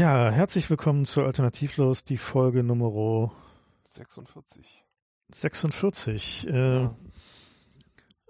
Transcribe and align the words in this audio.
Ja, 0.00 0.30
herzlich 0.30 0.70
willkommen 0.70 1.04
zu 1.04 1.22
Alternativlos, 1.24 2.04
die 2.04 2.16
Folge 2.16 2.62
Nummer 2.62 3.30
46. 3.90 4.82
46. 5.30 6.48
Äh, 6.48 6.88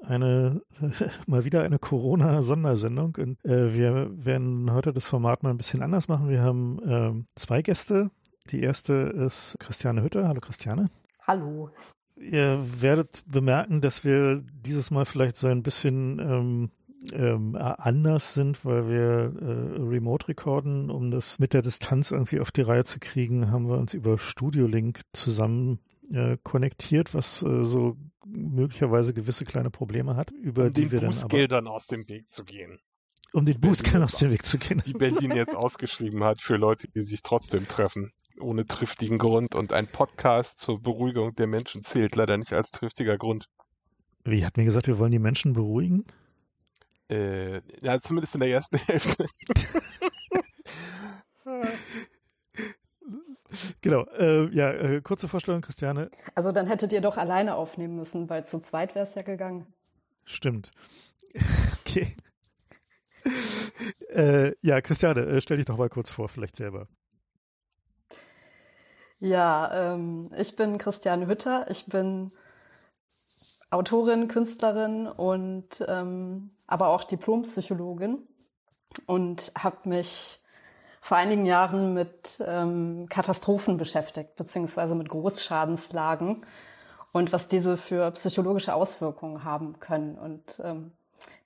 eine 0.03 0.63
mal 1.29 1.45
wieder 1.45 1.63
eine 1.63 1.79
Corona-Sondersendung. 1.79 3.15
Und 3.19 3.45
äh, 3.45 3.73
wir 3.73 4.11
werden 4.11 4.73
heute 4.73 4.93
das 4.93 5.07
Format 5.07 5.45
mal 5.45 5.51
ein 5.51 5.59
bisschen 5.59 5.81
anders 5.81 6.09
machen. 6.09 6.29
Wir 6.29 6.43
haben 6.43 6.81
äh, 6.83 7.25
zwei 7.37 7.63
Gäste. 7.63 8.11
Die 8.51 8.63
erste 8.63 8.95
ist 8.95 9.57
Christiane 9.61 10.03
Hütter. 10.03 10.27
Hallo 10.27 10.41
Christiane. 10.41 10.91
Hallo. 11.25 11.71
Ihr 12.17 12.65
werdet 12.83 13.23
bemerken, 13.29 13.81
dass 13.81 14.05
wir 14.05 14.43
dieses 14.43 14.91
Mal 14.91 15.05
vielleicht 15.05 15.37
so 15.37 15.47
ein 15.47 15.63
bisschen 15.63 16.19
ähm, 16.19 16.71
ähm, 17.13 17.57
anders 17.57 18.35
sind, 18.35 18.65
weil 18.65 18.89
wir 18.89 19.33
äh, 19.41 19.81
remote 19.83 20.29
recorden, 20.29 20.91
um 20.91 21.11
das 21.11 21.39
mit 21.39 21.53
der 21.53 21.63
Distanz 21.63 22.11
irgendwie 22.11 22.41
auf 22.41 22.51
die 22.51 22.63
Reihe 22.63 22.85
zu 22.85 22.99
kriegen, 23.01 23.51
haben 23.51 23.69
wir 23.69 23.79
uns 23.79 23.95
über 23.95 24.19
Studio 24.19 24.67
Link 24.67 25.01
zusammen 25.13 25.79
äh, 26.13 26.37
konnektiert, 26.43 27.15
was 27.15 27.43
äh, 27.43 27.63
so 27.65 27.97
möglicherweise 28.27 29.15
gewisse 29.15 29.45
kleine 29.45 29.71
Probleme 29.71 30.17
hat, 30.17 30.31
über 30.31 30.67
um 30.67 30.73
die 30.73 30.91
wir 30.91 31.01
dann 31.01 31.11
Bußgeldern 31.11 31.67
aus 31.67 31.87
dem 31.87 32.09
Weg 32.09 32.31
zu 32.31 32.45
gehen. 32.45 32.79
um 33.33 33.45
den 33.45 33.61
Bußgeld 33.61 34.03
aus 34.03 34.17
dem 34.17 34.31
Weg 34.31 34.45
zu 34.45 34.59
gehen. 34.59 34.83
Die 34.87 34.93
Berlin 34.93 35.33
jetzt 35.33 35.55
ausgeschrieben 35.57 36.23
hat 36.25 36.41
für 36.41 36.57
Leute, 36.57 36.89
die 36.89 37.03
sich 37.03 37.23
trotzdem 37.23 37.67
treffen. 37.67 38.13
Ohne 38.41 38.67
triftigen 38.67 39.19
Grund. 39.19 39.55
Und 39.55 39.73
ein 39.73 39.87
Podcast 39.87 40.61
zur 40.61 40.81
Beruhigung 40.81 41.35
der 41.35 41.47
Menschen 41.47 41.85
zählt 41.85 42.17
leider 42.17 42.39
nicht 42.39 42.53
als 42.53 42.71
triftiger 42.71 43.19
Grund. 43.19 43.49
Wie 44.25 44.45
hat 44.45 44.57
mir 44.57 44.65
gesagt, 44.65 44.87
wir 44.87 44.99
wollen 44.99 45.13
die 45.13 45.19
Menschen 45.19 45.53
beruhigen? 45.53 46.05
Äh, 47.11 47.61
ja, 47.83 48.01
zumindest 48.01 48.35
in 48.35 48.41
der 48.41 48.51
ersten 48.51 48.77
Hälfte. 48.87 49.27
Genau. 53.81 54.05
Äh, 54.17 54.49
ja, 54.55 54.71
äh, 54.71 55.01
kurze 55.01 55.27
Vorstellung, 55.27 55.61
Christiane. 55.61 56.09
Also 56.37 56.53
dann 56.53 56.69
hättet 56.69 56.93
ihr 56.93 57.01
doch 57.01 57.17
alleine 57.17 57.57
aufnehmen 57.57 57.97
müssen, 57.97 58.31
weil 58.31 58.47
zu 58.47 58.61
zweit 58.61 58.95
wäre 58.95 59.03
es 59.03 59.17
ja 59.17 59.23
gegangen. 59.23 59.67
Stimmt. 60.25 60.71
Okay. 61.81 62.15
Äh, 64.11 64.53
ja, 64.63 64.81
Christiane, 64.81 65.23
äh, 65.23 65.41
stell 65.41 65.57
dich 65.57 65.67
doch 65.67 65.77
mal 65.77 65.89
kurz 65.89 66.09
vor, 66.09 66.29
vielleicht 66.29 66.55
selber. 66.55 66.87
Ja, 69.19 69.95
ähm, 69.95 70.31
ich 70.39 70.55
bin 70.55 70.79
Christiane 70.79 71.27
Hütter. 71.27 71.67
Ich 71.69 71.87
bin 71.87 72.31
Autorin, 73.71 74.29
Künstlerin 74.29 75.07
und 75.07 75.85
ähm, 75.87 76.51
aber 76.67 76.89
auch 76.89 77.05
Diplompsychologin 77.05 78.19
und 79.07 79.53
habe 79.57 79.89
mich 79.89 80.41
vor 81.01 81.17
einigen 81.17 81.47
Jahren 81.47 81.95
mit 81.95 82.43
ähm, 82.45 83.09
Katastrophen 83.09 83.77
beschäftigt, 83.77 84.37
beziehungsweise 84.37 84.95
mit 84.95 85.09
Großschadenslagen 85.09 86.43
und 87.13 87.33
was 87.33 87.49
diese 87.49 87.77
für 87.77 88.11
psychologische 88.13 88.75
Auswirkungen 88.75 89.45
haben 89.45 89.79
können. 89.81 90.19
Und 90.19 90.61
ähm, 90.63 90.93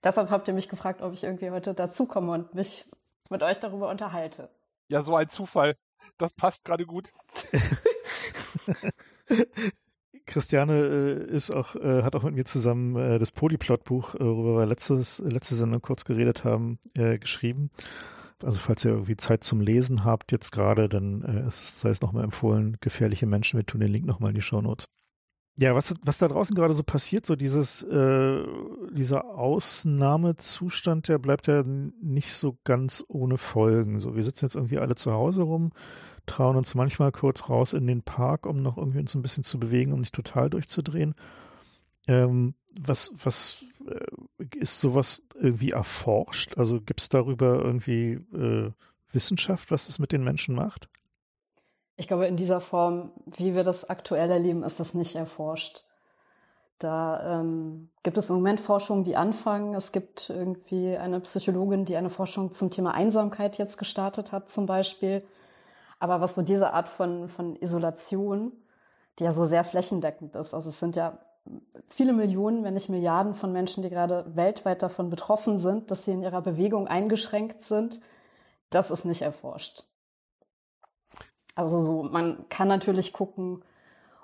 deshalb 0.03 0.31
habt 0.31 0.49
ihr 0.49 0.55
mich 0.55 0.69
gefragt, 0.69 1.03
ob 1.03 1.13
ich 1.13 1.25
irgendwie 1.25 1.51
heute 1.51 1.75
dazukomme 1.75 2.33
und 2.33 2.55
mich 2.55 2.85
mit 3.31 3.43
euch 3.43 3.59
darüber 3.59 3.91
unterhalte. 3.91 4.49
Ja, 4.89 5.03
so 5.03 5.15
ein 5.15 5.29
Zufall. 5.29 5.77
Das 6.19 6.33
passt 6.33 6.65
gerade 6.65 6.87
gut. 6.87 7.09
Christiane 10.27 11.27
äh, 11.29 11.35
ist 11.35 11.51
auch, 11.51 11.77
äh, 11.77 12.03
hat 12.03 12.17
auch 12.17 12.23
mit 12.23 12.35
mir 12.35 12.45
zusammen 12.45 12.97
äh, 12.97 13.19
das 13.19 13.33
Polyplot-Buch, 13.33 14.15
äh, 14.15 14.21
worüber 14.21 14.61
wir 14.61 14.67
letztes, 14.67 15.19
letzte 15.19 15.55
Sendung 15.55 15.83
kurz 15.83 16.05
geredet 16.05 16.45
haben, 16.45 16.79
äh, 16.97 17.19
geschrieben. 17.19 17.71
Also 18.43 18.59
falls 18.59 18.85
ihr 18.85 18.93
irgendwie 18.93 19.17
Zeit 19.17 19.45
zum 19.45 19.61
Lesen 19.61 20.05
habt 20.05 20.33
jetzt 20.33 20.51
gerade, 20.51 20.89
dann 20.89 21.23
äh, 21.23 21.47
ist 21.47 21.81
sei 21.81 21.91
es 21.91 22.01
nochmal 22.01 22.25
empfohlen, 22.25 22.77
gefährliche 22.81 23.27
Menschen, 23.27 23.59
wir 23.59 23.67
tun 23.67 23.81
den 23.81 23.91
Link 23.91 24.07
nochmal 24.07 24.31
in 24.31 24.35
die 24.35 24.43
Shownotes. 24.43 24.87
Ja, 25.57 25.77
was, 25.77 25.95
was 26.03 26.19
da 26.19 26.27
draußen 26.27 26.57
gerade 26.57 26.75
so 26.75 26.83
passiert, 26.83 27.25
so 27.25 27.37
dieses, 27.37 27.87
dieser 27.89 29.25
Ausnahmezustand, 29.27 31.07
der 31.07 31.19
bleibt 31.19 31.47
ja 31.47 31.63
nicht 31.63 32.33
so 32.33 32.59
ganz 32.65 33.05
ohne 33.07 33.39
Folgen. 33.39 34.01
So, 34.01 34.17
wir 34.17 34.25
sitzen 34.25 34.47
jetzt 34.47 34.57
irgendwie 34.57 34.79
alle 34.79 34.97
zu 34.97 35.13
Hause 35.13 35.43
rum, 35.43 35.71
trauen 36.27 36.57
uns 36.57 36.75
manchmal 36.75 37.13
kurz 37.13 37.49
raus 37.49 37.73
in 37.73 37.87
den 37.87 38.03
Park, 38.03 38.47
um 38.47 38.63
noch 38.63 38.77
irgendwie 38.77 39.01
uns 39.01 39.15
ein 39.15 39.23
bisschen 39.23 39.45
zu 39.45 39.59
bewegen, 39.59 39.93
um 39.93 40.01
nicht 40.01 40.15
total 40.15 40.51
durchzudrehen. 40.51 41.15
Ähm, 42.07 42.55
was, 42.79 43.13
was 43.15 43.65
äh, 43.87 44.57
ist 44.57 44.81
sowas 44.81 45.23
irgendwie 45.35 45.71
erforscht? 45.71 46.59
Also 46.59 46.81
gibt 46.81 47.01
es 47.01 47.09
darüber 47.09 47.63
irgendwie 47.63 48.13
äh, 48.35 48.73
Wissenschaft, 49.13 49.71
was 49.71 49.87
das 49.87 49.99
mit 49.99 50.13
den 50.13 50.25
Menschen 50.25 50.55
macht? 50.55 50.89
Ich 51.97 52.09
glaube, 52.09 52.27
in 52.27 52.37
dieser 52.37 52.61
Form, 52.61 53.13
wie 53.27 53.55
wir 53.55 53.63
das 53.63 53.89
aktuell 53.89 54.31
erleben, 54.31 54.65
ist 54.65 54.81
das 54.81 54.95
nicht 54.95 55.15
erforscht. 55.15 55.85
Da 56.79 57.41
ähm, 57.41 57.89
gibt 58.03 58.19
es 58.19 58.31
im 58.31 58.37
Moment 58.37 58.61
Forschungen, 58.61 59.05
die 59.05 59.17
anfangen. 59.17 59.75
Es 59.75 59.93
gibt 59.93 60.29
irgendwie 60.29 60.97
eine 60.97 61.21
Psychologin, 61.21 61.85
die 61.85 61.97
eine 61.97 62.11
Forschung 62.11 62.53
zum 62.53 62.71
Thema 62.71 62.93
Einsamkeit 62.93 63.59
jetzt 63.59 63.79
gestartet 63.79 64.33
hat, 64.33 64.51
zum 64.51 64.67
Beispiel. 64.67 65.23
Aber 65.99 66.21
was 66.21 66.35
so 66.35 66.43
diese 66.43 66.73
Art 66.73 66.89
von, 66.89 67.29
von 67.29 67.57
Isolation, 67.57 68.53
die 69.19 69.25
ja 69.25 69.33
so 69.33 69.45
sehr 69.45 69.65
flächendeckend 69.65 70.37
ist, 70.37 70.55
also 70.55 70.71
es 70.71 70.79
sind 70.79 70.97
ja 70.97 71.19
viele 71.89 72.13
Millionen, 72.13 72.65
wenn 72.65 72.75
nicht 72.75 72.89
Milliarden 72.89 73.35
von 73.35 73.53
Menschen, 73.53 73.83
die 73.83 73.91
gerade 73.91 74.25
weltweit 74.35 74.83
davon 74.83 75.11
betroffen 75.11 75.59
sind, 75.59 75.91
dass 75.91 76.05
sie 76.05 76.13
in 76.13 76.23
ihrer 76.23 76.43
Bewegung 76.43 76.89
eingeschränkt 76.89 77.63
sind, 77.63 78.01
das 78.71 78.91
ist 78.91 79.05
nicht 79.05 79.23
erforscht. 79.23 79.85
Also 81.55 81.81
so, 81.81 82.03
man 82.03 82.49
kann 82.49 82.69
natürlich 82.69 83.13
gucken, 83.13 83.63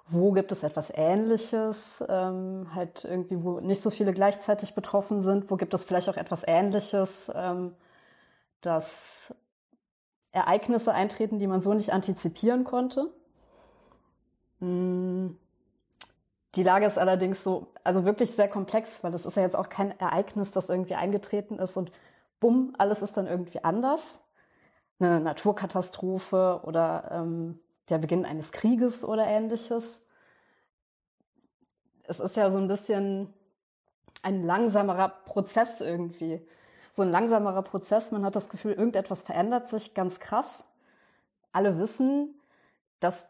wo 0.07 0.33
gibt 0.33 0.51
es 0.51 0.65
etwas 0.65 0.91
Ähnliches, 0.93 2.03
ähm, 2.09 2.75
halt 2.75 3.05
irgendwie, 3.05 3.45
wo 3.45 3.61
nicht 3.61 3.81
so 3.81 3.91
viele 3.91 4.13
gleichzeitig 4.13 4.75
betroffen 4.75 5.21
sind, 5.21 5.51
wo 5.51 5.57
gibt 5.57 5.73
es 5.73 5.85
vielleicht 5.85 6.09
auch 6.09 6.17
etwas 6.17 6.43
Ähnliches, 6.45 7.31
ähm, 7.33 7.77
dass 8.61 9.33
Ereignisse 10.33 10.93
eintreten, 10.93 11.39
die 11.39 11.47
man 11.47 11.61
so 11.61 11.75
nicht 11.75 11.93
antizipieren 11.93 12.65
konnte. 12.65 13.13
Mm. 14.61 15.31
Die 16.57 16.65
Lage 16.65 16.85
ist 16.85 16.99
allerdings 16.99 17.45
so, 17.45 17.69
also 17.85 18.05
wirklich 18.05 18.33
sehr 18.33 18.49
komplex, 18.49 19.05
weil 19.05 19.13
das 19.13 19.25
ist 19.25 19.37
ja 19.37 19.43
jetzt 19.43 19.55
auch 19.55 19.69
kein 19.69 19.97
Ereignis, 20.01 20.51
das 20.51 20.69
irgendwie 20.69 20.97
eingetreten 20.97 21.61
ist 21.61 21.77
und 21.77 21.93
bumm, 22.41 22.75
alles 22.77 23.03
ist 23.03 23.17
dann 23.17 23.29
irgendwie 23.29 23.63
anders. 23.63 24.21
Eine 24.99 25.21
Naturkatastrophe 25.21 26.61
oder 26.65 27.09
ähm, 27.13 27.61
der 27.89 27.99
Beginn 27.99 28.25
eines 28.25 28.51
Krieges 28.51 29.05
oder 29.05 29.27
ähnliches. 29.27 30.07
Es 32.05 32.19
ist 32.19 32.37
ja 32.37 32.51
so 32.51 32.59
ein 32.59 32.67
bisschen 32.67 33.33
ein 34.23 34.43
langsamerer 34.43 35.09
Prozess 35.09 35.81
irgendwie. 35.81 36.45
So 36.93 37.03
ein 37.03 37.11
langsamerer 37.11 37.63
Prozess. 37.63 38.13
Man 38.13 38.25
hat 38.25 38.37
das 38.37 38.49
Gefühl, 38.49 38.73
irgendetwas 38.73 39.23
verändert 39.23 39.69
sich 39.69 39.95
ganz 39.95 40.21
krass. 40.21 40.69
Alle 41.53 41.79
wissen, 41.79 42.41
dass 43.01 43.29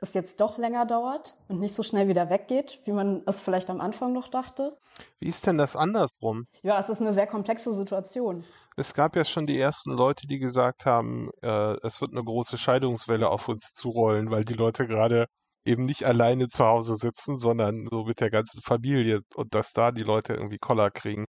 es 0.00 0.14
jetzt 0.14 0.40
doch 0.40 0.58
länger 0.58 0.84
dauert 0.84 1.36
und 1.48 1.60
nicht 1.60 1.74
so 1.74 1.82
schnell 1.82 2.08
wieder 2.08 2.28
weggeht, 2.28 2.80
wie 2.84 2.92
man 2.92 3.22
es 3.26 3.40
vielleicht 3.40 3.70
am 3.70 3.80
Anfang 3.80 4.12
noch 4.12 4.28
dachte. 4.28 4.76
Wie 5.20 5.28
ist 5.28 5.46
denn 5.46 5.58
das 5.58 5.76
andersrum? 5.76 6.46
Ja, 6.62 6.78
es 6.78 6.88
ist 6.88 7.00
eine 7.00 7.12
sehr 7.12 7.28
komplexe 7.28 7.72
Situation. 7.72 8.44
Es 8.76 8.94
gab 8.94 9.16
ja 9.16 9.24
schon 9.24 9.46
die 9.46 9.58
ersten 9.58 9.92
Leute, 9.92 10.26
die 10.26 10.38
gesagt 10.38 10.86
haben, 10.86 11.30
äh, 11.42 11.76
es 11.86 12.00
wird 12.00 12.12
eine 12.12 12.24
große 12.24 12.58
Scheidungswelle 12.58 13.28
auf 13.28 13.48
uns 13.48 13.72
zurollen, 13.74 14.30
weil 14.30 14.44
die 14.44 14.54
Leute 14.54 14.86
gerade 14.86 15.26
eben 15.64 15.84
nicht 15.84 16.04
alleine 16.04 16.48
zu 16.48 16.64
Hause 16.64 16.96
sitzen, 16.96 17.38
sondern 17.38 17.86
so 17.90 18.04
mit 18.04 18.20
der 18.20 18.30
ganzen 18.30 18.60
Familie 18.62 19.20
und 19.34 19.54
dass 19.54 19.72
da 19.72 19.92
die 19.92 20.02
Leute 20.02 20.34
irgendwie 20.34 20.58
Koller 20.58 20.90
kriegen. 20.90 21.26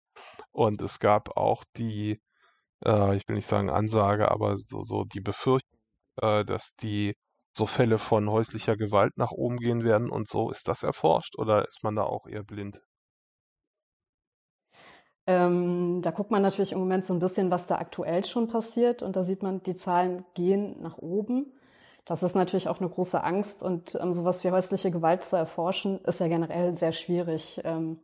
Und 0.51 0.81
es 0.81 1.00
gab 1.00 1.38
auch 1.38 1.63
die, 1.77 2.21
äh, 2.86 3.15
ich 3.18 3.27
will 3.27 3.36
nicht 3.38 3.48
sagen 3.48 3.69
Ansage, 3.69 4.31
aber 4.31 4.57
so, 4.57 4.83
so 4.83 5.06
die 5.06 5.21
Befürchtung, 5.21 5.80
äh, 6.21 6.45
dass 6.45 6.75
die 6.77 7.15
so 7.53 7.65
Fälle 7.65 7.98
von 7.98 8.30
häuslicher 8.30 8.77
Gewalt 8.77 9.18
nach 9.18 9.31
oben 9.31 9.57
gehen 9.57 9.83
werden 9.83 10.09
und 10.09 10.30
so. 10.30 10.51
Ist 10.51 10.68
das 10.68 10.83
erforscht 10.83 11.38
oder 11.38 11.68
ist 11.68 11.83
man 11.83 11.95
da 11.95 12.03
auch 12.03 12.27
eher 12.27 12.44
blind? 12.44 12.81
Ähm, 15.27 16.01
da 16.01 16.12
guckt 16.12 16.31
man 16.31 16.42
natürlich 16.42 16.71
im 16.71 16.80
Moment 16.80 17.06
so 17.06 17.13
ein 17.13 17.19
bisschen, 17.19 17.51
was 17.51 17.68
da 17.68 17.77
aktuell 17.77 18.25
schon 18.25 18.47
passiert. 18.47 19.04
Und 19.04 19.15
da 19.15 19.24
sieht 19.24 19.44
man, 19.44 19.62
die 19.63 19.75
Zahlen 19.75 20.25
gehen 20.33 20.81
nach 20.81 20.97
oben. 20.97 21.54
Das 22.06 22.24
ist 22.24 22.36
natürlich 22.36 22.68
auch 22.68 22.80
eine 22.80 22.89
große 22.89 23.24
Angst. 23.24 23.63
Und 23.63 23.95
ähm, 24.01 24.13
sowas 24.13 24.44
wie 24.44 24.51
häusliche 24.51 24.92
Gewalt 24.92 25.24
zu 25.24 25.36
erforschen, 25.36 26.00
ist 26.06 26.19
ja 26.19 26.27
generell 26.27 26.75
sehr 26.75 26.92
schwierig, 26.92 27.62
ähm, 27.63 28.00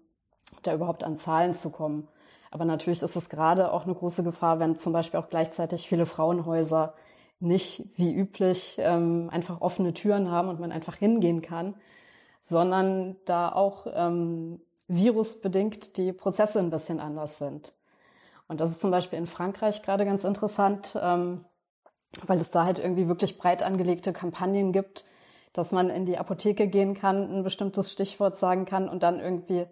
da 0.63 0.73
überhaupt 0.73 1.03
an 1.03 1.17
Zahlen 1.17 1.53
zu 1.53 1.71
kommen. 1.71 2.07
Aber 2.57 2.65
natürlich 2.65 3.03
ist 3.03 3.15
es 3.15 3.29
gerade 3.29 3.71
auch 3.71 3.83
eine 3.83 3.93
große 3.93 4.23
Gefahr, 4.23 4.59
wenn 4.59 4.77
zum 4.77 4.93
Beispiel 4.93 5.19
auch 5.19 5.29
gleichzeitig 5.29 5.87
viele 5.87 6.07
Frauenhäuser 6.07 6.95
nicht 7.39 7.85
wie 7.97 8.11
üblich 8.11 8.77
ähm, 8.79 9.29
einfach 9.31 9.61
offene 9.61 9.93
Türen 9.93 10.31
haben 10.31 10.49
und 10.49 10.59
man 10.59 10.71
einfach 10.71 10.95
hingehen 10.95 11.43
kann, 11.43 11.75
sondern 12.41 13.15
da 13.25 13.51
auch 13.51 13.85
ähm, 13.93 14.59
virusbedingt 14.87 15.97
die 15.97 16.13
Prozesse 16.13 16.57
ein 16.57 16.71
bisschen 16.71 16.99
anders 16.99 17.37
sind. 17.37 17.73
Und 18.47 18.59
das 18.59 18.71
ist 18.71 18.81
zum 18.81 18.89
Beispiel 18.89 19.19
in 19.19 19.27
Frankreich 19.27 19.83
gerade 19.83 20.03
ganz 20.03 20.23
interessant. 20.23 20.97
Ähm, 20.99 21.45
weil 22.25 22.39
es 22.39 22.51
da 22.51 22.65
halt 22.65 22.79
irgendwie 22.79 23.07
wirklich 23.07 23.37
breit 23.37 23.63
angelegte 23.63 24.13
Kampagnen 24.13 24.71
gibt, 24.71 25.05
dass 25.53 25.71
man 25.71 25.89
in 25.89 26.05
die 26.05 26.17
Apotheke 26.17 26.67
gehen 26.67 26.93
kann, 26.93 27.39
ein 27.39 27.43
bestimmtes 27.43 27.91
Stichwort 27.91 28.37
sagen 28.37 28.65
kann 28.65 28.89
und 28.89 29.03
dann 29.03 29.19
irgendwie 29.19 29.65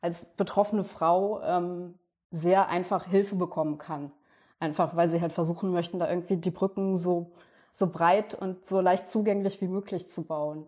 als 0.00 0.24
betroffene 0.24 0.84
Frau 0.84 1.40
ähm, 1.42 1.94
sehr 2.30 2.68
einfach 2.68 3.06
Hilfe 3.06 3.36
bekommen 3.36 3.78
kann. 3.78 4.12
Einfach 4.58 4.94
weil 4.94 5.08
sie 5.08 5.20
halt 5.20 5.32
versuchen 5.32 5.72
möchten, 5.72 5.98
da 5.98 6.08
irgendwie 6.08 6.36
die 6.36 6.50
Brücken 6.50 6.96
so, 6.96 7.32
so 7.72 7.90
breit 7.90 8.34
und 8.34 8.66
so 8.66 8.80
leicht 8.80 9.08
zugänglich 9.08 9.60
wie 9.60 9.68
möglich 9.68 10.08
zu 10.08 10.26
bauen. 10.26 10.66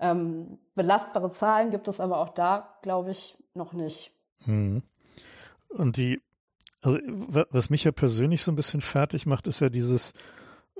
Ähm, 0.00 0.58
belastbare 0.74 1.30
Zahlen 1.30 1.70
gibt 1.70 1.88
es 1.88 2.00
aber 2.00 2.18
auch 2.18 2.30
da, 2.30 2.78
glaube 2.82 3.10
ich, 3.10 3.36
noch 3.54 3.72
nicht. 3.72 4.12
Hm. 4.44 4.82
Und 5.68 5.96
die, 5.96 6.22
also 6.80 6.98
was 7.50 7.68
mich 7.68 7.84
ja 7.84 7.92
persönlich 7.92 8.42
so 8.42 8.52
ein 8.52 8.56
bisschen 8.56 8.80
fertig 8.80 9.26
macht, 9.26 9.46
ist 9.46 9.60
ja 9.60 9.68
dieses, 9.68 10.12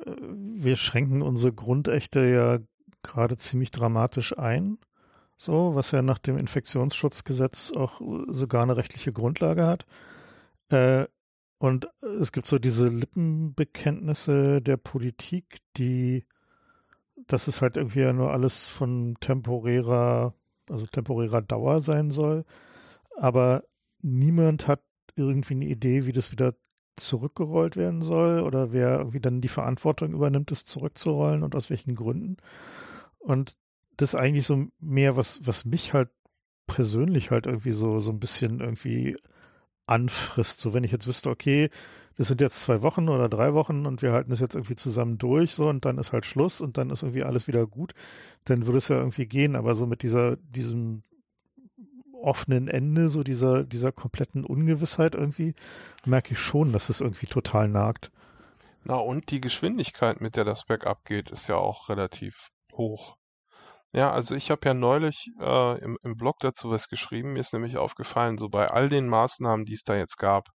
äh, 0.04 0.12
wir 0.20 0.76
schränken 0.76 1.22
unsere 1.22 1.52
Grundechte 1.52 2.24
ja 2.24 2.58
gerade 3.02 3.36
ziemlich 3.36 3.70
dramatisch 3.70 4.38
ein. 4.38 4.78
So, 5.40 5.76
was 5.76 5.92
ja 5.92 6.02
nach 6.02 6.18
dem 6.18 6.36
Infektionsschutzgesetz 6.36 7.70
auch 7.70 8.00
sogar 8.26 8.64
eine 8.64 8.76
rechtliche 8.76 9.12
Grundlage 9.12 9.64
hat. 9.64 9.86
Äh, 10.68 11.06
und 11.58 11.88
es 12.20 12.32
gibt 12.32 12.48
so 12.48 12.58
diese 12.58 12.88
Lippenbekenntnisse 12.88 14.60
der 14.60 14.76
Politik, 14.76 15.58
die, 15.76 16.24
dass 17.28 17.46
es 17.46 17.62
halt 17.62 17.76
irgendwie 17.76 18.00
ja 18.00 18.12
nur 18.12 18.32
alles 18.32 18.66
von 18.66 19.16
temporärer, 19.20 20.34
also 20.68 20.86
temporärer 20.86 21.40
Dauer 21.42 21.78
sein 21.80 22.10
soll. 22.10 22.44
Aber 23.16 23.62
niemand 24.02 24.66
hat 24.66 24.82
irgendwie 25.14 25.54
eine 25.54 25.66
Idee, 25.66 26.04
wie 26.04 26.12
das 26.12 26.32
wieder 26.32 26.54
zurückgerollt 26.96 27.76
werden 27.76 28.02
soll 28.02 28.40
oder 28.40 28.72
wer 28.72 28.98
irgendwie 28.98 29.20
dann 29.20 29.40
die 29.40 29.46
Verantwortung 29.46 30.12
übernimmt, 30.14 30.50
es 30.50 30.64
zurückzurollen 30.64 31.44
und 31.44 31.54
aus 31.54 31.70
welchen 31.70 31.94
Gründen. 31.94 32.38
Und 33.20 33.56
das 33.98 34.14
ist 34.14 34.20
eigentlich 34.20 34.46
so 34.46 34.66
mehr, 34.80 35.16
was, 35.16 35.40
was 35.42 35.64
mich 35.64 35.92
halt 35.92 36.08
persönlich 36.66 37.30
halt 37.30 37.46
irgendwie 37.46 37.72
so, 37.72 37.98
so 37.98 38.12
ein 38.12 38.20
bisschen 38.20 38.60
irgendwie 38.60 39.16
anfrisst. 39.86 40.60
So, 40.60 40.72
wenn 40.72 40.84
ich 40.84 40.92
jetzt 40.92 41.06
wüsste, 41.06 41.30
okay, 41.30 41.68
das 42.16 42.28
sind 42.28 42.40
jetzt 42.40 42.60
zwei 42.60 42.82
Wochen 42.82 43.08
oder 43.08 43.28
drei 43.28 43.54
Wochen 43.54 43.86
und 43.86 44.02
wir 44.02 44.12
halten 44.12 44.30
das 44.30 44.40
jetzt 44.40 44.54
irgendwie 44.54 44.76
zusammen 44.76 45.18
durch, 45.18 45.52
so 45.52 45.68
und 45.68 45.84
dann 45.84 45.98
ist 45.98 46.12
halt 46.12 46.26
Schluss 46.26 46.60
und 46.60 46.78
dann 46.78 46.90
ist 46.90 47.02
irgendwie 47.02 47.24
alles 47.24 47.46
wieder 47.48 47.66
gut, 47.66 47.94
dann 48.44 48.66
würde 48.66 48.78
es 48.78 48.88
ja 48.88 48.96
irgendwie 48.96 49.26
gehen. 49.26 49.56
Aber 49.56 49.74
so 49.74 49.86
mit 49.86 50.02
dieser, 50.02 50.36
diesem 50.36 51.02
offenen 52.20 52.68
Ende, 52.68 53.08
so 53.08 53.22
dieser, 53.22 53.64
dieser 53.64 53.92
kompletten 53.92 54.44
Ungewissheit 54.44 55.14
irgendwie, 55.14 55.54
merke 56.04 56.32
ich 56.32 56.38
schon, 56.38 56.72
dass 56.72 56.88
es 56.88 57.00
irgendwie 57.00 57.26
total 57.26 57.68
nagt. 57.68 58.10
Na, 58.84 58.96
und 58.96 59.30
die 59.30 59.40
Geschwindigkeit, 59.40 60.20
mit 60.20 60.36
der 60.36 60.44
das 60.44 60.64
Backup 60.64 61.04
geht, 61.04 61.30
ist 61.30 61.48
ja 61.48 61.56
auch 61.56 61.88
relativ 61.88 62.50
hoch. 62.72 63.17
Ja, 63.92 64.12
also 64.12 64.34
ich 64.34 64.50
habe 64.50 64.66
ja 64.66 64.74
neulich 64.74 65.30
äh, 65.40 65.78
im, 65.80 65.98
im 66.02 66.16
Blog 66.16 66.36
dazu 66.40 66.70
was 66.70 66.88
geschrieben. 66.88 67.32
Mir 67.32 67.40
ist 67.40 67.52
nämlich 67.52 67.76
aufgefallen, 67.78 68.38
so 68.38 68.48
bei 68.48 68.66
all 68.68 68.88
den 68.88 69.08
Maßnahmen, 69.08 69.64
die 69.64 69.74
es 69.74 69.82
da 69.82 69.96
jetzt 69.96 70.18
gab, 70.18 70.48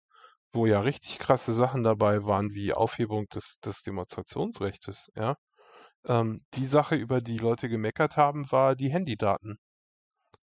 wo 0.52 0.66
ja 0.66 0.82
richtig 0.82 1.20
krasse 1.20 1.54
Sachen 1.54 1.84
dabei 1.84 2.26
waren, 2.26 2.52
wie 2.54 2.74
Aufhebung 2.74 3.28
des, 3.30 3.60
des 3.64 3.82
Demonstrationsrechts, 3.84 5.12
ja, 5.16 5.36
ähm, 6.06 6.46
die 6.56 6.66
Sache, 6.66 6.96
über 6.96 7.22
die 7.22 7.38
Leute 7.38 7.70
gemeckert 7.70 8.18
haben, 8.18 8.52
war 8.52 8.76
die 8.76 8.92
Handydaten. 8.92 9.60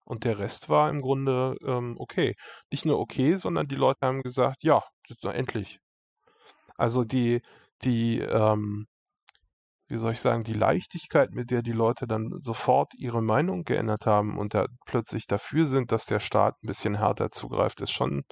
Und 0.05 0.23
der 0.25 0.39
Rest 0.39 0.69
war 0.69 0.89
im 0.89 1.01
Grunde 1.01 1.57
ähm, 1.65 1.95
okay. 1.99 2.35
Nicht 2.71 2.85
nur 2.85 2.99
okay, 2.99 3.35
sondern 3.35 3.67
die 3.67 3.75
Leute 3.75 3.99
haben 4.05 4.21
gesagt, 4.23 4.63
ja, 4.63 4.83
endlich. 5.23 5.79
Also 6.77 7.03
die, 7.03 7.41
die, 7.83 8.19
ähm, 8.19 8.87
wie 9.93 9.97
soll 9.97 10.13
ich 10.13 10.21
sagen, 10.21 10.43
die 10.43 10.53
Leichtigkeit, 10.53 11.29
mit 11.33 11.51
der 11.51 11.61
die 11.61 11.71
Leute 11.71 12.07
dann 12.07 12.31
sofort 12.39 12.95
ihre 12.95 13.21
Meinung 13.21 13.63
geändert 13.63 14.07
haben 14.07 14.39
und 14.39 14.55
da 14.55 14.65
plötzlich 14.87 15.27
dafür 15.27 15.67
sind, 15.67 15.91
dass 15.91 16.07
der 16.07 16.19
Staat 16.19 16.55
ein 16.63 16.67
bisschen 16.67 16.95
härter 16.97 17.29
zugreift, 17.29 17.79
ist 17.79 17.91
schon 17.91 18.23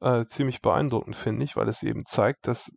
äh, 0.00 0.24
ziemlich 0.26 0.62
beeindruckend, 0.62 1.16
finde 1.16 1.42
ich, 1.42 1.56
weil 1.56 1.68
es 1.68 1.82
eben 1.82 2.04
zeigt, 2.06 2.46
dass 2.46 2.70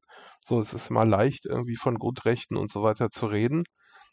so 0.44 0.60
es 0.60 0.74
ist 0.74 0.90
mal 0.90 1.08
leicht, 1.08 1.46
irgendwie 1.46 1.76
von 1.76 2.00
Grundrechten 2.00 2.58
und 2.58 2.72
so 2.72 2.82
weiter 2.82 3.12
zu 3.12 3.28
reden. 3.28 3.66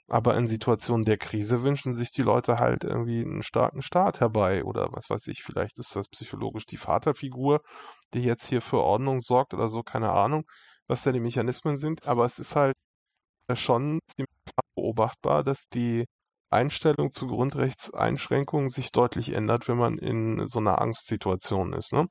Aber 0.07 0.37
in 0.37 0.47
Situationen 0.47 1.07
der 1.07 1.17
Krise 1.17 1.63
wünschen 1.63 1.95
sich 1.95 2.11
die 2.13 2.23
Leute 2.23 2.57
halt 2.59 2.85
irgendwie 2.85 3.23
einen 3.23 3.43
starken 3.43 3.81
Staat 3.81 4.21
herbei 4.21 4.65
oder 4.65 4.89
was 4.93 5.09
weiß 5.09 5.29
ich, 5.29 5.43
vielleicht 5.43 5.79
ist 5.79 5.97
das 5.97 6.09
psychologisch 6.09 6.67
die 6.67 6.77
Vaterfigur, 6.77 7.63
die 8.13 8.21
jetzt 8.21 8.47
hier 8.47 8.61
für 8.61 8.81
Ordnung 8.81 9.21
sorgt 9.21 9.55
oder 9.55 9.69
so, 9.69 9.83
keine 9.83 10.11
Ahnung, 10.13 10.45
was 10.89 11.05
da 11.05 11.13
die 11.13 11.21
Mechanismen 11.21 11.79
sind. 11.79 12.07
Aber 12.07 12.27
es 12.27 12.39
ist 12.39 12.55
halt 12.55 12.75
schon 13.57 14.01
ziemlich 14.15 14.31
beobachtbar, 14.75 15.45
dass 15.45 15.69
die 15.73 16.07
Einstellung 16.51 17.13
zu 17.13 17.29
Grundrechtseinschränkungen 17.29 18.71
sich 18.71 18.93
deutlich 18.93 19.31
ändert, 19.33 19.69
wenn 19.69 19.79
man 19.79 19.99
in 19.99 20.47
so 20.49 20.59
einer 20.59 20.81
Angstsituation 20.81 21.73
ist. 21.73 21.93
Ne? 21.93 22.09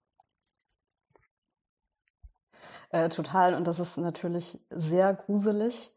Äh, 2.91 3.09
total. 3.09 3.53
Und 3.53 3.68
das 3.68 3.80
ist 3.80 3.97
natürlich 3.97 4.59
sehr 4.69 5.13
gruselig. 5.13 5.91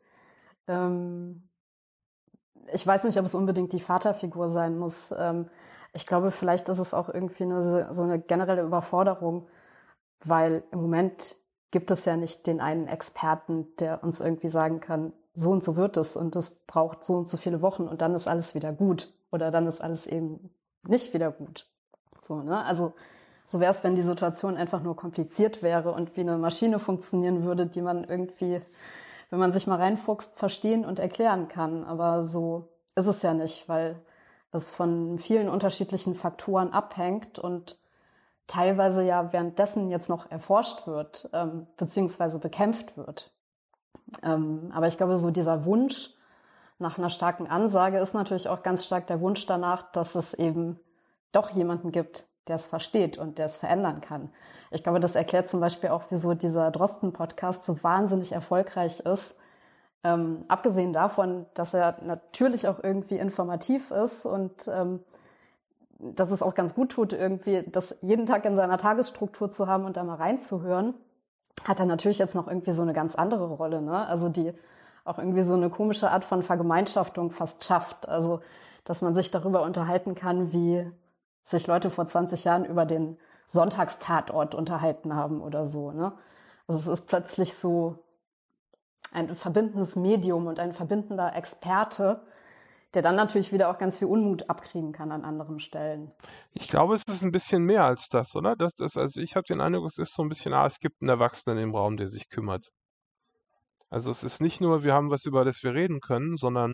Ähm, 0.67 1.49
ich 2.73 2.87
weiß 2.87 3.05
nicht, 3.05 3.19
ob 3.19 3.25
es 3.25 3.35
unbedingt 3.35 3.73
die 3.73 3.81
Vaterfigur 3.81 4.51
sein 4.51 4.79
muss. 4.79 5.13
Ähm, 5.17 5.49
ich 5.93 6.07
glaube, 6.07 6.31
vielleicht 6.31 6.69
ist 6.69 6.79
es 6.79 6.95
auch 6.95 7.09
irgendwie 7.09 7.45
eine, 7.45 7.93
so 7.93 8.03
eine 8.03 8.19
generelle 8.21 8.63
Überforderung, 8.63 9.49
weil 10.25 10.65
im 10.73 10.81
Moment 10.81 11.37
gibt 11.71 11.91
es 11.91 12.05
ja 12.05 12.17
nicht 12.17 12.47
den 12.47 12.61
einen 12.61 12.87
Experten, 12.87 13.75
der 13.79 14.03
uns 14.03 14.21
irgendwie 14.21 14.49
sagen 14.49 14.81
kann, 14.81 15.13
so 15.35 15.51
und 15.51 15.65
so 15.65 15.77
wird 15.77 15.97
es 15.97 16.17
und 16.17 16.37
es 16.37 16.65
braucht 16.67 17.05
so 17.05 17.15
und 17.15 17.29
so 17.29 17.37
viele 17.37 17.63
Wochen 17.63 17.89
und 17.89 18.03
dann 18.03 18.15
ist 18.15 18.29
alles 18.29 18.55
wieder 18.55 18.73
gut 18.73 19.13
oder 19.31 19.51
dann 19.51 19.67
ist 19.67 19.81
alles 19.81 20.07
eben 20.07 20.51
nicht 20.87 21.15
wieder 21.15 21.31
gut. 21.31 21.67
So, 22.21 22.43
ne? 22.43 22.65
Also 22.65 22.93
so 23.45 23.61
wäre 23.61 23.71
es, 23.71 23.83
wenn 23.83 23.97
die 23.97 24.03
Situation 24.03 24.57
einfach 24.57 24.83
nur 24.83 24.97
kompliziert 24.97 25.63
wäre 25.63 25.93
und 25.93 26.17
wie 26.17 26.21
eine 26.21 26.39
Maschine 26.39 26.79
funktionieren 26.79 27.45
würde, 27.45 27.67
die 27.67 27.83
man 27.83 28.05
irgendwie, 28.05 28.61
wenn 29.31 29.39
man 29.39 29.53
sich 29.53 29.67
mal 29.67 29.79
reinfuchst, 29.79 30.37
verstehen 30.37 30.85
und 30.85 30.99
erklären 30.99 31.49
kann. 31.49 31.85
Aber 31.85 32.25
so 32.25 32.69
ist 32.95 33.07
es 33.07 33.23
ja 33.23 33.35
nicht, 33.35 33.69
weil 33.69 34.01
es 34.53 34.71
von 34.71 35.19
vielen 35.19 35.49
unterschiedlichen 35.49 36.15
Faktoren 36.15 36.73
abhängt 36.73 37.39
und 37.39 37.79
teilweise 38.47 39.03
ja 39.03 39.33
währenddessen 39.33 39.91
jetzt 39.91 40.09
noch 40.09 40.31
erforscht 40.31 40.87
wird, 40.87 41.31
ähm, 41.33 41.67
beziehungsweise 41.77 42.39
bekämpft 42.39 42.97
wird. 42.97 43.32
Ähm, 44.23 44.71
aber 44.75 44.87
ich 44.87 44.97
glaube, 44.97 45.17
so 45.17 45.31
dieser 45.31 45.65
Wunsch 45.65 46.11
nach 46.79 46.99
einer 46.99 47.11
starken 47.11 47.47
Ansage 47.47 47.99
ist 47.99 48.15
natürlich 48.15 48.49
auch 48.49 48.63
ganz 48.63 48.85
stark 48.85 49.07
der 49.07 49.21
Wunsch 49.21 49.47
danach, 49.47 49.91
dass 49.93 50.15
es 50.15 50.35
eben 50.35 50.79
doch 51.33 51.51
jemanden 51.51 51.93
gibt, 51.93 52.27
der 52.49 52.57
es 52.57 52.67
versteht 52.67 53.19
und 53.19 53.39
der 53.39 53.47
es 53.47 53.57
verändern 53.57 54.01
kann. 54.01 54.31
Ich 54.71 54.83
glaube, 54.83 55.01
das 55.01 55.15
erklärt 55.15 55.49
zum 55.49 55.61
Beispiel 55.61 55.91
auch, 55.91 56.05
wieso 56.11 56.35
dieser 56.35 56.71
Drosten-Podcast 56.71 57.65
so 57.65 57.83
wahnsinnig 57.83 58.33
erfolgreich 58.33 59.01
ist. 59.01 59.39
Ähm, 60.05 60.45
abgesehen 60.49 60.93
davon, 60.93 61.47
dass 61.55 61.75
er 61.75 61.99
natürlich 62.03 62.67
auch 62.67 62.83
irgendwie 62.83 63.19
informativ 63.19 63.91
ist 63.93 64.27
und 64.27 64.67
ähm, 64.67 65.01
dass 65.99 66.33
es 66.33 66.43
auch 66.43 66.55
ganz 66.55 66.75
gut 66.75 66.91
tut, 66.91 67.13
irgendwie 67.13 67.63
das 67.71 67.97
jeden 68.03 68.27
Tag 68.27 68.45
in 68.45 68.57
seiner 68.57 68.79
Tagesstruktur 68.79 69.51
zu 69.51 69.69
haben 69.69 69.85
und 69.85 69.97
da 69.97 70.03
mal 70.03 70.17
reinzuhören 70.17 70.95
hat 71.65 71.81
er 71.81 71.87
natürlich 71.87 72.19
jetzt 72.19 72.35
noch 72.35 72.49
irgendwie 72.49 72.73
so 72.73 72.83
eine 72.83 72.93
ganz 72.93 73.15
andere 73.15 73.49
Rolle, 73.49 73.83
ne? 73.83 74.07
Also 74.07 74.29
die 74.29 74.53
auch 75.05 75.19
irgendwie 75.19 75.43
so 75.43 75.55
eine 75.55 75.71
komische 75.71 76.11
Art 76.11 76.25
von 76.25 76.43
Vergemeinschaftung 76.43 77.31
fast 77.33 77.65
schafft. 77.65 78.09
Also, 78.09 78.41
dass 78.85 79.03
man 79.03 79.15
sich 79.15 79.31
darüber 79.31 79.63
unterhalten 79.63 80.15
kann, 80.15 80.53
wie 80.53 80.91
sich 81.45 81.67
Leute 81.67 81.91
vor 81.91 82.07
20 82.07 82.45
Jahren 82.45 82.65
über 82.65 82.85
den 82.87 83.19
Sonntagstatort 83.47 84.55
unterhalten 84.55 85.15
haben 85.15 85.41
oder 85.41 85.67
so, 85.67 85.93
ne? 85.93 86.13
Also 86.69 86.93
es 86.93 87.01
ist 87.01 87.09
plötzlich 87.09 87.55
so 87.55 87.99
ein 89.13 89.35
verbindendes 89.35 89.97
Medium 89.97 90.47
und 90.47 90.61
ein 90.61 90.73
verbindender 90.73 91.35
Experte, 91.35 92.23
der 92.95 93.03
dann 93.03 93.17
natürlich 93.17 93.53
wieder 93.53 93.71
auch 93.71 93.79
ganz 93.79 93.99
viel 93.99 94.09
Unmut 94.09 94.51
abkriegen 94.51 94.93
kann 94.93 95.13
an 95.13 95.25
anderen 95.25 95.61
Stellen. 95.61 96.13
Ich 96.53 96.69
glaube, 96.69 96.95
es 96.95 97.03
ist 97.07 97.23
ein 97.23 97.33
bisschen 97.33 97.65
mehr 97.65 97.85
als 97.85 98.09
das, 98.09 98.37
oder? 98.37 98.55
Das, 98.57 98.75
das, 98.75 98.97
also 98.97 99.21
ich 99.21 99.35
habe 99.35 99.47
den 99.47 99.61
Eindruck, 99.61 99.87
es 99.87 99.99
ist 99.99 100.15
so 100.15 100.23
ein 100.23 100.29
bisschen, 100.29 100.53
ah, 100.53 100.67
es 100.67 100.79
gibt 100.79 101.01
einen 101.01 101.09
Erwachsenen 101.09 101.59
im 101.59 101.75
Raum, 101.75 101.97
der 101.97 102.09
sich 102.09 102.29
kümmert. 102.29 102.71
Also 103.89 104.11
es 104.11 104.23
ist 104.23 104.41
nicht 104.41 104.61
nur, 104.61 104.85
wir 104.85 104.95
haben 104.95 105.11
was, 105.11 105.25
über 105.25 105.45
das 105.45 105.63
wir 105.63 105.75
reden 105.75 106.01
können, 106.01 106.37
sondern, 106.37 106.73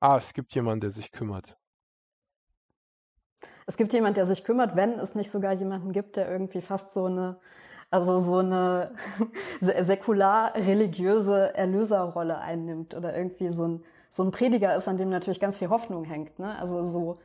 ah, 0.00 0.16
es 0.18 0.34
gibt 0.34 0.54
jemanden, 0.54 0.80
der 0.80 0.90
sich 0.90 1.12
kümmert. 1.12 1.56
Es 3.66 3.76
gibt 3.76 3.92
jemanden, 3.92 4.16
der 4.16 4.26
sich 4.26 4.44
kümmert, 4.44 4.76
wenn 4.76 4.98
es 4.98 5.14
nicht 5.14 5.30
sogar 5.30 5.52
jemanden 5.52 5.92
gibt, 5.92 6.16
der 6.16 6.30
irgendwie 6.30 6.60
fast 6.60 6.90
so 6.92 7.06
eine, 7.06 7.38
also 7.90 8.18
so 8.18 8.38
eine 8.38 8.94
säkular-religiöse 9.60 11.54
Erlöserrolle 11.54 12.38
einnimmt 12.38 12.94
oder 12.94 13.16
irgendwie 13.16 13.50
so 13.50 13.68
ein 13.68 13.84
so 14.14 14.22
ein 14.22 14.30
Prediger 14.30 14.76
ist, 14.76 14.86
an 14.86 14.96
dem 14.96 15.10
natürlich 15.10 15.40
ganz 15.40 15.58
viel 15.58 15.70
Hoffnung 15.70 16.04
hängt. 16.04 16.38
Ne? 16.38 16.56
Also 16.60 16.84
so, 16.84 17.18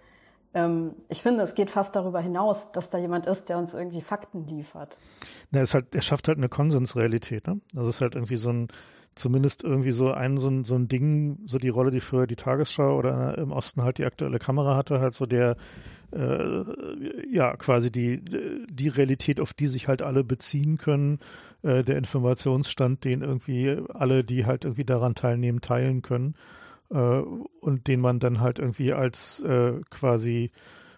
ähm, 0.55 0.95
ich 1.07 1.21
finde, 1.21 1.43
es 1.43 1.53
geht 1.53 1.69
fast 1.69 1.95
darüber 1.95 2.19
hinaus, 2.19 2.71
dass 2.71 2.89
da 2.89 2.97
jemand 2.97 3.27
ist, 3.27 3.47
der 3.47 3.59
uns 3.59 3.75
irgendwie 3.75 4.01
Fakten 4.01 4.47
liefert. 4.47 4.97
Na, 5.51 5.61
es 5.61 5.75
halt, 5.75 5.93
er 5.93 6.01
schafft 6.01 6.27
halt 6.27 6.39
eine 6.39 6.49
Konsensrealität. 6.49 7.45
Ne? 7.45 7.61
Also 7.75 7.89
es 7.89 7.97
ist 7.97 8.01
halt 8.01 8.15
irgendwie 8.15 8.37
so 8.37 8.49
ein 8.49 8.69
zumindest 9.13 9.63
irgendwie 9.63 9.91
so 9.91 10.11
ein, 10.11 10.37
so 10.37 10.49
ein, 10.49 10.63
so 10.63 10.75
ein 10.75 10.87
Ding, 10.87 11.37
so 11.45 11.59
die 11.59 11.69
Rolle, 11.69 11.91
die 11.91 11.99
früher 11.99 12.25
die 12.25 12.35
Tagesschau 12.35 12.97
oder 12.97 13.37
im 13.37 13.51
Osten 13.51 13.83
halt 13.83 13.99
die 13.99 14.05
aktuelle 14.05 14.39
Kamera 14.39 14.75
hatte, 14.75 14.99
halt 14.99 15.13
so 15.13 15.27
der, 15.27 15.57
äh, 16.11 16.63
ja, 17.31 17.55
quasi 17.57 17.91
die, 17.91 18.23
die 18.67 18.87
Realität, 18.87 19.39
auf 19.39 19.53
die 19.53 19.67
sich 19.67 19.87
halt 19.87 20.01
alle 20.01 20.23
beziehen 20.23 20.79
können, 20.79 21.19
äh, 21.61 21.83
der 21.83 21.97
Informationsstand, 21.97 23.03
den 23.03 23.21
irgendwie 23.21 23.77
alle, 23.93 24.23
die 24.23 24.47
halt 24.47 24.65
irgendwie 24.65 24.85
daran 24.85 25.13
teilnehmen, 25.13 25.61
teilen 25.61 26.01
können 26.01 26.33
äh, 26.33 26.58
und 26.95 27.87
den 27.87 28.01
man 28.01 28.19
dann 28.19 28.39
halt 28.39 28.59
irgendwie 28.59 28.93
als 28.93 29.41
äh, 29.41 29.79
quasi 29.89 30.51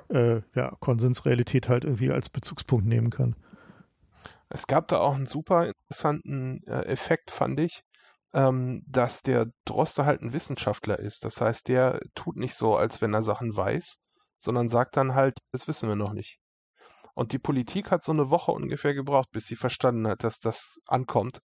äh, 0.09 0.41
ja, 0.55 0.75
Konsensrealität 0.79 1.69
halt 1.69 1.83
irgendwie 1.83 2.11
als 2.11 2.29
Bezugspunkt 2.29 2.85
nehmen 2.85 3.09
kann. 3.09 3.35
Es 4.49 4.67
gab 4.67 4.87
da 4.89 4.99
auch 4.99 5.15
einen 5.15 5.27
super 5.27 5.67
interessanten 5.67 6.65
äh, 6.67 6.85
Effekt, 6.85 7.31
fand 7.31 7.59
ich, 7.59 7.83
ähm, 8.33 8.83
dass 8.87 9.21
der 9.21 9.47
Droste 9.65 10.05
halt 10.05 10.21
ein 10.21 10.33
Wissenschaftler 10.33 10.99
ist. 10.99 11.23
Das 11.23 11.39
heißt, 11.39 11.67
der 11.67 12.01
tut 12.15 12.35
nicht 12.35 12.55
so, 12.55 12.75
als 12.75 13.01
wenn 13.01 13.13
er 13.13 13.23
Sachen 13.23 13.55
weiß, 13.55 13.97
sondern 14.37 14.69
sagt 14.69 14.97
dann 14.97 15.15
halt, 15.15 15.37
das 15.51 15.67
wissen 15.67 15.87
wir 15.87 15.95
noch 15.95 16.13
nicht. 16.13 16.39
Und 17.13 17.33
die 17.33 17.39
Politik 17.39 17.91
hat 17.91 18.03
so 18.03 18.11
eine 18.11 18.29
Woche 18.29 18.51
ungefähr 18.51 18.93
gebraucht, 18.93 19.29
bis 19.31 19.45
sie 19.45 19.55
verstanden 19.55 20.07
hat, 20.07 20.23
dass 20.23 20.39
das 20.39 20.79
ankommt. 20.85 21.39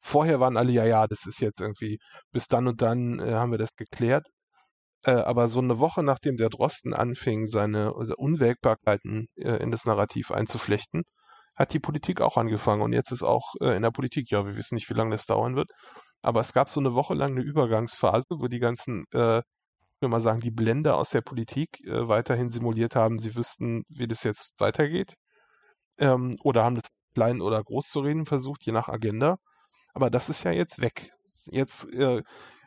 Vorher 0.00 0.40
waren 0.40 0.56
alle, 0.56 0.72
ja, 0.72 0.84
ja, 0.84 1.06
das 1.06 1.26
ist 1.26 1.40
jetzt 1.40 1.60
irgendwie, 1.60 1.98
bis 2.32 2.48
dann 2.48 2.66
und 2.68 2.82
dann 2.82 3.20
äh, 3.20 3.34
haben 3.34 3.50
wir 3.52 3.58
das 3.58 3.74
geklärt. 3.76 4.26
Äh, 5.04 5.12
aber 5.12 5.48
so 5.48 5.60
eine 5.60 5.78
Woche 5.78 6.02
nachdem 6.02 6.36
der 6.36 6.50
Drosten 6.50 6.94
anfing, 6.94 7.46
seine 7.46 7.94
also 7.96 8.14
Unwägbarkeiten 8.16 9.28
äh, 9.36 9.56
in 9.62 9.70
das 9.70 9.84
Narrativ 9.86 10.30
einzuflechten, 10.30 11.04
hat 11.56 11.72
die 11.72 11.80
Politik 11.80 12.20
auch 12.20 12.36
angefangen. 12.36 12.82
Und 12.82 12.92
jetzt 12.92 13.12
ist 13.12 13.22
auch 13.22 13.54
äh, 13.60 13.76
in 13.76 13.82
der 13.82 13.90
Politik, 13.92 14.30
ja, 14.30 14.46
wir 14.46 14.56
wissen 14.56 14.74
nicht, 14.74 14.90
wie 14.90 14.94
lange 14.94 15.12
das 15.12 15.26
dauern 15.26 15.56
wird. 15.56 15.70
Aber 16.22 16.40
es 16.40 16.52
gab 16.52 16.68
so 16.68 16.80
eine 16.80 16.94
Woche 16.94 17.14
lang 17.14 17.32
eine 17.32 17.42
Übergangsphase, 17.42 18.26
wo 18.30 18.48
die 18.48 18.58
ganzen, 18.60 19.04
äh, 19.12 19.38
ich 19.38 20.02
will 20.02 20.08
mal 20.10 20.20
sagen, 20.20 20.40
die 20.40 20.50
Blender 20.50 20.96
aus 20.96 21.10
der 21.10 21.22
Politik 21.22 21.80
äh, 21.86 22.08
weiterhin 22.08 22.50
simuliert 22.50 22.96
haben, 22.96 23.18
sie 23.18 23.34
wüssten, 23.34 23.84
wie 23.88 24.08
das 24.08 24.22
jetzt 24.24 24.52
weitergeht. 24.58 25.14
Ähm, 25.98 26.36
oder 26.42 26.64
haben 26.64 26.76
das 26.76 26.88
klein 27.14 27.40
oder 27.40 27.62
groß 27.62 27.88
zu 27.88 28.00
reden 28.00 28.26
versucht, 28.26 28.64
je 28.64 28.72
nach 28.72 28.88
Agenda. 28.88 29.38
Aber 29.94 30.10
das 30.10 30.28
ist 30.28 30.44
ja 30.44 30.52
jetzt 30.52 30.80
weg. 30.80 31.10
Jetzt, 31.46 31.92
äh, 31.92 32.22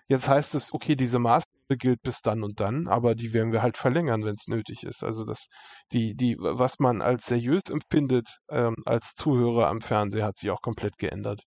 jetzt 0.08 0.28
heißt 0.28 0.56
es, 0.56 0.74
okay, 0.74 0.96
diese 0.96 1.20
Maßnahme 1.20 1.78
gilt 1.78 2.02
bis 2.02 2.22
dann 2.22 2.44
und 2.44 2.60
dann, 2.60 2.88
aber 2.88 3.16
die 3.16 3.34
werden 3.34 3.52
wir 3.52 3.62
halt 3.62 3.78
verlängern, 3.78 4.24
wenn 4.24 4.36
es 4.36 4.48
nötig 4.48 4.84
ist. 4.84 5.04
Also 5.04 5.26
das, 5.26 5.48
die, 5.92 6.16
die, 6.16 6.38
was 6.40 6.80
man 6.80 7.02
als 7.02 7.26
seriös 7.26 7.64
empfindet 7.70 8.40
ähm, 8.50 8.76
als 8.86 9.14
Zuhörer 9.16 9.68
am 9.68 9.82
Fernseher, 9.82 10.26
hat 10.26 10.38
sich 10.38 10.52
auch 10.52 10.62
komplett 10.62 10.98
geändert. 10.98 11.42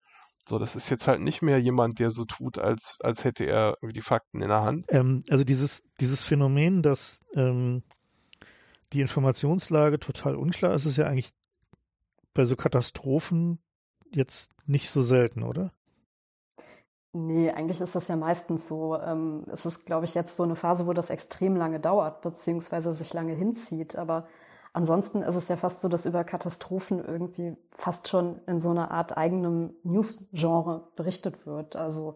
So, 0.47 0.59
das 0.59 0.75
ist 0.75 0.89
jetzt 0.89 1.07
halt 1.07 1.21
nicht 1.21 1.41
mehr 1.41 1.59
jemand, 1.59 1.97
der 1.97 2.11
so 2.11 2.23
tut, 2.25 2.59
als, 2.59 2.97
als 2.99 3.23
hätte 3.23 3.45
er 3.45 3.77
die 3.81 4.01
Fakten 4.01 4.43
in 4.43 4.49
der 4.49 4.61
Hand. 4.61 4.85
Ähm, 4.89 5.21
also 5.29 5.43
dieses, 5.43 5.83
dieses 5.99 6.21
Phänomen, 6.21 6.83
dass 6.83 7.21
ähm, 7.33 7.81
die 8.93 9.01
Informationslage 9.01 9.99
total 9.99 10.35
unklar 10.35 10.73
ist, 10.75 10.85
ist 10.85 10.97
ja 10.97 11.07
eigentlich 11.07 11.31
bei 12.35 12.45
so 12.45 12.55
Katastrophen 12.55 13.59
jetzt 14.15 14.51
nicht 14.65 14.89
so 14.89 15.01
selten, 15.01 15.43
oder? 15.43 15.71
Nee, 17.13 17.49
eigentlich 17.49 17.79
ist 17.79 17.95
das 17.95 18.09
ja 18.09 18.17
meistens 18.17 18.67
so. 18.67 18.97
Ähm, 18.99 19.45
es 19.49 19.65
ist, 19.65 19.85
glaube 19.85 20.03
ich, 20.03 20.15
jetzt 20.15 20.35
so 20.35 20.43
eine 20.43 20.57
Phase, 20.57 20.85
wo 20.85 20.91
das 20.91 21.09
extrem 21.09 21.55
lange 21.55 21.79
dauert, 21.79 22.21
beziehungsweise 22.21 22.93
sich 22.93 23.13
lange 23.13 23.33
hinzieht. 23.33 23.95
Aber 23.95 24.27
ansonsten 24.73 25.21
ist 25.21 25.35
es 25.35 25.47
ja 25.47 25.55
fast 25.55 25.79
so, 25.79 25.87
dass 25.87 26.05
über 26.05 26.25
Katastrophen 26.25 26.99
irgendwie 27.03 27.55
fast 27.71 28.09
schon 28.09 28.41
in 28.47 28.59
so 28.59 28.71
einer 28.71 28.91
Art 28.91 29.15
eigenem 29.15 29.75
News-Genre 29.83 30.89
berichtet 30.97 31.45
wird. 31.45 31.77
Also 31.77 32.15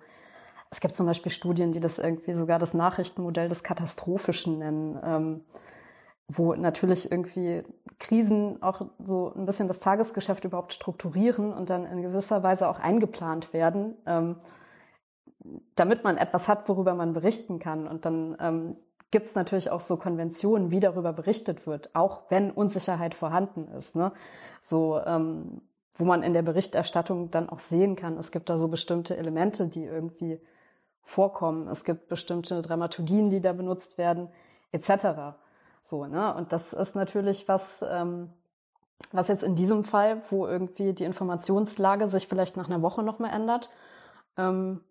es 0.69 0.81
gibt 0.81 0.95
zum 0.95 1.05
Beispiel 1.05 1.31
Studien, 1.31 1.71
die 1.71 1.79
das 1.79 1.97
irgendwie 1.97 2.33
sogar 2.33 2.59
das 2.59 2.73
Nachrichtenmodell 2.73 3.47
des 3.47 3.63
Katastrophischen 3.63 4.59
nennen, 4.59 4.99
ähm, 5.01 5.41
wo 6.29 6.53
natürlich 6.53 7.11
irgendwie 7.11 7.63
Krisen 7.99 8.61
auch 8.61 8.85
so 9.03 9.33
ein 9.35 9.45
bisschen 9.45 9.67
das 9.67 9.79
Tagesgeschäft 9.79 10.45
überhaupt 10.45 10.73
strukturieren 10.73 11.51
und 11.51 11.69
dann 11.69 11.85
in 11.85 12.01
gewisser 12.01 12.43
Weise 12.43 12.69
auch 12.69 12.79
eingeplant 12.79 13.51
werden. 13.51 13.95
Ähm, 14.05 14.37
damit 15.75 16.03
man 16.03 16.17
etwas 16.17 16.47
hat, 16.47 16.67
worüber 16.69 16.93
man 16.93 17.13
berichten 17.13 17.59
kann. 17.59 17.87
Und 17.87 18.05
dann 18.05 18.37
ähm, 18.39 18.75
gibt 19.11 19.27
es 19.27 19.35
natürlich 19.35 19.71
auch 19.71 19.79
so 19.79 19.97
Konventionen, 19.97 20.71
wie 20.71 20.79
darüber 20.79 21.13
berichtet 21.13 21.65
wird, 21.65 21.95
auch 21.95 22.23
wenn 22.29 22.51
Unsicherheit 22.51 23.15
vorhanden 23.15 23.67
ist. 23.69 23.95
Ne? 23.95 24.11
So, 24.61 24.99
ähm, 25.05 25.61
wo 25.95 26.05
man 26.05 26.23
in 26.23 26.33
der 26.33 26.43
Berichterstattung 26.43 27.31
dann 27.31 27.49
auch 27.49 27.59
sehen 27.59 27.95
kann, 27.95 28.17
es 28.17 28.31
gibt 28.31 28.49
da 28.49 28.57
so 28.57 28.67
bestimmte 28.67 29.17
Elemente, 29.17 29.67
die 29.67 29.83
irgendwie 29.83 30.39
vorkommen. 31.01 31.67
Es 31.67 31.83
gibt 31.83 32.07
bestimmte 32.07 32.61
Dramaturgien, 32.61 33.29
die 33.29 33.41
da 33.41 33.53
benutzt 33.53 33.97
werden, 33.97 34.29
etc. 34.71 35.35
So, 35.89 36.05
ne? 36.05 36.33
Und 36.35 36.53
das 36.53 36.73
ist 36.73 36.95
natürlich 36.95 37.47
was, 37.47 37.83
ähm, 37.89 38.29
was 39.11 39.27
jetzt 39.27 39.43
in 39.43 39.55
diesem 39.55 39.83
Fall, 39.83 40.21
wo 40.29 40.45
irgendwie 40.45 40.93
die 40.93 41.03
Informationslage 41.03 42.07
sich 42.07 42.27
vielleicht 42.27 42.57
nach 42.57 42.67
einer 42.67 42.81
Woche 42.81 43.01
nochmal 43.01 43.31
ändert, 43.33 43.69
ähm, 44.37 44.81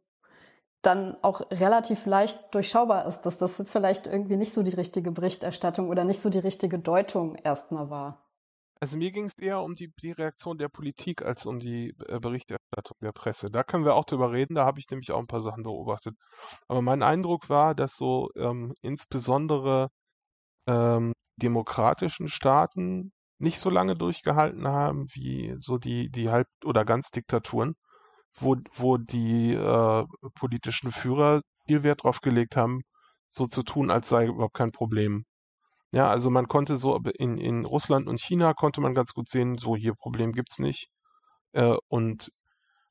dann 0.82 1.16
auch 1.22 1.40
relativ 1.50 2.06
leicht 2.06 2.54
durchschaubar 2.54 3.06
ist, 3.06 3.22
dass 3.22 3.38
das 3.38 3.64
vielleicht 3.66 4.06
irgendwie 4.06 4.36
nicht 4.36 4.52
so 4.52 4.62
die 4.62 4.74
richtige 4.74 5.10
Berichterstattung 5.10 5.88
oder 5.88 6.04
nicht 6.04 6.20
so 6.20 6.30
die 6.30 6.38
richtige 6.38 6.78
Deutung 6.78 7.36
erstmal 7.36 7.90
war. 7.90 8.24
Also 8.80 8.96
mir 8.96 9.10
ging 9.10 9.24
es 9.24 9.36
eher 9.38 9.60
um 9.60 9.74
die, 9.74 9.92
die, 10.00 10.12
Reaktion 10.12 10.56
der 10.56 10.68
Politik 10.68 11.22
als 11.22 11.46
um 11.46 11.58
die 11.58 11.96
äh, 12.06 12.20
Berichterstattung 12.20 12.96
der 13.02 13.10
Presse. 13.12 13.50
Da 13.50 13.64
können 13.64 13.84
wir 13.84 13.94
auch 13.94 14.04
drüber 14.04 14.30
reden, 14.30 14.54
da 14.54 14.64
habe 14.64 14.78
ich 14.78 14.88
nämlich 14.88 15.10
auch 15.10 15.18
ein 15.18 15.26
paar 15.26 15.40
Sachen 15.40 15.64
beobachtet. 15.64 16.16
Aber 16.68 16.80
mein 16.80 17.02
Eindruck 17.02 17.48
war, 17.48 17.74
dass 17.74 17.96
so 17.96 18.30
ähm, 18.36 18.74
insbesondere 18.80 19.90
ähm, 20.68 21.12
demokratischen 21.36 22.28
Staaten 22.28 23.12
nicht 23.38 23.58
so 23.58 23.70
lange 23.70 23.96
durchgehalten 23.96 24.68
haben 24.68 25.06
wie 25.14 25.56
so 25.58 25.78
die, 25.78 26.10
die 26.10 26.28
Halb- 26.28 26.48
oder 26.64 26.84
Ganzdiktaturen 26.84 27.74
wo, 28.40 28.56
wo 28.74 28.96
die 28.96 29.52
äh, 29.52 30.04
politischen 30.34 30.92
Führer 30.92 31.42
viel 31.66 31.82
Wert 31.82 32.04
drauf 32.04 32.20
gelegt 32.20 32.56
haben, 32.56 32.82
so 33.28 33.46
zu 33.46 33.62
tun, 33.62 33.90
als 33.90 34.08
sei 34.08 34.26
überhaupt 34.26 34.54
kein 34.54 34.72
Problem. 34.72 35.24
Ja, 35.92 36.10
also 36.10 36.30
man 36.30 36.48
konnte 36.48 36.76
so 36.76 36.96
in, 37.18 37.38
in 37.38 37.64
Russland 37.64 38.08
und 38.08 38.20
China 38.20 38.52
konnte 38.54 38.80
man 38.80 38.94
ganz 38.94 39.12
gut 39.12 39.28
sehen, 39.28 39.58
so 39.58 39.74
hier 39.76 39.94
Problem 39.94 40.32
gibt's 40.32 40.58
nicht. 40.58 40.88
Äh, 41.52 41.76
und 41.88 42.30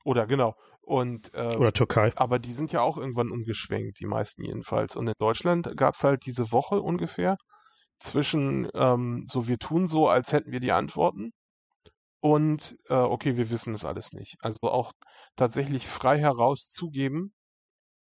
oder 0.04 0.26
genau. 0.26 0.56
Und, 0.82 1.34
äh, 1.34 1.56
oder 1.58 1.74
Türkei. 1.74 2.14
Aber 2.16 2.40
die 2.40 2.54
sind 2.54 2.72
ja 2.72 2.82
auch 2.82 2.98
irgendwann 2.98 3.30
umgeschwenkt, 3.30 4.00
die 4.00 4.06
meisten 4.06 4.44
jedenfalls. 4.44 4.96
Und 4.96 5.08
in 5.08 5.14
Deutschland 5.20 5.76
gab's 5.76 6.04
halt 6.04 6.26
diese 6.26 6.52
Woche 6.52 6.82
ungefähr 6.82 7.38
zwischen 8.00 8.70
ähm, 8.74 9.26
so 9.28 9.48
wir 9.48 9.58
tun 9.60 9.88
so, 9.88 10.08
als 10.10 10.32
hätten 10.34 10.52
wir 10.52 10.60
die 10.60 10.72
Antworten 10.72 11.32
und 12.20 12.78
äh, 12.90 12.96
okay, 12.96 13.38
wir 13.38 13.50
wissen 13.50 13.74
es 13.74 13.86
alles 13.86 14.12
nicht. 14.14 14.36
Also 14.42 14.70
auch 14.70 14.94
tatsächlich 15.36 15.88
frei 15.88 16.20
heraus 16.20 16.70
zugeben, 16.70 17.34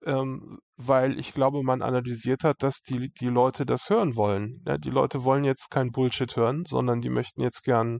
ähm, 0.05 0.59
weil 0.77 1.19
ich 1.19 1.33
glaube, 1.33 1.63
man 1.63 1.81
analysiert 1.81 2.43
hat, 2.43 2.63
dass 2.63 2.81
die, 2.81 3.11
die 3.11 3.27
Leute 3.27 3.65
das 3.65 3.89
hören 3.89 4.15
wollen. 4.15 4.63
Ja, 4.67 4.77
die 4.77 4.89
Leute 4.91 5.23
wollen 5.23 5.43
jetzt 5.43 5.71
kein 5.71 5.91
Bullshit 5.91 6.35
hören, 6.35 6.65
sondern 6.65 7.01
die 7.01 7.09
möchten 7.09 7.41
jetzt 7.41 7.63
gern, 7.63 7.99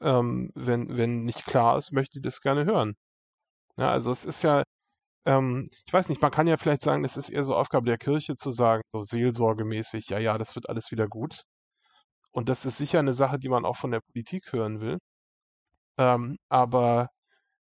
ähm, 0.00 0.50
wenn, 0.54 0.96
wenn 0.96 1.24
nicht 1.24 1.46
klar 1.46 1.78
ist, 1.78 1.92
möchten 1.92 2.18
die 2.20 2.22
das 2.22 2.40
gerne 2.40 2.64
hören. 2.66 2.96
Ja, 3.78 3.90
also 3.90 4.12
es 4.12 4.24
ist 4.24 4.42
ja, 4.42 4.64
ähm, 5.26 5.68
ich 5.86 5.92
weiß 5.92 6.08
nicht, 6.08 6.22
man 6.22 6.30
kann 6.30 6.46
ja 6.46 6.56
vielleicht 6.56 6.82
sagen, 6.82 7.04
es 7.04 7.16
ist 7.16 7.30
eher 7.30 7.44
so 7.44 7.56
Aufgabe 7.56 7.86
der 7.86 7.98
Kirche 7.98 8.36
zu 8.36 8.52
sagen, 8.52 8.82
so 8.92 9.02
seelsorgemäßig, 9.02 10.08
ja, 10.08 10.18
ja, 10.18 10.38
das 10.38 10.54
wird 10.54 10.68
alles 10.68 10.90
wieder 10.92 11.08
gut. 11.08 11.42
Und 12.30 12.48
das 12.48 12.64
ist 12.66 12.78
sicher 12.78 13.00
eine 13.00 13.12
Sache, 13.14 13.38
die 13.38 13.48
man 13.48 13.64
auch 13.64 13.76
von 13.76 13.90
der 13.90 14.00
Politik 14.00 14.52
hören 14.52 14.80
will. 14.80 14.98
Ähm, 15.98 16.38
aber 16.48 17.10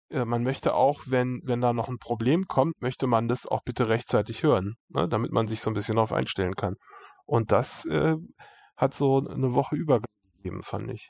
äh, 0.09 0.25
man 0.25 0.43
möchte 0.43 0.75
auch, 0.75 1.01
wenn, 1.07 1.41
wenn 1.45 1.61
da 1.61 1.73
noch 1.73 1.89
ein 1.89 1.99
Problem 1.99 2.47
kommt, 2.47 2.81
möchte 2.81 3.07
man 3.07 3.27
das 3.27 3.47
auch 3.47 3.63
bitte 3.63 3.89
rechtzeitig 3.89 4.43
hören, 4.43 4.75
ne, 4.89 5.07
damit 5.09 5.31
man 5.31 5.47
sich 5.47 5.61
so 5.61 5.71
ein 5.71 5.73
bisschen 5.73 5.95
darauf 5.95 6.13
einstellen 6.13 6.55
kann. 6.55 6.75
Und 7.25 7.51
das 7.51 7.85
äh, 7.85 8.15
hat 8.77 8.93
so 8.93 9.27
eine 9.27 9.53
Woche 9.53 9.75
übergegeben, 9.75 10.63
fand 10.63 10.91
ich. 10.91 11.09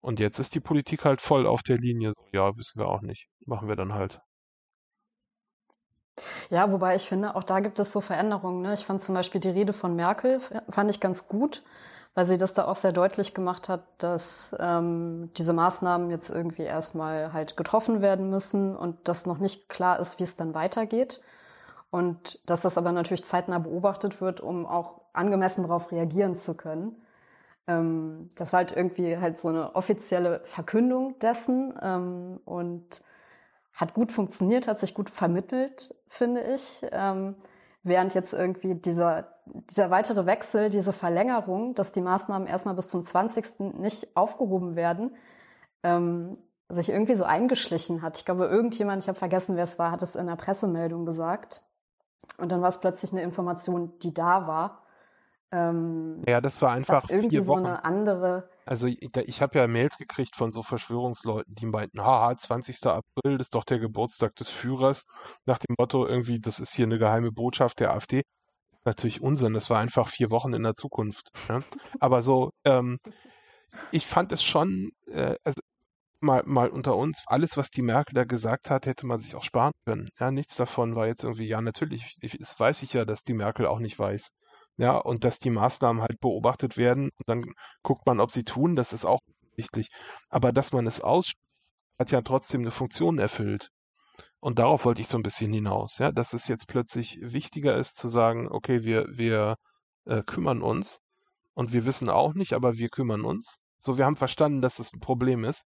Und 0.00 0.20
jetzt 0.20 0.38
ist 0.38 0.54
die 0.54 0.60
Politik 0.60 1.04
halt 1.04 1.20
voll 1.20 1.46
auf 1.46 1.62
der 1.62 1.76
Linie. 1.76 2.12
Ja, 2.32 2.56
wissen 2.56 2.80
wir 2.80 2.88
auch 2.88 3.02
nicht. 3.02 3.26
Machen 3.46 3.68
wir 3.68 3.76
dann 3.76 3.94
halt. 3.94 4.20
Ja, 6.50 6.70
wobei 6.72 6.94
ich 6.94 7.08
finde, 7.08 7.34
auch 7.36 7.44
da 7.44 7.60
gibt 7.60 7.78
es 7.78 7.92
so 7.92 8.00
Veränderungen. 8.00 8.62
Ne? 8.62 8.74
Ich 8.74 8.84
fand 8.84 9.02
zum 9.02 9.14
Beispiel 9.14 9.40
die 9.40 9.48
Rede 9.50 9.72
von 9.72 9.96
Merkel, 9.96 10.40
fand 10.70 10.90
ich 10.90 11.00
ganz 11.00 11.28
gut 11.28 11.62
weil 12.14 12.24
sie 12.24 12.38
das 12.38 12.54
da 12.54 12.66
auch 12.66 12.76
sehr 12.76 12.92
deutlich 12.92 13.34
gemacht 13.34 13.68
hat, 13.68 13.84
dass 13.98 14.54
ähm, 14.58 15.30
diese 15.36 15.52
Maßnahmen 15.52 16.10
jetzt 16.10 16.28
irgendwie 16.28 16.62
erstmal 16.62 17.32
halt 17.32 17.56
getroffen 17.56 18.02
werden 18.02 18.30
müssen 18.30 18.76
und 18.76 19.08
dass 19.08 19.26
noch 19.26 19.38
nicht 19.38 19.68
klar 19.68 20.00
ist, 20.00 20.18
wie 20.18 20.24
es 20.24 20.36
dann 20.36 20.54
weitergeht. 20.54 21.20
Und 21.90 22.38
dass 22.48 22.62
das 22.62 22.78
aber 22.78 22.92
natürlich 22.92 23.24
zeitnah 23.24 23.58
beobachtet 23.58 24.20
wird, 24.20 24.40
um 24.40 24.66
auch 24.66 25.00
angemessen 25.12 25.62
darauf 25.62 25.90
reagieren 25.90 26.36
zu 26.36 26.56
können. 26.56 26.96
Ähm, 27.66 28.30
das 28.36 28.52
war 28.52 28.58
halt 28.58 28.72
irgendwie 28.72 29.16
halt 29.18 29.38
so 29.38 29.48
eine 29.48 29.74
offizielle 29.74 30.40
Verkündung 30.44 31.18
dessen 31.20 31.74
ähm, 31.82 32.40
und 32.44 33.02
hat 33.80 33.94
gut 33.94 34.12
funktioniert, 34.12 34.68
hat 34.68 34.78
sich 34.78 34.92
gut 34.92 35.08
vermittelt, 35.08 35.94
finde 36.06 36.42
ich. 36.42 36.84
Ähm, 36.92 37.34
während 37.82 38.12
jetzt 38.12 38.34
irgendwie 38.34 38.74
dieser, 38.74 39.28
dieser 39.46 39.90
weitere 39.90 40.26
Wechsel, 40.26 40.68
diese 40.68 40.92
Verlängerung, 40.92 41.74
dass 41.74 41.90
die 41.90 42.02
Maßnahmen 42.02 42.46
erstmal 42.46 42.74
bis 42.74 42.88
zum 42.88 43.02
20. 43.02 43.78
nicht 43.78 44.14
aufgehoben 44.14 44.76
werden, 44.76 45.16
ähm, 45.82 46.36
sich 46.68 46.90
irgendwie 46.90 47.14
so 47.14 47.24
eingeschlichen 47.24 48.02
hat. 48.02 48.18
Ich 48.18 48.26
glaube, 48.26 48.44
irgendjemand, 48.46 49.02
ich 49.02 49.08
habe 49.08 49.18
vergessen, 49.18 49.56
wer 49.56 49.64
es 49.64 49.78
war, 49.78 49.90
hat 49.90 50.02
es 50.02 50.14
in 50.14 50.22
einer 50.22 50.36
Pressemeldung 50.36 51.06
gesagt. 51.06 51.62
Und 52.36 52.52
dann 52.52 52.60
war 52.60 52.68
es 52.68 52.80
plötzlich 52.80 53.12
eine 53.12 53.22
Information, 53.22 53.98
die 54.00 54.12
da 54.12 54.46
war. 54.46 54.82
Ähm, 55.52 56.22
ja, 56.28 56.42
das 56.42 56.60
war 56.60 56.72
einfach 56.72 57.02
dass 57.02 57.10
irgendwie 57.10 57.40
so 57.42 57.54
eine 57.54 57.82
andere. 57.84 58.50
Also 58.70 58.86
ich, 58.86 59.00
ich 59.02 59.42
habe 59.42 59.58
ja 59.58 59.66
Mails 59.66 59.98
gekriegt 59.98 60.36
von 60.36 60.52
so 60.52 60.62
Verschwörungsleuten, 60.62 61.56
die 61.56 61.66
meinten, 61.66 62.02
haha, 62.02 62.36
20. 62.36 62.86
April 62.86 63.40
ist 63.40 63.56
doch 63.56 63.64
der 63.64 63.80
Geburtstag 63.80 64.36
des 64.36 64.48
Führers, 64.48 65.06
nach 65.44 65.58
dem 65.58 65.74
Motto 65.76 66.06
irgendwie, 66.06 66.38
das 66.38 66.60
ist 66.60 66.76
hier 66.76 66.84
eine 66.84 67.00
geheime 67.00 67.32
Botschaft 67.32 67.80
der 67.80 67.92
AfD. 67.92 68.22
Natürlich 68.84 69.22
Unsinn, 69.22 69.54
das 69.54 69.70
war 69.70 69.80
einfach 69.80 70.08
vier 70.08 70.30
Wochen 70.30 70.52
in 70.52 70.62
der 70.62 70.76
Zukunft. 70.76 71.32
Ja? 71.48 71.58
Aber 71.98 72.22
so, 72.22 72.52
ähm, 72.64 72.98
ich 73.90 74.06
fand 74.06 74.30
es 74.30 74.44
schon, 74.44 74.92
äh, 75.08 75.34
also 75.42 75.60
mal, 76.20 76.44
mal 76.46 76.68
unter 76.68 76.94
uns, 76.94 77.24
alles, 77.26 77.56
was 77.56 77.70
die 77.70 77.82
Merkel 77.82 78.14
da 78.14 78.22
gesagt 78.22 78.70
hat, 78.70 78.86
hätte 78.86 79.04
man 79.04 79.18
sich 79.18 79.34
auch 79.34 79.42
sparen 79.42 79.72
können. 79.84 80.10
Ja, 80.20 80.30
nichts 80.30 80.54
davon 80.54 80.94
war 80.94 81.08
jetzt 81.08 81.24
irgendwie, 81.24 81.48
ja, 81.48 81.60
natürlich, 81.60 82.14
das 82.20 82.60
weiß 82.60 82.84
ich 82.84 82.92
ja, 82.92 83.04
dass 83.04 83.24
die 83.24 83.34
Merkel 83.34 83.66
auch 83.66 83.80
nicht 83.80 83.98
weiß. 83.98 84.30
Ja, 84.80 84.96
und 84.96 85.24
dass 85.24 85.38
die 85.38 85.50
Maßnahmen 85.50 86.00
halt 86.00 86.20
beobachtet 86.20 86.78
werden 86.78 87.10
und 87.18 87.28
dann 87.28 87.52
guckt 87.82 88.06
man, 88.06 88.18
ob 88.18 88.30
sie 88.30 88.44
tun, 88.44 88.76
das 88.76 88.94
ist 88.94 89.04
auch 89.04 89.20
wichtig. 89.54 89.90
Aber 90.30 90.52
dass 90.52 90.72
man 90.72 90.86
es 90.86 91.02
ausspricht, 91.02 91.38
hat 91.98 92.10
ja 92.12 92.22
trotzdem 92.22 92.62
eine 92.62 92.70
Funktion 92.70 93.18
erfüllt. 93.18 93.70
Und 94.40 94.58
darauf 94.58 94.86
wollte 94.86 95.02
ich 95.02 95.08
so 95.08 95.18
ein 95.18 95.22
bisschen 95.22 95.52
hinaus, 95.52 95.98
ja, 95.98 96.12
dass 96.12 96.32
es 96.32 96.48
jetzt 96.48 96.66
plötzlich 96.66 97.18
wichtiger 97.20 97.76
ist 97.76 97.98
zu 97.98 98.08
sagen, 98.08 98.48
okay, 98.50 98.82
wir, 98.82 99.06
wir 99.10 99.56
äh, 100.06 100.22
kümmern 100.22 100.62
uns 100.62 101.00
und 101.54 101.72
wir 101.74 101.84
wissen 101.84 102.08
auch 102.08 102.32
nicht, 102.34 102.54
aber 102.54 102.78
wir 102.78 102.88
kümmern 102.88 103.24
uns. 103.24 103.58
So, 103.80 103.98
wir 103.98 104.06
haben 104.06 104.16
verstanden, 104.16 104.62
dass 104.62 104.76
das 104.76 104.94
ein 104.94 105.00
Problem 105.00 105.44
ist 105.44 105.64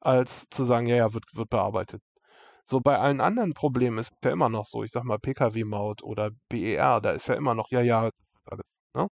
als 0.00 0.48
zu 0.50 0.64
sagen, 0.64 0.86
ja, 0.86 0.96
ja, 0.96 1.14
wird, 1.14 1.24
wird 1.34 1.50
bearbeitet. 1.50 2.02
So 2.64 2.80
bei 2.80 2.98
allen 2.98 3.20
anderen 3.20 3.54
Problemen 3.54 3.98
ist 3.98 4.12
es 4.12 4.18
ja 4.24 4.32
immer 4.32 4.48
noch 4.48 4.66
so, 4.66 4.82
ich 4.84 4.92
sag 4.92 5.04
mal 5.04 5.18
Pkw-Maut 5.20 6.02
oder 6.02 6.30
BER, 6.48 7.00
da 7.00 7.12
ist 7.12 7.28
ja 7.28 7.34
immer 7.34 7.54
noch, 7.54 7.70
ja, 7.70 7.82
ja, 7.82 8.10
ne? 8.94 9.08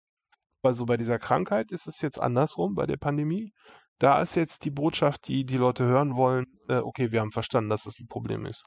Weil 0.63 0.75
so 0.75 0.87
bei 0.87 0.97
dieser 0.97 1.19
Krankheit 1.19 1.71
ist 1.71 1.87
es 1.87 2.01
jetzt 2.01 2.19
andersrum, 2.21 2.75
bei 2.75 2.87
der 2.87 2.97
Pandemie. 2.97 3.53
Da 3.99 4.23
ist 4.23 4.37
jetzt 4.37 4.65
die 4.65 4.71
Botschaft, 4.71 5.27
die 5.29 5.45
die 5.45 5.57
Leute 5.57 5.85
hören 5.85 6.17
wollen, 6.17 6.47
äh, 6.69 6.77
okay, 6.77 7.11
wir 7.11 7.21
haben 7.21 7.33
verstanden, 7.33 7.71
dass 7.71 7.87
es 7.87 7.99
ein 7.99 8.07
Problem 8.07 8.47
ist. 8.47 8.65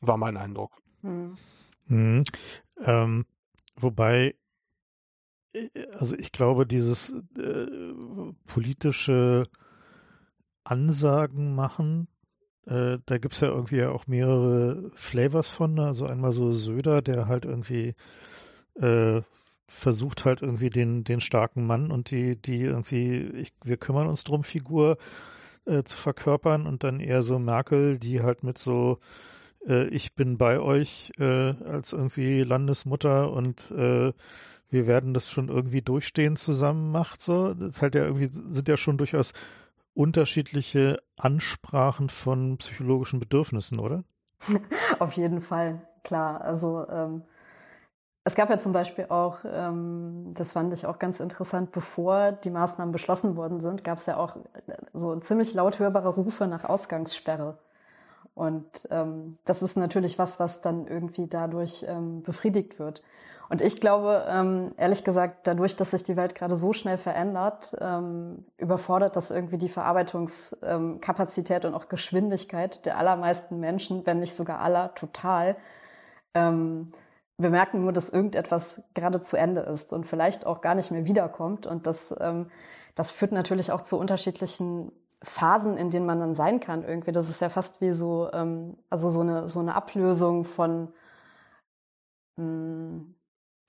War 0.00 0.16
mein 0.16 0.36
Eindruck. 0.36 0.72
Hm. 1.02 1.36
Mhm. 1.86 2.22
Ähm, 2.80 3.26
wobei, 3.76 4.34
äh, 5.52 5.68
also 5.92 6.16
ich 6.16 6.32
glaube, 6.32 6.66
dieses 6.66 7.12
äh, 7.36 7.66
politische 8.46 9.44
Ansagen 10.64 11.54
machen. 11.54 12.08
Äh, 12.66 12.98
da 13.06 13.18
gibt 13.18 13.34
es 13.34 13.40
ja 13.40 13.48
irgendwie 13.48 13.84
auch 13.84 14.06
mehrere 14.06 14.90
Flavors 14.94 15.48
von. 15.48 15.74
Ne? 15.74 15.86
Also 15.86 16.06
einmal 16.06 16.32
so 16.32 16.52
Söder, 16.52 17.00
der 17.00 17.26
halt 17.26 17.46
irgendwie 17.46 17.94
äh, 18.74 19.22
versucht 19.68 20.24
halt 20.24 20.42
irgendwie 20.42 20.70
den, 20.70 21.04
den 21.04 21.20
starken 21.20 21.66
Mann 21.66 21.90
und 21.90 22.10
die, 22.10 22.36
die 22.36 22.62
irgendwie, 22.62 23.20
ich, 23.36 23.52
wir 23.62 23.76
kümmern 23.76 24.08
uns 24.08 24.24
drum 24.24 24.42
Figur 24.42 24.96
äh, 25.66 25.82
zu 25.84 25.96
verkörpern 25.96 26.66
und 26.66 26.82
dann 26.84 27.00
eher 27.00 27.22
so 27.22 27.38
Merkel, 27.38 27.98
die 27.98 28.22
halt 28.22 28.42
mit 28.42 28.58
so 28.58 28.98
äh, 29.66 29.88
ich 29.88 30.14
bin 30.14 30.38
bei 30.38 30.58
euch 30.58 31.12
äh, 31.18 31.24
als 31.24 31.92
irgendwie 31.92 32.42
Landesmutter 32.42 33.30
und 33.30 33.70
äh, 33.72 34.12
wir 34.70 34.86
werden 34.86 35.14
das 35.14 35.30
schon 35.30 35.48
irgendwie 35.48 35.82
durchstehen 35.82 36.36
zusammen 36.36 36.90
macht 36.90 37.20
so. 37.20 37.54
Das 37.54 37.76
ist 37.76 37.82
halt 37.82 37.94
ja 37.94 38.04
irgendwie, 38.04 38.28
sind 38.28 38.68
ja 38.68 38.76
schon 38.76 38.98
durchaus 38.98 39.32
unterschiedliche 39.94 41.02
Ansprachen 41.16 42.08
von 42.08 42.58
psychologischen 42.58 43.18
Bedürfnissen, 43.18 43.78
oder? 43.78 44.04
Auf 44.98 45.14
jeden 45.14 45.40
Fall, 45.40 45.82
klar. 46.04 46.40
Also 46.40 46.86
ähm, 46.88 47.22
es 48.28 48.34
gab 48.34 48.50
ja 48.50 48.58
zum 48.58 48.74
Beispiel 48.74 49.06
auch, 49.08 49.38
ähm, 49.44 50.34
das 50.34 50.52
fand 50.52 50.74
ich 50.74 50.86
auch 50.86 50.98
ganz 50.98 51.18
interessant, 51.18 51.72
bevor 51.72 52.32
die 52.32 52.50
Maßnahmen 52.50 52.92
beschlossen 52.92 53.36
worden 53.36 53.60
sind, 53.60 53.84
gab 53.84 53.96
es 53.96 54.04
ja 54.04 54.18
auch 54.18 54.36
so 54.92 55.16
ziemlich 55.16 55.54
laut 55.54 55.78
hörbare 55.78 56.10
Rufe 56.10 56.46
nach 56.46 56.64
Ausgangssperre. 56.64 57.56
Und 58.34 58.86
ähm, 58.90 59.38
das 59.46 59.62
ist 59.62 59.78
natürlich 59.78 60.18
was, 60.18 60.38
was 60.40 60.60
dann 60.60 60.86
irgendwie 60.86 61.26
dadurch 61.26 61.86
ähm, 61.88 62.22
befriedigt 62.22 62.78
wird. 62.78 63.02
Und 63.48 63.62
ich 63.62 63.80
glaube, 63.80 64.26
ehrlich 64.76 65.04
gesagt, 65.04 65.46
dadurch, 65.46 65.74
dass 65.74 65.92
sich 65.92 66.04
die 66.04 66.18
Welt 66.18 66.34
gerade 66.34 66.54
so 66.54 66.74
schnell 66.74 66.98
verändert, 66.98 67.74
überfordert 68.58 69.16
das 69.16 69.30
irgendwie 69.30 69.56
die 69.56 69.70
Verarbeitungskapazität 69.70 71.64
und 71.64 71.72
auch 71.72 71.88
Geschwindigkeit 71.88 72.84
der 72.84 72.98
allermeisten 72.98 73.58
Menschen, 73.58 74.04
wenn 74.04 74.18
nicht 74.18 74.36
sogar 74.36 74.60
aller, 74.60 74.94
total. 74.96 75.56
Wir 77.38 77.50
merken 77.50 77.82
nur, 77.82 77.92
dass 77.92 78.08
irgendetwas 78.08 78.82
gerade 78.94 79.20
zu 79.20 79.36
Ende 79.36 79.60
ist 79.62 79.92
und 79.92 80.04
vielleicht 80.06 80.44
auch 80.44 80.60
gar 80.60 80.74
nicht 80.74 80.90
mehr 80.90 81.04
wiederkommt. 81.04 81.66
Und 81.66 81.86
das, 81.86 82.14
ähm, 82.20 82.50
das 82.96 83.10
führt 83.12 83.32
natürlich 83.32 83.70
auch 83.70 83.82
zu 83.82 83.98
unterschiedlichen 83.98 84.92
Phasen, 85.22 85.76
in 85.76 85.90
denen 85.90 86.06
man 86.06 86.20
dann 86.20 86.34
sein 86.34 86.60
kann. 86.60 86.84
Irgendwie, 86.84 87.12
das 87.12 87.28
ist 87.28 87.40
ja 87.40 87.48
fast 87.48 87.80
wie 87.80 87.92
so, 87.92 88.30
ähm, 88.32 88.76
also 88.90 89.08
so 89.08 89.20
eine 89.20 89.48
so 89.48 89.60
eine 89.60 89.74
Ablösung 89.74 90.44
von 90.44 90.92
mh, 92.36 92.44
hm, 92.44 93.14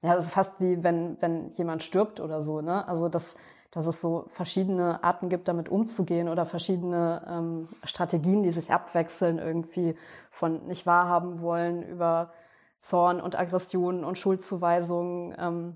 ja, 0.02 0.16
das 0.16 0.26
ist 0.26 0.34
fast 0.34 0.62
wie 0.62 0.84
wenn, 0.84 1.18
wenn 1.22 1.50
jemand 1.50 1.84
stirbt 1.84 2.20
oder 2.20 2.42
so, 2.42 2.62
ne? 2.62 2.88
Also 2.88 3.10
dass, 3.10 3.38
dass 3.72 3.86
es 3.86 4.02
so 4.02 4.26
verschiedene 4.30 5.04
Arten 5.04 5.30
gibt, 5.30 5.48
damit 5.48 5.70
umzugehen 5.70 6.30
oder 6.30 6.46
verschiedene 6.46 7.26
ähm, 7.28 7.70
Strategien, 7.84 8.44
die 8.44 8.52
sich 8.52 8.72
abwechseln, 8.72 9.40
irgendwie 9.40 9.96
von 10.32 10.66
nicht 10.68 10.86
wahrhaben 10.86 11.42
wollen 11.42 11.84
über 11.84 12.32
Zorn 12.80 13.22
und 13.22 13.38
Aggressionen 13.38 14.04
und 14.04 14.18
Schuldzuweisungen, 14.18 15.36
ähm, 15.38 15.76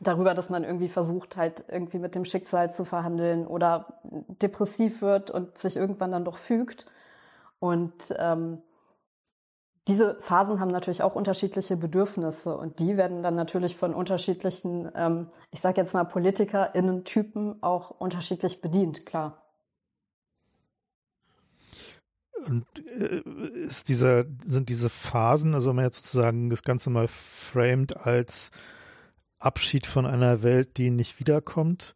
darüber, 0.00 0.34
dass 0.34 0.50
man 0.50 0.64
irgendwie 0.64 0.88
versucht, 0.88 1.36
halt 1.36 1.64
irgendwie 1.68 1.98
mit 1.98 2.14
dem 2.14 2.24
Schicksal 2.24 2.70
zu 2.70 2.84
verhandeln 2.84 3.46
oder 3.46 4.00
depressiv 4.02 5.02
wird 5.02 5.30
und 5.30 5.58
sich 5.58 5.76
irgendwann 5.76 6.12
dann 6.12 6.24
doch 6.24 6.36
fügt. 6.36 6.86
Und 7.58 8.14
ähm, 8.18 8.62
diese 9.88 10.20
Phasen 10.20 10.60
haben 10.60 10.70
natürlich 10.70 11.02
auch 11.02 11.16
unterschiedliche 11.16 11.76
Bedürfnisse 11.76 12.56
und 12.56 12.78
die 12.78 12.96
werden 12.96 13.22
dann 13.22 13.34
natürlich 13.34 13.76
von 13.76 13.94
unterschiedlichen, 13.94 14.90
ähm, 14.94 15.28
ich 15.50 15.60
sage 15.60 15.80
jetzt 15.80 15.94
mal 15.94 16.04
PolitikerInnen-Typen 16.04 17.62
auch 17.62 17.90
unterschiedlich 17.90 18.60
bedient, 18.60 19.04
klar. 19.04 19.38
Und 22.46 22.66
äh, 22.88 23.22
ist 23.64 23.88
dieser, 23.88 24.24
sind 24.44 24.68
diese 24.68 24.88
Phasen, 24.88 25.54
also 25.54 25.70
wenn 25.70 25.76
man 25.76 25.84
jetzt 25.84 26.04
sozusagen 26.04 26.50
das 26.50 26.62
Ganze 26.62 26.90
mal 26.90 27.08
framed 27.08 27.96
als 27.96 28.50
Abschied 29.38 29.86
von 29.86 30.06
einer 30.06 30.42
Welt, 30.42 30.76
die 30.76 30.90
nicht 30.90 31.18
wiederkommt, 31.18 31.94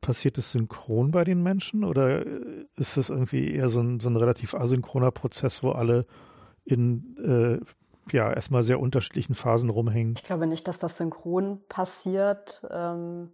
passiert 0.00 0.38
es 0.38 0.52
synchron 0.52 1.10
bei 1.10 1.24
den 1.24 1.42
Menschen 1.42 1.84
oder 1.84 2.24
ist 2.76 2.96
das 2.96 3.10
irgendwie 3.10 3.52
eher 3.52 3.68
so 3.68 3.80
ein, 3.80 4.00
so 4.00 4.08
ein 4.08 4.16
relativ 4.16 4.54
asynchroner 4.54 5.10
Prozess, 5.10 5.62
wo 5.62 5.72
alle 5.72 6.06
in 6.64 7.16
äh, 7.18 8.12
ja 8.12 8.32
erstmal 8.32 8.62
sehr 8.62 8.80
unterschiedlichen 8.80 9.34
Phasen 9.34 9.70
rumhängen. 9.70 10.14
Ich 10.16 10.24
glaube 10.24 10.46
nicht, 10.46 10.66
dass 10.68 10.78
das 10.78 10.96
synchron 10.96 11.60
passiert, 11.68 12.66
ähm, 12.70 13.30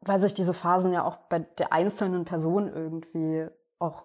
weil 0.00 0.20
sich 0.20 0.34
diese 0.34 0.54
Phasen 0.54 0.92
ja 0.92 1.04
auch 1.04 1.16
bei 1.28 1.40
der 1.40 1.72
einzelnen 1.72 2.24
Person 2.24 2.68
irgendwie 2.68 3.46
auch 3.80 4.04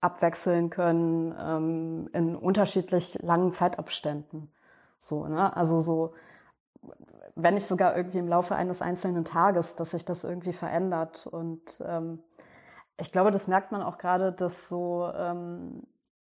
abwechseln 0.00 0.68
können 0.68 1.34
ähm, 1.38 2.10
in 2.12 2.34
unterschiedlich 2.34 3.18
langen 3.22 3.52
Zeitabständen. 3.52 4.50
So, 4.98 5.28
ne? 5.28 5.56
Also 5.56 5.78
so, 5.78 6.14
wenn 7.36 7.54
nicht 7.54 7.66
sogar 7.66 7.96
irgendwie 7.96 8.18
im 8.18 8.28
Laufe 8.28 8.56
eines 8.56 8.82
einzelnen 8.82 9.24
Tages, 9.24 9.76
dass 9.76 9.92
sich 9.92 10.04
das 10.04 10.24
irgendwie 10.24 10.52
verändert. 10.52 11.28
Und 11.28 11.80
ähm, 11.86 12.18
ich 12.98 13.12
glaube, 13.12 13.30
das 13.30 13.46
merkt 13.46 13.70
man 13.70 13.82
auch 13.82 13.98
gerade, 13.98 14.32
dass 14.32 14.68
so 14.68 15.08
ähm, 15.14 15.84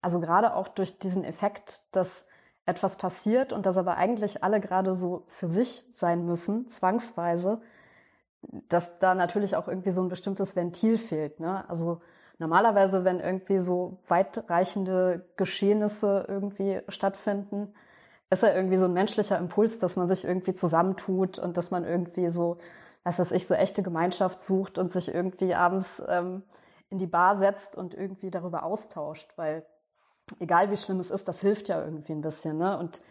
also 0.03 0.19
gerade 0.19 0.53
auch 0.53 0.67
durch 0.67 0.99
diesen 0.99 1.23
Effekt, 1.23 1.81
dass 1.93 2.27
etwas 2.65 2.97
passiert 2.97 3.53
und 3.53 3.65
dass 3.65 3.77
aber 3.77 3.95
eigentlich 3.95 4.43
alle 4.43 4.59
gerade 4.59 4.93
so 4.95 5.23
für 5.27 5.47
sich 5.47 5.85
sein 5.93 6.25
müssen, 6.25 6.67
zwangsweise, 6.67 7.61
dass 8.67 8.99
da 8.99 9.15
natürlich 9.15 9.55
auch 9.55 9.69
irgendwie 9.69 9.91
so 9.91 10.01
ein 10.01 10.09
bestimmtes 10.09 10.57
Ventil 10.57 10.97
fehlt. 10.97 11.39
Ne? 11.39 11.67
Also 11.69 12.01
normalerweise, 12.39 13.03
wenn 13.03 13.19
irgendwie 13.19 13.59
so 13.59 13.97
weitreichende 14.07 15.25
Geschehnisse 15.37 16.25
irgendwie 16.27 16.81
stattfinden, 16.89 17.73
ist 18.29 18.43
ja 18.43 18.53
irgendwie 18.53 18.77
so 18.77 18.85
ein 18.85 18.93
menschlicher 18.93 19.37
Impuls, 19.37 19.79
dass 19.79 19.95
man 19.95 20.07
sich 20.07 20.25
irgendwie 20.25 20.53
zusammentut 20.53 21.39
und 21.39 21.57
dass 21.57 21.71
man 21.71 21.85
irgendwie 21.85 22.29
so, 22.29 22.57
was 23.03 23.19
weiß 23.19 23.31
ich, 23.31 23.47
so 23.47 23.53
echte 23.53 23.83
Gemeinschaft 23.83 24.41
sucht 24.41 24.77
und 24.77 24.91
sich 24.91 25.13
irgendwie 25.13 25.53
abends 25.53 26.01
ähm, 26.07 26.43
in 26.89 26.97
die 26.97 27.07
Bar 27.07 27.37
setzt 27.37 27.75
und 27.75 27.93
irgendwie 27.93 28.31
darüber 28.31 28.63
austauscht, 28.63 29.31
weil 29.35 29.65
egal 30.39 30.71
wie 30.71 30.77
schlimm 30.77 30.99
es 30.99 31.11
ist, 31.11 31.27
das 31.27 31.41
hilft 31.41 31.67
ja 31.67 31.83
irgendwie 31.83 32.13
ein 32.13 32.21
bisschen. 32.21 32.57
Ne? 32.57 32.77
Und 32.77 33.01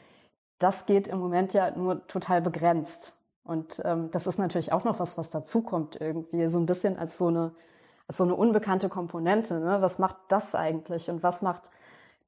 das 0.58 0.86
geht 0.86 1.08
im 1.08 1.18
Moment 1.18 1.52
ja 1.52 1.70
nur 1.76 2.06
total 2.06 2.40
begrenzt. 2.40 3.18
Und 3.44 3.82
ähm, 3.84 4.10
das 4.12 4.26
ist 4.26 4.38
natürlich 4.38 4.72
auch 4.72 4.84
noch 4.84 5.00
was, 5.00 5.18
was 5.18 5.30
dazukommt 5.30 6.00
irgendwie, 6.00 6.46
so 6.46 6.60
ein 6.60 6.66
bisschen 6.66 6.96
als 6.96 7.18
so 7.18 7.28
eine, 7.28 7.52
so 8.08 8.24
eine 8.24 8.34
unbekannte 8.34 8.88
Komponente. 8.88 9.60
Ne? 9.60 9.80
Was 9.80 9.98
macht 9.98 10.16
das 10.28 10.54
eigentlich 10.54 11.10
und 11.10 11.22
was 11.22 11.42
macht 11.42 11.70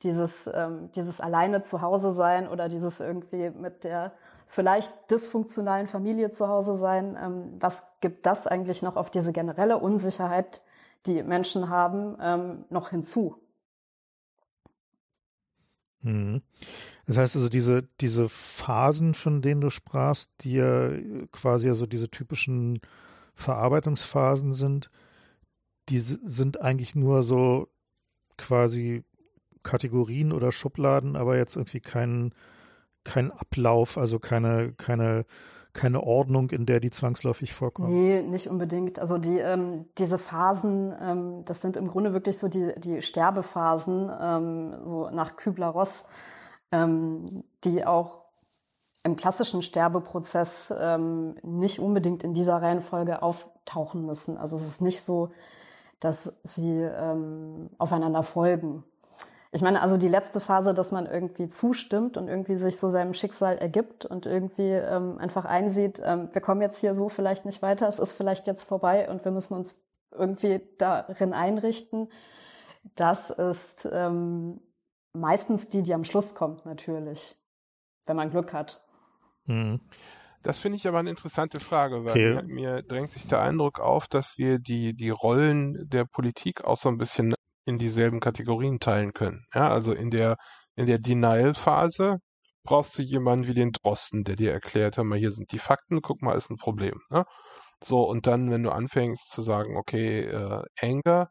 dieses, 0.03 0.49
ähm, 0.53 0.91
dieses 0.95 1.21
alleine 1.21 1.63
zu 1.63 1.81
Hause 1.81 2.13
sein 2.13 2.49
oder 2.49 2.69
dieses 2.69 3.01
irgendwie 3.01 3.51
mit 3.51 3.85
der 3.85 4.13
vielleicht 4.49 5.11
dysfunktionalen 5.11 5.89
Familie 5.89 6.31
zu 6.31 6.49
Hause 6.49 6.75
sein. 6.77 7.17
Ähm, 7.21 7.57
was 7.59 7.87
gibt 8.01 8.27
das 8.27 8.47
eigentlich 8.47 8.83
noch 8.83 8.97
auf 8.97 9.11
diese 9.11 9.33
generelle 9.33 9.79
Unsicherheit, 9.79 10.63
die 11.07 11.23
Menschen 11.23 11.69
haben, 11.69 12.17
ähm, 12.21 12.65
noch 12.71 12.91
hinzu? 12.91 13.37
Mhm. 16.03 16.43
Das 17.07 17.19
heißt 17.19 17.37
also, 17.37 17.49
diese, 17.49 17.83
diese 18.01 18.29
Phasen, 18.29 19.15
von 19.15 19.43
denen 19.43 19.61
du 19.61 19.71
sprachst, 19.71 20.31
die 20.41 20.55
ja 20.55 20.91
quasi 21.33 21.69
also 21.69 21.87
diese 21.87 22.11
typischen 22.11 22.81
Verarbeitungsphasen 23.35 24.53
sind, 24.53 24.91
die 25.89 25.99
sind 25.99 26.61
eigentlich 26.61 26.95
nur 26.95 27.23
so 27.23 27.69
quasi 28.37 29.05
Kategorien 29.63 30.33
oder 30.33 30.53
Schubladen, 30.53 31.17
aber 31.17 31.37
jetzt 31.37 31.57
irgendwie 31.57 31.81
kein, 31.81 32.33
kein 33.03 33.31
Ablauf, 33.31 33.99
also 33.99 34.19
keine, 34.19 34.73
keine, 34.73 35.25
keine 35.73 36.03
Ordnung, 36.03 36.51
in 36.51 36.67
der 36.67 36.81
die 36.81 36.91
zwangsläufig 36.91 37.53
vorkommen. 37.53 37.91
Nee, 37.91 38.23
nicht 38.23 38.49
unbedingt. 38.49 38.99
Also 38.99 39.19
die, 39.19 39.39
ähm, 39.39 39.87
diese 39.99 40.19
Phasen, 40.19 40.95
ähm, 41.01 41.45
das 41.45 41.61
sind 41.61 41.77
im 41.77 41.89
Grunde 41.89 42.13
wirklich 42.13 42.39
so 42.39 42.49
die, 42.49 42.73
die 42.79 43.03
Sterbephasen, 43.03 44.11
ähm, 44.21 44.75
so 44.85 45.11
nach 45.11 45.37
Kübler-Ross, 45.37 46.07
ähm, 46.71 47.45
die 47.65 47.85
auch 47.87 48.25
im 49.03 49.17
klassischen 49.17 49.63
Sterbeprozess 49.63 50.73
ähm, 50.79 51.37
nicht 51.43 51.79
unbedingt 51.79 52.23
in 52.23 52.33
dieser 52.33 52.63
Reihenfolge 52.63 53.23
auftauchen 53.23 54.07
müssen. 54.07 54.39
Also 54.39 54.57
es 54.57 54.67
ist 54.67 54.81
nicht 54.81 55.03
so, 55.03 55.31
dass 56.05 56.37
sie 56.43 56.81
ähm, 56.83 57.71
aufeinander 57.79 58.23
folgen. 58.23 58.85
Ich 59.53 59.63
meine, 59.63 59.81
also 59.81 59.97
die 59.97 60.09
letzte 60.09 60.41
Phase, 60.41 60.75
dass 60.75 60.91
man 60.91 61.07
irgendwie 61.07 61.47
zustimmt 61.47 62.17
und 62.17 62.27
irgendwie 62.27 62.57
sich 62.57 62.77
so 62.77 62.89
seinem 62.89 63.15
Schicksal 63.15 63.57
ergibt 63.57 64.05
und 64.05 64.27
irgendwie 64.27 64.73
ähm, 64.73 65.17
einfach 65.19 65.45
einsieht, 65.45 66.03
ähm, 66.05 66.29
wir 66.33 66.41
kommen 66.41 66.61
jetzt 66.61 66.79
hier 66.79 66.93
so 66.95 67.09
vielleicht 67.09 67.47
nicht 67.47 67.63
weiter, 67.63 67.89
es 67.89 68.01
ist 68.01 68.13
vielleicht 68.13 68.49
jetzt 68.49 68.65
vorbei 68.65 69.09
und 69.09 69.25
wir 69.25 69.31
müssen 69.31 69.55
uns 69.55 69.81
irgendwie 70.11 70.61
darin 70.79 71.33
einrichten. 71.33 72.09
Das 72.97 73.31
ist 73.31 73.89
ähm, 73.93 74.61
meistens 75.13 75.69
die, 75.69 75.83
die 75.83 75.95
am 75.95 76.05
Schluss 76.05 76.35
kommt, 76.35 76.67
natürlich, 76.67 77.37
wenn 78.07 78.17
man 78.17 78.31
Glück 78.31 78.53
hat. 78.53 78.83
Mhm. 79.47 79.81
Das 80.45 80.59
finde 80.59 80.77
ich 80.77 80.87
aber 80.87 80.99
eine 80.99 81.09
interessante 81.09 81.59
Frage, 81.59 82.05
weil 82.05 82.37
okay. 82.37 82.47
mir, 82.47 82.83
drängt 82.83 83.13
sich 83.13 83.27
der 83.27 83.41
Eindruck 83.41 83.81
auf, 83.81 84.07
dass 84.09 84.37
wir 84.37 84.59
die, 84.59 84.95
die 84.95 85.09
Rollen 85.09 85.89
der 85.89 86.05
Politik 86.05 86.65
auch 86.65 86.77
so 86.77 86.91
ein 86.91 86.99
bisschen 86.99 87.35
in 87.65 87.79
dieselben 87.79 88.21
Kategorien 88.21 88.79
teilen 88.79 89.15
können. 89.15 89.47
Ja, 89.55 89.71
also 89.71 89.95
in 89.95 90.11
der, 90.11 90.37
in 90.77 90.87
der 90.87 90.99
Denial-Phase 90.99 92.19
brauchst 92.63 92.99
du 92.99 93.03
jemanden 93.03 93.47
wie 93.47 93.55
den 93.55 93.73
Drosten, 93.73 94.25
der 94.25 94.37
dir 94.37 94.53
erklärt, 94.53 94.99
hör 94.99 95.05
mal, 95.05 95.19
hier 95.19 95.31
sind 95.31 95.51
die 95.51 95.59
Fakten, 95.59 96.03
guck 96.03 96.21
mal, 96.21 96.37
ist 96.37 96.51
ein 96.51 96.59
Problem. 96.59 97.01
Ne? 97.09 97.25
So, 97.83 98.03
und 98.03 98.27
dann, 98.27 98.51
wenn 98.51 98.63
du 98.63 98.71
anfängst 98.71 99.31
zu 99.31 99.41
sagen, 99.41 99.79
okay, 99.79 100.25
äh, 100.25 100.63
Anger, 100.79 101.31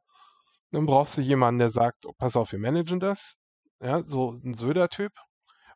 dann 0.71 0.87
brauchst 0.87 1.17
du 1.17 1.21
jemanden, 1.21 1.59
der 1.59 1.69
sagt, 1.69 2.07
oh, 2.07 2.13
pass 2.17 2.35
auf, 2.35 2.51
wir 2.51 2.59
managen 2.59 2.99
das. 2.99 3.35
Ja, 3.79 4.03
so 4.03 4.31
ein 4.43 4.55
Söder-Typ. 4.55 5.11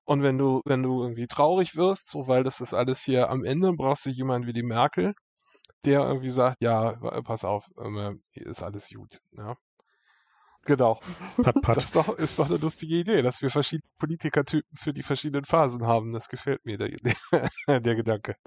Und 0.08 0.24
wenn 0.24 0.38
du, 0.38 0.62
wenn 0.64 0.84
du 0.84 1.04
irgendwie 1.04 1.28
traurig 1.28 1.76
wirst, 1.76 2.10
so 2.10 2.28
weil 2.28 2.46
das 2.46 2.62
ist 2.62 2.74
alles 2.74 3.04
hier 3.04 3.30
am 3.30 3.44
Ende, 3.44 3.74
brauchst 3.74 4.06
du 4.06 4.10
jemanden 4.10 4.48
wie 4.48 4.54
die 4.54 4.64
Merkel, 4.64 5.14
der 5.84 6.00
irgendwie 6.00 6.30
sagt, 6.30 6.62
ja, 6.62 6.94
pass 7.24 7.44
auf, 7.44 7.66
hier 8.32 8.48
ist 8.48 8.64
alles 8.64 8.88
gut. 8.90 9.20
Ja. 9.34 9.58
Genau. 10.64 10.98
Pat, 11.44 11.56
pat. 11.62 11.76
Das 11.76 11.84
ist 11.84 11.96
doch, 11.98 12.18
ist 12.18 12.40
doch 12.40 12.50
eine 12.50 12.56
lustige 12.56 12.96
Idee, 12.96 13.22
dass 13.22 13.42
wir 13.42 13.50
verschiedene 13.50 13.90
Politikertypen 14.00 14.78
für 14.78 14.94
die 14.94 15.04
verschiedenen 15.04 15.44
Phasen 15.44 15.86
haben. 15.86 16.14
Das 16.14 16.30
gefällt 16.30 16.66
mir, 16.66 16.78
der, 16.78 16.90
der, 16.90 17.50
der 17.82 17.96
Gedanke. 17.96 18.38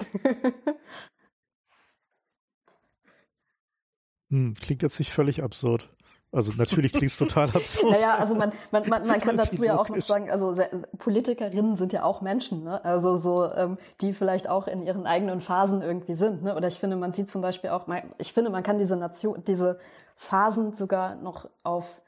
Hm, 4.30 4.54
klingt 4.54 4.82
jetzt 4.82 4.98
nicht 4.98 5.12
völlig 5.12 5.42
absurd. 5.42 5.94
Also 6.32 6.52
natürlich 6.56 6.92
klingt 6.92 7.10
es 7.10 7.16
total 7.18 7.50
absurd. 7.50 7.92
Naja, 7.92 8.16
also 8.16 8.34
man, 8.34 8.52
man, 8.70 8.88
man, 8.88 9.06
man 9.06 9.20
kann 9.20 9.36
dazu 9.36 9.62
ja 9.64 9.78
auch 9.78 9.88
noch 9.88 10.02
sagen, 10.02 10.30
also 10.30 10.54
Politikerinnen 10.98 11.76
sind 11.76 11.92
ja 11.92 12.04
auch 12.04 12.20
Menschen, 12.20 12.62
ne? 12.62 12.84
Also 12.84 13.16
so, 13.16 13.52
ähm, 13.52 13.78
die 14.00 14.12
vielleicht 14.12 14.48
auch 14.48 14.68
in 14.68 14.82
ihren 14.82 15.06
eigenen 15.06 15.40
Phasen 15.40 15.82
irgendwie 15.82 16.14
sind. 16.14 16.42
Ne? 16.42 16.54
Oder 16.54 16.68
ich 16.68 16.78
finde, 16.78 16.96
man 16.96 17.12
sieht 17.12 17.30
zum 17.30 17.42
Beispiel 17.42 17.70
auch, 17.70 17.86
ich 18.18 18.32
finde, 18.32 18.50
man 18.50 18.62
kann 18.62 18.78
diese 18.78 18.96
Nation, 18.96 19.42
diese 19.46 19.78
Phasen 20.16 20.74
sogar 20.74 21.16
noch 21.16 21.48
auf 21.64 22.00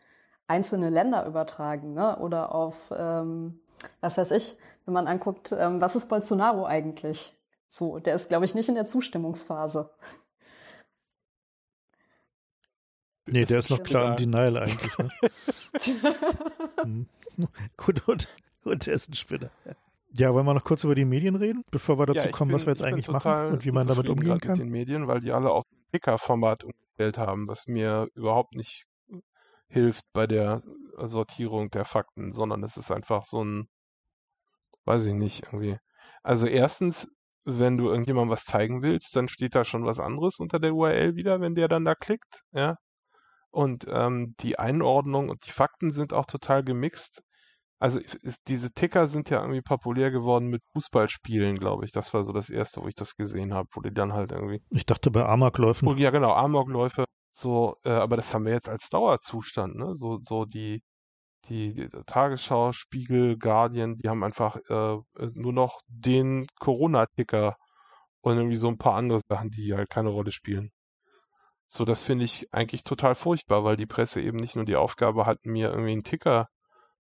einzelne 0.47 0.91
Länder 0.91 1.27
übertragen 1.27 1.95
ne? 1.95 2.19
oder 2.19 2.55
auf, 2.55 2.77
ähm, 2.97 3.61
was 4.01 4.19
weiß 4.19 4.31
ich, 4.33 4.57
wenn 4.85 4.95
man 4.95 5.09
anguckt, 5.09 5.53
ähm, 5.53 5.81
was 5.81 5.97
ist 5.97 6.09
Bolsonaro 6.09 6.67
eigentlich? 6.67 7.35
So, 7.69 7.99
der 7.99 8.15
ist, 8.15 8.29
glaube 8.29 8.45
ich, 8.45 8.55
nicht 8.55 8.69
in 8.69 8.75
der 8.75 8.85
Zustimmungsphase. 8.85 9.91
Nee, 13.27 13.45
der 13.45 13.59
ist 13.59 13.71
noch 13.71 13.83
klar 13.83 14.11
im 14.11 14.17
Denial 14.17 14.57
eigentlich. 14.57 14.99
Ne? 14.99 15.11
hm. 16.83 17.07
Gut, 17.77 18.07
und, 18.09 18.29
und 18.65 18.87
der 18.87 18.95
ist 18.95 19.09
ein 19.09 19.15
Spinner. 19.15 19.51
Ja, 20.15 20.35
wollen 20.35 20.45
wir 20.45 20.55
noch 20.55 20.65
kurz 20.65 20.85
über 20.85 20.95
die 20.95 21.05
Medien 21.05 21.37
reden, 21.37 21.65
bevor 21.71 21.99
wir 21.99 22.07
dazu 22.07 22.27
ja, 22.27 22.33
kommen, 22.33 22.51
bin, 22.51 22.57
was 22.57 22.67
wir 22.67 22.73
jetzt 22.73 22.83
eigentlich 22.83 23.09
machen 23.09 23.47
und 23.47 23.65
wie 23.65 23.71
man 23.71 23.87
damit 23.87 24.09
umgehen 24.09 24.39
kann? 24.41 24.53
Mit 24.53 24.61
den 24.61 24.69
Medien, 24.69 25.09
weil 25.09 25.21
die 25.21 25.33
alle 25.33 25.51
auf 25.51 25.65
Picker-Format 25.93 26.65
umgestellt 26.65 27.17
haben, 27.17 27.49
was 27.49 27.67
mir 27.67 28.09
überhaupt 28.15 28.55
nicht 28.55 28.85
hilft 29.69 30.05
bei 30.13 30.27
der 30.27 30.63
Sortierung 30.99 31.71
der 31.71 31.87
Fakten, 31.87 32.33
sondern 32.33 32.63
es 32.63 32.77
ist 32.77 32.91
einfach 32.91 33.25
so 33.25 33.43
ein, 33.43 33.69
weiß 34.85 35.07
ich 35.07 35.15
nicht, 35.15 35.45
irgendwie. 35.45 35.79
Also 36.23 36.47
erstens, 36.47 37.09
wenn 37.45 37.77
du 37.77 37.89
irgendjemandem 37.89 38.31
was 38.31 38.45
zeigen 38.45 38.83
willst, 38.83 39.17
dann 39.17 39.29
steht 39.29 39.55
da 39.55 39.65
schon 39.65 39.87
was 39.87 39.99
anderes 39.99 40.39
unter 40.39 40.59
der 40.59 40.75
URL 40.75 41.15
wieder, 41.15 41.41
wenn 41.41 41.55
der 41.55 41.69
dann 41.69 41.85
da 41.85 41.95
klickt, 41.95 42.43
ja. 42.53 42.77
Und 43.53 43.87
ähm, 43.89 44.35
die 44.41 44.59
Einordnung 44.59 45.29
und 45.29 45.47
die 45.47 45.53
Fakten 45.53 45.91
sind 45.91 46.13
auch 46.13 46.27
total 46.27 46.65
gemixt. 46.65 47.23
Also 47.79 48.01
ist, 48.01 48.41
diese 48.49 48.73
Ticker 48.73 49.07
sind 49.07 49.29
ja 49.31 49.41
irgendwie 49.41 49.61
populär 49.61 50.11
geworden 50.11 50.49
mit 50.49 50.63
Fußballspielen, 50.73 51.59
glaube 51.59 51.85
ich. 51.85 51.93
Das 51.93 52.15
war 52.15 52.25
so 52.25 52.33
das 52.33 52.49
erste, 52.49 52.81
wo 52.83 52.89
ich 52.89 52.95
das 52.95 53.17
gesehen 53.17 53.53
habe, 53.55 53.69
wo 53.75 53.81
die 53.81 53.93
dann 53.93 54.13
halt 54.13 54.33
irgendwie. 54.33 54.63
Ich 54.71 54.87
dachte 54.87 55.11
bei 55.11 55.25
Amokläufen. 55.25 55.89
Oh, 55.89 55.95
ja, 55.95 56.11
genau, 56.11 56.33
Amokläufe 56.33 57.05
so, 57.33 57.77
äh, 57.85 57.91
aber 57.91 58.17
das 58.17 58.33
haben 58.35 58.45
wir 58.45 58.53
jetzt 58.53 58.69
als 58.69 58.89
Dauerzustand, 58.91 59.77
ne? 59.77 59.95
So, 59.97 60.19
so 60.21 60.45
die, 60.45 60.83
die, 61.47 61.75
die 61.75 61.89
Tagesschau, 62.07 62.73
Spiegel, 62.73 63.39
Guardian, 63.39 63.97
die 63.97 64.09
haben 64.09 64.25
einfach 64.25 64.57
äh, 64.69 64.99
nur 65.35 65.53
noch 65.53 65.81
den 65.89 66.47
Corona-Ticker 66.61 67.57
und 68.23 68.37
irgendwie 68.39 68.57
so 68.57 68.69
ein 68.69 68.79
paar 68.79 68.95
andere 68.97 69.21
Sachen, 69.29 69.51
die 69.51 69.75
halt 69.75 69.91
keine 69.91 70.11
Rolle 70.11 70.33
spielen. 70.33 70.73
So, 71.75 71.87
das 71.87 72.03
finde 72.03 72.27
ich 72.27 72.53
eigentlich 72.53 72.85
total 72.85 73.15
furchtbar, 73.15 73.65
weil 73.65 73.79
die 73.79 73.87
Presse 73.87 74.21
eben 74.21 74.37
nicht 74.37 74.57
nur 74.57 74.67
die 74.67 74.77
Aufgabe 74.77 75.25
hat, 75.25 75.47
mir 75.47 75.71
irgendwie 75.71 75.93
einen 75.93 76.05
Ticker 76.05 76.49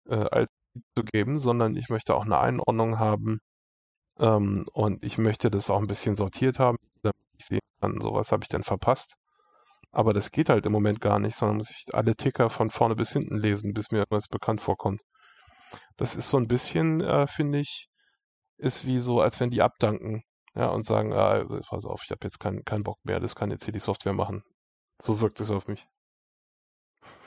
äh, 0.08 0.16
als 0.16 0.50
zu 0.96 1.04
geben, 1.04 1.40
sondern 1.40 1.76
ich 1.76 1.90
möchte 1.90 2.16
auch 2.16 2.26
eine 2.26 2.40
Einordnung 2.40 3.00
haben 3.00 3.40
ähm, 4.20 4.68
und 4.74 5.04
ich 5.04 5.18
möchte 5.18 5.50
das 5.52 5.72
auch 5.72 5.80
ein 5.80 5.88
bisschen 5.88 6.16
sortiert 6.16 6.60
haben, 6.60 6.78
damit 7.04 7.18
ich 7.40 7.46
sehen 7.48 7.62
kann, 7.82 8.02
so 8.02 8.14
was 8.14 8.32
habe 8.32 8.44
ich 8.44 8.50
denn 8.50 8.64
verpasst. 8.64 9.16
Aber 9.92 10.14
das 10.14 10.32
geht 10.32 10.50
halt 10.50 10.66
im 10.68 10.74
Moment 10.74 11.02
gar 11.02 11.20
nicht, 11.20 11.36
sondern 11.38 11.58
muss 11.58 11.72
ich 11.72 11.96
alle 11.96 12.16
Ticker 12.16 12.50
von 12.52 12.70
vorne 12.70 12.96
bis 12.96 13.14
hinten 13.14 13.38
lesen, 13.38 13.74
bis 13.74 13.92
mir 13.92 14.00
irgendwas 14.00 14.28
bekannt 14.28 14.62
vorkommt. 14.62 15.02
Das 15.98 16.16
ist 16.16 16.30
so 16.30 16.38
ein 16.38 16.48
bisschen, 16.48 17.02
äh, 17.02 17.28
finde 17.28 17.60
ich, 17.60 17.90
ist 18.58 18.86
wie 18.86 19.00
so, 19.00 19.22
als 19.22 19.40
wenn 19.40 19.52
die 19.52 19.64
abdanken, 19.64 20.24
ja, 20.56 20.68
und 20.70 20.86
sagen, 20.86 21.14
ah, 21.14 21.46
pass 21.70 21.86
auf, 21.86 22.04
ich 22.06 22.12
habe 22.12 22.22
jetzt 22.26 22.40
keinen 22.40 22.64
keinen 22.66 22.84
Bock 22.84 23.00
mehr, 23.04 23.20
das 23.20 23.36
kann 23.36 23.52
jetzt 23.52 23.66
hier 23.66 23.74
die 23.74 23.80
Software 23.80 24.14
machen. 24.14 24.44
So 25.02 25.20
wirkt 25.20 25.40
es 25.40 25.50
auf 25.50 25.68
mich. 25.68 25.88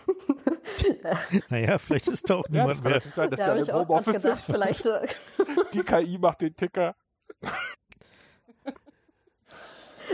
naja, 1.50 1.78
vielleicht 1.78 2.08
ist 2.08 2.30
da 2.30 2.36
auch 2.36 2.44
niemand 2.48 2.78
ja, 2.84 2.90
mehr. 2.90 3.00
Sein, 3.00 3.30
dass 3.30 3.38
da 3.38 3.46
habe 3.46 3.60
ich 3.60 3.72
auch 3.72 4.04
gedacht, 4.04 4.44
vielleicht. 4.46 4.86
Äh, 4.86 5.06
die 5.72 5.82
KI 5.82 6.18
macht 6.18 6.40
den 6.40 6.54
Ticker. 6.56 6.94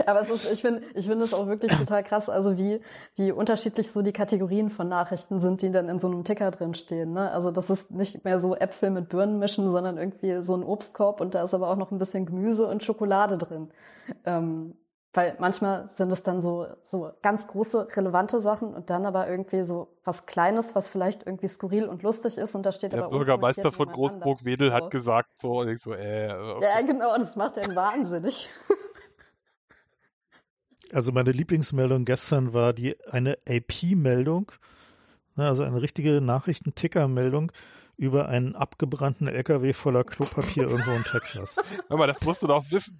Aber 0.05 0.21
es 0.21 0.29
ist, 0.29 0.49
ich 0.49 0.61
finde, 0.61 0.83
ich 0.95 1.05
finde 1.05 1.25
es 1.25 1.33
auch 1.33 1.47
wirklich 1.47 1.71
total 1.77 2.03
krass, 2.03 2.29
also 2.29 2.57
wie, 2.57 2.79
wie 3.15 3.31
unterschiedlich 3.31 3.91
so 3.91 4.01
die 4.01 4.13
Kategorien 4.13 4.69
von 4.69 4.87
Nachrichten 4.87 5.39
sind, 5.39 5.61
die 5.61 5.69
dann 5.69 5.89
in 5.89 5.99
so 5.99 6.07
einem 6.07 6.23
Ticker 6.23 6.49
drin 6.49 6.73
stehen. 6.73 7.11
Ne? 7.13 7.29
Also 7.31 7.51
das 7.51 7.69
ist 7.69 7.91
nicht 7.91 8.23
mehr 8.23 8.39
so 8.39 8.55
Äpfel 8.55 8.89
mit 8.89 9.09
Birnen 9.09 9.37
mischen, 9.37 9.67
sondern 9.67 9.97
irgendwie 9.97 10.41
so 10.41 10.55
ein 10.55 10.63
Obstkorb 10.63 11.19
und 11.19 11.35
da 11.35 11.43
ist 11.43 11.53
aber 11.53 11.69
auch 11.69 11.75
noch 11.75 11.91
ein 11.91 11.99
bisschen 11.99 12.25
Gemüse 12.25 12.67
und 12.67 12.83
Schokolade 12.83 13.37
drin. 13.37 13.69
Ähm, 14.25 14.75
Weil 15.13 15.35
manchmal 15.39 15.89
sind 15.89 16.11
es 16.13 16.23
dann 16.23 16.41
so, 16.41 16.67
so 16.83 17.11
ganz 17.21 17.47
große, 17.47 17.87
relevante 17.97 18.39
Sachen 18.39 18.73
und 18.73 18.89
dann 18.89 19.05
aber 19.05 19.27
irgendwie 19.27 19.63
so 19.63 19.97
was 20.05 20.25
Kleines, 20.25 20.73
was 20.73 20.87
vielleicht 20.87 21.27
irgendwie 21.27 21.49
skurril 21.49 21.85
und 21.89 22.01
lustig 22.01 22.37
ist 22.37 22.55
und 22.55 22.65
da 22.65 22.71
steht 22.71 22.93
Der 22.93 23.03
aber 23.03 23.17
Bürgermeister 23.17 23.73
von 23.73 23.89
Großburg-Wedel 23.89 24.69
so. 24.69 24.73
hat 24.73 24.89
gesagt 24.89 25.29
so 25.41 25.59
und 25.59 25.67
ich 25.67 25.81
so, 25.81 25.93
äh. 25.93 26.31
Okay. 26.31 26.65
Ja, 26.65 26.81
genau, 26.81 27.17
das 27.17 27.35
macht 27.35 27.57
einen 27.57 27.75
wahnsinnig. 27.75 28.49
Also 30.93 31.11
meine 31.13 31.31
Lieblingsmeldung 31.31 32.03
gestern 32.03 32.53
war 32.53 32.73
die 32.73 32.97
eine 33.09 33.37
AP-Meldung, 33.47 34.51
also 35.37 35.63
eine 35.63 35.81
richtige 35.81 36.19
Nachrichtenticker-Meldung 36.19 37.53
über 37.97 38.27
einen 38.27 38.55
abgebrannten 38.55 39.27
LKW 39.27 39.73
voller 39.73 40.03
Klopapier 40.03 40.63
irgendwo 40.63 40.91
in 40.91 41.03
Texas. 41.11 41.57
Aber 41.87 42.07
das 42.07 42.21
musst 42.23 42.41
du 42.41 42.47
doch 42.47 42.65
wissen. 42.71 42.99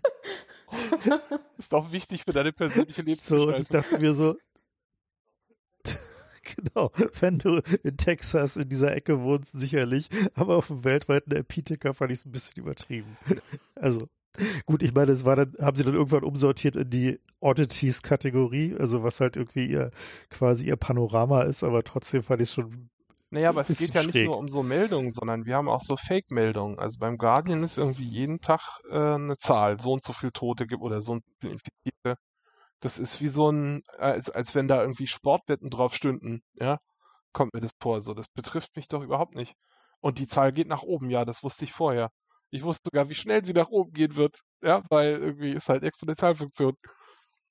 ist 1.58 1.74
doch 1.74 1.92
wichtig 1.92 2.24
für 2.24 2.34
deine 2.34 2.54
persönliche 2.54 3.02
So, 3.20 3.50
Lebensgestaltung. 3.50 3.62
ich 3.62 3.68
dachte 3.68 4.00
mir 4.00 4.14
so, 4.14 4.36
genau, 6.56 6.92
wenn 7.20 7.40
du 7.40 7.62
in 7.84 7.98
Texas 7.98 8.58
in 8.58 8.70
dieser 8.70 8.96
Ecke 8.96 9.22
wohnst, 9.22 9.58
sicherlich, 9.58 10.10
aber 10.36 10.58
auf 10.58 10.68
dem 10.68 10.84
weltweiten 10.84 11.36
AP-Ticker 11.36 11.94
fand 11.94 12.12
ich 12.12 12.20
es 12.20 12.26
ein 12.26 12.32
bisschen 12.32 12.62
übertrieben. 12.64 13.18
Also, 13.76 14.08
gut, 14.66 14.82
ich 14.84 14.94
meine, 14.94 15.12
es 15.12 15.26
war 15.26 15.36
dann, 15.36 15.54
haben 15.60 15.76
sie 15.78 15.84
dann 15.84 15.94
irgendwann 15.94 16.24
umsortiert 16.24 16.76
in 16.76 16.90
die 16.90 17.20
Oddities-Kategorie, 17.42 18.76
also 18.78 19.04
was 19.04 19.20
halt 19.20 19.38
irgendwie 19.38 19.66
ihr, 19.68 19.92
quasi 20.30 20.68
ihr 20.68 20.76
Panorama 20.78 21.42
ist, 21.44 21.64
aber 21.64 21.84
trotzdem 21.84 22.24
fand 22.24 22.42
ich 22.42 22.50
es 22.50 22.56
schon 22.56 22.90
Naja, 23.32 23.50
aber 23.50 23.62
es 23.62 23.78
geht 23.78 23.94
ja 23.94 24.04
nicht 24.04 24.12
schräg. 24.12 24.28
nur 24.28 24.38
um 24.38 24.50
so 24.50 24.62
Meldungen, 24.62 25.12
sondern 25.12 25.46
wir 25.46 25.56
haben 25.56 25.70
auch 25.70 25.82
so 25.84 25.96
Fake-Meldungen. 25.98 26.80
Also 26.80 27.00
beim 27.00 27.18
Guardian 27.18 27.64
ist 27.64 27.78
irgendwie 27.78 28.08
jeden 28.08 28.42
Tag 28.42 28.62
äh, 28.90 28.96
eine 28.96 29.38
Zahl, 29.38 29.80
so 29.80 29.94
und 29.94 30.04
so 30.04 30.14
viel 30.14 30.32
Tote 30.32 30.68
gibt 30.68 30.82
oder 30.82 31.02
so 31.02 31.14
und 31.14 31.24
so 31.26 31.32
viel 31.40 31.52
Infizierte. 31.52 32.18
Das 32.82 33.00
ist 33.00 33.22
wie 33.22 33.30
so 33.30 33.52
ein, 33.52 33.84
als, 33.98 34.30
als 34.30 34.56
wenn 34.56 34.68
da 34.68 34.82
irgendwie 34.82 35.08
Sportwetten 35.08 35.70
drauf 35.70 35.96
stünden, 35.96 36.44
ja, 36.56 36.80
kommt 37.34 37.54
mir 37.54 37.62
das 37.62 37.72
vor. 37.82 38.02
So, 38.02 38.14
das 38.14 38.28
betrifft 38.30 38.76
mich 38.76 38.88
doch 38.90 39.04
überhaupt 39.04 39.36
nicht. 39.36 39.56
Und 40.02 40.20
die 40.20 40.28
Zahl 40.28 40.52
geht 40.54 40.68
nach 40.68 40.84
oben, 40.84 41.10
ja, 41.10 41.26
das 41.26 41.44
wusste 41.44 41.66
ich 41.66 41.74
vorher. 41.74 42.12
Ich 42.52 42.64
wusste 42.64 42.90
sogar, 42.92 43.10
wie 43.10 43.16
schnell 43.16 43.46
sie 43.46 43.54
nach 43.54 43.70
oben 43.70 43.94
gehen 43.94 44.16
wird, 44.18 44.42
ja, 44.62 44.84
weil 44.90 45.12
irgendwie 45.20 45.54
ist 45.54 45.70
halt 45.70 45.84
Exponentialfunktion. 45.84 46.76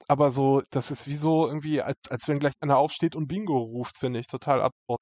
Aber 0.09 0.31
so, 0.31 0.63
das 0.71 0.91
ist 0.91 1.07
wie 1.07 1.17
so 1.17 1.47
irgendwie, 1.47 1.83
als, 1.83 1.99
als 2.11 2.29
wenn 2.29 2.39
gleich 2.41 2.55
einer 2.61 2.79
aufsteht 2.79 3.17
und 3.17 3.29
Bingo 3.29 3.59
ruft, 3.59 3.99
finde 3.99 4.21
ich 4.21 4.27
total 4.27 4.61
absurd. 4.63 5.01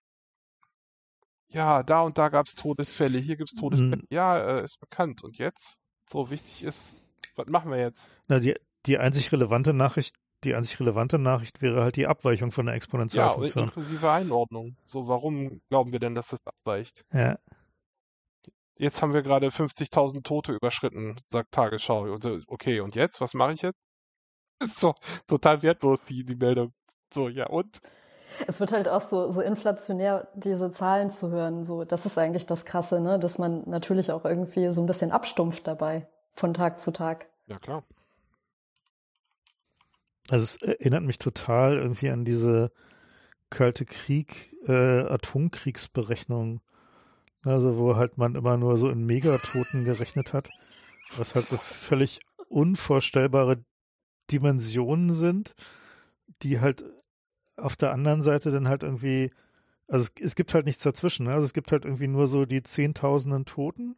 Ja, 1.51 1.83
da 1.83 2.03
und 2.03 2.19
da 2.19 2.29
gab 2.29 2.47
es 2.47 2.55
Todesfälle, 2.55 3.19
hier 3.19 3.37
gibt 3.37 3.51
es 3.53 3.59
Todesfälle. 3.59 4.03
Mm. 4.03 4.07
Ja, 4.11 4.59
äh, 4.59 4.65
ist 4.65 4.79
bekannt. 4.81 5.25
Und 5.25 5.39
jetzt? 5.39 5.79
So 6.11 6.31
wichtig 6.31 6.63
ist, 6.63 6.95
was 7.37 7.47
machen 7.49 7.71
wir 7.71 7.79
jetzt? 7.79 8.11
Na, 8.29 8.39
die, 8.39 8.55
die 8.87 8.99
einzig 8.99 9.33
relevante 9.33 9.73
Nachricht, 9.73 10.15
die 10.45 10.55
einzig 10.55 10.79
relevante 10.81 11.19
Nachricht 11.19 11.63
wäre 11.63 11.83
halt 11.83 11.97
die 11.97 12.07
Abweichung 12.07 12.53
von 12.53 12.67
der 12.67 12.75
Ja, 12.75 12.77
Exponentialfunktion. 12.77 13.65
inklusive 13.65 14.11
Einordnung. 14.11 14.77
So, 14.85 15.09
warum 15.09 15.61
glauben 15.69 15.93
wir 15.93 15.99
denn, 16.01 16.15
dass 16.15 16.29
das 16.29 16.41
abweicht? 16.47 17.05
Ja, 17.13 17.39
Jetzt 18.81 19.03
haben 19.03 19.13
wir 19.13 19.23
gerade 19.23 19.49
50.000 19.49 20.23
Tote 20.23 20.53
überschritten, 20.53 21.17
sagt 21.27 21.51
Tagesschau. 21.53 22.17
So, 22.21 22.39
Okay, 22.47 22.79
und 22.81 22.95
jetzt? 22.95 23.21
Was 23.21 23.35
mache 23.35 23.55
ich 23.55 23.63
jetzt? 23.63 23.79
Ist 24.61 24.83
doch 24.83 24.95
total 25.27 25.63
wertlos, 25.63 25.99
die, 26.09 26.25
die 26.25 26.37
Meldung. 26.37 26.73
So, 27.13 27.29
ja, 27.29 27.49
und? 27.49 27.81
Es 28.47 28.61
wird 28.61 28.73
halt 28.73 28.89
auch 28.89 29.01
so, 29.01 29.31
so 29.31 29.41
inflationär, 29.41 30.29
diese 30.35 30.71
Zahlen 30.71 31.11
zu 31.11 31.31
hören. 31.31 31.65
So, 31.65 31.85
das 31.85 32.07
ist 32.07 32.19
eigentlich 32.19 32.47
das 32.47 32.65
Krasse, 32.65 33.01
ne? 33.01 33.19
Dass 33.19 33.39
man 33.39 33.63
natürlich 33.69 34.13
auch 34.13 34.25
irgendwie 34.25 34.71
so 34.71 34.83
ein 34.83 34.87
bisschen 34.87 35.13
abstumpft 35.13 35.67
dabei, 35.67 36.07
von 36.35 36.55
Tag 36.55 36.81
zu 36.81 36.93
Tag. 36.93 37.27
Ja, 37.47 37.59
klar. 37.59 37.85
also 40.29 40.45
es 40.45 40.57
erinnert 40.57 41.03
mich 41.03 41.19
total 41.19 41.79
irgendwie 41.79 42.11
an 42.11 42.25
diese 42.25 42.71
Kalte 43.51 43.87
Krieg, 43.87 44.53
äh, 44.67 45.01
Atomkriegsberechnung. 45.01 46.61
Also 47.43 47.79
wo 47.79 47.97
halt 47.97 48.19
man 48.19 48.35
immer 48.35 48.57
nur 48.57 48.77
so 48.77 48.91
in 48.91 49.07
Megatoten 49.07 49.85
gerechnet 49.85 50.33
hat, 50.33 50.51
was 51.17 51.35
halt 51.35 51.47
so 51.47 51.57
völlig 51.57 52.21
unvorstellbare 52.49 53.65
Dimensionen 54.31 55.11
sind, 55.11 55.55
die 56.43 56.61
halt 56.61 56.85
auf 57.59 57.77
der 57.77 57.93
anderen 57.93 58.23
Seite 58.23 58.51
dann 58.51 58.69
halt 58.69 58.83
irgendwie, 58.83 59.31
also 59.87 60.05
es, 60.05 60.23
es 60.23 60.35
gibt 60.35 60.55
halt 60.55 60.67
nichts 60.67 60.83
dazwischen, 60.83 61.27
ne? 61.27 61.33
also 61.33 61.45
es 61.45 61.53
gibt 61.53 61.73
halt 61.73 61.85
irgendwie 61.85 62.09
nur 62.09 62.27
so 62.27 62.45
die 62.45 62.63
Zehntausenden 62.63 63.45
Toten 63.45 63.97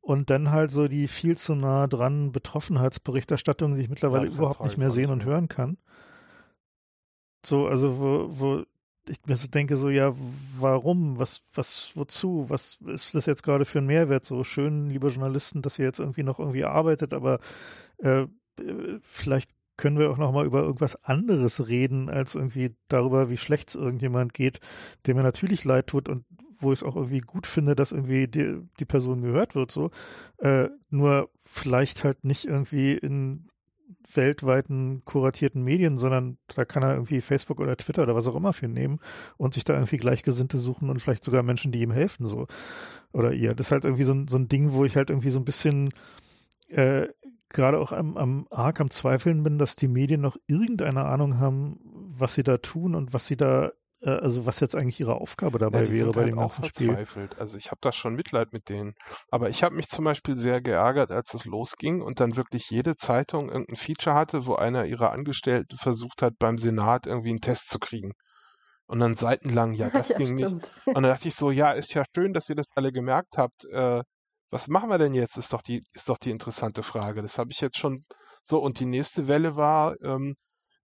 und 0.00 0.30
dann 0.30 0.50
halt 0.50 0.70
so 0.70 0.86
die 0.88 1.08
viel 1.08 1.36
zu 1.36 1.54
nah 1.54 1.86
dran 1.86 2.30
Betroffenheitsberichterstattung, 2.32 3.74
die 3.74 3.82
ich 3.82 3.88
mittlerweile 3.88 4.28
Ja, 4.28 4.34
überhaupt 4.34 4.62
nicht 4.62 4.78
mehr 4.78 4.90
sehen 4.90 5.10
und 5.10 5.24
hören 5.24 5.48
kann. 5.48 5.78
So, 7.44 7.66
also 7.66 7.98
wo, 7.98 8.28
wo 8.30 8.64
ich 9.08 9.18
mir 9.26 9.36
so 9.36 9.48
denke, 9.48 9.76
so, 9.76 9.90
ja, 9.90 10.14
warum? 10.58 11.18
Was, 11.18 11.42
was, 11.52 11.92
wozu? 11.94 12.46
Was 12.48 12.78
ist 12.86 13.14
das 13.14 13.26
jetzt 13.26 13.42
gerade 13.42 13.64
für 13.64 13.78
ein 13.78 13.86
Mehrwert? 13.86 14.24
So 14.24 14.44
schön, 14.44 14.88
liebe 14.88 15.08
Journalisten, 15.08 15.62
dass 15.62 15.78
ihr 15.78 15.84
jetzt 15.84 16.00
irgendwie 16.00 16.22
noch 16.22 16.38
irgendwie 16.38 16.64
arbeitet, 16.64 17.12
aber 17.12 17.38
äh, 17.98 18.22
äh, 18.22 18.28
vielleicht 19.02 19.50
können 19.76 19.98
wir 19.98 20.10
auch 20.10 20.18
noch 20.18 20.32
mal 20.32 20.46
über 20.46 20.62
irgendwas 20.62 21.02
anderes 21.04 21.68
reden, 21.68 22.08
als 22.08 22.34
irgendwie 22.34 22.74
darüber, 22.88 23.30
wie 23.30 23.36
schlecht 23.36 23.70
es 23.70 23.74
irgendjemand 23.74 24.34
geht, 24.34 24.60
dem 25.06 25.16
mir 25.16 25.22
natürlich 25.22 25.64
leid 25.64 25.88
tut 25.88 26.08
und 26.08 26.24
wo 26.60 26.72
ich 26.72 26.80
es 26.80 26.82
auch 26.84 26.96
irgendwie 26.96 27.20
gut 27.20 27.46
finde, 27.46 27.74
dass 27.74 27.92
irgendwie 27.92 28.28
die, 28.28 28.60
die 28.78 28.84
Person 28.84 29.22
gehört 29.22 29.54
wird, 29.54 29.70
so. 29.70 29.90
Äh, 30.38 30.68
nur 30.90 31.30
vielleicht 31.44 32.04
halt 32.04 32.24
nicht 32.24 32.44
irgendwie 32.44 32.92
in 32.92 33.48
weltweiten 34.12 35.02
kuratierten 35.04 35.62
Medien, 35.62 35.98
sondern 35.98 36.38
da 36.54 36.64
kann 36.64 36.82
er 36.82 36.94
irgendwie 36.94 37.20
Facebook 37.20 37.60
oder 37.60 37.76
Twitter 37.76 38.02
oder 38.02 38.14
was 38.14 38.26
auch 38.26 38.36
immer 38.36 38.52
für 38.52 38.68
nehmen 38.68 39.00
und 39.36 39.54
sich 39.54 39.64
da 39.64 39.74
irgendwie 39.74 39.96
Gleichgesinnte 39.96 40.58
suchen 40.58 40.90
und 40.90 41.00
vielleicht 41.00 41.24
sogar 41.24 41.42
Menschen, 41.42 41.72
die 41.72 41.80
ihm 41.80 41.92
helfen, 41.92 42.26
so. 42.26 42.46
Oder 43.12 43.32
ihr. 43.32 43.54
Das 43.54 43.68
ist 43.68 43.72
halt 43.72 43.84
irgendwie 43.84 44.04
so 44.04 44.12
ein, 44.12 44.28
so 44.28 44.36
ein 44.36 44.48
Ding, 44.48 44.72
wo 44.72 44.84
ich 44.84 44.96
halt 44.96 45.10
irgendwie 45.10 45.30
so 45.30 45.38
ein 45.38 45.44
bisschen 45.44 45.90
äh, 46.68 47.08
gerade 47.54 47.78
auch 47.80 47.92
am, 47.92 48.16
am 48.18 48.46
arg 48.50 48.80
am 48.80 48.90
Zweifeln 48.90 49.42
bin, 49.42 49.58
dass 49.58 49.76
die 49.76 49.88
Medien 49.88 50.20
noch 50.20 50.36
irgendeine 50.46 51.04
Ahnung 51.06 51.38
haben, 51.38 51.80
was 51.84 52.34
sie 52.34 52.42
da 52.42 52.58
tun 52.58 52.94
und 52.94 53.14
was 53.14 53.26
sie 53.26 53.36
da, 53.36 53.72
äh, 54.02 54.10
also 54.10 54.46
was 54.46 54.60
jetzt 54.60 54.76
eigentlich 54.76 55.00
ihre 55.00 55.16
Aufgabe 55.16 55.58
dabei 55.58 55.84
Ja, 55.84 55.90
wäre 55.90 56.14
bei 56.14 56.22
halt 56.22 56.32
dem 56.32 56.38
auch 56.38 56.56
ganzen 56.56 56.64
Spiel. 56.64 56.96
verzweifelt. 56.96 57.38
Also 57.38 57.56
ich 57.58 57.70
habe 57.70 57.78
da 57.80 57.92
schon 57.92 58.14
Mitleid 58.14 58.52
mit 58.52 58.68
denen. 58.68 58.94
Aber 59.30 59.48
ich 59.50 59.62
habe 59.64 59.74
mich 59.74 59.88
zum 59.88 60.04
Beispiel 60.04 60.36
sehr 60.36 60.60
geärgert, 60.60 61.10
als 61.10 61.32
es 61.34 61.44
losging 61.46 62.02
und 62.02 62.20
dann 62.20 62.36
wirklich 62.36 62.70
jede 62.70 62.96
Zeitung 62.96 63.48
irgendein 63.50 63.76
Feature 63.76 64.14
hatte, 64.16 64.46
wo 64.46 64.56
einer 64.56 64.84
ihrer 64.86 65.10
Angestellten 65.12 65.76
versucht 65.78 66.22
hat, 66.22 66.34
beim 66.38 66.58
Senat 66.58 67.06
irgendwie 67.06 67.30
einen 67.30 67.40
Test 67.40 67.70
zu 67.70 67.78
kriegen. 67.78 68.12
Und 68.86 69.00
dann 69.00 69.16
seitenlang, 69.16 69.72
ja, 69.74 69.88
das 69.90 70.10
ja, 70.10 70.16
ging 70.18 70.34
nicht. 70.34 70.44
stimmt. 70.44 70.74
Und 70.86 70.94
dann 71.02 71.04
dachte 71.04 71.28
ich 71.28 71.34
so, 71.34 71.50
ja, 71.50 71.72
ist 71.72 71.94
ja 71.94 72.04
schön, 72.14 72.32
dass 72.34 72.48
ihr 72.50 72.56
das 72.56 72.66
alle 72.74 72.92
gemerkt 72.92 73.38
habt. 73.38 73.64
Äh, 73.66 74.02
was 74.50 74.68
machen 74.68 74.90
wir 74.90 74.98
denn 74.98 75.14
jetzt? 75.14 75.36
Ist 75.36 75.52
doch 75.52 75.62
die, 75.62 75.82
ist 75.92 76.08
doch 76.08 76.18
die 76.18 76.30
interessante 76.30 76.82
Frage. 76.82 77.22
Das 77.22 77.38
habe 77.38 77.50
ich 77.52 77.60
jetzt 77.60 77.78
schon 77.78 78.04
so. 78.44 78.60
Und 78.60 78.80
die 78.80 78.86
nächste 78.86 79.26
Welle 79.28 79.56
war, 79.56 79.94
ähm, 80.02 80.36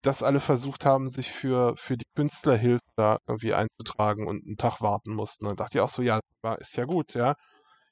dass 0.03 0.23
alle 0.23 0.41
versucht 0.41 0.85
haben, 0.87 1.11
sich 1.11 1.31
für, 1.33 1.77
für 1.77 1.97
die 1.97 2.07
Künstlerhilfe 2.15 2.85
da 2.97 3.19
irgendwie 3.27 3.55
einzutragen 3.55 4.27
und 4.27 4.47
einen 4.47 4.57
Tag 4.57 4.81
warten 4.81 5.15
mussten. 5.15 5.47
Und 5.47 5.51
dann 5.51 5.57
dachte 5.67 5.79
ich 5.79 5.83
auch 5.83 5.89
so, 5.89 6.03
ja, 6.03 6.21
ist 6.59 6.77
ja 6.77 6.85
gut, 6.85 7.15
ja. 7.15 7.35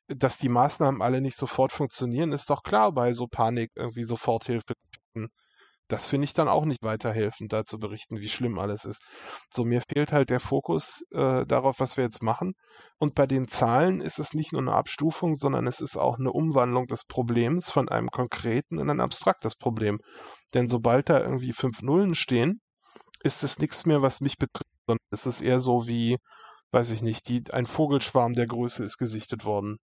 Dass 0.09 0.39
die 0.39 0.49
Maßnahmen 0.49 1.03
alle 1.03 1.21
nicht 1.21 1.37
sofort 1.37 1.73
funktionieren, 1.73 2.33
ist 2.33 2.51
doch 2.51 2.63
klar 2.63 2.93
bei 2.93 3.13
so 3.13 3.27
Panik 3.27 3.71
irgendwie 3.77 4.05
Soforthilfe. 4.05 4.75
Das 5.89 6.09
finde 6.09 6.25
ich 6.25 6.35
dann 6.35 6.49
auch 6.49 6.65
nicht 6.65 6.83
weiterhelfend, 6.83 7.53
da 7.53 7.65
zu 7.65 7.79
berichten, 7.79 8.19
wie 8.19 8.29
schlimm 8.29 8.59
alles 8.59 8.85
ist. 8.85 9.03
So, 9.51 9.65
mir 9.65 9.81
fehlt 9.81 10.11
halt 10.11 10.31
der 10.31 10.41
Fokus 10.41 11.05
äh, 11.13 11.47
darauf, 11.47 11.79
was 11.79 11.97
wir 11.97 12.05
jetzt 12.05 12.23
machen. 12.23 12.55
Und 12.99 13.15
bei 13.15 13.27
den 13.27 13.47
Zahlen 13.47 14.01
ist 14.01 14.19
es 14.19 14.35
nicht 14.35 14.53
nur 14.53 14.63
eine 14.63 14.73
Abstufung, 14.73 15.37
sondern 15.37 15.67
es 15.67 15.81
ist 15.81 15.97
auch 15.97 16.19
eine 16.19 16.33
Umwandlung 16.33 16.87
des 16.87 17.05
Problems 17.05 17.71
von 17.71 17.89
einem 17.89 18.09
konkreten 18.09 18.79
in 18.79 18.91
ein 18.91 19.01
abstraktes 19.01 19.55
Problem. 19.55 20.01
Denn 20.55 20.69
sobald 20.69 21.09
da 21.09 21.21
irgendwie 21.21 21.53
fünf 21.53 21.83
Nullen 21.83 22.15
stehen, 22.15 22.61
ist 23.23 23.45
es 23.45 23.59
nichts 23.59 23.87
mehr, 23.87 24.03
was 24.03 24.21
mich 24.21 24.39
betrifft, 24.39 24.71
sondern 24.87 25.05
es 25.11 25.27
ist 25.27 25.41
eher 25.41 25.61
so 25.61 25.87
wie, 25.87 26.19
weiß 26.73 26.91
ich 26.91 27.03
nicht, 27.03 27.29
die, 27.29 27.45
ein 27.53 27.67
Vogelschwarm 27.67 28.33
der 28.35 28.47
Größe 28.47 28.85
ist 28.85 28.99
gesichtet 28.99 29.45
worden. 29.45 29.79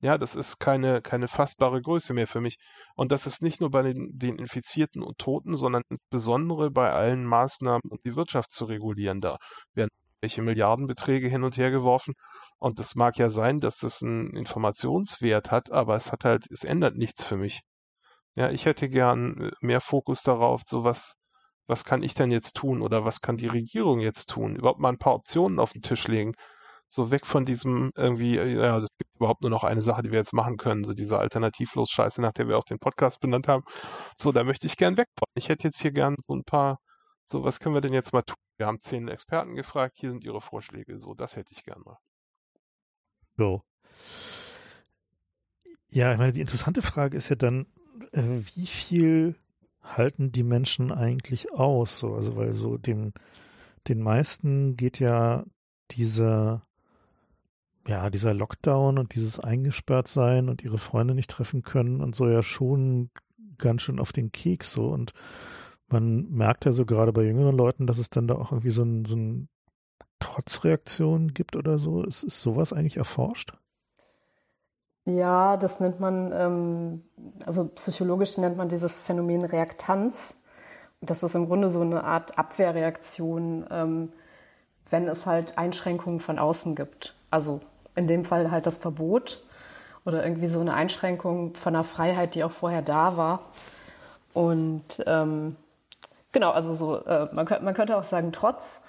Ja, 0.00 0.18
das 0.18 0.34
ist 0.34 0.58
keine, 0.58 1.02
keine 1.02 1.28
fassbare 1.28 1.80
Größe 1.82 2.14
mehr 2.14 2.26
für 2.26 2.40
mich. 2.40 2.58
Und 2.94 3.10
das 3.10 3.26
ist 3.26 3.42
nicht 3.42 3.60
nur 3.60 3.70
bei 3.70 3.82
den, 3.82 4.18
den 4.18 4.38
Infizierten 4.38 5.02
und 5.02 5.18
Toten, 5.18 5.56
sondern 5.56 5.82
insbesondere 5.88 6.70
bei 6.70 6.90
allen 6.90 7.24
Maßnahmen, 7.24 7.90
um 7.90 7.98
die 8.04 8.14
Wirtschaft 8.16 8.52
zu 8.52 8.66
regulieren. 8.66 9.20
Da 9.20 9.38
werden 9.72 9.90
welche 10.20 10.42
Milliardenbeträge 10.42 11.28
hin 11.28 11.42
und 11.44 11.56
her 11.56 11.70
geworfen. 11.70 12.14
Und 12.58 12.78
es 12.80 12.94
mag 12.94 13.18
ja 13.18 13.28
sein, 13.30 13.60
dass 13.60 13.78
das 13.78 14.02
einen 14.02 14.36
Informationswert 14.36 15.50
hat, 15.50 15.70
aber 15.70 15.96
es 15.96 16.12
hat 16.12 16.24
halt, 16.24 16.46
es 16.50 16.64
ändert 16.64 16.96
nichts 16.96 17.24
für 17.24 17.36
mich. 17.36 17.62
Ja, 18.36 18.50
ich 18.50 18.64
hätte 18.66 18.88
gern 18.88 19.40
äh, 19.40 19.50
mehr 19.60 19.80
Fokus 19.80 20.22
darauf, 20.22 20.62
so 20.66 20.84
was, 20.84 21.16
was 21.66 21.84
kann 21.84 22.02
ich 22.02 22.14
denn 22.14 22.30
jetzt 22.30 22.56
tun 22.56 22.82
oder 22.82 23.04
was 23.04 23.20
kann 23.20 23.36
die 23.36 23.48
Regierung 23.48 24.00
jetzt 24.00 24.30
tun? 24.30 24.56
Überhaupt 24.56 24.80
mal 24.80 24.90
ein 24.90 24.98
paar 24.98 25.14
Optionen 25.14 25.58
auf 25.58 25.72
den 25.72 25.82
Tisch 25.82 26.08
legen. 26.08 26.34
So 26.94 27.10
weg 27.10 27.26
von 27.26 27.44
diesem 27.44 27.90
irgendwie, 27.96 28.36
äh, 28.36 28.56
ja, 28.56 28.78
es 28.78 28.88
gibt 28.98 29.10
überhaupt 29.16 29.42
nur 29.42 29.50
noch 29.50 29.64
eine 29.64 29.82
Sache, 29.82 30.02
die 30.02 30.12
wir 30.12 30.18
jetzt 30.18 30.32
machen 30.32 30.56
können, 30.56 30.84
so 30.84 30.94
diese 30.94 31.18
alternativlos 31.18 31.90
Scheiße, 31.90 32.20
nach 32.20 32.32
der 32.32 32.48
wir 32.48 32.56
auch 32.56 32.64
den 32.64 32.78
Podcast 32.78 33.20
benannt 33.20 33.48
haben. 33.48 33.64
So, 34.16 34.32
da 34.32 34.44
möchte 34.44 34.66
ich 34.66 34.76
gern 34.76 34.96
weg. 34.96 35.08
Ich 35.34 35.48
hätte 35.48 35.64
jetzt 35.64 35.80
hier 35.80 35.92
gern 35.92 36.16
so 36.26 36.34
ein 36.34 36.44
paar, 36.44 36.78
so, 37.24 37.42
was 37.42 37.58
können 37.58 37.74
wir 37.74 37.80
denn 37.80 37.92
jetzt 37.92 38.12
mal 38.12 38.22
tun? 38.22 38.36
Wir 38.56 38.66
haben 38.66 38.80
zehn 38.80 39.08
Experten 39.08 39.56
gefragt, 39.56 39.96
hier 39.96 40.12
sind 40.12 40.24
ihre 40.24 40.40
Vorschläge. 40.40 41.00
So, 41.00 41.14
das 41.14 41.34
hätte 41.36 41.52
ich 41.52 41.64
gern 41.64 41.80
mal. 41.84 41.98
So. 43.36 43.62
Ja, 45.90 46.12
ich 46.12 46.18
meine, 46.18 46.32
die 46.32 46.40
interessante 46.40 46.82
Frage 46.82 47.16
ist 47.16 47.28
ja 47.28 47.36
dann, 47.36 47.66
äh, 48.12 48.22
wie 48.54 48.66
viel 48.66 49.34
halten 49.82 50.30
die 50.30 50.44
Menschen 50.44 50.92
eigentlich 50.92 51.52
aus? 51.52 51.98
So, 51.98 52.14
also, 52.14 52.36
weil 52.36 52.52
so 52.52 52.78
den, 52.78 53.12
den 53.88 54.00
meisten 54.00 54.76
geht 54.76 55.00
ja 55.00 55.44
dieser, 55.90 56.63
ja, 57.86 58.10
dieser 58.10 58.34
Lockdown 58.34 58.98
und 58.98 59.14
dieses 59.14 59.38
eingesperrt 59.38 60.08
sein 60.08 60.48
und 60.48 60.62
ihre 60.62 60.78
Freunde 60.78 61.14
nicht 61.14 61.30
treffen 61.30 61.62
können 61.62 62.00
und 62.00 62.14
so 62.14 62.28
ja 62.28 62.42
schon 62.42 63.10
ganz 63.58 63.82
schön 63.82 64.00
auf 64.00 64.12
den 64.12 64.32
Keks 64.32 64.72
so 64.72 64.88
und 64.88 65.12
man 65.88 66.30
merkt 66.30 66.64
ja 66.64 66.72
so 66.72 66.86
gerade 66.86 67.12
bei 67.12 67.22
jüngeren 67.22 67.56
Leuten, 67.56 67.86
dass 67.86 67.98
es 67.98 68.10
dann 68.10 68.26
da 68.26 68.34
auch 68.34 68.52
irgendwie 68.52 68.70
so 68.70 68.82
ein, 68.82 69.04
so 69.04 69.16
ein 69.16 69.48
Trotzreaktion 70.18 71.34
gibt 71.34 71.56
oder 71.56 71.78
so. 71.78 72.02
Ist, 72.02 72.22
ist 72.22 72.40
sowas 72.40 72.72
eigentlich 72.72 72.96
erforscht? 72.96 73.52
Ja, 75.04 75.58
das 75.58 75.80
nennt 75.80 76.00
man, 76.00 76.32
ähm, 76.32 77.02
also 77.44 77.66
psychologisch 77.66 78.38
nennt 78.38 78.56
man 78.56 78.68
dieses 78.68 78.96
Phänomen 78.96 79.44
Reaktanz. 79.44 80.36
Das 81.02 81.22
ist 81.22 81.34
im 81.34 81.46
Grunde 81.46 81.68
so 81.68 81.82
eine 81.82 82.04
Art 82.04 82.38
Abwehrreaktion, 82.38 83.66
ähm, 83.70 84.12
wenn 84.88 85.06
es 85.06 85.26
halt 85.26 85.58
Einschränkungen 85.58 86.20
von 86.20 86.38
außen 86.38 86.74
gibt. 86.74 87.14
Also 87.30 87.60
in 87.96 88.06
dem 88.06 88.24
Fall 88.24 88.50
halt 88.50 88.66
das 88.66 88.76
Verbot 88.76 89.42
oder 90.04 90.24
irgendwie 90.24 90.48
so 90.48 90.60
eine 90.60 90.74
Einschränkung 90.74 91.54
von 91.54 91.74
einer 91.74 91.84
Freiheit, 91.84 92.34
die 92.34 92.44
auch 92.44 92.52
vorher 92.52 92.82
da 92.82 93.16
war. 93.16 93.40
Und 94.34 94.82
ähm, 95.06 95.56
genau, 96.32 96.50
also 96.50 96.74
so, 96.74 96.96
äh, 97.04 97.26
man, 97.34 97.46
könnte, 97.46 97.64
man 97.64 97.74
könnte 97.74 97.96
auch 97.96 98.04
sagen 98.04 98.32
Trotz. 98.32 98.80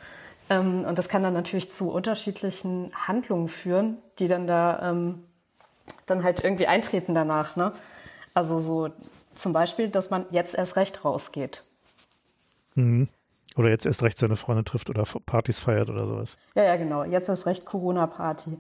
Ähm, 0.50 0.86
und 0.86 0.98
das 0.98 1.10
kann 1.10 1.24
dann 1.24 1.34
natürlich 1.34 1.72
zu 1.72 1.92
unterschiedlichen 1.92 2.92
Handlungen 3.08 3.48
führen, 3.48 3.98
die 4.20 4.28
dann 4.28 4.48
da 4.48 4.92
ähm, 4.92 5.24
dann 6.06 6.24
halt 6.24 6.44
irgendwie 6.44 6.68
eintreten 6.68 7.16
danach. 7.16 7.56
Ne? 7.56 7.72
Also 8.34 8.60
so 8.60 8.90
zum 9.34 9.54
Beispiel, 9.54 9.90
dass 9.90 10.10
man 10.10 10.26
jetzt 10.32 10.56
erst 10.56 10.76
recht 10.76 11.06
rausgeht. 11.06 11.64
Mhm. 12.76 13.08
Oder 13.56 13.70
jetzt 13.70 13.86
erst 13.86 14.04
recht 14.04 14.18
seine 14.18 14.36
Freunde 14.36 14.66
trifft 14.66 14.90
oder 14.90 15.06
Partys 15.26 15.60
feiert 15.60 15.90
oder 15.90 16.06
sowas. 16.08 16.38
Ja, 16.56 16.64
ja, 16.64 16.76
genau. 16.76 17.06
Jetzt 17.06 17.30
erst 17.30 17.46
recht 17.46 17.66
Corona-Party. 17.66 18.60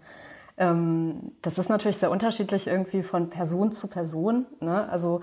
Ähm, 0.57 1.33
das 1.41 1.57
ist 1.57 1.69
natürlich 1.69 1.97
sehr 1.97 2.11
unterschiedlich 2.11 2.67
irgendwie 2.67 3.03
von 3.03 3.29
Person 3.29 3.71
zu 3.71 3.87
Person. 3.87 4.45
Ne? 4.59 4.87
Also 4.89 5.21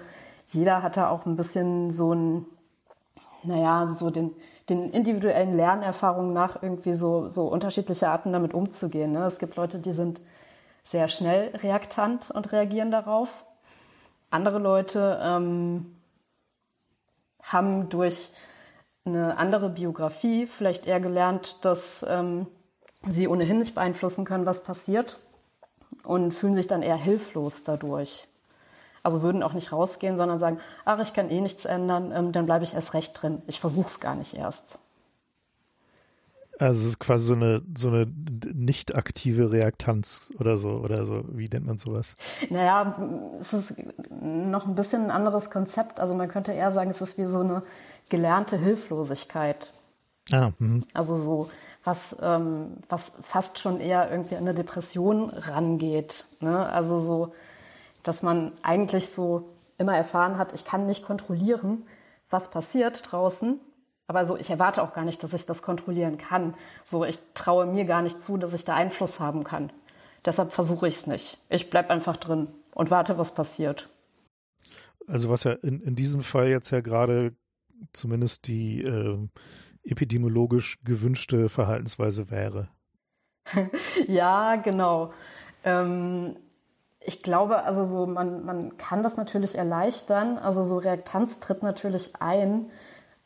jeder 0.49 0.83
hat 0.83 0.97
da 0.97 1.09
auch 1.09 1.27
ein 1.27 1.37
bisschen 1.37 1.90
so 1.90 2.14
ein, 2.14 2.47
naja, 3.42 3.88
so 3.88 4.11
den, 4.11 4.33
den 4.68 4.90
individuellen 4.90 5.55
Lernerfahrungen 5.55 6.33
nach 6.33 6.62
irgendwie 6.62 6.92
so, 6.92 7.29
so 7.29 7.45
unterschiedliche 7.45 8.09
Arten 8.09 8.33
damit 8.33 8.55
umzugehen. 8.55 9.12
Ne? 9.12 9.25
Es 9.25 9.38
gibt 9.38 9.57
Leute, 9.57 9.79
die 9.79 9.92
sind 9.92 10.21
sehr 10.85 11.09
schnell 11.09 11.55
reaktant 11.57 12.31
und 12.31 12.53
reagieren 12.53 12.90
darauf. 12.90 13.45
Andere 14.31 14.59
Leute 14.59 15.18
ähm, 15.23 15.95
haben 17.42 17.88
durch 17.88 18.33
eine 19.05 19.37
andere 19.37 19.68
Biografie 19.68 20.47
vielleicht 20.47 20.87
eher 20.87 21.01
gelernt, 21.01 21.64
dass 21.64 22.05
ähm, 22.09 22.47
sie 23.08 23.28
ohnehin 23.28 23.58
nicht 23.58 23.74
beeinflussen 23.74 24.24
können, 24.24 24.46
was 24.46 24.64
passiert 24.64 25.18
und 26.04 26.32
fühlen 26.32 26.54
sich 26.54 26.66
dann 26.66 26.82
eher 26.82 26.96
hilflos 26.96 27.64
dadurch. 27.64 28.26
Also 29.02 29.22
würden 29.22 29.42
auch 29.42 29.52
nicht 29.52 29.72
rausgehen, 29.72 30.16
sondern 30.16 30.38
sagen, 30.38 30.58
ach, 30.84 31.00
ich 31.00 31.12
kann 31.12 31.30
eh 31.30 31.40
nichts 31.40 31.64
ändern, 31.64 32.12
ähm, 32.12 32.32
dann 32.32 32.46
bleibe 32.46 32.64
ich 32.64 32.74
erst 32.74 32.94
recht 32.94 33.20
drin. 33.20 33.42
Ich 33.48 33.58
versuche 33.60 33.88
es 33.88 33.98
gar 33.98 34.14
nicht 34.14 34.34
erst. 34.34 34.78
Also 36.58 36.82
es 36.82 36.86
ist 36.90 37.00
quasi 37.00 37.24
so 37.26 37.34
eine 37.34 37.62
so 37.76 37.88
eine 37.88 38.06
nicht 38.54 38.94
aktive 38.94 39.50
Reaktanz 39.50 40.30
oder 40.38 40.56
so 40.56 40.68
oder 40.68 41.06
so. 41.06 41.24
Wie 41.28 41.48
nennt 41.48 41.66
man 41.66 41.78
sowas? 41.78 42.14
Naja, 42.50 42.94
es 43.40 43.52
ist 43.52 43.74
noch 44.20 44.66
ein 44.66 44.76
bisschen 44.76 45.04
ein 45.04 45.10
anderes 45.10 45.50
Konzept. 45.50 45.98
Also 45.98 46.14
man 46.14 46.28
könnte 46.28 46.52
eher 46.52 46.70
sagen, 46.70 46.90
es 46.90 47.00
ist 47.00 47.18
wie 47.18 47.24
so 47.24 47.40
eine 47.40 47.62
gelernte 48.10 48.56
Hilflosigkeit. 48.56 49.72
Ah, 50.30 50.52
mhm. 50.61 50.85
also 50.94 51.16
so 51.16 51.48
was 51.82 52.16
ähm, 52.22 52.76
was 52.88 53.12
fast 53.22 53.58
schon 53.58 53.80
eher 53.80 54.11
irgendwie 54.11 54.37
an 54.37 54.42
eine 54.42 54.54
Depression 54.54 55.28
rangeht. 55.28 56.26
Ne? 56.40 56.64
Also 56.66 56.98
so, 56.98 57.35
dass 58.04 58.22
man 58.22 58.52
eigentlich 58.62 59.11
so 59.11 59.50
immer 59.78 59.96
erfahren 59.96 60.38
hat, 60.38 60.52
ich 60.52 60.64
kann 60.64 60.87
nicht 60.87 61.04
kontrollieren, 61.04 61.85
was 62.30 62.50
passiert 62.50 63.11
draußen 63.11 63.58
aber 64.12 64.26
so, 64.26 64.37
ich 64.37 64.50
erwarte 64.50 64.82
auch 64.82 64.92
gar 64.92 65.06
nicht, 65.06 65.22
dass 65.22 65.32
ich 65.32 65.46
das 65.46 65.62
kontrollieren 65.62 66.18
kann. 66.18 66.54
So, 66.85 67.02
ich 67.02 67.18
traue 67.32 67.64
mir 67.64 67.87
gar 67.87 68.02
nicht 68.02 68.22
zu, 68.22 68.37
dass 68.37 68.52
ich 68.52 68.64
da 68.64 68.74
Einfluss 68.74 69.20
haben 69.20 69.42
kann. 69.42 69.72
Deshalb 70.26 70.52
versuche 70.52 70.87
ich 70.87 70.96
es 70.96 71.06
nicht. 71.06 71.38
Ich 71.48 71.70
bleibe 71.70 71.88
einfach 71.88 72.18
drin 72.18 72.48
und 72.74 72.90
warte, 72.90 73.16
was 73.16 73.35
passiert. 73.35 73.88
Also 75.06 75.30
was 75.30 75.44
ja 75.44 75.52
in, 75.52 75.80
in 75.80 75.96
diesem 75.96 76.22
Fall 76.22 76.48
jetzt 76.48 76.70
ja 76.70 76.82
gerade 76.82 77.35
zumindest 77.94 78.46
die 78.48 78.82
äh, 78.82 79.18
epidemiologisch 79.85 80.83
gewünschte 80.85 81.49
Verhaltensweise 81.49 82.31
wäre. 82.31 82.68
ja, 84.07 84.57
genau. 84.57 85.12
Ähm, 85.64 86.37
ich 87.01 87.23
glaube, 87.23 87.64
also 87.64 87.85
so, 87.85 88.07
man, 88.07 88.45
man 88.45 88.77
kann 88.79 89.03
das 89.03 89.16
natürlich 89.16 89.57
erleichtern. 89.57 90.38
Also 90.38 90.64
so 90.64 90.79
Reaktanz 90.79 91.40
tritt 91.40 91.62
natürlich 91.62 92.12
ein, 92.21 92.71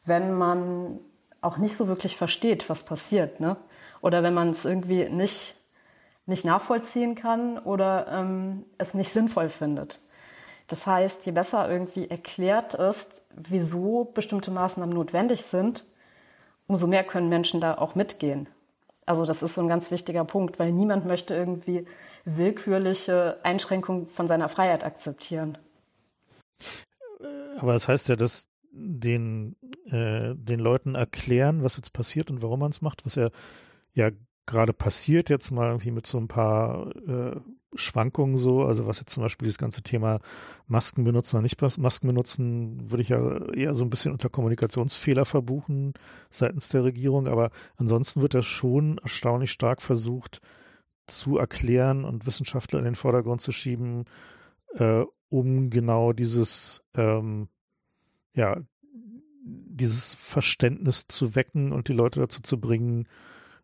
wenn 0.04 0.32
man 0.32 0.98
auch 1.40 1.58
nicht 1.58 1.76
so 1.76 1.86
wirklich 1.86 2.16
versteht, 2.16 2.68
was 2.68 2.84
passiert, 2.84 3.40
ne? 3.40 3.56
Oder 4.02 4.22
wenn 4.22 4.34
man 4.34 4.48
es 4.48 4.64
irgendwie 4.64 5.08
nicht, 5.08 5.54
nicht 6.26 6.44
nachvollziehen 6.44 7.14
kann 7.14 7.58
oder 7.58 8.06
ähm, 8.08 8.64
es 8.78 8.94
nicht 8.94 9.12
sinnvoll 9.12 9.48
findet. 9.48 9.98
Das 10.68 10.86
heißt, 10.86 11.24
je 11.24 11.32
besser 11.32 11.70
irgendwie 11.70 12.10
erklärt 12.10 12.74
ist, 12.74 13.22
wieso 13.34 14.04
bestimmte 14.04 14.50
Maßnahmen 14.50 14.94
notwendig 14.94 15.44
sind, 15.44 15.84
umso 16.66 16.86
mehr 16.86 17.04
können 17.04 17.28
Menschen 17.28 17.60
da 17.60 17.76
auch 17.78 17.94
mitgehen. 17.94 18.48
Also 19.04 19.24
das 19.24 19.42
ist 19.42 19.54
so 19.54 19.60
ein 19.60 19.68
ganz 19.68 19.90
wichtiger 19.90 20.24
Punkt, 20.24 20.58
weil 20.58 20.72
niemand 20.72 21.06
möchte 21.06 21.34
irgendwie 21.34 21.86
willkürliche 22.24 23.38
Einschränkungen 23.44 24.08
von 24.08 24.26
seiner 24.26 24.48
Freiheit 24.48 24.84
akzeptieren. 24.84 25.56
Aber 27.58 27.72
das 27.72 27.86
heißt 27.88 28.08
ja, 28.08 28.16
dass 28.16 28.48
den, 28.72 29.56
äh, 29.86 30.34
den 30.34 30.60
Leuten 30.60 30.96
erklären, 30.96 31.62
was 31.62 31.76
jetzt 31.76 31.92
passiert 31.92 32.30
und 32.30 32.42
warum 32.42 32.60
man 32.60 32.70
es 32.70 32.82
macht, 32.82 33.06
was 33.06 33.14
ja, 33.14 33.28
ja 33.94 34.10
gerade 34.46 34.72
passiert, 34.72 35.28
jetzt 35.28 35.50
mal 35.50 35.68
irgendwie 35.68 35.90
mit 35.90 36.06
so 36.06 36.18
ein 36.18 36.28
paar 36.28 36.94
äh, 37.08 37.36
Schwankungen 37.74 38.36
so, 38.36 38.64
also 38.64 38.86
was 38.86 39.00
jetzt 39.00 39.12
zum 39.12 39.22
Beispiel 39.22 39.48
das 39.48 39.58
ganze 39.58 39.82
Thema 39.82 40.20
Masken 40.66 41.04
benutzen 41.04 41.36
oder 41.36 41.42
nicht 41.42 41.60
Masken 41.78 42.06
benutzen, 42.06 42.90
würde 42.90 43.02
ich 43.02 43.10
ja 43.10 43.52
eher 43.52 43.74
so 43.74 43.84
ein 43.84 43.90
bisschen 43.90 44.12
unter 44.12 44.28
Kommunikationsfehler 44.28 45.24
verbuchen 45.24 45.94
seitens 46.30 46.68
der 46.68 46.84
Regierung, 46.84 47.26
aber 47.26 47.50
ansonsten 47.76 48.22
wird 48.22 48.34
das 48.34 48.46
schon 48.46 48.98
erstaunlich 48.98 49.50
stark 49.50 49.82
versucht 49.82 50.40
zu 51.06 51.38
erklären 51.38 52.04
und 52.04 52.26
Wissenschaftler 52.26 52.78
in 52.78 52.84
den 52.84 52.94
Vordergrund 52.94 53.40
zu 53.40 53.52
schieben, 53.52 54.04
äh, 54.74 55.04
um 55.28 55.70
genau 55.70 56.12
dieses 56.12 56.82
ähm, 56.94 57.48
ja, 58.34 58.60
dieses 59.46 60.14
Verständnis 60.14 61.06
zu 61.08 61.34
wecken 61.34 61.72
und 61.72 61.88
die 61.88 61.92
Leute 61.92 62.20
dazu 62.20 62.42
zu 62.42 62.60
bringen, 62.60 63.08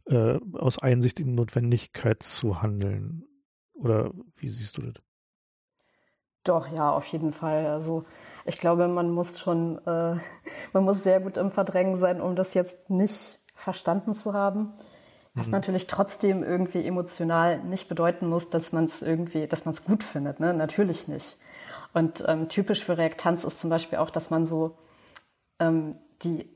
äh, 0.06 0.38
aus 0.54 0.78
Einsicht 0.78 1.20
in 1.20 1.34
Notwendigkeit 1.34 2.22
zu 2.22 2.62
handeln. 2.62 3.24
Oder 3.74 4.12
wie 4.36 4.48
siehst 4.48 4.76
du 4.78 4.82
das? 4.82 4.94
Doch, 6.44 6.72
ja, 6.72 6.90
auf 6.90 7.06
jeden 7.06 7.32
Fall. 7.32 7.66
Also 7.66 8.02
ich 8.46 8.58
glaube, 8.58 8.88
man 8.88 9.10
muss 9.10 9.38
schon, 9.38 9.78
äh, 9.86 10.16
man 10.72 10.84
muss 10.84 11.02
sehr 11.02 11.20
gut 11.20 11.36
im 11.36 11.50
Verdrängen 11.50 11.96
sein, 11.96 12.20
um 12.20 12.34
das 12.34 12.54
jetzt 12.54 12.90
nicht 12.90 13.38
verstanden 13.54 14.12
zu 14.12 14.32
haben. 14.32 14.72
Was 15.34 15.46
mhm. 15.46 15.52
natürlich 15.52 15.86
trotzdem 15.86 16.42
irgendwie 16.42 16.84
emotional 16.84 17.62
nicht 17.62 17.88
bedeuten 17.88 18.28
muss, 18.28 18.50
dass 18.50 18.72
man 18.72 18.84
es 18.84 19.02
irgendwie, 19.02 19.46
dass 19.46 19.64
man 19.64 19.74
es 19.74 19.84
gut 19.84 20.02
findet. 20.02 20.40
Ne? 20.40 20.52
Natürlich 20.52 21.08
nicht. 21.08 21.36
Und 21.94 22.24
ähm, 22.26 22.48
typisch 22.48 22.84
für 22.84 22.98
Reaktanz 22.98 23.44
ist 23.44 23.60
zum 23.60 23.70
Beispiel 23.70 23.98
auch, 23.98 24.10
dass 24.10 24.30
man 24.30 24.44
so 24.44 24.76
ähm, 25.58 25.96
die, 26.22 26.52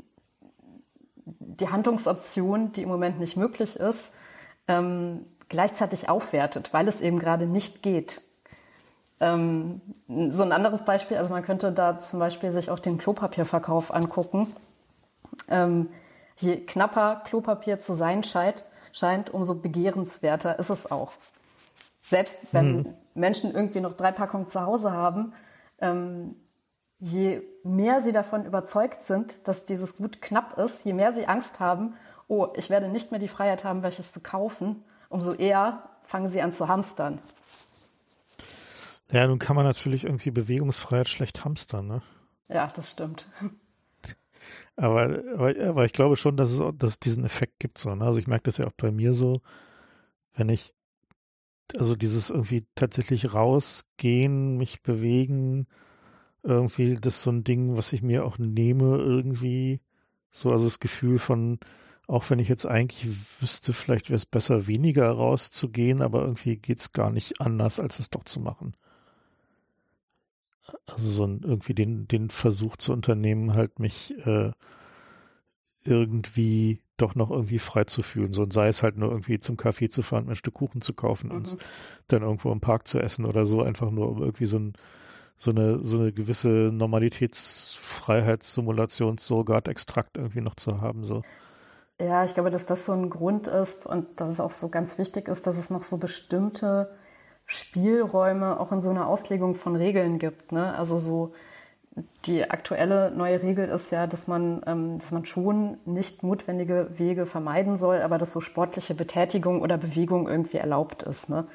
die 1.27 1.69
Handlungsoption, 1.69 2.73
die 2.73 2.83
im 2.83 2.89
Moment 2.89 3.19
nicht 3.19 3.37
möglich 3.37 3.77
ist, 3.77 4.13
ähm, 4.69 5.27
gleichzeitig 5.49 6.09
aufwertet, 6.09 6.73
weil 6.73 6.89
es 6.89 7.01
eben 7.01 7.19
gerade 7.19 7.47
nicht 7.47 7.83
geht. 7.83 8.23
Ähm, 9.21 9.81
so 10.09 10.43
ein 10.43 10.53
anderes 10.53 10.85
Beispiel, 10.85 11.17
also 11.17 11.33
man 11.33 11.43
könnte 11.43 11.73
da 11.73 12.01
zum 12.01 12.21
Beispiel 12.21 12.53
sich 12.53 12.71
auch 12.71 12.79
den 12.79 12.99
Klopapierverkauf 12.99 13.93
angucken. 13.93 14.47
Ähm, 15.49 15.89
je 16.37 16.57
knapper 16.57 17.23
Klopapier 17.25 17.81
zu 17.81 17.95
sein 17.95 18.25
scheint, 18.25 18.65
scheint, 18.93 19.33
umso 19.33 19.55
begehrenswerter 19.55 20.59
ist 20.59 20.71
es 20.71 20.91
auch. 20.91 21.13
Selbst 22.03 22.53
wenn 22.53 22.77
mhm. 22.77 22.95
Menschen 23.15 23.53
irgendwie 23.53 23.81
noch 23.81 23.97
drei 23.97 24.13
Packungen 24.13 24.47
zu 24.47 24.61
Hause 24.61 24.93
haben, 24.93 25.33
ähm, 25.81 26.37
je 26.99 27.43
mehr 27.63 28.01
sie 28.01 28.13
davon 28.13 28.45
überzeugt 28.47 29.03
sind, 29.03 29.47
dass 29.47 29.65
dieses 29.65 29.97
Gut 29.97 30.23
knapp 30.23 30.59
ist, 30.59 30.85
je 30.85 30.93
mehr 30.93 31.13
sie 31.13 31.27
Angst 31.27 31.61
haben, 31.61 31.95
oh, 32.29 32.49
ich 32.57 32.71
werde 32.71 32.89
nicht 32.89 33.11
mehr 33.11 33.21
die 33.21 33.29
Freiheit 33.29 33.65
haben, 33.65 33.83
welches 33.83 34.13
zu 34.13 34.21
kaufen, 34.21 34.85
umso 35.09 35.33
eher 35.33 35.83
fangen 36.03 36.29
sie 36.29 36.41
an 36.41 36.53
zu 36.53 36.69
hamstern. 36.69 37.19
Ja, 39.11 39.27
nun 39.27 39.39
kann 39.39 39.57
man 39.57 39.65
natürlich 39.65 40.05
irgendwie 40.05 40.31
Bewegungsfreiheit 40.31 41.09
schlecht 41.09 41.45
hamstern, 41.45 41.87
ne? 41.87 42.03
Ja, 42.49 42.73
das 42.75 42.91
stimmt. 42.91 43.29
Aber, 44.79 45.23
aber, 45.33 45.55
aber 45.69 45.85
ich 45.87 45.95
glaube 45.95 46.17
schon, 46.17 46.37
dass 46.37 46.51
es, 46.51 46.63
dass 46.77 46.91
es 46.91 47.01
diesen 47.01 47.25
Effekt 47.25 47.61
gibt. 47.61 47.79
So, 47.79 47.95
ne? 47.95 48.05
Also 48.05 48.19
ich 48.19 48.27
merke 48.27 48.43
das 48.43 48.59
ja 48.59 48.67
auch 48.67 48.75
bei 48.77 48.91
mir 48.93 49.15
so, 49.15 49.41
wenn 50.35 50.51
ich, 50.51 50.75
also 51.79 51.97
dieses 51.97 52.29
irgendwie 52.29 52.67
tatsächlich 52.75 53.33
rausgehen, 53.33 54.59
mich 54.59 54.83
bewegen, 54.83 55.67
irgendwie, 56.47 56.95
das 56.95 57.17
ist 57.17 57.23
so 57.23 57.31
ein 57.31 57.45
Ding, 57.45 57.77
was 57.77 57.93
ich 57.93 58.03
mir 58.03 58.25
auch 58.25 58.39
nehme, 58.39 58.97
irgendwie. 58.99 59.81
So, 60.31 60.51
also 60.51 60.65
das 60.65 60.81
Gefühl 60.81 61.19
von, 61.19 61.59
auch 62.07 62.31
wenn 62.31 62.39
ich 62.39 62.49
jetzt 62.49 62.67
eigentlich 62.67 63.07
wüsste, 63.41 63.73
vielleicht 63.73 64.11
wäre 64.11 64.17
es 64.17 64.27
besser, 64.27 64.67
weniger 64.67 65.11
rauszugehen, 65.11 66.03
aber 66.03 66.23
irgendwie 66.23 66.57
geht 66.57 66.79
es 66.79 66.93
gar 66.93 67.11
nicht 67.11 67.41
anders, 67.41 67.81
als 67.81 67.99
es 67.99 68.11
doch 68.11 68.25
zu 68.25 68.41
machen. 68.41 68.73
Also 70.87 71.09
so 71.09 71.27
ein, 71.27 71.41
irgendwie 71.43 71.75
den, 71.75 72.07
den 72.07 72.31
Versuch 72.31 72.77
zu 72.77 72.93
unternehmen, 72.93 73.55
halt 73.55 73.79
mich 73.79 74.15
äh, 74.27 74.53
irgendwie 75.85 76.81
doch 76.97 77.15
noch 77.15 77.31
irgendwie 77.31 77.59
frei 77.59 77.85
zu 77.85 78.03
fühlen. 78.03 78.33
So, 78.33 78.43
und 78.43 78.53
sei 78.53 78.69
es 78.69 78.83
halt 78.83 78.97
nur 78.97 79.11
irgendwie 79.11 79.39
zum 79.39 79.57
Kaffee 79.57 79.89
zu 79.89 80.03
fahren, 80.03 80.29
ein 80.29 80.37
Stück 80.37 80.55
Kuchen 80.55 80.81
zu 80.81 80.95
kaufen 80.95 81.31
mhm. 81.31 81.37
und 81.37 81.57
dann 82.09 82.23
irgendwo 82.23 82.53
im 82.53 82.61
Park 82.61 82.87
zu 82.87 83.01
essen 83.01 83.25
oder 83.25 83.47
so, 83.47 83.63
einfach 83.63 83.91
nur 83.91 84.11
um 84.11 84.23
irgendwie 84.23 84.47
so 84.47 84.59
ein 84.59 84.73
so 85.37 85.51
eine, 85.51 85.81
so 85.83 85.99
eine 85.99 86.13
gewisse 86.13 86.49
Normalitätsfreiheitssimulation, 86.49 89.19
Surrogat, 89.19 89.69
Extrakt 89.69 90.17
irgendwie 90.17 90.41
noch 90.41 90.55
zu 90.55 90.81
haben, 90.81 91.05
so. 91.05 91.21
Ja, 91.99 92.25
ich 92.25 92.35
glaube, 92.35 92.51
dass 92.51 92.67
das 92.67 92.85
so 92.85 92.93
ein 92.93 93.09
Grund 93.09 93.49
ist 93.49 93.87
und 93.87 94.21
dass 94.21 94.31
es 94.31 94.41
auch 94.41 94.51
so 94.51 94.69
ganz 94.69 94.99
wichtig 94.99 95.29
ist, 95.29 95.47
dass 95.47 95.57
es 95.57 95.71
noch 95.71 95.83
so 95.83 95.97
bestimmte 95.97 96.91
Spielräume 97.47 98.61
auch 98.61 98.71
in 98.73 98.83
so 98.83 98.91
einer 98.91 99.07
Auslegung 99.07 99.55
von 99.55 99.77
Regeln 99.77 100.19
gibt. 100.19 100.53
Ne? 100.53 100.77
Also 100.77 100.99
so 100.99 101.33
die 102.27 102.51
aktuelle 102.51 103.11
neue 103.13 103.43
Regel 103.43 103.69
ist 103.69 103.91
ja, 103.91 104.07
dass 104.07 104.27
man, 104.27 104.63
ähm, 104.67 104.99
dass 104.99 105.11
man 105.11 105.25
schon 105.25 105.79
nicht 105.87 106.23
notwendige 106.23 106.91
Wege 106.99 107.25
vermeiden 107.25 107.79
soll, 107.79 108.03
aber 108.03 108.19
dass 108.19 108.33
so 108.33 108.43
sportliche 108.43 108.95
Betätigung 108.95 109.63
oder 109.63 109.79
Bewegung 109.79 110.29
irgendwie 110.29 110.59
erlaubt 110.59 111.03
ist. 111.05 111.31
Ne? 111.31 111.47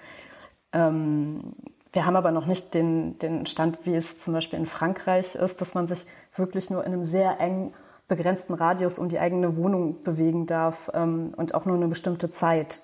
Ähm, 0.73 1.53
wir 1.93 2.05
haben 2.05 2.15
aber 2.15 2.31
noch 2.31 2.45
nicht 2.45 2.73
den, 2.73 3.19
den 3.19 3.45
Stand, 3.45 3.85
wie 3.85 3.95
es 3.95 4.17
zum 4.17 4.33
Beispiel 4.33 4.59
in 4.59 4.65
Frankreich 4.65 5.35
ist, 5.35 5.59
dass 5.59 5.73
man 5.73 5.87
sich 5.87 6.05
wirklich 6.35 6.69
nur 6.69 6.85
in 6.85 6.93
einem 6.93 7.03
sehr 7.03 7.39
eng 7.39 7.73
begrenzten 8.07 8.53
Radius 8.53 8.99
um 8.99 9.09
die 9.09 9.19
eigene 9.19 9.55
Wohnung 9.57 10.03
bewegen 10.03 10.45
darf 10.45 10.89
ähm, 10.93 11.33
und 11.35 11.53
auch 11.53 11.65
nur 11.65 11.75
eine 11.75 11.87
bestimmte 11.87 12.29
Zeit. 12.29 12.81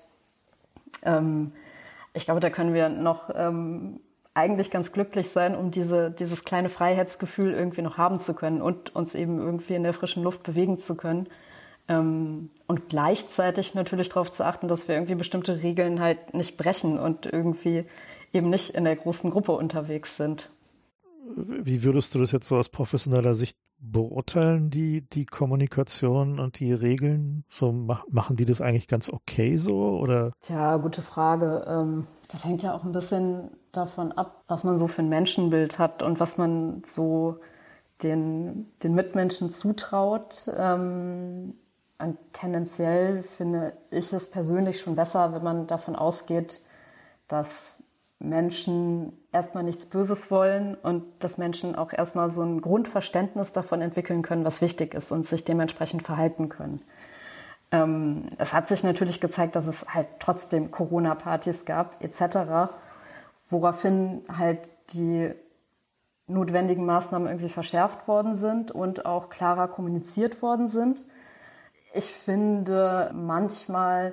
Ähm, 1.02 1.52
ich 2.14 2.24
glaube, 2.24 2.40
da 2.40 2.50
können 2.50 2.74
wir 2.74 2.88
noch 2.88 3.30
ähm, 3.34 4.00
eigentlich 4.34 4.70
ganz 4.70 4.92
glücklich 4.92 5.30
sein, 5.30 5.56
um 5.56 5.70
diese, 5.70 6.10
dieses 6.10 6.44
kleine 6.44 6.68
Freiheitsgefühl 6.68 7.52
irgendwie 7.52 7.82
noch 7.82 7.98
haben 7.98 8.20
zu 8.20 8.34
können 8.34 8.62
und 8.62 8.94
uns 8.94 9.14
eben 9.14 9.38
irgendwie 9.38 9.74
in 9.74 9.82
der 9.82 9.94
frischen 9.94 10.22
Luft 10.22 10.42
bewegen 10.44 10.78
zu 10.78 10.96
können. 10.96 11.26
Ähm, 11.88 12.50
und 12.66 12.88
gleichzeitig 12.88 13.74
natürlich 13.74 14.10
darauf 14.10 14.32
zu 14.32 14.44
achten, 14.44 14.68
dass 14.68 14.88
wir 14.88 14.94
irgendwie 14.94 15.14
bestimmte 15.14 15.62
Regeln 15.62 16.00
halt 16.00 16.34
nicht 16.34 16.56
brechen 16.56 16.98
und 16.98 17.26
irgendwie 17.26 17.84
eben 18.32 18.50
nicht 18.50 18.70
in 18.70 18.84
der 18.84 18.96
großen 18.96 19.30
Gruppe 19.30 19.52
unterwegs 19.52 20.16
sind. 20.16 20.48
Wie 21.36 21.82
würdest 21.82 22.14
du 22.14 22.20
das 22.20 22.32
jetzt 22.32 22.48
so 22.48 22.56
aus 22.56 22.68
professioneller 22.68 23.34
Sicht 23.34 23.58
beurteilen, 23.80 24.70
die, 24.70 25.02
die 25.02 25.26
Kommunikation 25.26 26.40
und 26.40 26.58
die 26.58 26.72
Regeln? 26.72 27.44
So 27.48 27.72
machen 27.72 28.36
die 28.36 28.44
das 28.44 28.60
eigentlich 28.60 28.88
ganz 28.88 29.08
okay 29.08 29.56
so 29.56 29.98
oder? 29.98 30.32
Tja, 30.40 30.76
gute 30.78 31.02
Frage. 31.02 31.64
Ähm, 31.68 32.06
das 32.28 32.44
hängt 32.44 32.62
ja 32.62 32.74
auch 32.74 32.84
ein 32.84 32.92
bisschen 32.92 33.50
davon 33.72 34.12
ab, 34.12 34.42
was 34.48 34.64
man 34.64 34.78
so 34.78 34.88
für 34.88 35.02
ein 35.02 35.08
Menschenbild 35.08 35.78
hat 35.78 36.02
und 36.02 36.18
was 36.18 36.38
man 36.38 36.82
so 36.84 37.38
den, 38.02 38.66
den 38.82 38.94
Mitmenschen 38.94 39.50
zutraut. 39.50 40.50
Ähm, 40.56 41.54
und 41.98 42.16
tendenziell 42.32 43.22
finde 43.22 43.72
ich 43.90 44.12
es 44.12 44.30
persönlich 44.30 44.80
schon 44.80 44.94
besser, 44.94 45.32
wenn 45.34 45.42
man 45.42 45.66
davon 45.66 45.96
ausgeht, 45.96 46.60
dass 47.26 47.82
Menschen 48.20 49.12
erstmal 49.32 49.62
nichts 49.62 49.86
Böses 49.86 50.30
wollen 50.30 50.74
und 50.74 51.04
dass 51.20 51.38
Menschen 51.38 51.76
auch 51.76 51.92
erstmal 51.92 52.28
so 52.28 52.42
ein 52.42 52.60
Grundverständnis 52.60 53.52
davon 53.52 53.80
entwickeln 53.80 54.22
können, 54.22 54.44
was 54.44 54.60
wichtig 54.60 54.94
ist 54.94 55.12
und 55.12 55.26
sich 55.26 55.44
dementsprechend 55.44 56.02
verhalten 56.02 56.48
können. 56.48 56.80
Ähm, 57.70 58.24
es 58.38 58.52
hat 58.52 58.68
sich 58.68 58.82
natürlich 58.82 59.20
gezeigt, 59.20 59.54
dass 59.54 59.66
es 59.66 59.94
halt 59.94 60.08
trotzdem 60.18 60.70
Corona-Partys 60.70 61.64
gab 61.64 62.02
etc., 62.02 62.72
woraufhin 63.50 64.22
halt 64.36 64.70
die 64.92 65.32
notwendigen 66.26 66.84
Maßnahmen 66.84 67.28
irgendwie 67.28 67.48
verschärft 67.48 68.08
worden 68.08 68.36
sind 68.36 68.70
und 68.70 69.06
auch 69.06 69.30
klarer 69.30 69.68
kommuniziert 69.68 70.42
worden 70.42 70.68
sind. 70.68 71.04
Ich 71.94 72.06
finde 72.06 73.10
manchmal 73.14 74.12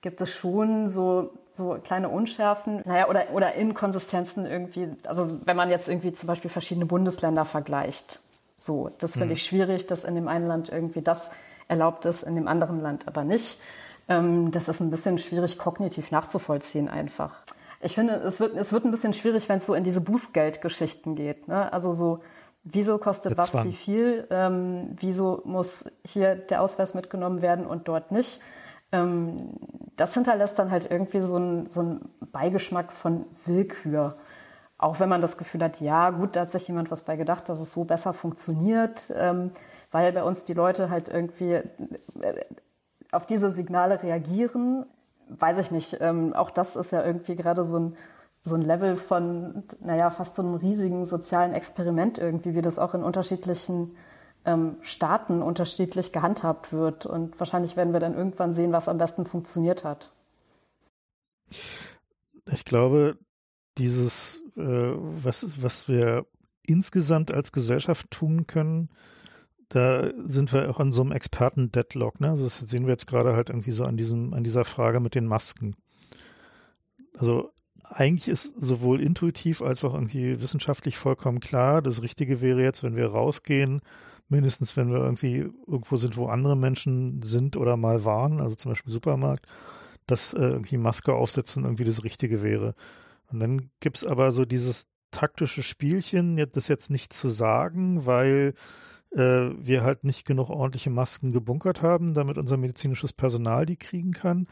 gibt 0.00 0.20
es 0.20 0.30
schon 0.30 0.90
so, 0.90 1.30
so 1.50 1.78
kleine 1.82 2.08
Unschärfen, 2.08 2.82
naja, 2.84 3.08
oder, 3.08 3.30
oder 3.32 3.54
Inkonsistenzen 3.54 4.46
irgendwie. 4.46 4.88
Also 5.04 5.40
wenn 5.44 5.56
man 5.56 5.70
jetzt 5.70 5.88
irgendwie 5.88 6.12
zum 6.12 6.28
Beispiel 6.28 6.50
verschiedene 6.50 6.86
Bundesländer 6.86 7.44
vergleicht. 7.44 8.20
So, 8.56 8.88
das 9.00 9.12
finde 9.12 9.28
hm. 9.28 9.34
ich 9.34 9.44
schwierig, 9.44 9.86
dass 9.86 10.04
in 10.04 10.14
dem 10.14 10.28
einen 10.28 10.46
Land 10.46 10.68
irgendwie 10.68 11.02
das 11.02 11.30
erlaubt 11.68 12.04
ist, 12.04 12.22
in 12.22 12.34
dem 12.34 12.48
anderen 12.48 12.80
Land 12.80 13.06
aber 13.06 13.24
nicht. 13.24 13.60
Ähm, 14.08 14.50
das 14.52 14.68
ist 14.68 14.80
ein 14.80 14.90
bisschen 14.90 15.18
schwierig 15.18 15.58
kognitiv 15.58 16.10
nachzuvollziehen 16.10 16.88
einfach. 16.88 17.34
Ich 17.80 17.94
finde, 17.94 18.14
es 18.14 18.40
wird, 18.40 18.56
es 18.56 18.72
wird 18.72 18.84
ein 18.84 18.90
bisschen 18.90 19.12
schwierig, 19.12 19.48
wenn 19.48 19.58
es 19.58 19.66
so 19.66 19.74
in 19.74 19.84
diese 19.84 20.00
Bußgeldgeschichten 20.00 21.14
geht. 21.14 21.46
Ne? 21.46 21.72
Also 21.72 21.92
so, 21.92 22.20
wieso 22.64 22.98
kostet 22.98 23.36
was 23.36 23.54
wie 23.54 23.72
viel? 23.72 24.26
Ähm, 24.30 24.96
wieso 24.98 25.42
muss 25.44 25.84
hier 26.04 26.34
der 26.34 26.62
Ausweis 26.62 26.94
mitgenommen 26.94 27.42
werden 27.42 27.66
und 27.66 27.86
dort 27.86 28.10
nicht? 28.10 28.40
Ähm, 28.92 29.50
das 29.96 30.14
hinterlässt 30.14 30.58
dann 30.58 30.70
halt 30.70 30.90
irgendwie 30.90 31.20
so 31.20 31.36
einen 31.36 31.70
so 31.70 31.98
Beigeschmack 32.32 32.92
von 32.92 33.26
Willkür. 33.44 34.14
Auch 34.78 35.00
wenn 35.00 35.08
man 35.08 35.20
das 35.20 35.36
Gefühl 35.36 35.64
hat, 35.64 35.80
ja, 35.80 36.10
gut, 36.10 36.36
da 36.36 36.42
hat 36.42 36.52
sich 36.52 36.68
jemand 36.68 36.90
was 36.90 37.02
bei 37.02 37.16
gedacht, 37.16 37.48
dass 37.48 37.60
es 37.60 37.72
so 37.72 37.84
besser 37.84 38.14
funktioniert, 38.14 39.12
ähm, 39.16 39.50
weil 39.90 40.12
bei 40.12 40.22
uns 40.22 40.44
die 40.44 40.54
Leute 40.54 40.88
halt 40.88 41.08
irgendwie 41.08 41.54
äh, 41.54 41.64
auf 43.10 43.26
diese 43.26 43.50
Signale 43.50 44.02
reagieren. 44.02 44.86
Weiß 45.28 45.58
ich 45.58 45.72
nicht. 45.72 45.98
Ähm, 46.00 46.32
auch 46.32 46.50
das 46.50 46.76
ist 46.76 46.92
ja 46.92 47.04
irgendwie 47.04 47.34
gerade 47.34 47.64
so 47.64 47.78
ein, 47.78 47.96
so 48.40 48.54
ein 48.54 48.62
Level 48.62 48.96
von, 48.96 49.64
naja, 49.80 50.10
fast 50.10 50.36
so 50.36 50.42
einem 50.42 50.54
riesigen 50.54 51.06
sozialen 51.06 51.54
Experiment 51.54 52.18
irgendwie, 52.18 52.54
wie 52.54 52.62
das 52.62 52.78
auch 52.78 52.94
in 52.94 53.02
unterschiedlichen 53.02 53.96
ähm, 54.48 54.76
Staaten 54.80 55.42
unterschiedlich 55.42 56.12
gehandhabt 56.12 56.72
wird. 56.72 57.04
Und 57.04 57.38
wahrscheinlich 57.38 57.76
werden 57.76 57.92
wir 57.92 58.00
dann 58.00 58.16
irgendwann 58.16 58.52
sehen, 58.52 58.72
was 58.72 58.88
am 58.88 58.98
besten 58.98 59.26
funktioniert 59.26 59.84
hat. 59.84 60.10
Ich 62.50 62.64
glaube, 62.64 63.18
dieses, 63.76 64.42
äh, 64.56 64.62
was, 64.62 65.62
was 65.62 65.86
wir 65.88 66.26
insgesamt 66.66 67.32
als 67.32 67.52
Gesellschaft 67.52 68.10
tun 68.10 68.46
können, 68.46 68.88
da 69.68 70.10
sind 70.16 70.52
wir 70.54 70.70
auch 70.70 70.80
an 70.80 70.92
so 70.92 71.02
einem 71.02 71.12
Experten-Deadlock. 71.12 72.20
Ne? 72.20 72.30
Also 72.30 72.44
das 72.44 72.58
sehen 72.58 72.86
wir 72.86 72.92
jetzt 72.92 73.06
gerade 73.06 73.34
halt 73.36 73.50
irgendwie 73.50 73.70
so 73.70 73.84
an 73.84 73.98
diesem, 73.98 74.32
an 74.32 74.44
dieser 74.44 74.64
Frage 74.64 74.98
mit 74.98 75.14
den 75.14 75.26
Masken. 75.26 75.76
Also 77.18 77.50
eigentlich 77.84 78.28
ist 78.28 78.54
sowohl 78.58 79.02
intuitiv 79.02 79.60
als 79.60 79.84
auch 79.84 79.92
irgendwie 79.94 80.40
wissenschaftlich 80.40 80.96
vollkommen 80.96 81.40
klar, 81.40 81.82
das 81.82 82.02
Richtige 82.02 82.40
wäre 82.40 82.62
jetzt, 82.62 82.82
wenn 82.82 82.96
wir 82.96 83.08
rausgehen 83.08 83.82
mindestens 84.28 84.76
wenn 84.76 84.90
wir 84.90 84.98
irgendwie 84.98 85.50
irgendwo 85.66 85.96
sind, 85.96 86.16
wo 86.16 86.26
andere 86.26 86.56
Menschen 86.56 87.22
sind 87.22 87.56
oder 87.56 87.76
mal 87.76 88.04
waren, 88.04 88.40
also 88.40 88.54
zum 88.54 88.70
Beispiel 88.72 88.92
Supermarkt, 88.92 89.46
dass 90.06 90.34
äh, 90.34 90.40
irgendwie 90.40 90.76
Maske 90.76 91.14
aufsetzen 91.14 91.64
irgendwie 91.64 91.84
das 91.84 92.04
Richtige 92.04 92.42
wäre. 92.42 92.74
Und 93.30 93.40
dann 93.40 93.70
gibt's 93.80 94.04
aber 94.04 94.30
so 94.30 94.44
dieses 94.44 94.86
taktische 95.10 95.62
Spielchen, 95.62 96.36
das 96.52 96.68
jetzt 96.68 96.90
nicht 96.90 97.12
zu 97.12 97.28
sagen, 97.28 98.06
weil 98.06 98.54
äh, 99.12 99.50
wir 99.58 99.82
halt 99.82 100.04
nicht 100.04 100.26
genug 100.26 100.50
ordentliche 100.50 100.90
Masken 100.90 101.32
gebunkert 101.32 101.82
haben, 101.82 102.14
damit 102.14 102.38
unser 102.38 102.56
medizinisches 102.56 103.12
Personal 103.12 103.66
die 103.66 103.76
kriegen 103.76 104.12
kann. 104.12 104.46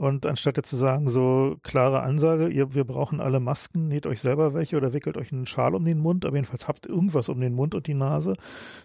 Und 0.00 0.24
anstatt 0.24 0.56
jetzt 0.56 0.70
zu 0.70 0.76
sagen, 0.76 1.10
so 1.10 1.58
klare 1.62 2.00
Ansage, 2.00 2.48
ihr, 2.48 2.72
wir 2.72 2.84
brauchen 2.84 3.20
alle 3.20 3.38
Masken, 3.38 3.86
näht 3.86 4.06
euch 4.06 4.22
selber 4.22 4.54
welche 4.54 4.78
oder 4.78 4.94
wickelt 4.94 5.18
euch 5.18 5.30
einen 5.30 5.44
Schal 5.44 5.74
um 5.74 5.84
den 5.84 5.98
Mund, 5.98 6.24
aber 6.24 6.36
jedenfalls 6.36 6.66
habt 6.66 6.86
irgendwas 6.86 7.28
um 7.28 7.38
den 7.38 7.52
Mund 7.52 7.74
und 7.74 7.86
die 7.86 7.92
Nase, 7.92 8.32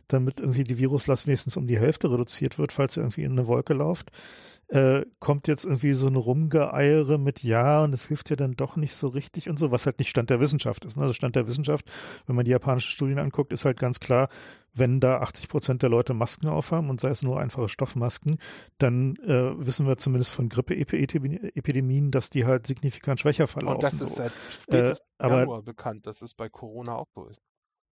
damit 0.10 0.42
irgendwie 0.42 0.66
die 0.66 0.78
Viruslast 0.78 1.26
wenigstens 1.26 1.56
um 1.56 1.68
die 1.68 1.80
Hälfte 1.80 2.12
reduziert 2.12 2.60
wird, 2.60 2.74
falls 2.74 2.98
ihr 2.98 3.04
irgendwie 3.04 3.24
in 3.24 3.32
eine 3.32 3.48
Wolke 3.48 3.74
lauft 3.74 4.12
äh, 4.70 5.06
kommt 5.20 5.48
jetzt 5.48 5.66
irgendwie 5.66 5.94
so 5.94 6.08
eine 6.08 6.18
Rumgeeiere 6.18 7.18
mit 7.18 7.44
Ja 7.44 7.84
und 7.84 7.94
es 7.94 8.08
hilft 8.08 8.30
ja 8.30 8.36
dann 8.36 8.54
doch 8.54 8.76
nicht 8.76 8.96
so 8.96 9.08
richtig 9.08 9.50
und 9.50 9.58
so, 9.58 9.72
was 9.72 9.86
halt 9.86 10.00
nicht 10.00 10.10
Stand 10.10 10.30
der 10.30 10.40
Wissenschaft 10.40 10.86
ist. 10.86 10.98
Ne? 10.98 11.04
Also 11.04 11.14
Stand 11.14 11.36
der 11.36 11.48
Wissenschaft, 11.48 11.90
wenn 12.26 12.36
man 12.36 12.46
die 12.46 12.52
japanischen 12.52 12.92
Studien 12.92 13.20
anguckt, 13.20 13.54
ist 13.54 13.66
halt 13.66 13.80
ganz 13.80 14.00
klar, 14.00 14.30
wenn 14.74 15.00
da 15.00 15.20
80 15.20 15.48
Prozent 15.48 15.82
der 15.84 15.90
Leute 15.90 16.14
Masken 16.14 16.48
aufhaben 16.48 16.90
und 16.90 17.00
sei 17.00 17.10
es 17.10 17.22
nur 17.22 17.40
einfache 17.40 17.70
Stoffmasken, 17.70 18.40
dann 18.78 19.16
äh, 19.18 19.66
wissen 19.66 19.88
wir 19.88 19.98
zumindest 19.98 20.32
von 20.32 20.50
Grippeepidemien, 20.50 22.12
dass 22.12 22.30
die 22.30 22.46
halt 22.46 22.68
signifikant 22.68 23.20
schwächer 23.20 23.48
verlaufen. 23.48 23.76
Und 23.76 23.84
das 23.84 24.10
ist 24.10 24.16
seit 24.16 24.32
spätestens 24.64 25.08
äh, 25.20 25.30
Januar 25.30 25.62
bekannt, 25.62 26.08
dass 26.08 26.22
es 26.22 26.34
bei 26.34 26.50
Corona 26.50 26.96
auch 26.96 27.08
so 27.14 27.26
ist. 27.28 27.42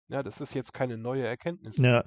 Ja, 0.08 0.22
das 0.22 0.40
ist 0.40 0.54
jetzt 0.54 0.72
keine 0.72 0.96
neue 0.96 1.26
Erkenntnis. 1.26 1.78
Ja, 1.78 2.04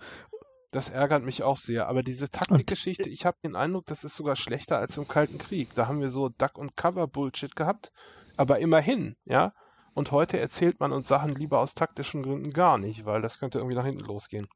das 0.72 0.90
ärgert 0.90 1.24
mich 1.24 1.44
auch 1.44 1.58
sehr. 1.58 1.88
Aber 1.88 2.04
diese 2.04 2.30
Taktikgeschichte, 2.30 3.10
ich 3.10 3.26
habe 3.26 3.38
den 3.44 3.56
Eindruck, 3.56 3.86
das 3.88 4.04
ist 4.04 4.16
sogar 4.16 4.36
schlechter 4.36 4.78
als 4.78 4.98
im 4.98 5.08
Kalten 5.08 5.38
Krieg. 5.38 5.74
Da 5.76 5.88
haben 5.88 6.02
wir 6.02 6.10
so 6.10 6.30
Duck- 6.30 6.58
und 6.58 6.76
Cover-Bullshit 6.76 7.56
gehabt. 7.56 7.92
Aber 8.38 8.60
immerhin, 8.60 9.16
ja. 9.26 9.54
Und 9.94 10.12
heute 10.12 10.40
erzählt 10.40 10.80
man 10.80 10.94
uns 10.94 11.08
Sachen 11.08 11.36
lieber 11.36 11.60
aus 11.60 11.74
taktischen 11.74 12.24
Gründen 12.24 12.52
gar 12.52 12.78
nicht, 12.78 13.06
weil 13.06 13.22
das 13.22 13.40
könnte 13.40 13.58
irgendwie 13.58 13.76
nach 13.76 13.86
hinten 13.86 14.06
losgehen. 14.06 14.48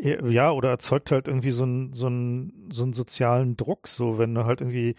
Ja, 0.00 0.52
oder 0.52 0.70
erzeugt 0.70 1.10
halt 1.10 1.26
irgendwie 1.26 1.50
so 1.50 1.64
einen, 1.64 1.92
so 1.92 2.06
einen, 2.06 2.68
so 2.70 2.84
einen 2.84 2.92
sozialen 2.92 3.56
Druck, 3.56 3.88
so 3.88 4.18
wenn 4.18 4.32
du 4.32 4.44
halt 4.44 4.60
irgendwie, 4.60 4.94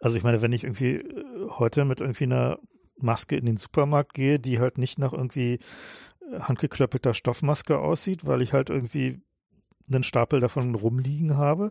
also 0.00 0.16
ich 0.16 0.22
meine, 0.22 0.40
wenn 0.40 0.52
ich 0.52 0.64
irgendwie 0.64 0.96
äh, 0.96 1.48
heute 1.50 1.84
mit 1.84 2.00
irgendwie 2.00 2.24
einer 2.24 2.58
Maske 2.96 3.36
in 3.36 3.44
den 3.44 3.58
Supermarkt 3.58 4.14
gehe, 4.14 4.38
die 4.38 4.58
halt 4.58 4.78
nicht 4.78 4.98
nach 4.98 5.12
irgendwie 5.12 5.58
handgeklöppelter 6.40 7.14
Stoffmaske 7.14 7.78
aussieht, 7.78 8.26
weil 8.26 8.42
ich 8.42 8.52
halt 8.52 8.70
irgendwie 8.70 9.20
einen 9.88 10.04
Stapel 10.04 10.40
davon 10.40 10.74
rumliegen 10.74 11.36
habe, 11.36 11.70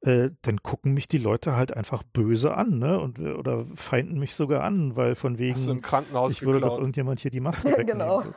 äh, 0.00 0.30
dann 0.42 0.62
gucken 0.62 0.94
mich 0.94 1.08
die 1.08 1.18
Leute 1.18 1.56
halt 1.56 1.76
einfach 1.76 2.02
böse 2.02 2.54
an, 2.54 2.78
ne? 2.78 3.00
Und 3.00 3.18
oder 3.18 3.66
feinden 3.74 4.18
mich 4.18 4.34
sogar 4.34 4.62
an, 4.62 4.96
weil 4.96 5.14
von 5.14 5.38
wegen 5.38 5.82
ich 6.28 6.42
würde 6.42 6.60
doch 6.60 6.78
irgendjemand 6.78 7.20
hier 7.20 7.30
die 7.30 7.40
Maske 7.40 7.68
wegnehmen. 7.68 7.86
genau. 7.86 8.22
So. 8.22 8.32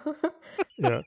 Ja. 0.77 1.01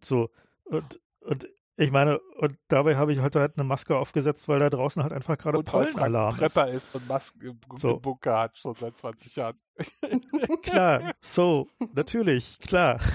So 0.00 0.30
und 0.64 1.00
und 1.20 1.48
ich 1.76 1.92
meine, 1.92 2.18
und 2.36 2.58
dabei 2.68 2.96
habe 2.96 3.10
ich 3.12 3.20
heute 3.20 3.40
halt 3.40 3.56
eine 3.56 3.64
Maske 3.64 3.96
aufgesetzt, 3.96 4.48
weil 4.48 4.58
da 4.58 4.68
draußen 4.68 5.02
halt 5.02 5.14
einfach 5.14 5.38
gerade 5.38 5.62
Pollenalarm 5.62 6.34
ist. 6.34 6.54
Prepper 6.54 6.70
ist 6.70 6.94
und 6.94 7.08
Masken 7.08 7.40
im, 7.40 7.60
so. 7.76 7.92
im 7.92 8.02
Bunker 8.02 8.38
hat 8.38 8.58
schon 8.58 8.74
seit 8.74 8.94
20 8.96 9.36
Jahren. 9.36 9.58
klar, 10.62 11.14
so, 11.22 11.68
natürlich, 11.94 12.58
klar. 12.58 12.98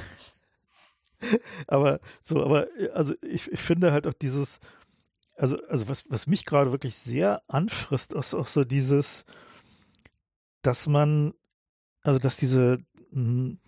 aber 1.68 2.00
so, 2.22 2.44
aber 2.44 2.68
also 2.94 3.14
ich, 3.22 3.52
ich 3.52 3.60
finde 3.60 3.92
halt 3.92 4.08
auch 4.08 4.14
dieses, 4.14 4.60
also, 5.38 5.58
also 5.68 5.90
was, 5.90 6.10
was 6.10 6.28
mich 6.28 6.46
gerade 6.46 6.72
wirklich 6.72 6.96
sehr 6.96 7.42
anfrisst, 7.48 8.14
ist 8.14 8.34
auch 8.34 8.48
so 8.48 8.64
dieses, 8.64 9.26
dass 10.62 10.88
man, 10.88 11.34
also 12.04 12.20
dass 12.20 12.38
diese, 12.38 12.80
hm, 13.12 13.60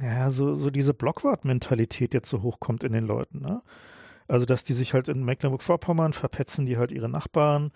ja, 0.00 0.30
so, 0.30 0.54
so 0.54 0.70
diese 0.70 0.94
Blockwart-Mentalität 0.94 2.14
jetzt 2.14 2.28
so 2.28 2.42
hochkommt 2.42 2.84
in 2.84 2.92
den 2.92 3.06
Leuten, 3.06 3.40
ne? 3.40 3.62
Also, 4.28 4.46
dass 4.46 4.62
die 4.62 4.74
sich 4.74 4.94
halt 4.94 5.08
in 5.08 5.24
Mecklenburg-Vorpommern 5.24 6.12
verpetzen, 6.12 6.64
die 6.64 6.76
halt 6.78 6.92
ihre 6.92 7.08
Nachbarn, 7.08 7.72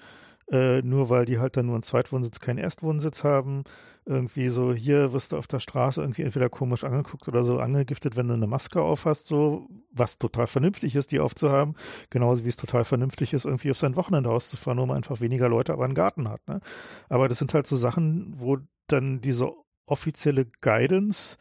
äh, 0.51 0.83
nur 0.83 1.09
weil 1.11 1.25
die 1.25 1.39
halt 1.39 1.57
dann 1.57 1.67
nur 1.67 1.75
einen 1.75 1.83
Zweitwohnsitz, 1.83 2.41
keinen 2.41 2.59
Erstwohnsitz 2.59 3.25
haben. 3.25 3.65
Irgendwie 4.07 4.51
so, 4.51 4.75
hier 4.75 5.15
wirst 5.15 5.33
du 5.33 5.39
auf 5.39 5.47
der 5.47 5.61
Straße 5.61 6.01
irgendwie 6.01 6.23
entweder 6.23 6.51
komisch 6.51 6.85
angeguckt 6.85 7.27
oder 7.27 7.43
so 7.43 7.59
angegiftet, 7.59 8.17
wenn 8.17 8.29
du 8.29 8.35
eine 8.35 8.47
Maske 8.47 8.83
aufhast, 8.83 9.27
so, 9.27 9.67
was 9.91 10.19
total 10.19 10.47
vernünftig 10.47 10.95
ist, 10.97 11.11
die 11.13 11.21
aufzuhaben. 11.21 11.75
Genauso 12.11 12.45
wie 12.45 12.51
es 12.51 12.57
total 12.57 12.85
vernünftig 12.85 13.33
ist, 13.33 13.47
irgendwie 13.47 13.71
auf 13.71 13.79
sein 13.79 13.97
Wochenende 13.97 14.31
auszufahren, 14.31 14.79
wo 14.79 14.87
man 14.87 14.97
einfach 14.99 15.21
weniger 15.21 15.49
Leute 15.49 15.73
aber 15.73 15.85
einen 15.85 15.95
Garten 15.95 16.29
hat. 16.29 16.47
Ne? 16.47 16.61
Aber 17.09 17.29
das 17.29 17.39
sind 17.39 17.55
halt 17.55 17.67
so 17.67 17.77
Sachen, 17.77 18.35
wo 18.37 18.59
dann 18.89 19.23
diese 19.23 19.53
offizielle 19.87 20.47
Guidance 20.61 21.39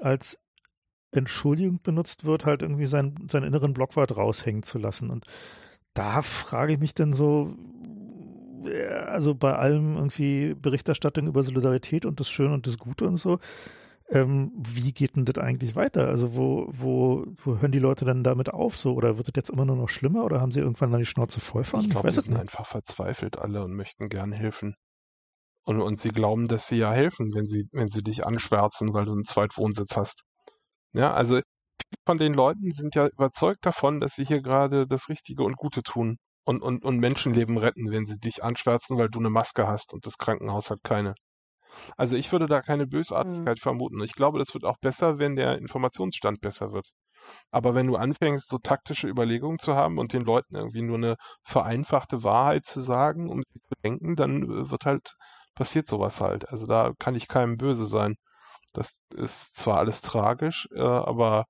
als 0.00 0.38
Entschuldigung 1.12 1.80
benutzt 1.82 2.24
wird, 2.24 2.46
halt 2.46 2.62
irgendwie 2.62 2.86
seinen, 2.86 3.28
seinen 3.28 3.44
inneren 3.44 3.74
Blockwart 3.74 4.16
raushängen 4.16 4.62
zu 4.62 4.78
lassen. 4.78 5.10
Und 5.10 5.26
da 5.92 6.22
frage 6.22 6.74
ich 6.74 6.78
mich 6.78 6.94
dann 6.94 7.12
so, 7.12 7.54
also 9.06 9.34
bei 9.34 9.54
allem 9.54 9.96
irgendwie 9.96 10.54
Berichterstattung 10.54 11.26
über 11.26 11.42
Solidarität 11.42 12.04
und 12.04 12.20
das 12.20 12.28
Schöne 12.28 12.54
und 12.54 12.66
das 12.66 12.78
Gute 12.78 13.06
und 13.06 13.16
so. 13.16 13.38
Ähm, 14.08 14.52
wie 14.56 14.92
geht 14.92 15.14
denn 15.14 15.24
das 15.24 15.38
eigentlich 15.38 15.76
weiter? 15.76 16.08
Also 16.08 16.34
wo, 16.36 16.68
wo, 16.72 17.26
wo 17.44 17.58
hören 17.58 17.70
die 17.70 17.78
Leute 17.78 18.04
denn 18.04 18.24
damit 18.24 18.52
auf 18.52 18.76
so? 18.76 18.94
Oder 18.94 19.16
wird 19.16 19.28
das 19.28 19.34
jetzt 19.36 19.50
immer 19.50 19.64
nur 19.64 19.76
noch 19.76 19.88
schlimmer 19.88 20.24
oder 20.24 20.40
haben 20.40 20.50
sie 20.50 20.60
irgendwann 20.60 20.90
dann 20.90 21.00
die 21.00 21.06
Schnauze 21.06 21.40
voll 21.40 21.62
von? 21.62 21.80
Ich 21.82 21.90
glaube, 21.90 22.10
sie 22.10 22.20
sind 22.20 22.32
nicht. 22.32 22.40
einfach 22.40 22.66
verzweifelt 22.66 23.38
alle 23.38 23.62
und 23.62 23.72
möchten 23.72 24.08
gern 24.08 24.32
helfen. 24.32 24.74
Und, 25.64 25.80
und 25.80 26.00
sie 26.00 26.08
glauben, 26.08 26.48
dass 26.48 26.66
sie 26.66 26.78
ja 26.78 26.92
helfen, 26.92 27.32
wenn 27.34 27.46
sie, 27.46 27.68
wenn 27.70 27.88
sie 27.88 28.02
dich 28.02 28.26
anschwärzen, 28.26 28.94
weil 28.94 29.04
du 29.04 29.12
einen 29.12 29.24
Zweitwohnsitz 29.24 29.96
hast. 29.96 30.22
Ja, 30.92 31.12
also 31.12 31.36
viele 31.36 32.02
von 32.04 32.18
den 32.18 32.34
Leuten 32.34 32.72
sind 32.72 32.96
ja 32.96 33.06
überzeugt 33.06 33.64
davon, 33.64 34.00
dass 34.00 34.14
sie 34.16 34.24
hier 34.24 34.42
gerade 34.42 34.88
das 34.88 35.08
Richtige 35.08 35.44
und 35.44 35.56
Gute 35.56 35.82
tun 35.84 36.16
und, 36.50 36.62
und, 36.62 36.84
und 36.84 36.98
Menschenleben 36.98 37.58
retten, 37.58 37.92
wenn 37.92 38.06
sie 38.06 38.18
dich 38.18 38.42
anschwärzen, 38.42 38.98
weil 38.98 39.08
du 39.08 39.20
eine 39.20 39.30
Maske 39.30 39.68
hast 39.68 39.94
und 39.94 40.04
das 40.04 40.18
Krankenhaus 40.18 40.70
hat 40.70 40.80
keine. 40.82 41.14
Also 41.96 42.16
ich 42.16 42.32
würde 42.32 42.46
da 42.46 42.60
keine 42.60 42.88
Bösartigkeit 42.88 43.58
mhm. 43.58 43.62
vermuten. 43.62 44.02
Ich 44.02 44.14
glaube, 44.14 44.40
das 44.40 44.52
wird 44.52 44.64
auch 44.64 44.78
besser, 44.78 45.18
wenn 45.20 45.36
der 45.36 45.58
Informationsstand 45.58 46.40
besser 46.40 46.72
wird. 46.72 46.88
Aber 47.52 47.76
wenn 47.76 47.86
du 47.86 47.94
anfängst, 47.94 48.48
so 48.48 48.58
taktische 48.58 49.06
Überlegungen 49.06 49.60
zu 49.60 49.76
haben 49.76 49.98
und 49.98 50.12
den 50.12 50.24
Leuten 50.24 50.56
irgendwie 50.56 50.82
nur 50.82 50.96
eine 50.96 51.16
vereinfachte 51.44 52.24
Wahrheit 52.24 52.66
zu 52.66 52.80
sagen, 52.80 53.30
um 53.30 53.42
sie 53.42 53.60
zu 53.60 53.74
denken, 53.84 54.16
dann 54.16 54.42
äh, 54.42 54.70
wird 54.70 54.86
halt, 54.86 55.14
passiert 55.54 55.86
sowas 55.86 56.20
halt. 56.20 56.48
Also 56.48 56.66
da 56.66 56.92
kann 56.98 57.14
ich 57.14 57.28
keinem 57.28 57.58
böse 57.58 57.86
sein. 57.86 58.16
Das 58.72 59.02
ist 59.14 59.54
zwar 59.54 59.78
alles 59.78 60.00
tragisch, 60.00 60.68
äh, 60.74 60.80
aber 60.80 61.44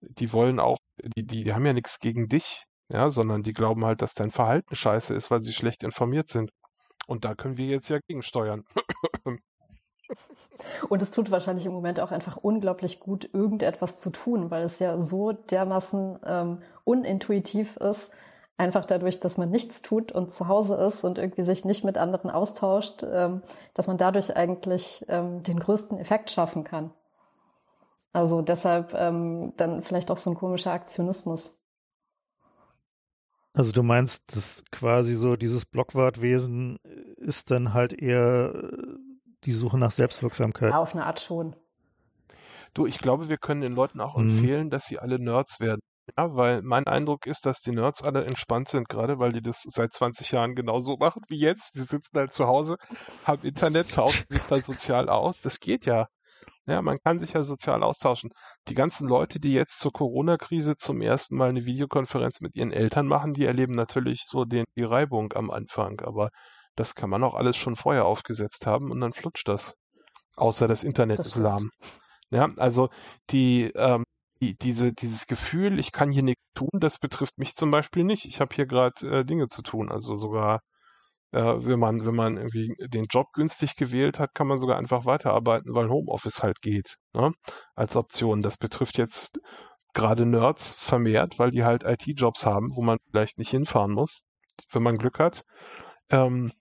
die 0.00 0.32
wollen 0.32 0.58
auch, 0.58 0.78
die, 1.16 1.24
die, 1.26 1.42
die 1.42 1.52
haben 1.52 1.66
ja 1.66 1.74
nichts 1.74 1.98
gegen 1.98 2.28
dich 2.28 2.64
ja, 2.92 3.10
sondern 3.10 3.42
die 3.42 3.54
glauben 3.54 3.84
halt, 3.84 4.02
dass 4.02 4.14
dein 4.14 4.30
Verhalten 4.30 4.74
scheiße 4.74 5.14
ist, 5.14 5.30
weil 5.30 5.42
sie 5.42 5.52
schlecht 5.52 5.82
informiert 5.82 6.28
sind. 6.28 6.52
Und 7.06 7.24
da 7.24 7.34
können 7.34 7.56
wir 7.56 7.66
jetzt 7.66 7.88
ja 7.88 7.98
gegensteuern. 8.06 8.64
Und 10.90 11.00
es 11.00 11.10
tut 11.10 11.30
wahrscheinlich 11.30 11.64
im 11.64 11.72
Moment 11.72 11.98
auch 11.98 12.10
einfach 12.10 12.36
unglaublich 12.36 13.00
gut, 13.00 13.30
irgendetwas 13.32 13.98
zu 13.98 14.10
tun, 14.10 14.50
weil 14.50 14.62
es 14.62 14.78
ja 14.78 14.98
so 14.98 15.32
dermaßen 15.32 16.18
ähm, 16.26 16.58
unintuitiv 16.84 17.78
ist, 17.78 18.12
einfach 18.58 18.84
dadurch, 18.84 19.20
dass 19.20 19.38
man 19.38 19.50
nichts 19.50 19.80
tut 19.80 20.12
und 20.12 20.30
zu 20.30 20.48
Hause 20.48 20.74
ist 20.74 21.02
und 21.02 21.16
irgendwie 21.16 21.44
sich 21.44 21.64
nicht 21.64 21.84
mit 21.84 21.96
anderen 21.96 22.30
austauscht, 22.30 23.02
ähm, 23.10 23.40
dass 23.72 23.86
man 23.86 23.96
dadurch 23.96 24.36
eigentlich 24.36 25.02
ähm, 25.08 25.42
den 25.42 25.58
größten 25.58 25.96
Effekt 25.96 26.30
schaffen 26.30 26.62
kann. 26.62 26.92
Also 28.12 28.42
deshalb 28.42 28.92
ähm, 28.92 29.54
dann 29.56 29.82
vielleicht 29.82 30.10
auch 30.10 30.18
so 30.18 30.28
ein 30.30 30.36
komischer 30.36 30.72
Aktionismus. 30.72 31.61
Also 33.54 33.72
du 33.72 33.82
meinst, 33.82 34.34
dass 34.34 34.64
quasi 34.70 35.14
so 35.14 35.36
dieses 35.36 35.66
Blockwartwesen 35.66 36.78
ist 37.16 37.50
dann 37.50 37.74
halt 37.74 37.92
eher 37.92 38.52
äh, 38.54 38.96
die 39.44 39.52
Suche 39.52 39.78
nach 39.78 39.90
Selbstwirksamkeit. 39.90 40.70
Ja, 40.70 40.78
auf 40.78 40.94
eine 40.94 41.06
Art 41.06 41.20
schon. 41.20 41.54
Du, 42.74 42.86
ich 42.86 42.98
glaube, 42.98 43.28
wir 43.28 43.36
können 43.36 43.60
den 43.60 43.74
Leuten 43.74 44.00
auch 44.00 44.16
mhm. 44.16 44.30
empfehlen, 44.30 44.70
dass 44.70 44.86
sie 44.86 44.98
alle 44.98 45.18
Nerds 45.18 45.60
werden. 45.60 45.80
Ja, 46.16 46.34
weil 46.34 46.62
mein 46.62 46.86
Eindruck 46.86 47.26
ist, 47.26 47.46
dass 47.46 47.60
die 47.60 47.70
Nerds 47.70 48.02
alle 48.02 48.24
entspannt 48.24 48.68
sind, 48.68 48.88
gerade 48.88 49.18
weil 49.18 49.32
die 49.32 49.42
das 49.42 49.62
seit 49.62 49.92
20 49.92 50.32
Jahren 50.32 50.54
genauso 50.54 50.96
machen 50.96 51.22
wie 51.28 51.38
jetzt. 51.38 51.76
Die 51.76 51.80
sitzen 51.80 52.18
halt 52.18 52.32
zu 52.32 52.46
Hause, 52.46 52.76
haben 53.24 53.42
Internet, 53.42 53.90
tauschen 53.92 54.26
sich 54.28 54.42
da 54.42 54.56
sozial 54.58 55.08
aus. 55.08 55.42
Das 55.42 55.60
geht 55.60 55.84
ja. 55.86 56.08
Ja, 56.66 56.80
man 56.80 56.98
kann 57.02 57.18
sich 57.18 57.32
ja 57.32 57.42
sozial 57.42 57.82
austauschen. 57.82 58.30
Die 58.68 58.74
ganzen 58.74 59.08
Leute, 59.08 59.40
die 59.40 59.52
jetzt 59.52 59.80
zur 59.80 59.92
Corona-Krise 59.92 60.76
zum 60.76 61.00
ersten 61.00 61.36
Mal 61.36 61.48
eine 61.48 61.64
Videokonferenz 61.64 62.40
mit 62.40 62.54
ihren 62.54 62.70
Eltern 62.70 63.06
machen, 63.06 63.34
die 63.34 63.44
erleben 63.44 63.74
natürlich 63.74 64.24
so 64.26 64.44
den, 64.44 64.64
die 64.76 64.84
Reibung 64.84 65.32
am 65.32 65.50
Anfang. 65.50 66.00
Aber 66.00 66.30
das 66.76 66.94
kann 66.94 67.10
man 67.10 67.24
auch 67.24 67.34
alles 67.34 67.56
schon 67.56 67.74
vorher 67.74 68.04
aufgesetzt 68.04 68.66
haben 68.66 68.92
und 68.92 69.00
dann 69.00 69.12
flutscht 69.12 69.48
das. 69.48 69.74
Außer 70.36 70.68
das 70.68 70.84
Internet 70.84 71.18
das 71.18 71.26
ist 71.28 71.36
lahm. 71.36 71.70
Ja, 72.30 72.48
also 72.56 72.88
die, 73.30 73.64
ähm, 73.74 74.04
die, 74.40 74.56
diese, 74.56 74.92
dieses 74.92 75.26
Gefühl, 75.26 75.78
ich 75.78 75.92
kann 75.92 76.10
hier 76.10 76.22
nichts 76.22 76.42
tun, 76.54 76.70
das 76.80 76.98
betrifft 76.98 77.38
mich 77.38 77.54
zum 77.56 77.70
Beispiel 77.70 78.04
nicht. 78.04 78.24
Ich 78.24 78.40
habe 78.40 78.54
hier 78.54 78.66
gerade 78.66 79.20
äh, 79.20 79.24
Dinge 79.24 79.48
zu 79.48 79.62
tun. 79.62 79.90
Also 79.90 80.14
sogar 80.14 80.60
äh, 81.32 81.40
wenn 81.40 81.78
man, 81.78 82.06
wenn 82.06 82.14
man 82.14 82.36
irgendwie 82.36 82.74
den 82.88 83.06
Job 83.10 83.32
günstig 83.32 83.76
gewählt 83.76 84.18
hat, 84.18 84.34
kann 84.34 84.46
man 84.46 84.58
sogar 84.60 84.78
einfach 84.78 85.04
weiterarbeiten, 85.06 85.74
weil 85.74 85.88
Homeoffice 85.88 86.42
halt 86.42 86.60
geht, 86.62 86.96
ne? 87.14 87.32
Als 87.74 87.96
Option. 87.96 88.42
Das 88.42 88.58
betrifft 88.58 88.98
jetzt 88.98 89.40
gerade 89.94 90.26
Nerds 90.26 90.74
vermehrt, 90.74 91.38
weil 91.38 91.50
die 91.50 91.64
halt 91.64 91.84
IT-Jobs 91.84 92.46
haben, 92.46 92.70
wo 92.76 92.82
man 92.82 92.98
vielleicht 93.10 93.38
nicht 93.38 93.50
hinfahren 93.50 93.92
muss. 93.92 94.24
wenn 94.72 94.82
man 94.82 94.98
Glück 94.98 95.18
hat. 95.18 95.44
Ähm, 96.10 96.52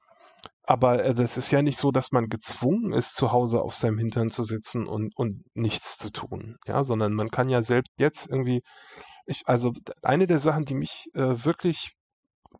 aber 0.63 1.03
äh, 1.03 1.13
das 1.13 1.37
ist 1.37 1.51
ja 1.51 1.61
nicht 1.61 1.79
so, 1.79 1.91
dass 1.91 2.11
man 2.11 2.29
gezwungen 2.29 2.93
ist, 2.93 3.15
zu 3.15 3.31
Hause 3.31 3.61
auf 3.61 3.75
seinem 3.75 3.97
Hintern 3.97 4.29
zu 4.29 4.43
sitzen 4.43 4.87
und, 4.87 5.15
und 5.17 5.43
nichts 5.53 5.97
zu 5.97 6.11
tun. 6.11 6.57
Ja, 6.67 6.83
sondern 6.83 7.13
man 7.13 7.29
kann 7.31 7.49
ja 7.49 7.61
selbst 7.61 7.93
jetzt 7.97 8.29
irgendwie, 8.29 8.61
ich, 9.25 9.43
also 9.47 9.73
eine 10.03 10.27
der 10.27 10.39
Sachen, 10.39 10.65
die 10.65 10.75
mich 10.75 11.07
äh, 11.13 11.45
wirklich 11.45 11.93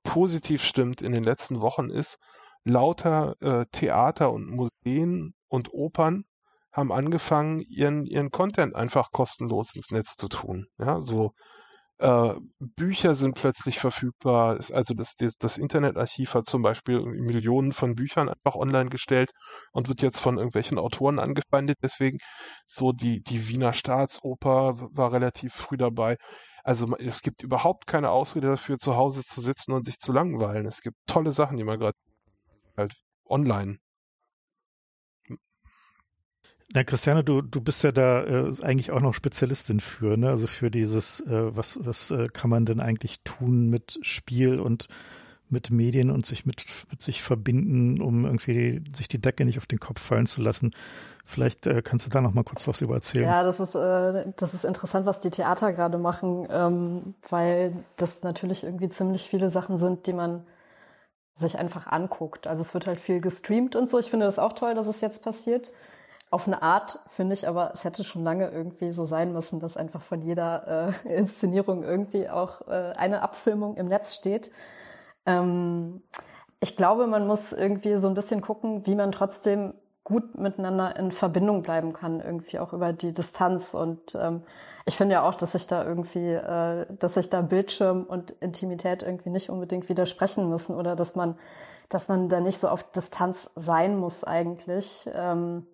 positiv 0.04 0.64
stimmt 0.64 1.02
in 1.02 1.12
den 1.12 1.24
letzten 1.24 1.62
Wochen 1.62 1.90
ist, 1.90 2.18
lauter 2.64 3.36
äh, 3.42 3.66
Theater 3.72 4.32
und 4.32 4.48
Museen 4.48 5.34
und 5.48 5.74
Opern 5.74 6.26
haben 6.72 6.92
angefangen, 6.92 7.60
ihren, 7.62 8.06
ihren 8.06 8.32
Content 8.32 8.76
einfach 8.76 9.12
kostenlos 9.12 9.76
ins 9.76 9.92
Netz 9.92 10.16
zu 10.16 10.28
tun. 10.30 10.68
Ja, 10.78 11.02
so 11.02 11.34
äh, 12.02 12.34
Bücher 12.60 13.14
sind 13.14 13.36
plötzlich 13.36 13.80
verfügbar. 13.80 14.60
Also 14.74 14.94
das, 14.96 15.16
das, 15.16 15.38
das 15.38 15.58
Internetarchiv 15.58 16.34
hat 16.34 16.48
zum 16.48 16.64
Beispiel 16.64 17.00
Millionen 17.02 17.74
von 17.74 17.96
Büchern 17.96 18.28
einfach 18.28 18.56
online 18.56 18.90
gestellt 18.90 19.32
und 19.72 19.88
wird 19.88 20.02
jetzt 20.02 20.20
von 20.20 20.38
irgendwelchen 20.38 20.80
Autoren 20.80 21.20
angefeindet. 21.20 21.78
Deswegen 21.84 22.18
so 22.66 22.92
die, 22.92 23.22
die 23.22 23.48
Wiener 23.48 23.74
Staatsoper 23.74 24.78
war 24.92 25.12
relativ 25.12 25.54
früh 25.54 25.78
dabei. 25.78 26.18
Also 26.64 26.96
es 26.98 27.22
gibt 27.22 27.44
überhaupt 27.44 27.88
keine 27.88 28.10
Ausrede 28.10 28.48
dafür, 28.48 28.78
zu 28.78 28.96
Hause 28.96 29.24
zu 29.24 29.42
sitzen 29.42 29.72
und 29.72 29.86
sich 29.86 30.00
zu 30.00 30.14
langweilen. 30.14 30.66
Es 30.68 30.82
gibt 30.82 30.98
tolle 31.08 31.32
Sachen, 31.32 31.58
die 31.58 31.64
man 31.64 31.80
gerade 31.80 31.98
halt 32.78 32.94
online 33.26 33.80
na, 36.74 36.84
Christiane, 36.84 37.24
du, 37.24 37.42
du 37.42 37.60
bist 37.60 37.84
ja 37.84 37.92
da 37.92 38.24
äh, 38.24 38.54
eigentlich 38.62 38.92
auch 38.92 39.02
noch 39.02 39.14
Spezialistin 39.14 39.82
für, 39.82 40.18
ne? 40.18 40.30
Also 40.30 40.48
für 40.48 40.72
dieses, 40.72 41.20
äh, 41.22 41.56
was, 41.56 41.78
was 41.82 42.12
äh, 42.12 42.30
kann 42.30 42.50
man 42.50 42.66
denn 42.66 42.80
eigentlich 42.80 43.22
tun 43.24 43.70
mit 43.70 44.00
Spiel 44.02 44.60
und 44.60 44.88
mit 45.52 45.72
Medien 45.72 46.10
und 46.10 46.26
sich 46.26 46.46
mit, 46.46 46.66
mit 46.90 47.02
sich 47.02 47.22
verbinden, 47.22 48.02
um 48.02 48.26
irgendwie 48.26 48.84
sich 48.96 49.08
die 49.08 49.20
Decke 49.20 49.46
nicht 49.46 49.58
auf 49.58 49.66
den 49.66 49.80
Kopf 49.80 50.02
fallen 50.02 50.26
zu 50.26 50.42
lassen. 50.42 50.72
Vielleicht 51.26 51.68
äh, 51.68 51.82
kannst 51.82 52.06
du 52.06 52.10
da 52.10 52.22
noch 52.22 52.34
mal 52.34 52.44
kurz 52.44 52.68
was 52.68 52.82
über 52.82 52.96
erzählen. 52.96 53.26
Ja, 53.26 53.44
das 53.44 53.60
ist, 53.60 53.76
äh, 53.76 54.26
das 54.38 54.54
ist 54.54 54.66
interessant, 54.66 55.06
was 55.06 55.20
die 55.20 55.30
Theater 55.30 55.74
gerade 55.74 55.98
machen, 55.98 56.48
ähm, 56.50 57.16
weil 57.30 57.74
das 57.98 58.24
natürlich 58.24 58.64
irgendwie 58.64 58.90
ziemlich 58.90 59.30
viele 59.30 59.50
Sachen 59.50 59.78
sind, 59.78 60.08
die 60.08 60.14
man 60.14 60.44
sich 61.36 61.58
einfach 61.58 61.88
anguckt. 61.88 62.48
Also 62.48 62.62
es 62.62 62.74
wird 62.74 62.88
halt 62.88 63.00
viel 63.00 63.22
gestreamt 63.22 63.76
und 63.76 63.90
so. 63.90 64.00
Ich 64.00 64.10
finde 64.10 64.26
das 64.26 64.40
auch 64.40 64.54
toll, 64.54 64.76
dass 64.76 64.88
es 64.88 65.02
jetzt 65.02 65.24
passiert 65.24 65.72
auf 66.32 66.48
eine 66.48 66.62
Art 66.62 67.00
finde 67.10 67.34
ich, 67.34 67.48
aber 67.48 67.72
es 67.74 67.84
hätte 67.84 68.06
schon 68.06 68.24
lange 68.24 68.50
irgendwie 68.50 68.94
so 68.94 69.04
sein 69.04 69.34
müssen, 69.34 69.60
dass 69.60 69.76
einfach 69.76 70.02
von 70.02 70.22
jeder 70.22 70.94
äh, 71.06 71.10
Inszenierung 71.18 71.84
irgendwie 71.84 72.30
auch 72.30 72.68
äh, 72.68 72.94
eine 72.96 73.22
Abfilmung 73.22 73.76
im 73.76 73.88
Netz 73.88 74.16
steht. 74.16 74.50
Ähm, 75.26 76.02
ich 76.60 76.76
glaube, 76.78 77.08
man 77.08 77.28
muss 77.28 77.54
irgendwie 77.54 77.96
so 77.98 78.08
ein 78.08 78.14
bisschen 78.14 78.42
gucken, 78.42 78.86
wie 78.86 78.96
man 78.96 79.12
trotzdem 79.12 79.74
gut 80.04 80.38
miteinander 80.38 80.96
in 80.96 81.12
Verbindung 81.12 81.64
bleiben 81.64 81.94
kann, 81.94 82.22
irgendwie 82.22 82.60
auch 82.60 82.74
über 82.74 82.94
die 82.94 83.14
Distanz. 83.14 83.74
Und 83.74 84.16
ähm, 84.16 84.44
ich 84.86 84.98
finde 84.98 85.14
ja 85.14 85.24
auch, 85.24 85.36
dass 85.36 85.54
sich 85.54 85.68
da 85.68 85.86
irgendwie, 85.86 86.34
äh, 86.34 86.86
dass 87.00 87.16
sich 87.16 87.30
da 87.30 87.42
Bildschirm 87.42 88.04
und 88.04 88.32
Intimität 88.32 89.04
irgendwie 89.04 89.30
nicht 89.30 89.50
unbedingt 89.50 89.90
widersprechen 89.90 90.50
müssen 90.50 90.76
oder 90.76 90.96
dass 90.96 91.16
man, 91.16 91.38
dass 91.90 92.08
man 92.08 92.30
da 92.30 92.40
nicht 92.40 92.60
so 92.60 92.68
auf 92.68 92.84
Distanz 92.92 93.52
sein 93.56 93.98
muss 93.98 94.24
eigentlich. 94.24 95.10
Ähm, 95.14 95.68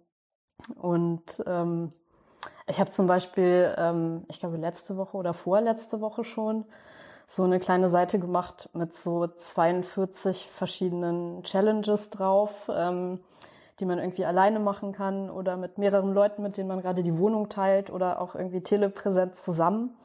und 0.76 1.44
ähm, 1.46 1.94
ich 2.68 2.80
habe 2.80 2.90
zum 2.90 3.08
Beispiel, 3.08 3.74
ähm, 3.78 4.26
ich 4.28 4.40
glaube 4.40 4.58
letzte 4.58 4.98
Woche 4.98 5.16
oder 5.16 5.34
vorletzte 5.34 6.02
Woche 6.02 6.24
schon, 6.24 6.66
so 7.30 7.44
eine 7.44 7.60
kleine 7.60 7.90
Seite 7.90 8.20
gemacht 8.20 8.70
mit 8.74 8.94
so 8.96 9.28
42 9.28 10.48
verschiedenen 10.48 11.44
Challenges 11.44 12.10
drauf, 12.10 12.72
ähm, 12.74 13.20
die 13.82 13.86
man 13.86 14.00
irgendwie 14.00 14.26
alleine 14.26 14.60
machen 14.60 14.94
kann 14.94 15.30
oder 15.30 15.58
mit 15.58 15.78
mehreren 15.78 16.14
Leuten, 16.14 16.42
mit 16.42 16.56
denen 16.56 16.70
man 16.70 16.82
gerade 16.82 17.04
die 17.04 17.18
Wohnung 17.18 17.50
teilt 17.50 17.92
oder 17.92 18.22
auch 18.22 18.34
irgendwie 18.34 18.62
telepräsent 18.62 19.36
zusammen. 19.36 19.98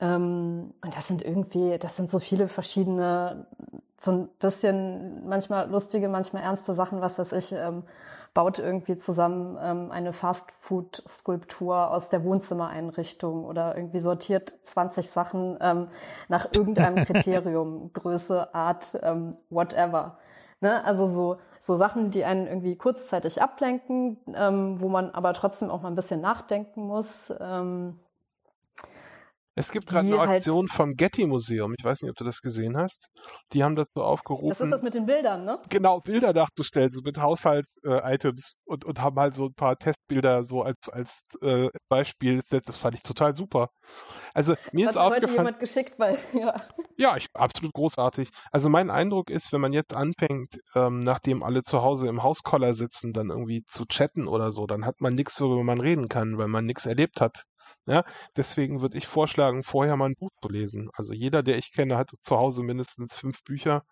Ähm, 0.00 0.72
und 0.82 0.96
das 0.96 1.06
sind 1.06 1.22
irgendwie, 1.22 1.78
das 1.78 1.94
sind 1.94 2.10
so 2.10 2.18
viele 2.18 2.48
verschiedene, 2.48 3.46
so 3.98 4.12
ein 4.12 4.28
bisschen 4.40 5.28
manchmal 5.28 5.68
lustige, 5.70 6.08
manchmal 6.08 6.42
ernste 6.42 6.72
Sachen, 6.72 7.02
was 7.02 7.18
weiß 7.18 7.32
ich. 7.32 7.52
Ähm, 7.52 7.82
baut 8.36 8.58
irgendwie 8.58 8.96
zusammen 8.96 9.56
ähm, 9.62 9.90
eine 9.90 10.12
Fastfood-Skulptur 10.12 11.90
aus 11.90 12.10
der 12.10 12.22
Wohnzimmereinrichtung 12.22 13.46
oder 13.46 13.74
irgendwie 13.74 14.00
sortiert 14.00 14.52
20 14.62 15.10
Sachen 15.10 15.56
ähm, 15.58 15.88
nach 16.28 16.48
irgendeinem 16.54 17.02
Kriterium, 17.06 17.94
Größe, 17.94 18.54
Art, 18.54 19.00
ähm, 19.02 19.38
whatever. 19.48 20.18
Ne? 20.60 20.84
Also 20.84 21.06
so, 21.06 21.38
so 21.58 21.78
Sachen, 21.78 22.10
die 22.10 22.26
einen 22.26 22.46
irgendwie 22.46 22.76
kurzzeitig 22.76 23.40
ablenken, 23.40 24.18
ähm, 24.34 24.82
wo 24.82 24.90
man 24.90 25.12
aber 25.12 25.32
trotzdem 25.32 25.70
auch 25.70 25.80
mal 25.80 25.88
ein 25.88 25.94
bisschen 25.94 26.20
nachdenken 26.20 26.86
muss. 26.86 27.32
Ähm, 27.40 27.98
es 29.58 29.70
gibt 29.70 29.88
gerade 29.88 30.06
eine 30.06 30.18
halt 30.18 30.30
Aktion 30.30 30.66
halt 30.68 30.70
vom 30.70 30.94
Getty 30.96 31.26
Museum. 31.26 31.74
Ich 31.78 31.84
weiß 31.84 32.02
nicht, 32.02 32.10
ob 32.10 32.16
du 32.16 32.24
das 32.24 32.42
gesehen 32.42 32.76
hast. 32.76 33.08
Die 33.54 33.64
haben 33.64 33.74
dazu 33.74 34.02
aufgerufen. 34.02 34.50
Das 34.50 34.60
ist 34.60 34.70
das 34.70 34.82
mit 34.82 34.94
den 34.94 35.06
Bildern, 35.06 35.46
ne? 35.46 35.58
Genau, 35.70 36.00
Bilder 36.00 36.34
nachzustellen, 36.34 36.92
so 36.92 37.00
mit 37.00 37.18
Haushalt-Items 37.18 38.58
äh, 38.58 38.70
und, 38.70 38.84
und 38.84 39.00
haben 39.00 39.18
halt 39.18 39.34
so 39.34 39.46
ein 39.46 39.54
paar 39.54 39.78
Testbilder 39.78 40.44
so 40.44 40.60
als, 40.62 40.76
als 40.90 41.18
äh, 41.40 41.70
Beispiel. 41.88 42.42
Das 42.50 42.76
fand 42.76 42.96
ich 42.96 43.02
total 43.02 43.34
super. 43.34 43.70
Also 44.34 44.56
mir 44.72 44.84
das 44.84 44.94
ist 44.94 45.00
hat 45.00 45.06
aufgefallen. 45.06 45.30
Heute 45.30 45.40
jemand 45.40 45.58
geschickt, 45.58 45.98
weil 45.98 46.18
ja. 46.34 46.54
Ja, 46.98 47.16
ich 47.16 47.28
absolut 47.32 47.72
großartig. 47.72 48.28
Also 48.52 48.68
mein 48.68 48.90
Eindruck 48.90 49.30
ist, 49.30 49.54
wenn 49.54 49.62
man 49.62 49.72
jetzt 49.72 49.94
anfängt, 49.94 50.60
ähm, 50.74 50.98
nachdem 50.98 51.42
alle 51.42 51.62
zu 51.62 51.80
Hause 51.80 52.08
im 52.08 52.22
Hauskoller 52.22 52.74
sitzen, 52.74 53.14
dann 53.14 53.30
irgendwie 53.30 53.64
zu 53.68 53.86
chatten 53.86 54.28
oder 54.28 54.52
so, 54.52 54.66
dann 54.66 54.84
hat 54.84 55.00
man 55.00 55.14
nichts, 55.14 55.40
worüber 55.40 55.64
man 55.64 55.80
reden 55.80 56.08
kann, 56.08 56.36
weil 56.36 56.48
man 56.48 56.66
nichts 56.66 56.84
erlebt 56.84 57.22
hat. 57.22 57.44
Ja, 57.86 58.04
deswegen 58.36 58.80
würde 58.80 58.98
ich 58.98 59.06
vorschlagen, 59.06 59.62
vorher 59.62 59.96
mal 59.96 60.06
ein 60.06 60.16
Buch 60.16 60.30
zu 60.42 60.48
lesen. 60.48 60.90
Also 60.94 61.12
jeder, 61.12 61.42
der 61.42 61.56
ich 61.58 61.72
kenne, 61.72 61.96
hat 61.96 62.10
zu 62.22 62.36
Hause 62.36 62.62
mindestens 62.62 63.14
fünf 63.14 63.42
Bücher, 63.44 63.84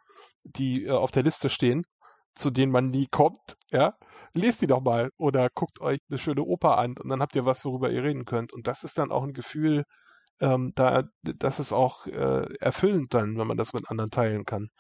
die 0.45 0.85
äh, 0.87 0.91
auf 0.91 1.11
der 1.13 1.23
Liste 1.25 1.49
stehen, 1.51 1.87
zu 2.35 2.51
denen 2.51 2.73
man 2.73 2.89
nie 2.89 3.07
kommt. 3.09 3.57
Ja, 3.71 3.97
lest 4.35 4.63
die 4.63 4.67
doch 4.67 4.81
mal 4.83 5.11
oder 5.19 5.49
guckt 5.55 5.81
euch 5.81 6.01
eine 6.11 6.19
schöne 6.19 6.43
Oper 6.43 6.79
an 6.79 6.97
und 6.99 7.09
dann 7.09 7.21
habt 7.23 7.37
ihr 7.37 7.47
was, 7.47 7.65
worüber 7.65 7.91
ihr 7.91 8.03
reden 8.05 8.25
könnt. 8.25 8.53
Und 8.53 8.67
das 8.67 8.85
ist 8.85 8.99
dann 8.99 9.13
auch 9.13 9.23
ein 9.25 9.33
Gefühl, 9.35 9.85
ähm, 10.41 10.73
da, 10.75 11.05
das 11.23 11.61
ist 11.61 11.73
auch 11.73 12.07
äh, 12.07 12.55
erfüllend 12.61 13.15
dann, 13.15 13.39
wenn 13.39 13.47
man 13.47 13.57
das 13.57 13.73
mit 13.73 13.91
anderen 13.91 14.11
teilen 14.11 14.45
kann. 14.45 14.71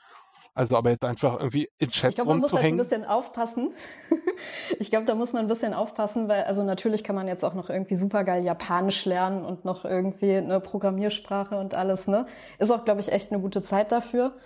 Also 0.54 0.76
aber 0.76 0.90
jetzt 0.90 1.04
einfach 1.04 1.40
irgendwie 1.40 1.68
in 1.78 1.90
Chat 1.90 2.10
Ich 2.10 2.14
glaube, 2.14 2.30
man 2.30 2.40
muss 2.40 2.52
halt 2.52 2.64
ein 2.64 2.76
bisschen 2.76 3.04
aufpassen. 3.04 3.74
ich 4.78 4.90
glaube, 4.90 5.04
da 5.04 5.16
muss 5.16 5.32
man 5.32 5.42
ein 5.42 5.48
bisschen 5.48 5.74
aufpassen, 5.74 6.28
weil 6.28 6.44
also 6.44 6.62
natürlich 6.62 7.02
kann 7.02 7.16
man 7.16 7.26
jetzt 7.26 7.44
auch 7.44 7.54
noch 7.54 7.70
irgendwie 7.70 7.96
supergeil 7.96 8.44
Japanisch 8.44 9.04
lernen 9.04 9.44
und 9.44 9.64
noch 9.64 9.84
irgendwie 9.84 10.36
eine 10.36 10.60
Programmiersprache 10.60 11.58
und 11.58 11.74
alles, 11.74 12.06
ne? 12.06 12.26
Ist 12.58 12.70
auch, 12.70 12.84
glaube 12.84 13.00
ich, 13.00 13.10
echt 13.10 13.32
eine 13.32 13.42
gute 13.42 13.62
Zeit 13.62 13.90
dafür. 13.90 14.36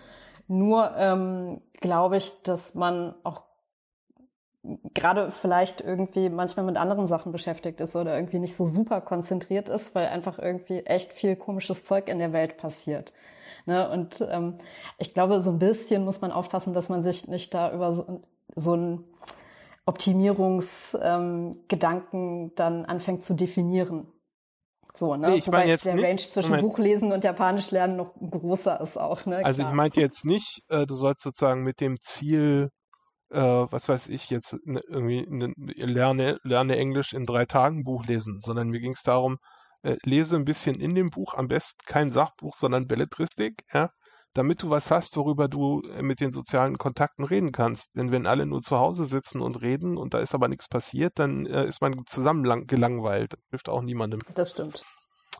Nur 0.47 0.93
ähm, 0.97 1.61
glaube 1.79 2.17
ich, 2.17 2.43
dass 2.43 2.75
man 2.75 3.15
auch 3.23 3.43
gerade 4.95 5.31
vielleicht 5.31 5.83
irgendwie 5.83 6.31
manchmal 6.31 6.65
mit 6.65 6.77
anderen 6.79 7.07
Sachen 7.07 7.33
beschäftigt 7.33 7.81
ist 7.83 7.97
oder 7.97 8.17
irgendwie 8.17 8.39
nicht 8.39 8.57
so 8.57 8.65
super 8.65 9.03
konzentriert 9.03 9.69
ist, 9.69 9.95
weil 9.95 10.09
einfach 10.09 10.39
irgendwie 10.39 10.81
echt 10.81 11.13
viel 11.13 11.37
komisches 11.37 11.85
Zeug 11.85 12.09
in 12.09 12.19
der 12.19 12.33
Welt 12.33 12.57
passiert. 12.57 13.13
Ne? 13.69 13.89
Und 13.91 14.27
ähm, 14.31 14.55
ich 14.97 15.13
glaube, 15.13 15.43
so 15.43 15.51
ein 15.51 15.59
bisschen 15.59 16.03
muss 16.03 16.23
man 16.23 16.33
aufpassen, 16.33 16.73
dass 16.73 16.89
man 16.89 17.03
sich 17.03 17.29
nicht 17.29 17.53
da 17.53 17.71
über 17.71 17.93
so, 17.93 18.23
so 18.57 18.73
einen 18.73 19.05
Optimierungsgedanken 19.85 22.45
ähm, 22.45 22.53
dann 22.57 22.87
anfängt 22.87 23.23
zu 23.23 23.35
definieren. 23.35 24.07
So, 24.95 25.17
ne? 25.17 25.33
Nee, 25.33 25.43
Wobei 25.45 25.67
der 25.67 25.95
nicht, 25.95 25.97
Range 26.07 26.17
zwischen 26.17 26.49
Moment. 26.49 26.67
Buchlesen 26.67 27.13
und 27.13 27.25
Japanisch 27.25 27.71
lernen 27.71 27.99
noch 27.99 28.15
großer 28.15 28.81
ist 28.81 28.97
auch, 28.97 29.27
ne? 29.27 29.45
Also 29.45 29.61
Klar. 29.61 29.71
ich 29.71 29.77
meinte 29.77 30.01
jetzt 30.01 30.25
nicht, 30.25 30.63
äh, 30.69 30.87
du 30.87 30.95
sollst 30.95 31.21
sozusagen 31.21 31.63
mit 31.63 31.83
dem 31.83 32.01
Ziel, 32.01 32.71
äh, 33.29 33.39
was 33.39 33.87
weiß 33.87 34.09
ich, 34.09 34.31
jetzt 34.31 34.57
ne, 34.65 34.81
irgendwie 34.89 35.27
ne, 35.29 35.53
lerne, 35.57 36.39
lerne 36.43 36.79
Englisch 36.79 37.13
in 37.13 37.27
drei 37.27 37.45
Tagen 37.45 37.85
Buch 37.85 38.07
lesen, 38.07 38.41
sondern 38.41 38.71
mir 38.71 38.81
ging 38.81 38.93
es 38.93 39.03
darum, 39.03 39.37
äh, 39.83 39.97
lese 40.03 40.37
ein 40.37 40.45
bisschen 40.45 40.81
in 40.81 40.95
dem 40.95 41.11
Buch, 41.11 41.35
am 41.35 41.49
besten 41.49 41.81
kein 41.87 42.11
Sachbuch, 42.11 42.55
sondern 42.55 42.87
Belletristik, 42.87 43.63
ja, 43.73 43.91
damit 44.35 44.63
du 44.63 44.71
was 44.71 44.91
hast, 44.91 45.17
worüber 45.17 45.49
du 45.49 45.83
äh, 45.83 46.03
mit 46.03 46.21
den 46.21 46.33
sozialen 46.33 46.79
Kontakten 46.79 47.25
reden 47.25 47.53
kannst. 47.53 47.95
Denn 47.97 48.11
wenn 48.11 48.27
alle 48.27 48.47
nur 48.47 48.63
zu 48.63 48.79
Hause 48.79 49.05
sitzen 49.05 49.41
und 49.41 49.61
reden 49.61 49.97
und 49.97 50.15
da 50.15 50.21
ist 50.21 50.35
aber 50.35 50.49
nichts 50.49 50.69
passiert, 50.69 51.19
dann 51.19 51.47
äh, 51.47 51.67
ist 51.67 51.81
man 51.81 52.05
zusammen 52.07 52.45
lang 52.45 52.67
gelangweilt. 52.67 53.33
Das 53.33 53.41
hilft 53.51 53.69
auch 53.69 53.83
niemandem. 53.83 54.21
Das 54.35 54.51
stimmt. 54.51 54.85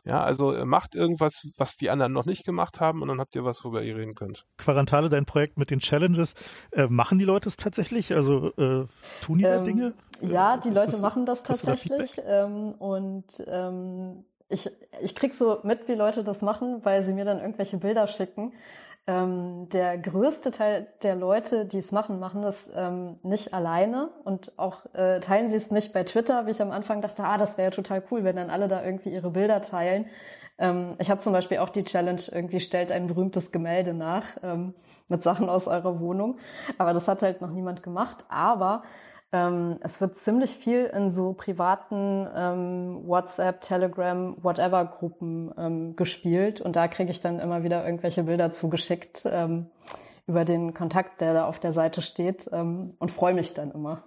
Ja, 0.09 0.23
also 0.23 0.53
äh, 0.53 0.65
macht 0.65 0.95
irgendwas, 0.95 1.47
was 1.57 1.77
die 1.77 1.89
anderen 1.89 2.13
noch 2.13 2.25
nicht 2.25 2.45
gemacht 2.45 2.79
haben 2.79 3.01
und 3.01 3.07
dann 3.07 3.19
habt 3.19 3.35
ihr 3.35 3.45
was, 3.45 3.63
worüber 3.63 3.83
ihr 3.83 3.95
reden 3.95 4.15
könnt. 4.15 4.45
Quarantale, 4.57 5.09
dein 5.09 5.25
Projekt 5.25 5.57
mit 5.57 5.69
den 5.69 5.79
Challenges, 5.79 6.33
äh, 6.71 6.87
machen 6.87 7.19
die 7.19 7.25
Leute 7.25 7.47
es 7.47 7.57
tatsächlich? 7.57 8.13
Also 8.13 8.47
äh, 8.57 8.85
tun 9.21 9.37
die 9.37 9.43
ähm, 9.43 9.51
da 9.51 9.63
Dinge? 9.63 9.93
Ja, 10.21 10.57
die 10.57 10.69
Leute 10.69 10.91
das, 10.91 11.01
machen 11.01 11.25
das 11.25 11.43
tatsächlich. 11.43 12.15
Da 12.15 12.45
ähm, 12.45 12.71
und 12.71 13.43
ähm, 13.47 14.25
ich, 14.49 14.69
ich 15.01 15.15
krieg 15.15 15.33
so 15.33 15.59
mit, 15.63 15.87
wie 15.87 15.93
Leute 15.93 16.23
das 16.23 16.41
machen, 16.41 16.79
weil 16.83 17.01
sie 17.03 17.13
mir 17.13 17.25
dann 17.25 17.39
irgendwelche 17.39 17.77
Bilder 17.77 18.07
schicken 18.07 18.53
ähm, 19.09 19.67
der 19.69 19.97
größte 19.97 20.51
Teil 20.51 20.87
der 21.01 21.15
Leute, 21.15 21.65
die 21.65 21.79
es 21.79 21.91
machen, 21.91 22.19
machen 22.19 22.43
es 22.43 22.69
ähm, 22.75 23.17
nicht 23.23 23.55
alleine 23.55 24.09
und 24.23 24.53
auch 24.57 24.85
äh, 24.93 25.19
teilen 25.19 25.49
sie 25.49 25.55
es 25.55 25.71
nicht 25.71 25.93
bei 25.93 26.03
Twitter, 26.03 26.45
wie 26.45 26.51
ich 26.51 26.61
am 26.61 26.69
Anfang 26.69 27.01
dachte, 27.01 27.23
ah, 27.23 27.39
das 27.39 27.57
wäre 27.57 27.69
ja 27.69 27.71
total 27.71 28.03
cool, 28.11 28.23
wenn 28.23 28.35
dann 28.35 28.51
alle 28.51 28.67
da 28.67 28.83
irgendwie 28.83 29.09
ihre 29.09 29.31
Bilder 29.31 29.63
teilen. 29.63 30.05
Ähm, 30.59 30.91
ich 30.99 31.09
habe 31.09 31.19
zum 31.21 31.33
Beispiel 31.33 31.57
auch 31.57 31.69
die 31.69 31.83
Challenge, 31.83 32.21
irgendwie 32.31 32.59
stellt 32.59 32.91
ein 32.91 33.07
berühmtes 33.07 33.51
Gemälde 33.51 33.95
nach 33.95 34.25
ähm, 34.43 34.75
mit 35.07 35.23
Sachen 35.23 35.49
aus 35.49 35.67
eurer 35.67 35.99
Wohnung. 35.99 36.37
Aber 36.77 36.93
das 36.93 37.07
hat 37.07 37.23
halt 37.23 37.41
noch 37.41 37.49
niemand 37.49 37.81
gemacht. 37.81 38.25
Aber 38.29 38.83
ähm, 39.31 39.77
es 39.81 40.01
wird 40.01 40.17
ziemlich 40.17 40.51
viel 40.51 40.85
in 40.85 41.11
so 41.11 41.33
privaten 41.33 42.27
ähm, 42.35 43.07
WhatsApp, 43.07 43.61
Telegram, 43.61 44.35
whatever 44.41 44.85
Gruppen 44.85 45.53
ähm, 45.57 45.95
gespielt 45.95 46.61
und 46.61 46.75
da 46.75 46.87
kriege 46.87 47.11
ich 47.11 47.21
dann 47.21 47.39
immer 47.39 47.63
wieder 47.63 47.85
irgendwelche 47.85 48.23
Bilder 48.23 48.51
zugeschickt 48.51 49.23
ähm, 49.25 49.69
über 50.25 50.45
den 50.45 50.73
Kontakt, 50.73 51.21
der 51.21 51.33
da 51.33 51.45
auf 51.45 51.59
der 51.59 51.71
Seite 51.71 52.01
steht 52.01 52.49
ähm, 52.51 52.95
und 52.99 53.11
freue 53.11 53.33
mich 53.33 53.53
dann 53.53 53.71
immer. 53.71 54.03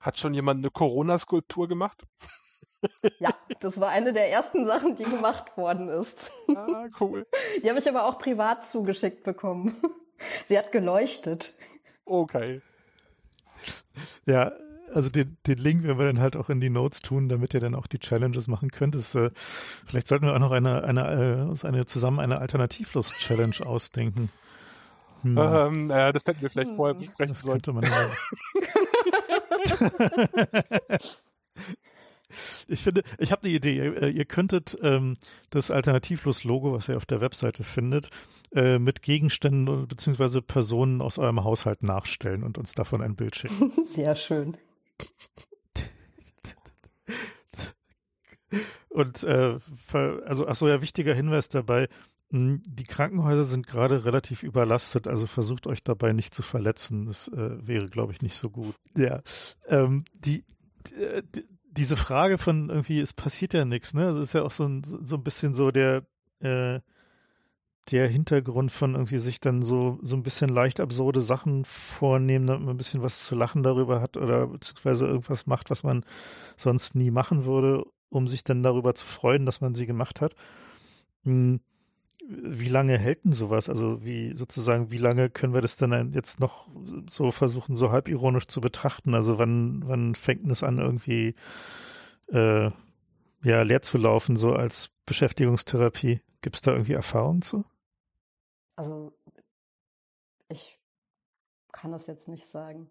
Hat 0.00 0.18
schon 0.18 0.34
jemand 0.34 0.58
eine 0.58 0.70
Corona-Skulptur 0.70 1.68
gemacht? 1.68 2.04
Ja, 3.18 3.34
das 3.60 3.80
war 3.80 3.88
eine 3.88 4.12
der 4.12 4.30
ersten 4.30 4.64
Sachen, 4.66 4.96
die 4.96 5.04
gemacht 5.04 5.56
worden 5.56 5.88
ist. 5.88 6.30
Ah, 6.54 6.86
cool. 7.00 7.26
Die 7.62 7.68
habe 7.68 7.78
ich 7.78 7.88
aber 7.88 8.04
auch 8.04 8.18
privat 8.18 8.64
zugeschickt 8.66 9.24
bekommen. 9.24 9.74
Sie 10.44 10.56
hat 10.56 10.72
geleuchtet. 10.72 11.54
Okay. 12.04 12.62
Ja, 14.26 14.52
also 14.92 15.08
den, 15.08 15.36
den 15.46 15.58
Link 15.58 15.84
werden 15.84 15.98
wir 15.98 16.06
dann 16.06 16.20
halt 16.20 16.36
auch 16.36 16.50
in 16.50 16.60
die 16.60 16.70
Notes 16.70 17.00
tun, 17.00 17.28
damit 17.28 17.54
ihr 17.54 17.60
dann 17.60 17.74
auch 17.74 17.86
die 17.86 17.98
Challenges 17.98 18.48
machen 18.48 18.70
könnt. 18.70 18.94
Das, 18.94 19.14
äh, 19.14 19.30
vielleicht 19.86 20.06
sollten 20.06 20.26
wir 20.26 20.34
auch 20.34 20.38
noch 20.38 20.52
eine, 20.52 20.84
eine, 20.84 21.52
äh, 21.62 21.66
eine 21.66 21.86
zusammen 21.86 22.20
eine 22.20 22.40
Alternativlos-Challenge 22.40 23.64
ausdenken. 23.64 24.30
Hm. 25.22 25.38
Ähm, 25.38 25.90
äh, 25.90 26.12
das 26.12 26.24
hätten 26.26 26.42
wir 26.42 26.50
vielleicht 26.50 26.72
vorher 26.76 26.94
hm. 26.94 27.06
besprechen 27.06 27.34
das 27.34 27.42
sollen. 27.42 27.62
Könnte 27.62 27.72
man 27.72 27.84
ja. 27.84 28.10
Ich 32.68 32.82
finde, 32.82 33.02
ich 33.18 33.32
habe 33.32 33.44
eine 33.44 33.52
Idee. 33.52 33.76
Ihr, 33.76 34.02
äh, 34.02 34.10
ihr 34.10 34.24
könntet 34.24 34.76
ähm, 34.82 35.16
das 35.50 35.70
Alternativlos-Logo, 35.70 36.72
was 36.72 36.88
ihr 36.88 36.96
auf 36.96 37.06
der 37.06 37.20
Webseite 37.20 37.64
findet, 37.64 38.10
äh, 38.54 38.78
mit 38.78 39.02
Gegenständen 39.02 39.86
bzw. 39.86 40.40
Personen 40.40 41.00
aus 41.00 41.18
eurem 41.18 41.44
Haushalt 41.44 41.82
nachstellen 41.82 42.42
und 42.42 42.58
uns 42.58 42.74
davon 42.74 43.02
ein 43.02 43.16
Bild 43.16 43.36
schicken. 43.36 43.72
Sehr 43.84 44.14
schön. 44.14 44.56
Und 48.88 49.24
äh, 49.24 49.58
also, 50.24 50.46
achso, 50.46 50.68
ja, 50.68 50.80
wichtiger 50.80 51.14
Hinweis 51.14 51.50
dabei, 51.50 51.88
hm, 52.30 52.62
die 52.66 52.84
Krankenhäuser 52.84 53.44
sind 53.44 53.66
gerade 53.66 54.04
relativ 54.04 54.42
überlastet, 54.42 55.06
also 55.06 55.26
versucht 55.26 55.66
euch 55.66 55.82
dabei 55.82 56.12
nicht 56.12 56.34
zu 56.34 56.42
verletzen. 56.42 57.06
Das 57.06 57.28
äh, 57.28 57.66
wäre, 57.66 57.86
glaube 57.86 58.12
ich, 58.12 58.22
nicht 58.22 58.34
so 58.34 58.50
gut. 58.50 58.74
Ja, 58.96 59.22
ähm, 59.68 60.04
die, 60.14 60.44
die, 61.34 61.44
diese 61.76 61.96
Frage 61.96 62.38
von 62.38 62.70
irgendwie, 62.70 63.00
es 63.00 63.12
passiert 63.12 63.54
ja 63.54 63.64
nichts, 63.64 63.94
ne? 63.94 64.06
Also 64.06 64.20
ist 64.20 64.32
ja 64.32 64.42
auch 64.42 64.50
so 64.50 64.66
ein, 64.66 64.82
so 64.84 65.16
ein 65.16 65.22
bisschen 65.22 65.54
so 65.54 65.70
der, 65.70 66.04
äh, 66.40 66.80
der 67.90 68.08
Hintergrund 68.08 68.72
von 68.72 68.94
irgendwie 68.94 69.18
sich 69.18 69.40
dann 69.40 69.62
so, 69.62 69.98
so 70.02 70.16
ein 70.16 70.22
bisschen 70.22 70.48
leicht 70.48 70.80
absurde 70.80 71.20
Sachen 71.20 71.64
vornehmen, 71.64 72.46
damit 72.46 72.64
man 72.66 72.74
ein 72.74 72.78
bisschen 72.78 73.02
was 73.02 73.24
zu 73.24 73.34
lachen 73.34 73.62
darüber 73.62 74.00
hat 74.00 74.16
oder 74.16 74.48
beziehungsweise 74.48 75.06
irgendwas 75.06 75.46
macht, 75.46 75.70
was 75.70 75.84
man 75.84 76.04
sonst 76.56 76.94
nie 76.96 77.10
machen 77.10 77.44
würde, 77.44 77.84
um 78.08 78.26
sich 78.28 78.42
dann 78.44 78.62
darüber 78.62 78.94
zu 78.94 79.06
freuen, 79.06 79.46
dass 79.46 79.60
man 79.60 79.74
sie 79.74 79.86
gemacht 79.86 80.20
hat. 80.20 80.34
Hm 81.24 81.60
wie 82.28 82.68
lange 82.68 82.98
hält 82.98 83.24
denn 83.24 83.32
sowas? 83.32 83.68
Also 83.68 84.04
wie 84.04 84.34
sozusagen, 84.34 84.90
wie 84.90 84.98
lange 84.98 85.30
können 85.30 85.54
wir 85.54 85.60
das 85.60 85.76
dann 85.76 86.12
jetzt 86.12 86.40
noch 86.40 86.68
so 87.08 87.30
versuchen, 87.30 87.76
so 87.76 87.92
halbironisch 87.92 88.46
zu 88.46 88.60
betrachten? 88.60 89.14
Also 89.14 89.38
wann, 89.38 89.82
wann 89.86 90.14
fängt 90.14 90.50
es 90.50 90.62
an, 90.62 90.78
irgendwie 90.78 91.34
äh, 92.28 92.70
ja, 93.42 93.62
leer 93.62 93.82
zu 93.82 93.98
laufen, 93.98 94.36
so 94.36 94.54
als 94.54 94.90
Beschäftigungstherapie? 95.06 96.20
Gibt 96.40 96.56
es 96.56 96.62
da 96.62 96.72
irgendwie 96.72 96.94
Erfahrungen 96.94 97.42
zu? 97.42 97.64
Also 98.74 99.12
ich 100.48 100.78
kann 101.72 101.92
das 101.92 102.06
jetzt 102.06 102.28
nicht 102.28 102.46
sagen. 102.46 102.90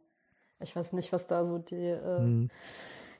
Ich 0.59 0.75
weiß 0.75 0.93
nicht, 0.93 1.11
was 1.11 1.27
da 1.27 1.43
so 1.43 1.57
die, 1.57 1.75
äh, 1.75 2.17
hm. 2.19 2.49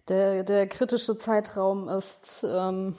der, 0.08 0.44
der 0.44 0.68
kritische 0.68 1.18
Zeitraum 1.18 1.90
ist. 1.90 2.46
Ähm, 2.48 2.96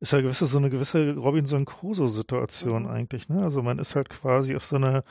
ist 0.00 0.12
ja 0.12 0.20
gewisse, 0.20 0.46
so 0.46 0.58
eine 0.58 0.70
gewisse 0.70 1.14
Robinson 1.16 1.64
Crusoe-Situation 1.64 2.82
mhm. 2.84 2.88
eigentlich, 2.88 3.28
ne? 3.28 3.42
Also 3.42 3.62
man 3.62 3.78
ist 3.78 3.94
halt 3.96 4.10
quasi 4.10 4.54
auf 4.54 4.64
so 4.64 4.76
einer, 4.76 5.02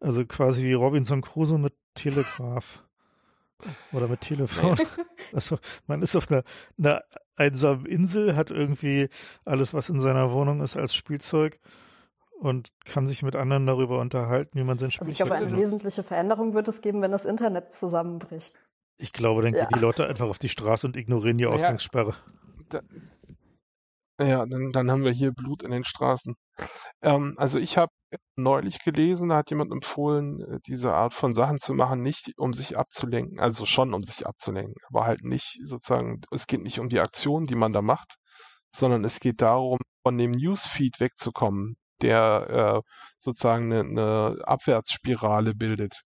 also 0.00 0.24
quasi 0.24 0.64
wie 0.64 0.74
Robinson 0.74 1.22
Crusoe 1.22 1.58
mit 1.58 1.74
Telegraph. 1.94 2.82
Oder 3.92 4.06
mit 4.08 4.20
Telefon. 4.20 4.76
also 5.32 5.58
man 5.86 6.02
ist 6.02 6.14
auf 6.14 6.30
einer, 6.30 6.42
einer 6.78 7.02
einsamen 7.36 7.86
Insel, 7.86 8.36
hat 8.36 8.50
irgendwie 8.50 9.08
alles, 9.44 9.72
was 9.72 9.88
in 9.88 9.98
seiner 9.98 10.30
Wohnung 10.30 10.60
ist, 10.60 10.76
als 10.76 10.94
Spielzeug 10.94 11.58
und 12.38 12.70
kann 12.84 13.06
sich 13.06 13.22
mit 13.22 13.34
anderen 13.34 13.66
darüber 13.66 13.98
unterhalten, 13.98 14.58
wie 14.58 14.64
man 14.64 14.78
sein 14.78 14.90
Spielzeug 14.90 15.08
also 15.08 15.22
Ich 15.24 15.28
glaube, 15.30 15.46
eine 15.46 15.56
wesentliche 15.56 16.02
Veränderung 16.02 16.54
wird 16.54 16.68
es 16.68 16.82
geben, 16.82 17.00
wenn 17.02 17.12
das 17.12 17.24
Internet 17.24 17.72
zusammenbricht. 17.72 18.54
Ich 18.98 19.12
glaube, 19.12 19.42
dann 19.42 19.54
ja. 19.54 19.64
gehen 19.64 19.68
die 19.74 19.80
Leute 19.80 20.06
einfach 20.06 20.28
auf 20.28 20.38
die 20.38 20.48
Straße 20.48 20.86
und 20.86 20.96
ignorieren 20.96 21.38
die 21.38 21.46
Ausgangssperre. 21.46 22.14
Ja, 22.72 22.80
ja, 24.18 24.46
dann, 24.46 24.72
dann 24.72 24.90
haben 24.90 25.04
wir 25.04 25.12
hier 25.12 25.32
Blut 25.32 25.62
in 25.62 25.70
den 25.70 25.84
Straßen. 25.84 26.34
Ähm, 27.02 27.34
also 27.36 27.58
ich 27.58 27.76
habe 27.78 27.92
neulich 28.36 28.78
gelesen, 28.82 29.28
da 29.28 29.36
hat 29.36 29.50
jemand 29.50 29.72
empfohlen, 29.72 30.40
äh, 30.40 30.58
diese 30.66 30.94
Art 30.94 31.14
von 31.14 31.34
Sachen 31.34 31.60
zu 31.60 31.74
machen, 31.74 32.02
nicht 32.02 32.32
um 32.38 32.52
sich 32.52 32.78
abzulenken, 32.78 33.40
also 33.40 33.66
schon 33.66 33.94
um 33.94 34.02
sich 34.02 34.26
abzulenken, 34.26 34.76
aber 34.88 35.04
halt 35.06 35.22
nicht 35.24 35.60
sozusagen, 35.64 36.22
es 36.30 36.46
geht 36.46 36.62
nicht 36.62 36.80
um 36.80 36.88
die 36.88 37.00
Aktion, 37.00 37.46
die 37.46 37.54
man 37.56 37.72
da 37.72 37.82
macht, 37.82 38.16
sondern 38.70 39.04
es 39.04 39.20
geht 39.20 39.42
darum, 39.42 39.78
von 40.02 40.18
dem 40.18 40.30
Newsfeed 40.30 41.00
wegzukommen, 41.00 41.76
der 42.02 42.82
äh, 42.84 42.90
sozusagen 43.18 43.72
eine, 43.72 43.80
eine 43.80 44.38
Abwärtsspirale 44.46 45.54
bildet. 45.54 46.02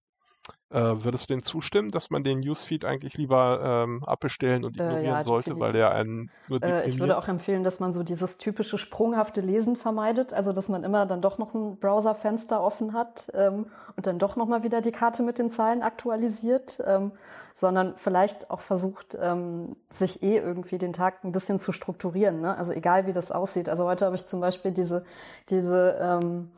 Äh, 0.72 1.02
würdest 1.02 1.28
du 1.28 1.34
dem 1.34 1.42
zustimmen, 1.42 1.90
dass 1.90 2.10
man 2.10 2.22
den 2.22 2.40
Newsfeed 2.40 2.84
eigentlich 2.84 3.14
lieber 3.14 3.60
ähm, 3.60 4.04
abbestellen 4.04 4.64
und 4.64 4.76
ignorieren 4.76 5.04
äh, 5.04 5.08
ja, 5.08 5.24
sollte, 5.24 5.58
weil 5.58 5.72
der 5.72 5.90
einen 5.90 6.30
nur 6.46 6.62
äh, 6.62 6.86
Ich 6.86 7.00
würde 7.00 7.18
auch 7.18 7.26
empfehlen, 7.26 7.64
dass 7.64 7.80
man 7.80 7.92
so 7.92 8.04
dieses 8.04 8.38
typische 8.38 8.78
sprunghafte 8.78 9.40
Lesen 9.40 9.74
vermeidet, 9.74 10.32
also 10.32 10.52
dass 10.52 10.68
man 10.68 10.84
immer 10.84 11.06
dann 11.06 11.22
doch 11.22 11.38
noch 11.38 11.54
ein 11.54 11.76
Browserfenster 11.78 12.62
offen 12.62 12.92
hat 12.92 13.32
ähm, 13.34 13.66
und 13.96 14.06
dann 14.06 14.20
doch 14.20 14.36
nochmal 14.36 14.62
wieder 14.62 14.80
die 14.80 14.92
Karte 14.92 15.24
mit 15.24 15.40
den 15.40 15.50
Zahlen 15.50 15.82
aktualisiert, 15.82 16.78
ähm, 16.86 17.10
sondern 17.52 17.94
vielleicht 17.96 18.52
auch 18.52 18.60
versucht, 18.60 19.18
ähm, 19.20 19.74
sich 19.88 20.22
eh 20.22 20.36
irgendwie 20.36 20.78
den 20.78 20.92
Tag 20.92 21.24
ein 21.24 21.32
bisschen 21.32 21.58
zu 21.58 21.72
strukturieren. 21.72 22.40
Ne? 22.42 22.56
Also 22.56 22.70
egal 22.70 23.08
wie 23.08 23.12
das 23.12 23.32
aussieht. 23.32 23.68
Also 23.68 23.86
heute 23.86 24.06
habe 24.06 24.14
ich 24.14 24.24
zum 24.26 24.40
Beispiel 24.40 24.70
diese, 24.70 25.04
diese 25.48 25.98
ähm, 26.00 26.50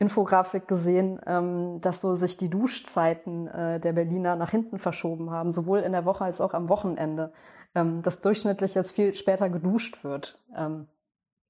Infografik 0.00 0.66
gesehen, 0.66 1.20
ähm, 1.26 1.80
dass 1.82 2.00
so 2.00 2.14
sich 2.14 2.38
die 2.38 2.48
Duschzeiten 2.48 3.46
äh, 3.48 3.78
der 3.78 3.92
Berliner 3.92 4.34
nach 4.34 4.50
hinten 4.50 4.78
verschoben 4.78 5.30
haben, 5.30 5.52
sowohl 5.52 5.80
in 5.80 5.92
der 5.92 6.06
Woche 6.06 6.24
als 6.24 6.40
auch 6.40 6.54
am 6.54 6.70
Wochenende. 6.70 7.32
Ähm, 7.74 8.02
dass 8.02 8.20
durchschnittlich 8.20 8.74
jetzt 8.74 8.92
viel 8.92 9.14
später 9.14 9.48
geduscht 9.48 10.02
wird. 10.02 10.40
Ähm. 10.56 10.88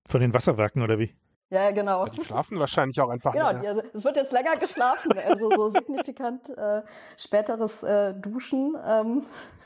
Von 0.06 0.20
den 0.20 0.34
Wasserwerken 0.34 0.82
oder 0.82 0.98
wie? 0.98 1.14
Ja, 1.48 1.70
genau. 1.70 2.04
Ja, 2.04 2.12
die 2.12 2.24
schlafen 2.24 2.58
wahrscheinlich 2.58 3.00
auch 3.00 3.08
einfach. 3.08 3.32
Genau, 3.32 3.52
die, 3.54 3.66
also, 3.66 3.82
es 3.92 4.04
wird 4.04 4.16
jetzt 4.16 4.32
länger 4.32 4.56
geschlafen, 4.56 5.12
also 5.18 5.50
so 5.50 5.68
signifikant 5.68 6.50
äh, 6.50 6.82
späteres 7.16 7.82
äh, 7.82 8.14
Duschen 8.14 8.76
ähm, 8.86 9.22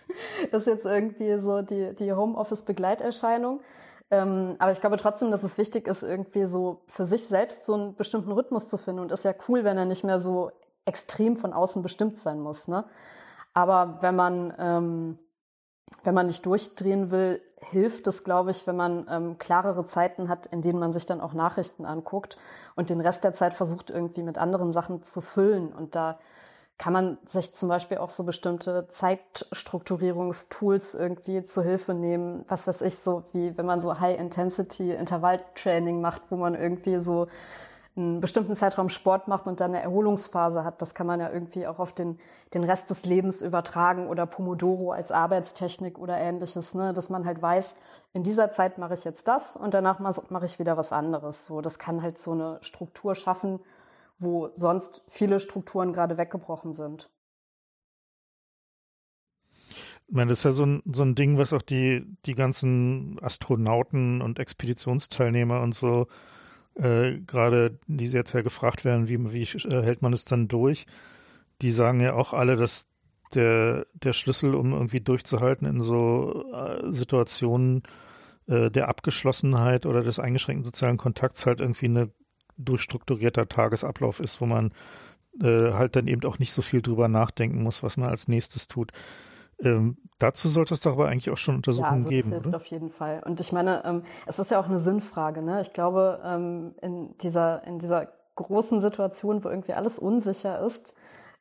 ist 0.53 0.67
jetzt 0.67 0.87
irgendwie 0.87 1.39
so 1.39 1.63
die, 1.63 1.95
die 1.95 2.13
Homeoffice-Begleiterscheinung. 2.13 3.61
Ähm, 4.11 4.57
aber 4.59 4.73
ich 4.73 4.81
glaube 4.81 4.97
trotzdem, 4.97 5.31
dass 5.31 5.43
es 5.43 5.59
wichtig 5.59 5.89
ist, 5.89 6.03
irgendwie 6.03 6.45
so 6.45 6.83
für 6.87 7.05
sich 7.05 7.27
selbst 7.27 7.65
so 7.65 7.75
einen 7.75 7.97
bestimmten 7.97 8.33
Rhythmus 8.33 8.69
zu 8.69 8.79
finden. 8.79 9.01
Und 9.01 9.13
ist 9.13 9.25
ja 9.25 9.35
cool, 9.49 9.65
wenn 9.65 9.79
er 9.79 9.87
nicht 9.87 10.05
mehr 10.05 10.19
so 10.19 10.51
extrem 10.85 11.37
von 11.37 11.53
außen 11.53 11.83
bestimmt 11.83 12.17
sein 12.17 12.41
muss. 12.41 12.69
Ne? 12.69 12.85
Aber 13.55 13.99
wenn 14.01 14.17
man, 14.17 14.55
ähm, 14.59 15.19
wenn 16.03 16.15
man 16.15 16.27
nicht 16.27 16.45
durchdrehen 16.45 17.11
will, 17.11 17.41
hilft 17.61 18.07
es, 18.07 18.25
glaube 18.25 18.51
ich, 18.51 18.67
wenn 18.67 18.77
man 18.77 19.07
ähm, 19.09 19.39
klarere 19.39 19.87
Zeiten 19.87 20.29
hat, 20.29 20.47
in 20.47 20.61
denen 20.61 20.79
man 20.79 20.93
sich 20.93 21.07
dann 21.07 21.21
auch 21.21 21.33
Nachrichten 21.33 21.87
anguckt 21.87 22.37
und 22.75 22.91
den 22.91 23.01
Rest 23.01 23.25
der 23.25 23.33
Zeit 23.33 23.55
versucht, 23.55 23.91
irgendwie 23.91 24.23
mit 24.23 24.37
anderen 24.37 24.73
Sachen 24.73 25.03
zu 25.03 25.21
füllen. 25.21 25.73
Und 25.73 25.95
da 25.95 26.19
kann 26.77 26.93
man 26.93 27.19
sich 27.25 27.55
zum 27.55 27.69
Beispiel 27.69 27.99
auch 27.99 28.11
so 28.11 28.25
bestimmte 28.25 28.89
Zeitstrukturierungstools 28.89 30.95
irgendwie 30.95 31.45
zu 31.45 31.63
Hilfe 31.63 31.95
nehmen. 31.95 32.43
Was 32.49 32.67
weiß 32.67 32.83
ich, 32.83 32.99
so 32.99 33.23
wie 33.33 33.57
wenn 33.57 33.67
man 33.67 33.81
so 33.81 34.01
High-Intensity-Intervalltraining 34.01 36.01
macht, 36.01 36.23
wo 36.31 36.37
man 36.37 36.57
irgendwie 36.57 36.99
so 36.99 37.29
einen 37.97 38.21
bestimmten 38.21 38.57
Zeitraum 38.57 38.89
Sport 38.89 39.29
macht 39.29 39.47
und 39.47 39.61
dann 39.61 39.73
eine 39.73 39.85
Erholungsphase 39.85 40.65
hat, 40.65 40.83
das 40.83 40.97
kann 40.97 41.07
man 41.07 41.21
ja 41.21 41.31
irgendwie 41.31 41.69
auch 41.69 41.79
auf 41.79 41.93
den, 41.93 42.19
den 42.53 42.65
Rest 42.65 42.91
des 42.91 43.05
Lebens 43.05 43.41
übertragen 43.41 44.09
oder 44.09 44.27
Pomodoro 44.27 44.91
als 44.91 45.13
Arbeitstechnik 45.13 45.97
oder 45.97 46.19
ähnliches, 46.19 46.75
ne? 46.75 46.93
dass 46.93 47.09
man 47.09 47.25
halt 47.25 47.41
weiß, 47.41 47.77
in 48.13 48.25
dieser 48.25 48.51
Zeit 48.51 48.79
mache 48.79 48.95
ich 48.95 49.05
jetzt 49.05 49.29
das 49.29 49.55
und 49.55 49.75
danach 49.75 50.01
mache 50.01 50.45
ich 50.45 50.59
wieder 50.59 50.77
was 50.77 50.91
anderes. 50.91 51.47
So, 51.47 51.61
das 51.61 51.79
kann 51.79 52.03
halt 52.03 52.19
so 52.19 52.33
eine 52.33 52.59
Struktur 52.63 53.15
schaffen, 53.15 53.61
wo 54.25 54.51
sonst 54.55 55.03
viele 55.09 55.41
Strukturen 55.41 55.93
gerade 55.93 56.17
weggebrochen 56.17 56.73
sind. 56.73 57.11
Ich 60.07 60.15
meine, 60.15 60.31
das 60.31 60.41
ist 60.41 60.45
ja 60.45 60.53
so 60.53 60.67
ein, 60.67 60.83
so 60.93 61.03
ein 61.03 61.15
Ding, 61.15 61.39
was 61.39 61.53
auch 61.53 61.63
die, 61.63 62.05
die 62.27 62.35
ganzen 62.35 63.19
Astronauten 63.23 64.21
und 64.21 64.39
Expeditionsteilnehmer 64.39 65.61
und 65.61 65.75
so 65.75 66.09
äh, 66.75 67.21
gerade, 67.21 67.79
die 67.87 68.07
jetzt 68.07 68.33
ja 68.33 68.43
gefragt 68.43 68.85
werden, 68.85 69.09
wie, 69.09 69.33
wie 69.33 69.43
äh, 69.43 69.83
hält 69.83 70.03
man 70.03 70.13
es 70.13 70.25
dann 70.25 70.49
durch, 70.49 70.87
die 71.63 71.71
sagen 71.71 72.01
ja 72.01 72.15
auch 72.15 72.33
alle, 72.35 72.57
dass 72.57 72.87
der, 73.35 73.87
der 73.95 74.13
Schlüssel, 74.13 74.55
um 74.55 74.73
irgendwie 74.73 75.01
durchzuhalten 75.01 75.67
in 75.67 75.81
so 75.81 76.45
äh, 76.53 76.93
Situationen 76.93 77.83
äh, 78.47 78.71
der 78.71 78.89
Abgeschlossenheit 78.89 79.87
oder 79.87 80.03
des 80.03 80.19
eingeschränkten 80.19 80.65
sozialen 80.65 80.97
Kontakts 80.97 81.47
halt 81.47 81.61
irgendwie 81.61 81.87
eine 81.87 82.11
durchstrukturierter 82.57 83.49
Tagesablauf 83.49 84.21
ist, 84.21 84.41
wo 84.41 84.47
man 84.47 84.73
äh, 85.43 85.73
halt 85.73 85.97
dann 85.97 86.07
eben 86.07 86.25
auch 86.25 86.39
nicht 86.39 86.53
so 86.53 86.63
viel 86.63 86.83
drüber 86.83 87.09
nachdenken 87.09 87.63
muss, 87.63 87.83
was 87.83 87.97
man 87.97 88.11
als 88.11 88.29
nächstes 88.29 88.69
tut. 88.69 88.93
Ähm, 89.61 89.97
dazu 90.19 90.49
sollte 90.49 90.75
es 90.75 90.81
doch 90.81 90.93
aber 90.93 91.09
eigentlich 91.09 91.31
auch 91.31 91.37
schon 91.37 91.57
Untersuchungen 91.57 91.91
ja, 91.91 91.97
also 91.97 92.09
geben. 92.09 92.31
Das 92.31 92.35
hilft 92.35 92.47
oder? 92.47 92.57
auf 92.57 92.67
jeden 92.67 92.91
Fall. 92.91 93.23
Und 93.25 93.41
ich 93.41 93.53
meine, 93.53 93.85
ähm, 93.85 94.03
es 94.27 94.39
ist 94.39 94.51
ja 94.51 94.61
auch 94.61 94.69
eine 94.69 94.79
Sinnfrage. 94.79 95.43
Ne? 95.43 95.61
Ich 95.61 95.73
glaube, 95.73 96.21
ähm, 96.25 96.75
in, 96.83 97.17
dieser, 97.19 97.65
in 97.65 97.79
dieser 97.79 98.09
großen 98.37 98.81
Situation, 98.81 99.45
wo 99.45 99.49
irgendwie 99.49 99.75
alles 99.75 99.99
unsicher 99.99 100.61
ist, 100.61 100.97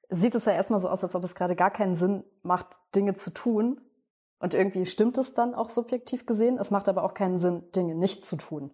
sieht 0.09 0.35
es 0.35 0.45
ja 0.45 0.53
erstmal 0.53 0.79
so 0.79 0.89
aus, 0.89 1.03
als 1.03 1.15
ob 1.15 1.23
es 1.23 1.35
gerade 1.35 1.55
gar 1.55 1.71
keinen 1.71 1.95
Sinn 1.95 2.23
macht, 2.43 2.79
Dinge 2.95 3.15
zu 3.15 3.31
tun. 3.31 3.81
Und 4.39 4.53
irgendwie 4.53 4.85
stimmt 4.85 5.17
es 5.17 5.33
dann 5.33 5.55
auch 5.55 5.69
subjektiv 5.69 6.25
gesehen. 6.25 6.57
Es 6.57 6.69
macht 6.69 6.89
aber 6.89 7.03
auch 7.03 7.13
keinen 7.13 7.39
Sinn, 7.39 7.63
Dinge 7.75 7.95
nicht 7.95 8.25
zu 8.25 8.35
tun. 8.35 8.71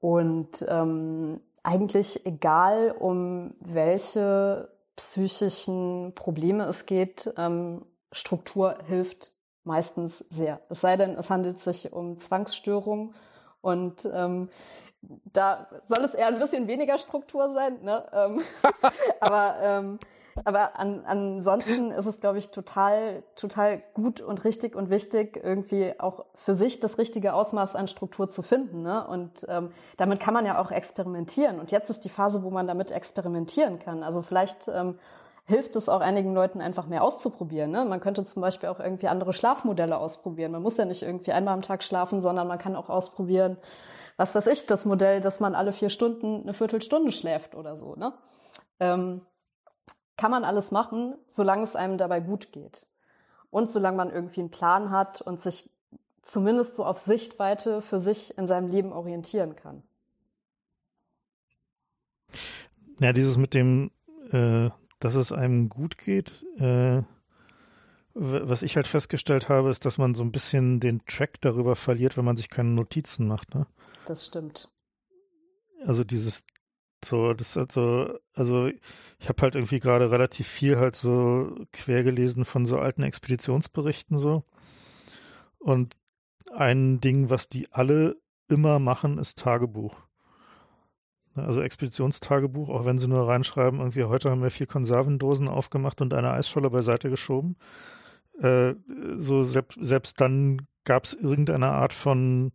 Und 0.00 0.64
ähm, 0.68 1.40
eigentlich 1.62 2.24
egal, 2.26 2.94
um 2.98 3.54
welche 3.60 4.68
psychischen 4.96 6.12
Probleme 6.14 6.64
es 6.64 6.86
geht, 6.86 7.32
ähm, 7.36 7.84
Struktur 8.12 8.78
hilft 8.86 9.32
meistens 9.64 10.18
sehr. 10.30 10.60
Es 10.68 10.80
sei 10.80 10.96
denn, 10.96 11.16
es 11.16 11.28
handelt 11.28 11.58
sich 11.58 11.92
um 11.92 12.18
Zwangsstörungen 12.18 13.14
und 13.60 14.08
ähm, 14.12 14.48
da 15.02 15.68
soll 15.86 16.04
es 16.04 16.14
eher 16.14 16.28
ein 16.28 16.38
bisschen 16.38 16.68
weniger 16.68 16.98
Struktur 16.98 17.50
sein. 17.50 17.82
Ne? 17.82 18.04
Ähm, 18.12 18.42
aber 19.20 19.56
ähm, 19.60 19.98
aber 20.44 20.78
an, 20.78 21.04
ansonsten 21.06 21.90
ist 21.90 22.06
es, 22.06 22.20
glaube 22.20 22.38
ich, 22.38 22.50
total, 22.50 23.22
total 23.36 23.82
gut 23.94 24.20
und 24.20 24.44
richtig 24.44 24.76
und 24.76 24.90
wichtig, 24.90 25.40
irgendwie 25.42 25.98
auch 25.98 26.24
für 26.34 26.54
sich 26.54 26.80
das 26.80 26.98
richtige 26.98 27.34
Ausmaß 27.34 27.76
an 27.76 27.88
Struktur 27.88 28.28
zu 28.28 28.42
finden. 28.42 28.82
Ne? 28.82 29.06
Und 29.06 29.46
ähm, 29.48 29.70
damit 29.96 30.20
kann 30.20 30.34
man 30.34 30.44
ja 30.44 30.60
auch 30.60 30.70
experimentieren. 30.70 31.58
Und 31.58 31.70
jetzt 31.70 31.90
ist 31.90 32.04
die 32.04 32.08
Phase, 32.08 32.42
wo 32.42 32.50
man 32.50 32.66
damit 32.66 32.90
experimentieren 32.90 33.78
kann. 33.78 34.02
Also 34.02 34.22
vielleicht 34.22 34.68
ähm, 34.68 34.98
hilft 35.46 35.76
es 35.76 35.88
auch 35.88 36.00
einigen 36.00 36.34
Leuten 36.34 36.60
einfach 36.60 36.86
mehr 36.86 37.02
auszuprobieren. 37.02 37.70
Ne? 37.70 37.84
Man 37.84 38.00
könnte 38.00 38.24
zum 38.24 38.42
Beispiel 38.42 38.68
auch 38.68 38.80
irgendwie 38.80 39.08
andere 39.08 39.32
Schlafmodelle 39.32 39.96
ausprobieren. 39.96 40.52
Man 40.52 40.62
muss 40.62 40.76
ja 40.76 40.84
nicht 40.84 41.02
irgendwie 41.02 41.32
einmal 41.32 41.54
am 41.54 41.62
Tag 41.62 41.82
schlafen, 41.82 42.20
sondern 42.20 42.46
man 42.48 42.58
kann 42.58 42.76
auch 42.76 42.90
ausprobieren, 42.90 43.56
was 44.16 44.34
weiß 44.34 44.46
ich, 44.48 44.66
das 44.66 44.84
Modell, 44.84 45.20
dass 45.20 45.40
man 45.40 45.54
alle 45.54 45.72
vier 45.72 45.90
Stunden 45.90 46.42
eine 46.42 46.54
Viertelstunde 46.54 47.12
schläft 47.12 47.54
oder 47.54 47.76
so. 47.76 47.94
Ne? 47.96 48.12
Ähm, 48.80 49.22
kann 50.16 50.30
man 50.30 50.44
alles 50.44 50.70
machen, 50.70 51.14
solange 51.28 51.62
es 51.62 51.76
einem 51.76 51.98
dabei 51.98 52.20
gut 52.20 52.52
geht. 52.52 52.86
Und 53.50 53.70
solange 53.70 53.96
man 53.96 54.10
irgendwie 54.10 54.40
einen 54.40 54.50
Plan 54.50 54.90
hat 54.90 55.20
und 55.20 55.40
sich 55.40 55.70
zumindest 56.22 56.76
so 56.76 56.84
auf 56.84 56.98
Sichtweite 56.98 57.80
für 57.80 57.98
sich 57.98 58.36
in 58.36 58.46
seinem 58.46 58.68
Leben 58.68 58.92
orientieren 58.92 59.56
kann. 59.56 59.82
Ja, 62.98 63.12
dieses 63.12 63.36
mit 63.36 63.54
dem 63.54 63.90
äh, 64.32 64.70
dass 65.00 65.14
es 65.14 65.32
einem 65.32 65.68
gut 65.68 65.98
geht. 65.98 66.44
Äh, 66.58 67.02
was 68.14 68.62
ich 68.62 68.76
halt 68.76 68.86
festgestellt 68.86 69.50
habe, 69.50 69.70
ist, 69.70 69.84
dass 69.84 69.98
man 69.98 70.14
so 70.14 70.24
ein 70.24 70.32
bisschen 70.32 70.80
den 70.80 71.04
Track 71.04 71.40
darüber 71.42 71.76
verliert, 71.76 72.16
wenn 72.16 72.24
man 72.24 72.36
sich 72.36 72.48
keine 72.48 72.70
Notizen 72.70 73.28
macht. 73.28 73.54
Ne? 73.54 73.66
Das 74.06 74.24
stimmt. 74.26 74.70
Also 75.84 76.02
dieses 76.02 76.44
so, 77.04 77.34
das 77.34 77.50
ist 77.50 77.56
halt 77.56 77.72
so, 77.72 78.18
also 78.34 78.66
ich 79.18 79.28
habe 79.28 79.42
halt 79.42 79.54
irgendwie 79.54 79.80
gerade 79.80 80.10
relativ 80.10 80.46
viel 80.48 80.78
halt 80.78 80.96
so 80.96 81.54
quer 81.72 82.02
gelesen 82.02 82.44
von 82.44 82.66
so 82.66 82.78
alten 82.78 83.02
Expeditionsberichten 83.02 84.18
so. 84.18 84.44
Und 85.58 85.96
ein 86.54 87.00
Ding, 87.00 87.30
was 87.30 87.48
die 87.48 87.72
alle 87.72 88.16
immer 88.48 88.78
machen, 88.78 89.18
ist 89.18 89.38
Tagebuch. 89.38 90.06
Ne, 91.34 91.44
also 91.44 91.60
Expeditionstagebuch, 91.60 92.68
auch 92.68 92.84
wenn 92.84 92.98
sie 92.98 93.08
nur 93.08 93.28
reinschreiben, 93.28 93.80
irgendwie 93.80 94.04
heute 94.04 94.30
haben 94.30 94.42
wir 94.42 94.50
vier 94.50 94.66
Konservendosen 94.66 95.48
aufgemacht 95.48 96.00
und 96.00 96.14
eine 96.14 96.32
Eisscholle 96.32 96.70
beiseite 96.70 97.10
geschoben. 97.10 97.56
Äh, 98.40 98.74
so 99.16 99.42
selbst, 99.42 99.78
selbst 99.80 100.20
dann 100.20 100.66
gab 100.84 101.04
es 101.04 101.14
irgendeine 101.14 101.68
Art 101.68 101.92
von 101.92 102.52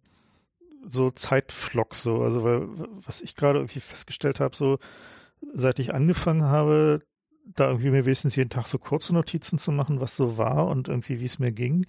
so 0.88 1.12
Zeitflock, 1.12 1.96
so. 1.96 2.22
Also 2.22 2.44
weil, 2.44 2.68
was 3.06 3.22
ich 3.22 3.36
gerade 3.36 3.60
irgendwie 3.60 3.80
festgestellt 3.80 4.40
habe, 4.40 4.56
so 4.56 4.80
seit 5.54 5.80
ich 5.80 5.94
angefangen 5.94 6.44
habe, 6.44 7.02
da 7.46 7.68
irgendwie 7.68 7.90
mir 7.90 8.06
wenigstens 8.06 8.36
jeden 8.36 8.50
Tag 8.50 8.68
so 8.68 8.78
kurze 8.78 9.14
Notizen 9.14 9.58
zu 9.58 9.72
machen, 9.72 10.00
was 10.00 10.16
so 10.16 10.38
war 10.38 10.68
und 10.68 10.88
irgendwie 10.88 11.20
wie 11.20 11.26
es 11.26 11.40
mir 11.40 11.52
ging, 11.52 11.86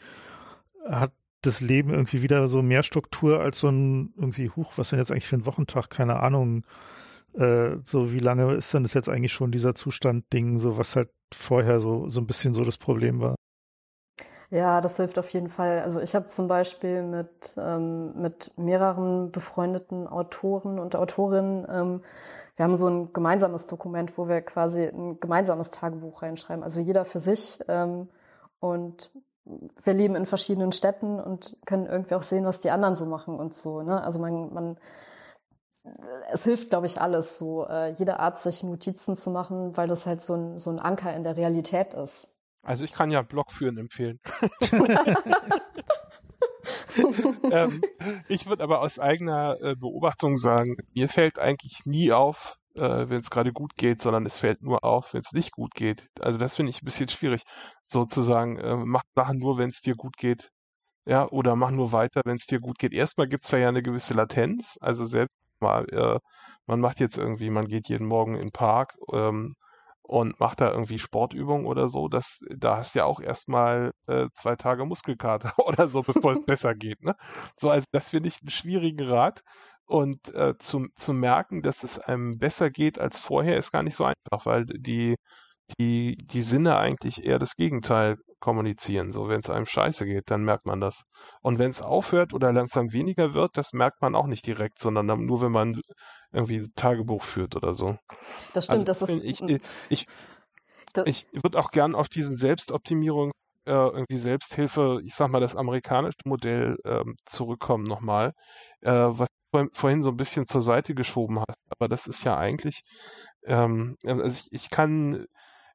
hat 0.88 1.12
das 1.42 1.60
Leben 1.60 1.90
irgendwie 1.90 2.22
wieder 2.22 2.46
so 2.48 2.62
mehr 2.62 2.82
Struktur 2.82 3.40
als 3.40 3.60
so 3.60 3.68
ein 3.68 4.14
irgendwie, 4.16 4.48
huch, 4.50 4.74
was 4.76 4.90
denn 4.90 4.98
jetzt 4.98 5.10
eigentlich 5.10 5.26
für 5.26 5.36
ein 5.36 5.46
Wochentag, 5.46 5.90
keine 5.90 6.20
Ahnung. 6.20 6.64
Äh, 7.34 7.76
so 7.84 8.12
wie 8.12 8.18
lange 8.18 8.54
ist 8.54 8.72
denn 8.74 8.84
das 8.84 8.94
jetzt 8.94 9.08
eigentlich 9.08 9.32
schon 9.32 9.52
dieser 9.52 9.74
Zustand-Ding, 9.74 10.58
so 10.58 10.76
was 10.78 10.96
halt 10.96 11.10
vorher 11.34 11.80
so, 11.80 12.08
so 12.08 12.20
ein 12.20 12.26
bisschen 12.26 12.54
so 12.54 12.64
das 12.64 12.78
Problem 12.78 13.20
war? 13.20 13.34
Ja, 14.52 14.82
das 14.82 14.98
hilft 14.98 15.18
auf 15.18 15.30
jeden 15.30 15.48
Fall. 15.48 15.80
Also 15.80 15.98
ich 16.00 16.14
habe 16.14 16.26
zum 16.26 16.46
Beispiel 16.46 17.02
mit, 17.02 17.54
ähm, 17.56 18.12
mit 18.20 18.52
mehreren 18.58 19.30
befreundeten 19.32 20.06
Autoren 20.06 20.78
und 20.78 20.94
Autorinnen, 20.94 21.66
ähm, 21.70 22.02
wir 22.56 22.64
haben 22.66 22.76
so 22.76 22.86
ein 22.86 23.14
gemeinsames 23.14 23.66
Dokument, 23.66 24.18
wo 24.18 24.28
wir 24.28 24.42
quasi 24.42 24.84
ein 24.84 25.18
gemeinsames 25.20 25.70
Tagebuch 25.70 26.20
reinschreiben. 26.20 26.62
Also 26.62 26.80
jeder 26.80 27.06
für 27.06 27.18
sich 27.18 27.60
ähm, 27.66 28.08
und 28.60 29.10
wir 29.82 29.94
leben 29.94 30.16
in 30.16 30.26
verschiedenen 30.26 30.72
Städten 30.72 31.18
und 31.18 31.56
können 31.64 31.86
irgendwie 31.86 32.14
auch 32.14 32.22
sehen, 32.22 32.44
was 32.44 32.60
die 32.60 32.70
anderen 32.70 32.94
so 32.94 33.06
machen 33.06 33.38
und 33.40 33.54
so. 33.54 33.80
Ne? 33.82 34.02
Also 34.04 34.18
man, 34.18 34.52
man, 34.52 34.76
es 36.30 36.44
hilft, 36.44 36.68
glaube 36.68 36.86
ich, 36.86 37.00
alles, 37.00 37.38
so 37.38 37.66
äh, 37.66 37.94
jede 37.94 38.20
Art, 38.20 38.38
sich 38.38 38.62
Notizen 38.62 39.16
zu 39.16 39.30
machen, 39.30 39.74
weil 39.78 39.88
das 39.88 40.04
halt 40.04 40.20
so 40.20 40.34
ein, 40.34 40.58
so 40.58 40.68
ein 40.70 40.78
Anker 40.78 41.14
in 41.14 41.24
der 41.24 41.38
Realität 41.38 41.94
ist. 41.94 42.31
Also 42.62 42.84
ich 42.84 42.92
kann 42.92 43.10
ja 43.10 43.22
Blog 43.22 43.52
führen 43.52 43.78
empfehlen. 43.78 44.20
ähm, 47.50 47.80
ich 48.28 48.46
würde 48.46 48.62
aber 48.62 48.80
aus 48.80 48.98
eigener 48.98 49.60
äh, 49.60 49.74
Beobachtung 49.74 50.36
sagen, 50.36 50.76
mir 50.94 51.08
fällt 51.08 51.38
eigentlich 51.38 51.80
nie 51.84 52.12
auf, 52.12 52.56
äh, 52.74 52.80
wenn 52.80 53.20
es 53.20 53.30
gerade 53.30 53.52
gut 53.52 53.76
geht, 53.76 54.00
sondern 54.00 54.26
es 54.26 54.36
fällt 54.36 54.62
nur 54.62 54.84
auf, 54.84 55.14
wenn 55.14 55.22
es 55.22 55.32
nicht 55.32 55.52
gut 55.52 55.74
geht. 55.74 56.08
Also 56.20 56.38
das 56.38 56.56
finde 56.56 56.70
ich 56.70 56.82
ein 56.82 56.84
bisschen 56.84 57.08
schwierig, 57.08 57.42
sozusagen, 57.82 58.58
äh, 58.58 58.76
mach 58.76 59.02
Sachen 59.14 59.38
nur, 59.38 59.58
wenn 59.58 59.70
es 59.70 59.80
dir 59.80 59.94
gut 59.94 60.16
geht. 60.16 60.50
Ja, 61.04 61.28
oder 61.28 61.56
mach 61.56 61.70
nur 61.72 61.90
weiter, 61.92 62.22
wenn 62.24 62.36
es 62.36 62.46
dir 62.46 62.60
gut 62.60 62.78
geht. 62.78 62.92
Erstmal 62.92 63.26
gibt 63.28 63.44
es 63.44 63.50
ja 63.50 63.68
eine 63.68 63.82
gewisse 63.82 64.14
Latenz, 64.14 64.78
also 64.80 65.04
selbst 65.04 65.34
mal, 65.60 65.84
äh, 65.90 66.18
man 66.66 66.80
macht 66.80 67.00
jetzt 67.00 67.18
irgendwie, 67.18 67.50
man 67.50 67.66
geht 67.66 67.88
jeden 67.88 68.06
Morgen 68.06 68.34
in 68.34 68.42
den 68.42 68.52
Park 68.52 68.94
ähm, 69.12 69.56
und 70.12 70.38
macht 70.40 70.60
da 70.60 70.70
irgendwie 70.70 70.98
Sportübungen 70.98 71.64
oder 71.64 71.88
so, 71.88 72.06
das, 72.06 72.40
da 72.54 72.76
hast 72.76 72.94
du 72.94 72.98
ja 72.98 73.06
auch 73.06 73.18
erstmal 73.18 73.92
äh, 74.06 74.26
zwei 74.34 74.56
Tage 74.56 74.84
Muskelkater 74.84 75.54
oder 75.66 75.88
so, 75.88 76.02
bevor 76.02 76.32
es 76.32 76.44
besser 76.46 76.74
geht. 76.74 77.02
Ne? 77.02 77.16
So, 77.58 77.70
also 77.70 77.86
das 77.92 78.10
finde 78.10 78.28
ich 78.28 78.42
einen 78.42 78.50
schwierigen 78.50 79.00
Rat. 79.08 79.42
Und 79.86 80.34
äh, 80.34 80.54
zu, 80.58 80.88
zu 80.96 81.14
merken, 81.14 81.62
dass 81.62 81.82
es 81.82 81.98
einem 81.98 82.38
besser 82.38 82.70
geht 82.70 82.98
als 82.98 83.18
vorher, 83.18 83.56
ist 83.56 83.72
gar 83.72 83.82
nicht 83.82 83.96
so 83.96 84.04
einfach, 84.04 84.44
weil 84.46 84.66
die, 84.66 85.16
die, 85.78 86.16
die 86.18 86.42
Sinne 86.42 86.76
eigentlich 86.76 87.24
eher 87.24 87.38
das 87.38 87.56
Gegenteil 87.56 88.18
kommunizieren. 88.42 89.12
So, 89.12 89.28
wenn 89.28 89.40
es 89.40 89.48
einem 89.48 89.64
scheiße 89.64 90.04
geht, 90.04 90.30
dann 90.30 90.44
merkt 90.44 90.66
man 90.66 90.80
das. 90.80 91.04
Und 91.40 91.58
wenn 91.58 91.70
es 91.70 91.80
aufhört 91.80 92.34
oder 92.34 92.52
langsam 92.52 92.92
weniger 92.92 93.32
wird, 93.32 93.56
das 93.56 93.72
merkt 93.72 94.02
man 94.02 94.14
auch 94.14 94.26
nicht 94.26 94.46
direkt, 94.46 94.78
sondern 94.78 95.06
nur, 95.24 95.40
wenn 95.40 95.52
man 95.52 95.80
irgendwie 96.32 96.68
Tagebuch 96.74 97.22
führt 97.22 97.56
oder 97.56 97.72
so. 97.72 97.96
Das 98.52 98.64
stimmt, 98.64 98.88
also, 98.88 99.06
das 99.06 99.10
ist. 99.10 99.24
Ich, 99.24 99.40
ich, 99.40 99.62
ich, 99.88 100.06
ich 101.06 101.26
würde 101.32 101.58
auch 101.58 101.70
gern 101.70 101.94
auf 101.94 102.08
diesen 102.08 102.36
Selbstoptimierung, 102.36 103.30
äh, 103.64 103.70
irgendwie 103.72 104.16
Selbsthilfe, 104.16 105.00
ich 105.04 105.14
sag 105.14 105.30
mal, 105.30 105.40
das 105.40 105.56
amerikanische 105.56 106.18
Modell 106.24 106.76
ähm, 106.84 107.14
zurückkommen 107.24 107.84
nochmal, 107.84 108.32
äh, 108.80 108.90
was 108.90 109.28
vorhin 109.72 110.02
so 110.02 110.10
ein 110.10 110.16
bisschen 110.16 110.46
zur 110.46 110.62
Seite 110.62 110.94
geschoben 110.94 111.38
hast. 111.38 111.58
Aber 111.68 111.88
das 111.88 112.06
ist 112.06 112.24
ja 112.24 112.36
eigentlich, 112.36 112.82
ähm, 113.44 113.96
also 114.04 114.24
ich, 114.24 114.48
ich 114.50 114.70
kann, 114.70 115.26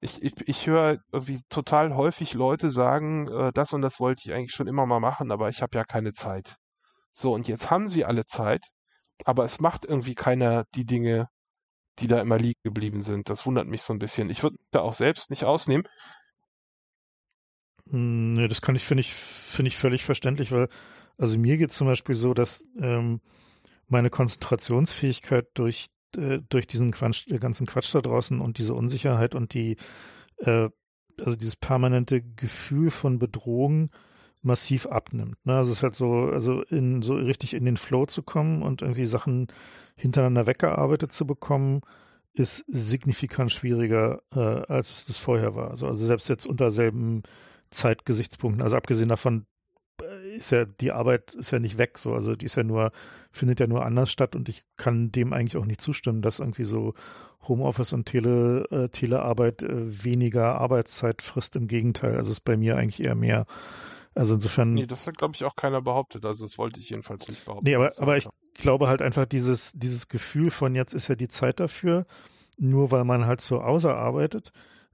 ich, 0.02 0.22
ich, 0.22 0.34
ich 0.48 0.68
höre 0.68 1.00
irgendwie 1.12 1.42
total 1.50 1.96
häufig 1.96 2.34
Leute 2.34 2.70
sagen, 2.70 3.28
äh, 3.28 3.52
das 3.54 3.74
und 3.74 3.82
das 3.82 4.00
wollte 4.00 4.22
ich 4.26 4.34
eigentlich 4.34 4.54
schon 4.54 4.68
immer 4.68 4.86
mal 4.86 5.00
machen, 5.00 5.32
aber 5.32 5.50
ich 5.50 5.62
habe 5.62 5.78
ja 5.78 5.84
keine 5.84 6.14
Zeit. 6.14 6.56
So, 7.12 7.34
und 7.34 7.48
jetzt 7.48 7.72
haben 7.72 7.88
sie 7.88 8.06
alle 8.06 8.26
Zeit, 8.26 8.64
aber 9.26 9.46
es 9.46 9.60
macht 9.60 9.86
irgendwie 9.86 10.16
keiner 10.16 10.66
die 10.76 10.86
Dinge, 10.86 11.28
die 12.00 12.08
da 12.08 12.22
immer 12.22 12.38
liegen 12.38 12.60
geblieben 12.64 13.02
sind. 13.02 13.30
Das 13.30 13.46
wundert 13.46 13.68
mich 13.68 13.82
so 13.82 13.94
ein 13.94 14.00
bisschen. 14.00 14.30
Ich 14.30 14.44
würde 14.44 14.58
da 14.72 14.82
auch 14.82 14.94
selbst 14.94 15.32
nicht 15.32 15.44
ausnehmen. 15.44 15.88
Hm, 17.90 18.34
nee, 18.34 18.48
das 18.48 18.62
kann 18.62 18.76
ich, 18.76 18.84
finde 18.84 19.02
ich, 19.02 19.14
finde 19.14 19.70
ich 19.70 19.78
völlig 19.78 20.04
verständlich, 20.04 20.52
weil, 20.52 20.70
also 21.18 21.38
mir 21.40 21.58
geht 21.58 21.72
zum 21.72 21.88
Beispiel 21.88 22.16
so, 22.16 22.34
dass 22.34 22.66
ähm, 22.80 23.22
meine 23.88 24.10
Konzentrationsfähigkeit 24.10 25.48
durch, 25.54 25.88
äh, 26.16 26.40
durch 26.50 26.68
diesen 26.68 26.92
Quatsch, 26.92 27.30
den 27.30 27.40
ganzen 27.40 27.68
Quatsch 27.68 27.94
da 27.94 28.00
draußen 28.00 28.40
und 28.40 28.58
diese 28.58 28.74
Unsicherheit 28.74 29.36
und 29.36 29.54
die, 29.54 29.78
äh, 30.38 30.70
also 31.20 31.36
dieses 31.36 31.56
permanente 31.56 32.22
Gefühl 32.22 32.92
von 32.92 33.20
Bedrohung 33.20 33.90
massiv 34.44 34.86
abnimmt. 34.86 35.44
Ne? 35.46 35.56
Also 35.56 35.72
es 35.72 35.78
ist 35.78 35.84
halt 35.84 35.96
so, 35.96 36.30
also 36.32 36.62
in 36.64 37.02
so 37.02 37.16
richtig 37.16 37.54
in 37.54 37.66
den 37.66 37.78
Flow 37.78 38.06
zu 38.06 38.24
kommen 38.24 38.62
und 38.62 38.82
irgendwie 38.82 39.06
Sachen 39.06 39.48
hintereinander 39.96 40.48
weggearbeitet 40.48 41.12
zu 41.12 41.26
bekommen, 41.26 41.82
ist 42.34 42.64
signifikant 42.68 43.52
schwieriger, 43.52 44.22
äh, 44.34 44.40
als 44.40 44.92
es 44.92 45.06
das 45.06 45.18
vorher 45.18 45.56
war. 45.56 45.72
Also, 45.72 45.88
also 45.88 46.06
selbst 46.06 46.30
jetzt 46.30 46.46
unter 46.46 46.70
selben 46.70 47.24
Zeitgesichtspunkten. 47.72 48.62
Also 48.62 48.78
abgesehen 48.78 49.10
davon 49.10 49.42
äh, 49.42 49.57
ist 50.38 50.52
ja 50.52 50.66
die 50.66 50.92
Arbeit 50.92 51.36
ist 51.36 51.52
ja 51.52 51.60
nicht 51.60 51.78
weg 51.78 51.98
so. 51.98 52.14
Also 52.14 52.36
die 52.36 52.46
ist 52.46 52.56
ja 52.56 52.64
nur, 52.64 52.92
findet 53.32 53.60
ja 53.60 53.68
nur 53.68 53.86
anders 53.86 54.12
statt 54.12 54.36
und 54.36 54.50
ich 54.50 54.64
kann 54.78 55.12
dem 55.12 55.34
eigentlich 55.34 55.58
auch 55.58 55.66
nicht 55.66 55.82
zustimmen, 55.82 56.22
dass 56.22 56.40
irgendwie 56.40 56.64
so 56.64 56.94
Homeoffice 57.48 57.94
und 57.94 58.06
Tele, 58.06 58.66
äh, 58.72 58.90
Telearbeit 58.90 59.64
äh, 59.64 60.04
weniger 60.04 60.60
Arbeitszeit 60.60 61.22
frisst. 61.22 61.56
Im 61.56 61.68
Gegenteil. 61.68 62.16
Also 62.16 62.32
ist 62.32 62.42
bei 62.42 62.58
mir 62.58 62.78
eigentlich 62.78 63.04
eher 63.06 63.16
mehr. 63.16 63.46
Also 64.16 64.34
insofern. 64.34 64.74
Nee, 64.74 64.88
das 64.88 65.06
hat, 65.06 65.18
glaube 65.18 65.36
ich, 65.36 65.44
auch 65.44 65.56
keiner 65.56 65.82
behauptet. 65.82 66.26
Also 66.26 66.46
das 66.46 66.58
wollte 66.58 66.80
ich 66.80 66.90
jedenfalls 66.90 67.28
nicht 67.30 67.46
behaupten. 67.46 67.66
Nee, 67.66 67.76
aber, 67.76 67.92
aber 67.98 68.18
ich 68.18 68.28
glaube 68.56 68.88
halt 68.88 69.02
einfach 69.02 69.26
dieses, 69.26 69.74
dieses 69.76 70.08
Gefühl 70.08 70.50
von 70.50 70.76
jetzt 70.76 70.94
ist 70.94 71.08
ja 71.08 71.16
die 71.16 71.28
Zeit 71.28 71.60
dafür, 71.60 72.06
nur 72.58 72.92
weil 72.92 73.04
man 73.04 73.26
halt 73.26 73.42
so 73.42 73.62
außerarbeitet, 73.62 74.52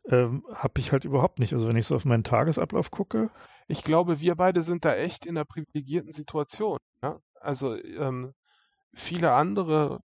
ähm, 0.09 0.43
habe 0.53 0.79
ich 0.79 0.91
halt 0.91 1.05
überhaupt 1.05 1.39
nicht. 1.39 1.53
Also 1.53 1.67
wenn 1.69 1.77
ich 1.77 1.87
so 1.87 1.95
auf 1.95 2.05
meinen 2.05 2.23
Tagesablauf 2.25 2.91
gucke. 2.91 3.29
Ich 3.67 3.83
glaube, 3.83 4.19
wir 4.19 4.35
beide 4.35 4.61
sind 4.61 4.85
da 4.85 4.95
echt 4.95 5.25
in 5.25 5.37
einer 5.37 5.45
privilegierten 5.45 6.11
Situation. 6.11 6.79
Ja? 7.01 7.19
Also 7.39 7.75
ähm, 7.75 8.33
viele 8.93 9.33
andere 9.33 9.99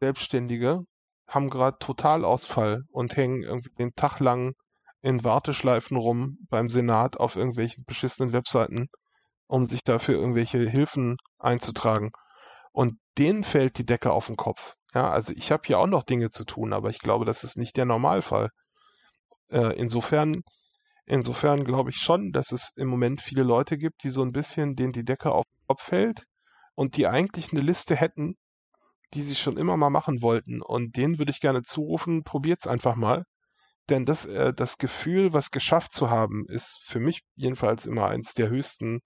Selbstständige 0.00 0.84
haben 1.26 1.50
gerade 1.50 1.78
Totalausfall 1.78 2.84
und 2.90 3.16
hängen 3.16 3.42
irgendwie 3.42 3.70
den 3.78 3.94
Tag 3.94 4.20
lang 4.20 4.54
in 5.00 5.24
Warteschleifen 5.24 5.96
rum 5.96 6.38
beim 6.48 6.68
Senat 6.68 7.18
auf 7.18 7.36
irgendwelchen 7.36 7.84
beschissenen 7.84 8.32
Webseiten, 8.32 8.88
um 9.46 9.64
sich 9.64 9.82
dafür 9.82 10.14
irgendwelche 10.14 10.58
Hilfen 10.68 11.16
einzutragen. 11.38 12.12
Und 12.72 12.98
denen 13.18 13.44
fällt 13.44 13.78
die 13.78 13.86
Decke 13.86 14.12
auf 14.12 14.26
den 14.26 14.36
Kopf. 14.36 14.74
Ja, 14.94 15.10
also 15.10 15.32
ich 15.34 15.50
habe 15.50 15.62
hier 15.66 15.78
auch 15.78 15.86
noch 15.86 16.04
Dinge 16.04 16.30
zu 16.30 16.44
tun, 16.44 16.72
aber 16.72 16.90
ich 16.90 16.98
glaube, 16.98 17.24
das 17.24 17.44
ist 17.44 17.56
nicht 17.56 17.76
der 17.76 17.84
Normalfall. 17.84 18.50
Äh, 19.48 19.76
insofern, 19.78 20.42
insofern 21.06 21.64
glaube 21.64 21.90
ich 21.90 21.96
schon, 21.96 22.32
dass 22.32 22.52
es 22.52 22.70
im 22.76 22.88
Moment 22.88 23.20
viele 23.20 23.42
Leute 23.42 23.78
gibt, 23.78 24.04
die 24.04 24.10
so 24.10 24.22
ein 24.22 24.32
bisschen 24.32 24.76
denen 24.76 24.92
die 24.92 25.04
Decke 25.04 25.32
auf 25.32 25.44
den 25.44 25.66
Kopf 25.68 25.82
fällt 25.82 26.24
und 26.74 26.96
die 26.96 27.06
eigentlich 27.06 27.52
eine 27.52 27.60
Liste 27.60 27.96
hätten, 27.96 28.36
die 29.14 29.22
sie 29.22 29.34
schon 29.34 29.56
immer 29.56 29.76
mal 29.76 29.90
machen 29.90 30.22
wollten. 30.22 30.62
Und 30.62 30.96
denen 30.96 31.18
würde 31.18 31.30
ich 31.30 31.40
gerne 31.40 31.62
zurufen, 31.62 32.22
probiert's 32.24 32.66
einfach 32.66 32.96
mal. 32.96 33.24
Denn 33.90 34.06
das, 34.06 34.24
äh, 34.26 34.54
das 34.54 34.78
Gefühl, 34.78 35.32
was 35.32 35.50
geschafft 35.50 35.92
zu 35.92 36.08
haben, 36.08 36.46
ist 36.48 36.78
für 36.84 37.00
mich 37.00 37.22
jedenfalls 37.34 37.84
immer 37.84 38.08
eins 38.08 38.34
der 38.34 38.48
höchsten 38.48 39.00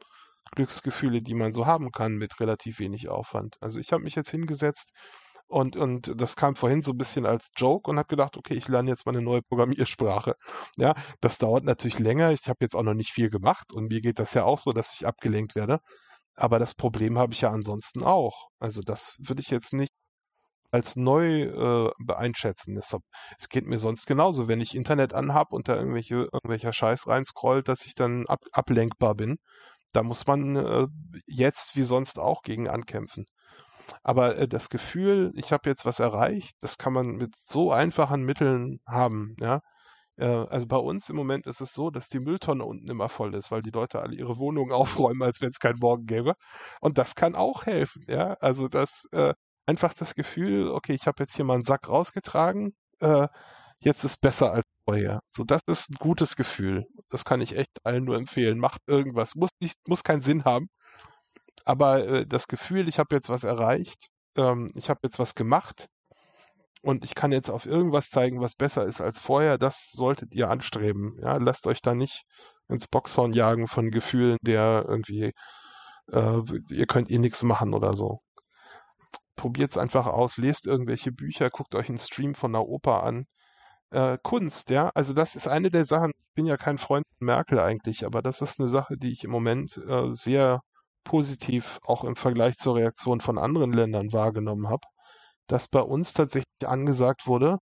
Glücksgefühle, 0.53 1.23
die 1.23 1.35
man 1.35 1.53
so 1.53 1.67
haben 1.67 1.91
kann 1.91 2.15
mit 2.17 2.39
relativ 2.41 2.79
wenig 2.79 3.09
Aufwand. 3.09 3.57
Also 3.61 3.81
ich 3.81 3.93
habe 3.93 4.05
mich 4.05 4.15
jetzt 4.15 4.31
hingesetzt 4.31 4.93
und, 5.49 5.77
und 5.77 6.21
das 6.21 6.37
kam 6.37 6.57
vorhin 6.57 6.83
so 6.83 6.93
ein 6.93 6.99
bisschen 6.99 7.27
als 7.27 7.51
Joke 7.57 7.91
und 7.91 7.99
habe 7.99 8.09
gedacht, 8.09 8.37
okay, 8.37 8.55
ich 8.55 8.69
lerne 8.69 8.91
jetzt 8.91 9.07
mal 9.07 9.13
eine 9.13 9.25
neue 9.25 9.43
Programmiersprache. 9.43 10.35
Ja, 10.77 10.95
das 11.21 11.39
dauert 11.39 11.65
natürlich 11.65 11.99
länger. 11.99 12.33
Ich 12.33 12.49
habe 12.49 12.59
jetzt 12.61 12.75
auch 12.77 12.83
noch 12.83 12.95
nicht 12.95 13.13
viel 13.13 13.31
gemacht 13.31 13.73
und 13.73 13.89
mir 13.89 14.01
geht 14.01 14.19
das 14.19 14.35
ja 14.35 14.45
auch 14.45 14.59
so, 14.59 14.73
dass 14.73 14.95
ich 14.95 15.07
abgelenkt 15.07 15.55
werde. 15.55 15.81
Aber 16.37 16.59
das 16.59 16.75
Problem 16.75 17.19
habe 17.19 17.33
ich 17.33 17.43
ja 17.43 17.51
ansonsten 17.51 18.03
auch. 18.05 18.49
Also 18.59 18.83
das 18.83 19.17
würde 19.19 19.41
ich 19.43 19.51
jetzt 19.51 19.73
nicht 19.73 19.93
als 20.71 20.97
neu 20.97 21.45
äh, 21.45 21.93
einschätzen. 22.15 22.75
Deshalb, 22.75 23.03
es 23.39 23.49
geht 23.49 23.67
mir 23.67 23.79
sonst 23.79 24.07
genauso, 24.07 24.49
wenn 24.49 24.61
ich 24.61 24.75
Internet 24.75 25.15
anhab 25.15 25.53
und 25.53 25.69
da 25.69 25.77
irgendwelche, 25.77 26.29
irgendwelcher 26.33 26.73
Scheiß 26.73 27.07
reinscrollt, 27.07 27.69
dass 27.69 27.87
ich 27.87 27.95
dann 27.95 28.27
ab, 28.27 28.41
ablenkbar 28.53 29.15
bin. 29.15 29.39
Da 29.93 30.03
muss 30.03 30.27
man 30.27 30.57
äh, 30.57 30.87
jetzt 31.27 31.77
wie 31.77 31.85
sonst 31.85 32.19
auch 32.19 32.43
gegen 32.43 32.69
ankämpfen. 32.69 33.27
Aber 34.03 34.37
äh, 34.37 34.49
das 34.49 34.69
Gefühl, 34.69 35.33
ich 35.35 35.53
habe 35.53 35.69
jetzt 35.69 35.85
was 35.85 36.01
erreicht, 36.01 36.57
das 36.61 36.79
kann 36.79 36.93
man 36.93 37.17
mit 37.17 37.35
so 37.37 37.73
einfachen 37.73 38.23
Mitteln 38.25 38.81
haben, 38.87 39.37
ja. 39.41 39.61
Äh, 40.17 40.27
also 40.27 40.67
bei 40.67 40.77
uns 40.77 41.09
im 41.11 41.17
Moment 41.17 41.47
ist 41.47 41.61
es 41.61 41.73
so, 41.73 41.91
dass 41.91 42.09
die 42.09 42.21
Mülltonne 42.21 42.65
unten 42.65 42.89
immer 42.91 43.09
voll 43.09 43.35
ist, 43.35 43.51
weil 43.51 43.63
die 43.63 43.71
Leute 43.71 44.01
alle 44.01 44.17
ihre 44.17 44.39
Wohnungen 44.39 44.73
aufräumen, 45.13 45.23
als 45.23 45.41
wenn 45.41 45.51
es 45.51 45.61
keinen 45.61 45.79
Morgen 45.81 46.07
gäbe. 46.07 46.35
Und 46.81 46.99
das 46.99 47.15
kann 47.15 47.35
auch 47.37 47.67
helfen, 47.67 48.05
ja. 48.09 48.35
Also 48.41 48.69
das 48.69 49.07
äh, 49.13 49.35
einfach 49.67 49.95
das 49.95 50.15
Gefühl, 50.15 50.71
okay, 50.71 50.95
ich 50.95 51.07
habe 51.07 51.23
jetzt 51.23 51.37
hier 51.37 51.45
mal 51.45 51.55
einen 51.55 51.65
Sack 51.65 51.89
rausgetragen, 51.89 52.75
äh, 53.01 53.29
jetzt 53.81 54.05
ist 54.05 54.21
besser 54.21 54.53
als 54.53 54.65
vorher. 54.85 55.21
So, 55.31 55.45
das 55.45 55.63
ist 55.67 55.91
ein 55.91 55.97
gutes 55.99 56.37
Gefühl. 56.37 56.87
Das 57.11 57.25
kann 57.25 57.41
ich 57.41 57.57
echt 57.57 57.85
allen 57.85 58.05
nur 58.05 58.17
empfehlen. 58.17 58.59
Macht 58.59 58.81
irgendwas, 58.87 59.35
muss 59.35 59.51
nicht, 59.61 59.77
muss 59.87 60.05
keinen 60.05 60.23
Sinn 60.23 60.45
haben, 60.45 60.69
aber 61.67 62.07
äh, 62.07 62.27
das 62.27 62.49
Gefühl, 62.49 62.89
ich 62.89 62.99
habe 62.99 63.15
jetzt 63.15 63.29
was 63.29 63.45
erreicht, 63.45 64.09
ähm, 64.37 64.73
ich 64.75 64.89
habe 64.89 65.01
jetzt 65.03 65.19
was 65.19 65.35
gemacht 65.35 65.89
und 66.83 67.05
ich 67.05 67.15
kann 67.15 67.33
jetzt 67.33 67.51
auf 67.51 67.67
irgendwas 67.67 68.09
zeigen, 68.11 68.41
was 68.41 68.55
besser 68.55 68.87
ist 68.87 69.01
als 69.01 69.21
vorher, 69.21 69.59
das 69.59 69.91
solltet 69.91 70.33
ihr 70.35 70.49
anstreben. 70.49 71.19
Ja, 71.21 71.37
lasst 71.39 71.67
euch 71.67 71.83
da 71.83 71.95
nicht 71.95 72.25
ins 72.69 72.87
Boxhorn 72.89 73.33
jagen 73.33 73.67
von 73.67 73.91
Gefühlen, 73.91 74.39
der 74.43 74.85
irgendwie, 74.89 75.33
äh, 76.13 76.41
ihr 76.71 76.87
könnt 76.87 77.11
eh 77.11 77.19
nichts 77.19 77.43
machen 77.43 77.75
oder 77.75 77.95
so. 77.95 78.21
Probiert 79.37 79.73
es 79.73 79.79
einfach 79.79 80.07
aus, 80.07 80.37
lest 80.39 80.67
irgendwelche 80.67 81.13
Bücher, 81.13 81.51
guckt 81.51 81.75
euch 81.75 81.89
einen 81.89 81.99
Stream 81.99 82.35
von 82.35 82.55
einer 82.55 82.67
Oper 82.67 83.03
an. 83.03 83.27
Äh, 83.91 84.19
Kunst, 84.23 84.71
ja, 84.71 84.91
also 84.95 85.15
das 85.15 85.37
ist 85.37 85.49
eine 85.49 85.71
der 85.71 85.85
Sachen, 85.85 86.13
ich 86.17 86.35
bin 86.35 86.47
ja 86.47 86.57
kein 86.57 86.79
Freund 86.79 87.05
von 87.19 87.27
Merkel 87.27 87.59
eigentlich, 87.61 88.07
aber 88.07 88.23
das 88.23 88.41
ist 88.41 88.61
eine 88.61 88.69
Sache, 88.69 88.97
die 88.97 89.13
ich 89.13 89.25
im 89.25 89.31
Moment 89.33 89.77
äh, 89.89 90.13
sehr 90.13 90.61
positiv 91.07 91.79
auch 91.87 92.05
im 92.05 92.17
Vergleich 92.17 92.57
zur 92.59 92.77
Reaktion 92.77 93.21
von 93.21 93.39
anderen 93.39 93.73
Ländern 93.73 94.13
wahrgenommen 94.13 94.69
habe, 94.69 94.87
dass 95.47 95.69
bei 95.69 95.81
uns 95.81 96.13
tatsächlich 96.13 96.67
angesagt 96.67 97.27
wurde, 97.27 97.59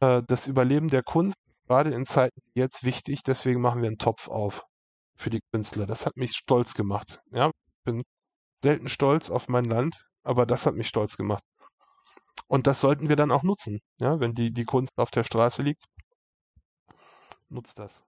äh, 0.00 0.22
das 0.26 0.46
Überleben 0.46 0.88
der 0.88 1.02
Kunst 1.02 1.36
gerade 1.66 1.92
in 1.92 2.06
Zeiten 2.06 2.40
jetzt 2.54 2.84
wichtig, 2.84 3.22
deswegen 3.24 3.60
machen 3.60 3.82
wir 3.82 3.88
einen 3.88 3.98
Topf 3.98 4.28
auf 4.28 4.64
für 5.16 5.30
die 5.30 5.40
Künstler. 5.52 5.86
Das 5.86 6.06
hat 6.06 6.16
mich 6.16 6.32
stolz 6.32 6.74
gemacht. 6.74 7.20
Ja, 7.32 7.48
ich 7.48 7.84
bin 7.84 8.04
selten 8.62 8.88
stolz 8.88 9.30
auf 9.30 9.48
mein 9.48 9.64
Land, 9.64 10.06
aber 10.22 10.46
das 10.46 10.66
hat 10.66 10.74
mich 10.74 10.88
stolz 10.88 11.16
gemacht. 11.16 11.42
Und 12.46 12.66
das 12.66 12.80
sollten 12.80 13.08
wir 13.08 13.16
dann 13.16 13.32
auch 13.32 13.42
nutzen. 13.42 13.80
Ja, 13.98 14.20
wenn 14.20 14.34
die, 14.34 14.52
die 14.52 14.64
Kunst 14.64 14.92
auf 14.96 15.10
der 15.10 15.24
Straße 15.24 15.62
liegt, 15.62 15.84
nutzt 17.48 17.78
das. 17.78 18.07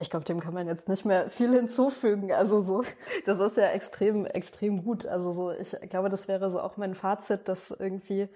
Ich 0.00 0.10
glaube, 0.10 0.24
dem 0.24 0.40
kann 0.40 0.54
man 0.54 0.66
jetzt 0.66 0.88
nicht 0.88 1.04
mehr 1.04 1.30
viel 1.30 1.52
hinzufügen. 1.52 2.32
Also 2.32 2.60
so, 2.60 2.82
das 3.26 3.38
ist 3.40 3.56
ja 3.56 3.68
extrem, 3.68 4.26
extrem 4.26 4.82
gut. 4.84 5.06
Also 5.06 5.32
so, 5.32 5.50
ich 5.52 5.70
glaube, 5.88 6.08
das 6.08 6.28
wäre 6.28 6.50
so 6.50 6.60
auch 6.60 6.76
mein 6.76 6.94
Fazit, 6.94 7.48
dass 7.48 7.70
irgendwie 7.70 8.28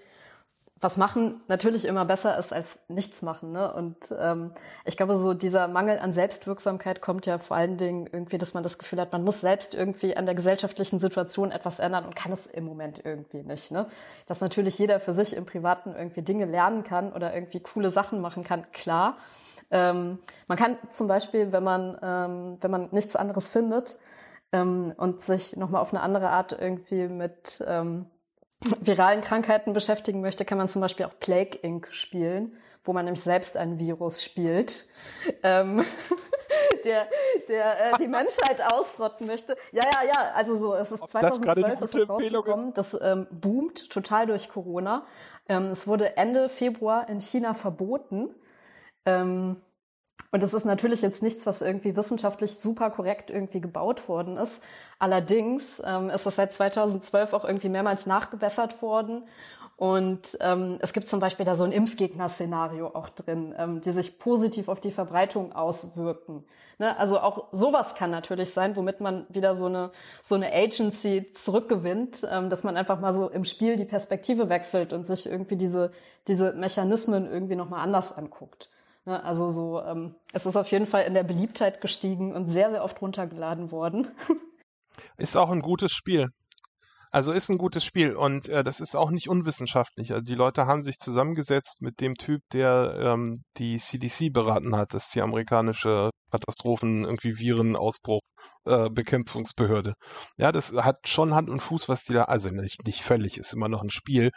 was 0.81 0.95
machen 0.95 1.41
natürlich 1.47 1.85
immer 1.85 2.05
besser 2.05 2.37
ist 2.37 2.53
als 2.53 2.79
nichts 2.87 3.21
machen. 3.21 3.51
Ne? 3.51 3.73
Und 3.73 4.13
ähm, 4.17 4.51
ich 4.85 4.95
glaube, 4.95 5.15
so 5.15 5.33
dieser 5.33 5.67
Mangel 5.67 5.99
an 5.99 6.13
Selbstwirksamkeit 6.13 7.01
kommt 7.01 7.25
ja 7.25 7.37
vor 7.37 7.57
allen 7.57 7.77
Dingen 7.77 8.07
irgendwie, 8.11 8.37
dass 8.37 8.53
man 8.53 8.63
das 8.63 8.77
Gefühl 8.77 9.01
hat, 9.01 9.11
man 9.11 9.23
muss 9.23 9.41
selbst 9.41 9.73
irgendwie 9.73 10.15
an 10.15 10.25
der 10.25 10.35
gesellschaftlichen 10.35 10.99
Situation 10.99 11.51
etwas 11.51 11.79
ändern 11.79 12.05
und 12.05 12.15
kann 12.15 12.31
es 12.31 12.47
im 12.47 12.63
Moment 12.63 13.01
irgendwie 13.03 13.43
nicht. 13.43 13.71
Ne? 13.71 13.87
Dass 14.25 14.39
natürlich 14.39 14.77
jeder 14.77 14.99
für 14.99 15.13
sich 15.13 15.35
im 15.35 15.45
Privaten 15.45 15.93
irgendwie 15.95 16.21
Dinge 16.21 16.45
lernen 16.45 16.83
kann 16.83 17.11
oder 17.11 17.33
irgendwie 17.33 17.59
coole 17.59 17.89
Sachen 17.89 18.21
machen 18.21 18.43
kann, 18.43 18.65
klar. 18.71 19.17
Ähm, 19.71 20.19
man 20.47 20.57
kann 20.57 20.77
zum 20.89 21.07
Beispiel, 21.07 21.51
wenn 21.51 21.63
man, 21.63 21.97
ähm, 22.01 22.57
wenn 22.61 22.71
man 22.71 22.89
nichts 22.91 23.15
anderes 23.15 23.47
findet 23.47 23.99
ähm, 24.51 24.93
und 24.97 25.21
sich 25.21 25.55
nochmal 25.55 25.81
auf 25.81 25.93
eine 25.93 26.01
andere 26.01 26.29
Art 26.29 26.53
irgendwie 26.53 27.07
mit 27.07 27.63
ähm, 27.67 28.07
viralen 28.79 29.21
Krankheiten 29.21 29.73
beschäftigen 29.73 30.21
möchte, 30.21 30.45
kann 30.45 30.57
man 30.57 30.67
zum 30.67 30.81
Beispiel 30.81 31.05
auch 31.05 31.19
Plague 31.19 31.59
Inc. 31.61 31.87
spielen, 31.91 32.57
wo 32.83 32.93
man 32.93 33.05
nämlich 33.05 33.23
selbst 33.23 33.57
ein 33.57 33.79
Virus 33.79 34.23
spielt. 34.23 34.87
Ähm, 35.43 35.85
der, 36.83 37.07
der 37.47 37.93
äh, 37.93 37.97
die 37.97 38.07
Menschheit 38.07 38.61
ausrotten 38.73 39.27
möchte. 39.27 39.55
Ja, 39.71 39.83
ja, 39.85 40.07
ja, 40.07 40.31
also 40.33 40.55
so, 40.55 40.73
es 40.73 40.91
ist 40.91 41.03
Ob 41.03 41.09
2012 41.09 41.81
ist 41.81 41.95
es 41.95 42.09
rausgekommen, 42.09 42.73
das 42.73 42.97
ähm, 43.01 43.27
boomt 43.31 43.89
total 43.89 44.25
durch 44.25 44.49
Corona. 44.49 45.05
Ähm, 45.47 45.67
es 45.67 45.87
wurde 45.87 46.17
Ende 46.17 46.49
Februar 46.49 47.07
in 47.09 47.21
China 47.21 47.53
verboten. 47.53 48.29
Ähm, 49.05 49.57
und 50.31 50.43
das 50.43 50.53
ist 50.53 50.65
natürlich 50.65 51.01
jetzt 51.01 51.23
nichts, 51.23 51.45
was 51.47 51.61
irgendwie 51.61 51.95
wissenschaftlich 51.95 52.55
super 52.55 52.91
korrekt 52.91 53.31
irgendwie 53.31 53.61
gebaut 53.61 54.07
worden 54.07 54.37
ist. 54.37 54.61
Allerdings 54.99 55.81
ähm, 55.83 56.09
ist 56.11 56.25
das 56.25 56.35
seit 56.35 56.53
2012 56.53 57.33
auch 57.33 57.45
irgendwie 57.45 57.69
mehrmals 57.69 58.05
nachgebessert 58.05 58.81
worden. 58.81 59.23
Und 59.77 60.37
ähm, 60.41 60.77
es 60.81 60.93
gibt 60.93 61.07
zum 61.07 61.19
Beispiel 61.19 61.45
da 61.45 61.55
so 61.55 61.63
ein 61.63 61.71
Impfgegner-Szenario 61.71 62.87
auch 62.87 63.09
drin, 63.09 63.55
ähm, 63.57 63.81
die 63.81 63.91
sich 63.91 64.19
positiv 64.19 64.67
auf 64.67 64.81
die 64.81 64.91
Verbreitung 64.91 65.53
auswirken. 65.53 66.43
Ne? 66.79 66.97
Also 66.99 67.19
auch 67.21 67.47
sowas 67.51 67.95
kann 67.95 68.11
natürlich 68.11 68.53
sein, 68.53 68.75
womit 68.75 68.99
man 68.99 69.25
wieder 69.29 69.55
so 69.55 69.67
eine 69.67 69.91
so 70.21 70.35
eine 70.35 70.53
Agency 70.53 71.31
zurückgewinnt, 71.33 72.27
ähm, 72.29 72.49
dass 72.49 72.63
man 72.63 72.75
einfach 72.77 72.99
mal 72.99 73.13
so 73.13 73.29
im 73.29 73.45
Spiel 73.45 73.77
die 73.77 73.85
Perspektive 73.85 74.49
wechselt 74.49 74.91
und 74.93 75.05
sich 75.05 75.25
irgendwie 75.25 75.55
diese 75.55 75.91
diese 76.27 76.53
Mechanismen 76.53 77.25
irgendwie 77.31 77.55
noch 77.55 77.69
mal 77.69 77.81
anders 77.81 78.15
anguckt. 78.15 78.69
Ne? 79.09 79.23
Also 79.23 79.47
so, 79.47 79.81
ähm, 79.81 80.15
es 80.33 80.45
ist 80.45 80.55
auf 80.55 80.71
jeden 80.71 80.85
Fall 80.85 81.03
in 81.03 81.15
der 81.15 81.23
Beliebtheit 81.23 81.81
gestiegen 81.81 82.33
und 82.33 82.47
sehr 82.47 82.69
sehr 82.69 82.83
oft 82.83 83.01
runtergeladen 83.01 83.71
worden. 83.71 84.07
Ist 85.17 85.35
auch 85.35 85.49
ein 85.49 85.61
gutes 85.61 85.91
Spiel. 85.91 86.27
Also 87.11 87.31
ist 87.31 87.49
ein 87.49 87.57
gutes 87.57 87.83
Spiel 87.83 88.15
und 88.15 88.47
äh, 88.49 88.63
das 88.63 88.79
ist 88.79 88.95
auch 88.95 89.09
nicht 89.09 89.29
unwissenschaftlich. 89.29 90.11
Also 90.11 90.23
die 90.23 90.35
Leute 90.35 90.67
haben 90.67 90.83
sich 90.83 90.99
zusammengesetzt 90.99 91.81
mit 91.81 92.01
dem 92.01 92.13
Typ, 92.15 92.41
der 92.53 92.95
ähm, 92.99 93.43
die 93.57 93.79
CDC 93.79 94.31
beraten 94.31 94.75
hat, 94.75 94.93
das 94.93 95.05
ist 95.05 95.15
die 95.15 95.21
amerikanische 95.21 96.11
Katastrophen, 96.31 97.05
irgendwie 97.05 97.39
Virenausbruch, 97.39 98.21
äh, 98.65 98.89
Bekämpfungsbehörde. 98.91 99.95
Ja, 100.37 100.51
das 100.51 100.71
hat 100.73 101.07
schon 101.07 101.33
Hand 101.33 101.49
und 101.49 101.61
Fuß, 101.61 101.89
was 101.89 102.03
die 102.03 102.13
da, 102.13 102.25
also 102.25 102.51
nicht, 102.51 102.85
nicht 102.85 103.01
völlig, 103.01 103.39
ist 103.39 103.53
immer 103.53 103.69
noch 103.69 103.81
ein 103.81 103.89
Spiel. 103.89 104.29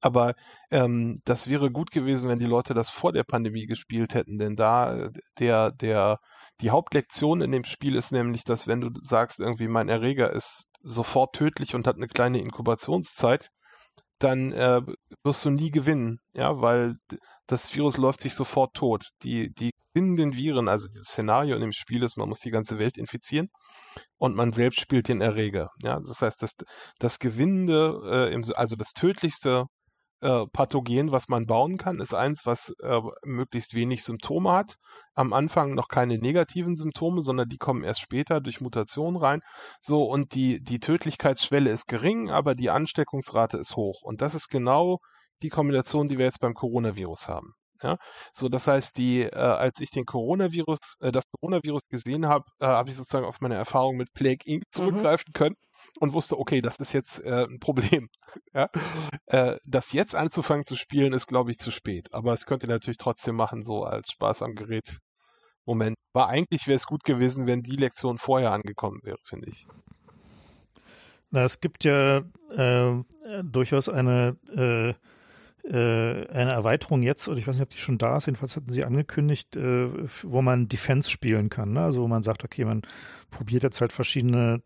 Aber 0.00 0.34
ähm, 0.70 1.20
das 1.24 1.48
wäre 1.48 1.70
gut 1.70 1.90
gewesen, 1.90 2.28
wenn 2.28 2.38
die 2.38 2.46
Leute 2.46 2.74
das 2.74 2.90
vor 2.90 3.12
der 3.12 3.24
Pandemie 3.24 3.66
gespielt 3.66 4.14
hätten, 4.14 4.38
denn 4.38 4.56
da 4.56 5.10
der, 5.38 5.72
der 5.72 6.20
die 6.60 6.70
Hauptlektion 6.70 7.40
in 7.40 7.52
dem 7.52 7.64
Spiel 7.64 7.94
ist 7.94 8.10
nämlich, 8.12 8.44
dass 8.44 8.66
wenn 8.66 8.80
du 8.80 8.90
sagst, 9.02 9.40
irgendwie 9.40 9.68
mein 9.68 9.88
Erreger 9.88 10.32
ist 10.32 10.68
sofort 10.82 11.34
tödlich 11.34 11.74
und 11.74 11.86
hat 11.86 11.96
eine 11.96 12.08
kleine 12.08 12.40
Inkubationszeit, 12.40 13.50
dann 14.18 14.52
äh, 14.52 14.82
wirst 15.22 15.44
du 15.44 15.50
nie 15.50 15.70
gewinnen, 15.70 16.20
ja, 16.32 16.60
weil 16.60 16.96
das 17.46 17.74
Virus 17.74 17.96
läuft 17.96 18.20
sich 18.20 18.34
sofort 18.34 18.74
tot. 18.74 19.06
Die, 19.22 19.52
die 19.54 19.70
gewinnenden 19.94 20.34
Viren, 20.34 20.68
also 20.68 20.88
das 20.88 21.06
Szenario 21.06 21.54
in 21.54 21.60
dem 21.60 21.72
Spiel 21.72 22.02
ist, 22.02 22.16
man 22.16 22.28
muss 22.28 22.40
die 22.40 22.50
ganze 22.50 22.78
Welt 22.78 22.98
infizieren 22.98 23.48
und 24.18 24.34
man 24.34 24.52
selbst 24.52 24.80
spielt 24.80 25.08
den 25.08 25.20
Erreger. 25.20 25.70
Ja, 25.82 25.98
das 26.00 26.20
heißt, 26.20 26.42
das, 26.42 26.54
das 26.98 27.18
gewinnende, 27.18 28.00
äh, 28.04 28.34
im, 28.34 28.44
also 28.54 28.76
das 28.76 28.92
tödlichste 28.92 29.66
äh, 30.20 30.46
Pathogen, 30.52 31.12
was 31.12 31.28
man 31.28 31.46
bauen 31.46 31.76
kann, 31.76 32.00
ist 32.00 32.14
eins, 32.14 32.44
was 32.44 32.74
äh, 32.82 33.00
möglichst 33.24 33.74
wenig 33.74 34.04
Symptome 34.04 34.52
hat. 34.52 34.76
Am 35.14 35.32
Anfang 35.32 35.74
noch 35.74 35.88
keine 35.88 36.18
negativen 36.18 36.76
Symptome, 36.76 37.22
sondern 37.22 37.48
die 37.48 37.58
kommen 37.58 37.84
erst 37.84 38.00
später 38.00 38.40
durch 38.40 38.60
Mutationen 38.60 39.16
rein. 39.16 39.40
So, 39.80 40.04
und 40.04 40.34
die, 40.34 40.60
die 40.60 40.80
Tödlichkeitsschwelle 40.80 41.70
ist 41.70 41.86
gering, 41.86 42.30
aber 42.30 42.54
die 42.54 42.70
Ansteckungsrate 42.70 43.58
ist 43.58 43.76
hoch. 43.76 44.02
Und 44.02 44.20
das 44.20 44.34
ist 44.34 44.48
genau 44.48 44.98
die 45.42 45.50
Kombination, 45.50 46.08
die 46.08 46.18
wir 46.18 46.26
jetzt 46.26 46.40
beim 46.40 46.54
Coronavirus 46.54 47.28
haben. 47.28 47.54
Ja, 47.80 47.96
so 48.32 48.48
das 48.48 48.66
heißt, 48.66 48.96
die, 48.98 49.22
äh, 49.22 49.36
als 49.36 49.78
ich 49.80 49.90
den 49.92 50.04
Coronavirus, 50.04 50.78
äh, 50.98 51.12
das 51.12 51.22
Coronavirus 51.30 51.82
gesehen 51.88 52.26
habe, 52.26 52.44
äh, 52.58 52.66
habe 52.66 52.90
ich 52.90 52.96
sozusagen 52.96 53.24
auf 53.24 53.40
meine 53.40 53.54
Erfahrung 53.54 53.96
mit 53.96 54.12
Plague 54.14 54.44
Inc. 54.44 54.62
Mhm. 54.62 54.72
zurückgreifen 54.72 55.26
mhm. 55.28 55.32
können 55.32 55.56
und 56.00 56.12
wusste, 56.12 56.38
okay, 56.38 56.60
das 56.60 56.76
ist 56.76 56.92
jetzt 56.92 57.20
äh, 57.24 57.46
ein 57.48 57.58
Problem. 57.58 58.08
ja? 58.54 58.70
äh, 59.26 59.56
das 59.64 59.92
jetzt 59.92 60.14
anzufangen 60.14 60.64
zu 60.64 60.76
spielen, 60.76 61.12
ist, 61.12 61.26
glaube 61.26 61.50
ich, 61.50 61.58
zu 61.58 61.70
spät. 61.70 62.12
Aber 62.12 62.32
es 62.32 62.46
könnte 62.46 62.66
natürlich 62.68 62.98
trotzdem 62.98 63.36
machen, 63.36 63.62
so 63.62 63.84
als 63.84 64.10
Spaß 64.10 64.42
am 64.42 64.54
Gerät. 64.54 64.98
Moment. 65.64 65.96
Aber 66.14 66.28
eigentlich 66.28 66.66
wäre 66.66 66.76
es 66.76 66.86
gut 66.86 67.04
gewesen, 67.04 67.46
wenn 67.46 67.62
die 67.62 67.76
Lektion 67.76 68.16
vorher 68.16 68.52
angekommen 68.52 69.00
wäre, 69.02 69.18
finde 69.24 69.50
ich. 69.50 69.66
Na, 71.30 71.44
es 71.44 71.60
gibt 71.60 71.84
ja 71.84 72.22
äh, 72.50 73.04
durchaus 73.44 73.90
eine, 73.90 74.38
äh, 74.56 74.90
äh, 75.68 76.26
eine 76.30 76.52
Erweiterung 76.52 77.02
jetzt, 77.02 77.28
oder 77.28 77.36
ich 77.36 77.46
weiß 77.46 77.56
nicht, 77.56 77.64
ob 77.64 77.70
die 77.70 77.78
schon 77.78 77.98
da 77.98 78.16
ist, 78.16 78.26
jedenfalls 78.26 78.56
hatten 78.56 78.72
sie 78.72 78.84
angekündigt, 78.84 79.56
äh, 79.56 79.90
wo 80.22 80.40
man 80.40 80.68
Defense 80.68 81.10
spielen 81.10 81.50
kann. 81.50 81.74
Ne? 81.74 81.82
Also 81.82 82.02
wo 82.02 82.08
man 82.08 82.22
sagt, 82.22 82.44
okay, 82.44 82.64
man 82.64 82.80
probiert 83.30 83.62
jetzt 83.62 83.82
halt 83.82 83.92
verschiedene 83.92 84.62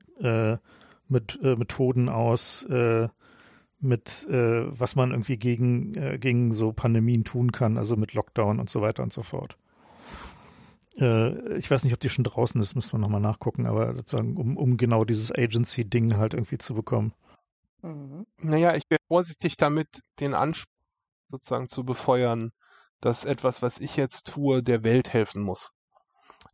mit 1.08 1.38
äh, 1.42 1.56
Methoden 1.56 2.08
aus, 2.08 2.64
äh, 2.64 3.08
mit 3.80 4.26
äh, 4.30 4.64
was 4.78 4.96
man 4.96 5.10
irgendwie 5.10 5.36
gegen, 5.36 5.94
äh, 5.94 6.18
gegen 6.18 6.52
so 6.52 6.72
Pandemien 6.72 7.24
tun 7.24 7.52
kann, 7.52 7.78
also 7.78 7.96
mit 7.96 8.14
Lockdown 8.14 8.60
und 8.60 8.70
so 8.70 8.80
weiter 8.80 9.02
und 9.02 9.12
so 9.12 9.22
fort. 9.22 9.56
Äh, 10.98 11.56
ich 11.56 11.70
weiß 11.70 11.84
nicht, 11.84 11.92
ob 11.92 12.00
die 12.00 12.08
schon 12.08 12.24
draußen 12.24 12.60
ist, 12.60 12.74
müssen 12.74 12.92
wir 12.92 12.98
nochmal 12.98 13.20
nachgucken, 13.20 13.66
aber 13.66 13.94
sozusagen, 13.94 14.36
um, 14.36 14.56
um 14.56 14.76
genau 14.76 15.04
dieses 15.04 15.32
Agency-Ding 15.32 16.16
halt 16.16 16.34
irgendwie 16.34 16.58
zu 16.58 16.74
bekommen. 16.74 17.12
Mhm. 17.82 18.26
Naja, 18.38 18.74
ich 18.76 18.84
wäre 18.88 19.00
vorsichtig 19.08 19.56
damit, 19.56 20.02
den 20.20 20.34
Anspruch 20.34 20.70
sozusagen 21.30 21.68
zu 21.68 21.84
befeuern, 21.84 22.52
dass 23.00 23.24
etwas, 23.24 23.62
was 23.62 23.80
ich 23.80 23.96
jetzt 23.96 24.28
tue, 24.28 24.62
der 24.62 24.84
Welt 24.84 25.12
helfen 25.12 25.42
muss. 25.42 25.72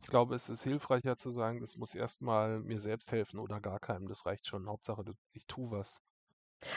Ich 0.09 0.11
glaube, 0.11 0.33
es 0.33 0.49
ist 0.49 0.63
hilfreicher 0.63 1.17
zu 1.17 1.29
sagen, 1.29 1.61
das 1.61 1.77
muss 1.77 1.93
erstmal 1.93 2.61
mir 2.61 2.79
selbst 2.79 3.11
helfen 3.11 3.37
oder 3.37 3.59
gar 3.59 3.79
keinem. 3.79 4.07
Das 4.07 4.25
reicht 4.25 4.47
schon. 4.47 4.67
Hauptsache, 4.67 5.03
ich 5.33 5.45
tue 5.45 5.69
was. 5.69 6.01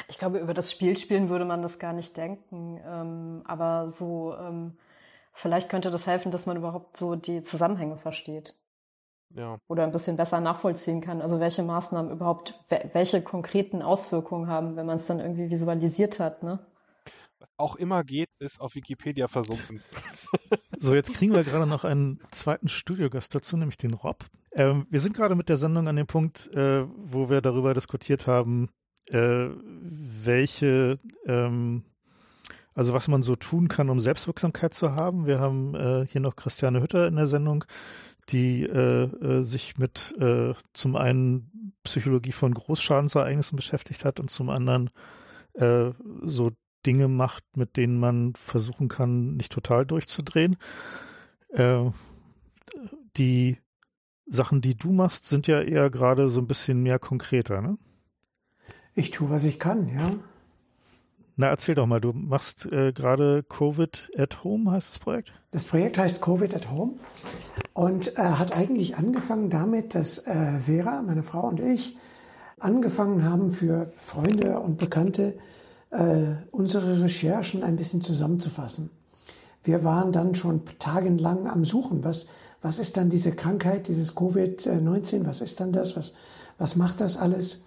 Ich 0.09 0.18
glaube, 0.18 0.39
über 0.39 0.53
das 0.53 0.70
Spiel 0.70 0.99
spielen 0.99 1.30
würde 1.30 1.47
man 1.47 1.62
das 1.62 1.78
gar 1.78 1.95
nicht 1.95 2.14
denken. 2.14 2.78
Ähm, 2.85 3.43
aber 3.47 3.89
so, 3.89 4.37
ähm, 4.37 4.76
vielleicht 5.33 5.70
könnte 5.70 5.91
das 5.91 6.07
helfen, 6.07 6.30
dass 6.30 6.45
man 6.45 6.59
überhaupt 6.59 6.99
so 6.99 7.16
die 7.16 7.41
Zusammenhänge 7.41 7.97
versteht. 7.97 8.55
Ja. 9.30 9.57
Oder 9.66 9.85
ein 9.85 9.93
bisschen 9.93 10.18
besser 10.18 10.41
nachvollziehen 10.41 11.01
kann. 11.01 11.22
Also 11.22 11.41
welche 11.41 11.62
Maßnahmen 11.62 12.12
überhaupt, 12.12 12.62
welche 12.93 13.22
konkreten 13.22 13.80
Auswirkungen 13.80 14.49
haben, 14.49 14.76
wenn 14.76 14.85
man 14.85 14.97
es 14.97 15.07
dann 15.07 15.20
irgendwie 15.20 15.49
visualisiert 15.49 16.20
hat, 16.20 16.43
ne? 16.43 16.59
Auch 17.57 17.76
immer 17.76 18.05
geht, 18.05 18.28
ist 18.38 18.61
auf 18.61 18.74
Wikipedia 18.74 19.28
versunken. 19.28 19.82
So, 20.78 20.95
jetzt 20.95 21.14
kriegen 21.14 21.32
wir 21.32 21.45
gerade 21.45 21.66
noch 21.66 21.84
einen 21.84 22.18
zweiten 22.32 22.66
Studiogast 22.66 23.32
dazu, 23.36 23.57
nämlich 23.57 23.76
den 23.76 23.95
Rob. 23.95 24.24
Ähm, 24.51 24.86
wir 24.90 24.99
sind 24.99 25.14
gerade 25.14 25.36
mit 25.36 25.49
der 25.49 25.57
Sendung 25.57 25.86
an 25.86 25.95
dem 25.95 26.09
Punkt, 26.09 26.49
äh, 26.55 26.84
wo 26.88 27.30
wir 27.30 27.40
darüber 27.40 27.72
diskutiert 27.72 28.26
haben, 28.26 28.68
äh, 29.11 29.47
welche, 29.55 30.99
ähm, 31.24 31.84
also 32.74 32.95
was 32.95 33.07
man 33.07 33.22
so 33.22 33.36
tun 33.36 33.68
kann, 33.68 33.90
um 33.90 34.01
Selbstwirksamkeit 34.01 34.74
zu 34.74 34.97
haben. 34.97 35.26
Wir 35.26 35.38
haben 35.38 35.76
äh, 35.76 36.07
hier 36.07 36.20
noch 36.20 36.34
Christiane 36.34 36.82
Hütter 36.82 37.07
in 37.07 37.14
der 37.14 37.28
Sendung, 37.28 37.64
die 38.30 38.64
äh, 38.64 39.05
äh, 39.05 39.43
sich 39.43 39.78
mit 39.78 40.14
äh, 40.18 40.55
zum 40.72 40.97
einen 40.97 41.74
Psychologie 41.84 42.32
von 42.32 42.55
Großschadensereignissen 42.55 43.57
beschäftigt 43.57 44.04
hat 44.04 44.21
und 44.21 44.30
zum 44.30 44.50
anderen 44.50 44.91
so 45.54 46.53
Dinge 46.87 47.09
macht, 47.09 47.57
mit 47.57 47.76
denen 47.76 47.99
man 47.99 48.34
versuchen 48.34 48.88
kann, 48.88 49.37
nicht 49.37 49.53
total 49.53 49.87
durchzudrehen. 49.87 50.57
Äh, 51.50 51.91
die 53.17 53.59
Sachen, 54.26 54.61
die 54.61 54.75
du 54.75 54.92
machst, 54.92 55.26
sind 55.26 55.46
ja 55.46 55.61
eher 55.61 55.91
gerade 55.91 56.29
so 56.29 56.41
ein 56.41 56.46
bisschen 56.46 56.83
mehr 56.83 56.99
konkreter, 56.99 57.61
ne? 57.61 57.79
Ich 58.95 59.11
tue, 59.11 59.30
was 59.30 59.45
ich 59.45 59.59
kann, 59.59 59.88
ja. 59.88 60.11
Na, 61.37 61.49
erzähl 61.49 61.75
doch 61.75 61.87
mal, 61.87 62.00
du 62.00 62.13
machst 62.13 62.71
äh, 62.71 62.92
gerade 62.92 63.42
Covid 63.42 64.11
at 64.18 64.45
Home, 64.45 64.71
heißt 64.71 64.91
das 64.91 64.99
Projekt? 64.99 65.33
Das 65.50 65.64
Projekt 65.64 65.96
heißt 65.96 66.21
Covid 66.21 66.54
at 66.54 66.71
Home 66.71 66.95
und 67.72 68.18
äh, 68.18 68.22
hat 68.22 68.53
eigentlich 68.53 68.96
angefangen 68.96 69.49
damit, 69.49 69.95
dass 69.95 70.18
äh, 70.26 70.59
Vera, 70.61 71.00
meine 71.03 71.22
Frau 71.22 71.49
und 71.49 71.59
ich, 71.61 71.96
angefangen 72.59 73.25
haben 73.25 73.53
für 73.53 73.92
Freunde 73.96 74.61
und 74.61 74.76
Bekannte 74.76 75.38
äh, 75.93 76.37
unsere 76.51 77.03
Recherchen 77.03 77.63
ein 77.63 77.77
bisschen 77.77 78.03
zusammenzufassen. 78.03 78.91
Wir 79.63 79.85
waren 79.85 80.11
dann 80.11 80.35
schon 80.35 80.63
tagelang 80.79 81.47
am 81.47 81.64
Suchen, 81.64 82.03
was, 82.03 82.27
was 82.61 82.79
ist 82.79 82.97
dann 82.97 83.11
diese 83.11 83.33
Krankheit, 83.33 83.89
dieses 83.89 84.17
Covid-19, 84.17 85.27
was 85.27 85.41
ist 85.41 85.61
dann 85.61 85.73
das, 85.73 85.97
was, 85.97 86.14
was 86.59 86.77
macht 86.77 87.01
das 87.01 87.17
alles, 87.17 87.63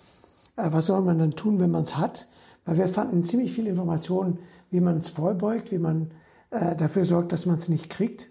äh, 0.57 0.69
was 0.71 0.87
soll 0.87 1.01
man 1.01 1.19
dann 1.19 1.31
tun, 1.31 1.59
wenn 1.59 1.71
man 1.71 1.83
es 1.83 1.95
hat, 1.95 2.27
weil 2.65 2.77
wir 2.77 2.87
fanden 2.87 3.23
ziemlich 3.23 3.53
viele 3.53 3.69
Informationen, 3.69 4.39
wie 4.71 4.81
man 4.81 4.97
es 4.97 5.09
vorbeugt, 5.09 5.71
wie 5.71 5.77
man 5.77 6.11
äh, 6.49 6.75
dafür 6.75 7.05
sorgt, 7.05 7.31
dass 7.31 7.45
man 7.45 7.57
es 7.57 7.69
nicht 7.69 7.89
kriegt. 7.89 8.29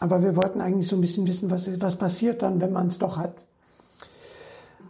Aber 0.00 0.22
wir 0.22 0.36
wollten 0.36 0.60
eigentlich 0.60 0.88
so 0.88 0.96
ein 0.96 1.02
bisschen 1.02 1.26
wissen, 1.26 1.50
was, 1.50 1.80
was 1.80 1.96
passiert 1.96 2.42
dann, 2.42 2.60
wenn 2.60 2.72
man 2.72 2.86
es 2.86 2.98
doch 2.98 3.18
hat. 3.18 3.44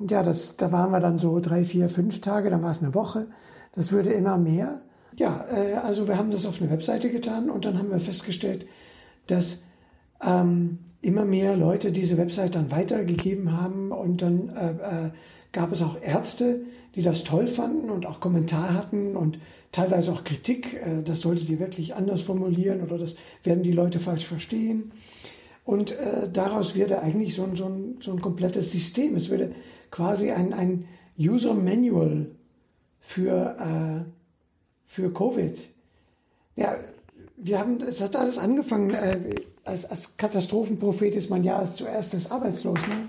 Ja, 0.08 0.22
das, 0.22 0.56
da 0.56 0.72
waren 0.72 0.92
wir 0.92 1.00
dann 1.00 1.18
so 1.18 1.40
drei, 1.40 1.64
vier, 1.64 1.88
fünf 1.88 2.20
Tage, 2.20 2.50
dann 2.50 2.62
war 2.62 2.70
es 2.70 2.82
eine 2.82 2.94
Woche. 2.94 3.26
Das 3.74 3.92
würde 3.92 4.12
immer 4.12 4.36
mehr. 4.36 4.80
Ja, 5.16 5.46
äh, 5.50 5.74
also 5.74 6.08
wir 6.08 6.16
haben 6.16 6.30
das 6.30 6.46
auf 6.46 6.60
eine 6.60 6.70
Webseite 6.70 7.10
getan 7.10 7.50
und 7.50 7.64
dann 7.64 7.78
haben 7.78 7.90
wir 7.90 8.00
festgestellt, 8.00 8.66
dass 9.26 9.62
ähm, 10.22 10.78
immer 11.00 11.24
mehr 11.24 11.56
Leute 11.56 11.92
diese 11.92 12.16
Website 12.16 12.54
dann 12.54 12.70
weitergegeben 12.70 13.60
haben 13.60 13.92
und 13.92 14.22
dann 14.22 14.48
äh, 14.50 15.06
äh, 15.06 15.10
gab 15.52 15.72
es 15.72 15.82
auch 15.82 16.00
Ärzte, 16.00 16.62
die 16.94 17.02
das 17.02 17.24
toll 17.24 17.46
fanden 17.46 17.90
und 17.90 18.06
auch 18.06 18.20
Kommentar 18.20 18.74
hatten 18.74 19.16
und 19.16 19.38
teilweise 19.72 20.12
auch 20.12 20.24
Kritik. 20.24 20.74
Äh, 20.74 21.02
das 21.04 21.20
solltet 21.20 21.50
ihr 21.50 21.58
wirklich 21.58 21.94
anders 21.94 22.22
formulieren 22.22 22.82
oder 22.82 22.98
das 22.98 23.16
werden 23.42 23.62
die 23.62 23.72
Leute 23.72 24.00
falsch 24.00 24.26
verstehen. 24.26 24.92
Und 25.64 25.92
äh, 25.92 26.30
daraus 26.32 26.74
würde 26.74 27.00
eigentlich 27.00 27.34
so 27.34 27.44
ein, 27.44 27.56
so, 27.56 27.66
ein, 27.66 27.96
so 28.00 28.12
ein 28.12 28.20
komplettes 28.20 28.72
System. 28.72 29.16
Es 29.16 29.30
würde 29.30 29.52
quasi 29.90 30.30
ein, 30.30 30.52
ein 30.52 30.86
User 31.18 31.54
Manual 31.54 32.30
für, 33.02 33.56
äh, 33.58 34.10
für 34.86 35.12
Covid. 35.12 35.58
Ja, 36.56 36.76
wir 37.36 37.58
haben, 37.58 37.80
es 37.82 38.00
hat 38.00 38.16
alles 38.16 38.38
angefangen, 38.38 38.90
äh, 38.90 39.34
als, 39.64 39.84
als 39.84 40.16
Katastrophenprophet 40.16 41.14
ist 41.14 41.28
man 41.28 41.44
ja 41.44 41.58
als 41.58 41.76
zuerst 41.76 42.14
das 42.14 42.30
arbeitslos, 42.30 42.78
ne? 42.88 43.08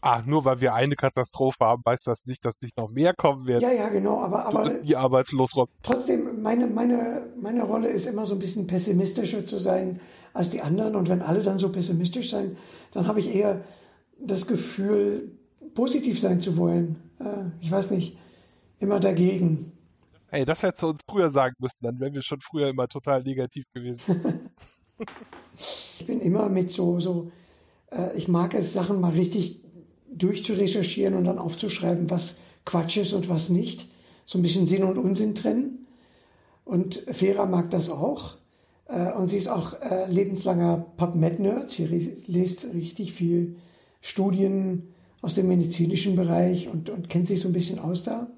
Ah, 0.00 0.22
nur 0.26 0.44
weil 0.44 0.60
wir 0.60 0.74
eine 0.74 0.96
Katastrophe 0.96 1.64
haben, 1.64 1.82
heißt 1.86 2.06
das 2.06 2.26
nicht, 2.26 2.44
dass 2.44 2.60
nicht 2.60 2.76
noch 2.76 2.90
mehr 2.90 3.14
kommen 3.14 3.46
werden. 3.46 3.62
Ja, 3.62 3.72
ja, 3.72 3.88
genau, 3.88 4.20
aber, 4.20 4.44
aber 4.44 4.64
du 4.64 4.78
bist 4.78 4.94
arbeitslos, 4.94 5.56
Rob. 5.56 5.70
Trotzdem, 5.82 6.42
meine, 6.42 6.66
meine, 6.66 7.22
meine 7.40 7.62
Rolle 7.62 7.88
ist 7.88 8.04
immer 8.04 8.26
so 8.26 8.34
ein 8.34 8.38
bisschen 8.38 8.66
pessimistischer 8.66 9.46
zu 9.46 9.58
sein 9.58 10.00
als 10.34 10.50
die 10.50 10.60
anderen. 10.60 10.94
Und 10.94 11.08
wenn 11.08 11.22
alle 11.22 11.42
dann 11.42 11.58
so 11.58 11.72
pessimistisch 11.72 12.30
sein, 12.30 12.58
dann 12.92 13.06
habe 13.06 13.20
ich 13.20 13.34
eher 13.34 13.62
das 14.18 14.46
Gefühl, 14.46 15.30
positiv 15.74 16.20
sein 16.20 16.42
zu 16.42 16.58
wollen. 16.58 16.96
Äh, 17.18 17.64
ich 17.64 17.70
weiß 17.70 17.90
nicht, 17.90 18.18
immer 18.80 19.00
dagegen. 19.00 19.72
Ey, 20.30 20.44
das 20.44 20.62
hättest 20.62 20.82
du 20.82 20.88
uns 20.88 21.00
früher 21.08 21.30
sagen 21.30 21.54
müssen, 21.58 21.76
dann 21.80 22.00
wären 22.00 22.14
wir 22.14 22.22
schon 22.22 22.40
früher 22.40 22.68
immer 22.68 22.88
total 22.88 23.22
negativ 23.22 23.64
gewesen. 23.72 24.00
ich 25.98 26.06
bin 26.06 26.20
immer 26.20 26.48
mit 26.48 26.70
so, 26.70 26.98
so 26.98 27.30
äh, 27.90 28.16
ich 28.16 28.28
mag 28.28 28.54
es, 28.54 28.72
Sachen 28.72 29.00
mal 29.00 29.12
richtig 29.12 29.60
durchzurecherchieren 30.12 31.14
und 31.14 31.24
dann 31.24 31.38
aufzuschreiben, 31.38 32.10
was 32.10 32.40
Quatsch 32.64 32.96
ist 32.96 33.12
und 33.12 33.28
was 33.28 33.48
nicht. 33.48 33.88
So 34.26 34.38
ein 34.38 34.42
bisschen 34.42 34.66
Sinn 34.66 34.84
und 34.84 34.98
Unsinn 34.98 35.34
trennen. 35.34 35.86
Und 36.64 37.04
Vera 37.10 37.46
mag 37.46 37.70
das 37.70 37.90
auch. 37.90 38.36
Äh, 38.86 39.12
und 39.12 39.28
sie 39.28 39.36
ist 39.36 39.48
auch 39.48 39.80
äh, 39.80 40.10
lebenslanger 40.10 40.86
PubMed-Nerd. 40.96 41.70
Sie 41.70 41.86
liest 41.86 42.66
richtig 42.72 43.12
viel 43.12 43.56
Studien 44.00 44.94
aus 45.20 45.34
dem 45.34 45.48
medizinischen 45.48 46.16
Bereich 46.16 46.68
und, 46.68 46.90
und 46.90 47.08
kennt 47.08 47.28
sich 47.28 47.40
so 47.40 47.48
ein 47.48 47.54
bisschen 47.54 47.78
aus 47.78 48.02
da. 48.02 48.28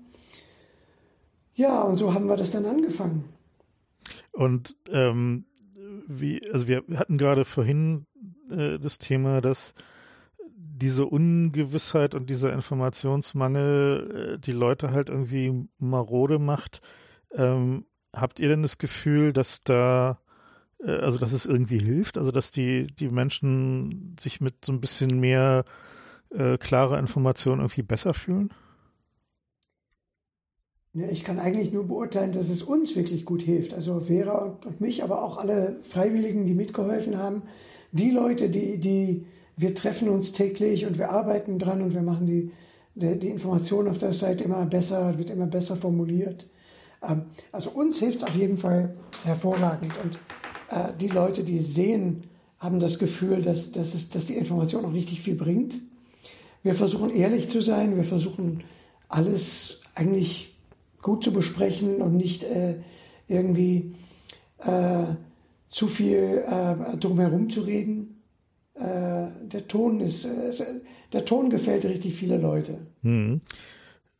Ja, 1.56 1.82
und 1.82 1.96
so 1.96 2.12
haben 2.12 2.28
wir 2.28 2.36
das 2.36 2.50
dann 2.50 2.66
angefangen. 2.66 3.24
Und 4.32 4.76
ähm, 4.90 5.46
wie, 6.06 6.40
also 6.52 6.68
wir 6.68 6.84
hatten 6.94 7.16
gerade 7.16 7.44
vorhin 7.44 8.06
äh, 8.50 8.78
das 8.78 8.98
Thema, 8.98 9.40
dass 9.40 9.74
diese 10.54 11.06
Ungewissheit 11.06 12.14
und 12.14 12.28
dieser 12.28 12.52
Informationsmangel 12.52 14.34
äh, 14.34 14.38
die 14.38 14.52
Leute 14.52 14.90
halt 14.90 15.08
irgendwie 15.08 15.66
marode 15.78 16.38
macht. 16.38 16.82
Ähm, 17.32 17.86
habt 18.12 18.38
ihr 18.38 18.48
denn 18.48 18.60
das 18.60 18.76
Gefühl, 18.76 19.32
dass 19.32 19.62
da, 19.62 20.20
äh, 20.80 20.90
also 20.90 21.18
dass 21.18 21.32
es 21.32 21.46
irgendwie 21.46 21.78
hilft, 21.78 22.18
also 22.18 22.30
dass 22.30 22.50
die, 22.50 22.86
die 22.86 23.08
Menschen 23.08 24.14
sich 24.20 24.42
mit 24.42 24.66
so 24.66 24.72
ein 24.72 24.82
bisschen 24.82 25.18
mehr 25.18 25.64
äh, 26.28 26.58
klarer 26.58 26.98
Information 26.98 27.60
irgendwie 27.60 27.82
besser 27.82 28.12
fühlen? 28.12 28.50
Ja, 30.96 31.08
ich 31.10 31.24
kann 31.24 31.38
eigentlich 31.38 31.72
nur 31.74 31.84
beurteilen, 31.84 32.32
dass 32.32 32.48
es 32.48 32.62
uns 32.62 32.96
wirklich 32.96 33.26
gut 33.26 33.42
hilft. 33.42 33.74
Also 33.74 34.00
Vera 34.00 34.56
und, 34.64 34.80
mich, 34.80 35.04
aber 35.04 35.22
auch 35.22 35.36
alle 35.36 35.76
Freiwilligen, 35.82 36.46
die 36.46 36.54
mitgeholfen 36.54 37.18
haben. 37.18 37.42
Die 37.92 38.10
Leute, 38.10 38.48
die, 38.48 38.78
die, 38.78 39.26
wir 39.58 39.74
treffen 39.74 40.08
uns 40.08 40.32
täglich 40.32 40.86
und 40.86 40.96
wir 40.96 41.10
arbeiten 41.10 41.58
dran 41.58 41.82
und 41.82 41.92
wir 41.92 42.00
machen 42.00 42.26
die, 42.26 42.50
die, 42.94 43.18
die 43.18 43.28
Information 43.28 43.88
auf 43.88 43.98
der 43.98 44.14
Seite 44.14 44.44
immer 44.44 44.64
besser, 44.64 45.18
wird 45.18 45.28
immer 45.28 45.44
besser 45.44 45.76
formuliert. 45.76 46.48
Ähm, 47.06 47.26
also 47.52 47.72
uns 47.72 47.98
hilft 47.98 48.22
es 48.22 48.28
auf 48.28 48.34
jeden 48.34 48.56
Fall 48.56 48.96
hervorragend. 49.22 49.92
Und 50.02 50.18
äh, 50.70 50.94
die 50.98 51.08
Leute, 51.08 51.44
die 51.44 51.58
sehen, 51.58 52.22
haben 52.58 52.80
das 52.80 52.98
Gefühl, 52.98 53.42
dass, 53.42 53.70
dass, 53.70 53.92
es, 53.92 54.08
dass 54.08 54.24
die 54.24 54.36
Information 54.36 54.86
auch 54.86 54.94
richtig 54.94 55.20
viel 55.20 55.34
bringt. 55.34 55.74
Wir 56.62 56.74
versuchen 56.74 57.10
ehrlich 57.10 57.50
zu 57.50 57.60
sein, 57.60 57.96
wir 57.96 58.04
versuchen 58.04 58.64
alles 59.10 59.82
eigentlich 59.94 60.55
gut 61.06 61.22
zu 61.22 61.32
besprechen 61.32 62.02
und 62.02 62.16
nicht 62.16 62.42
äh, 62.42 62.80
irgendwie 63.28 63.94
äh, 64.58 65.04
zu 65.70 65.86
viel 65.86 66.44
äh, 66.44 66.96
drumherum 66.96 67.48
zu 67.48 67.60
reden. 67.60 68.24
Äh, 68.74 69.28
der 69.42 69.68
Ton 69.68 70.00
ist, 70.00 70.24
äh, 70.24 70.50
der 71.12 71.24
Ton 71.24 71.48
gefällt 71.48 71.84
richtig 71.84 72.16
viele 72.16 72.38
Leute. 72.38 72.78
Hm. 73.02 73.40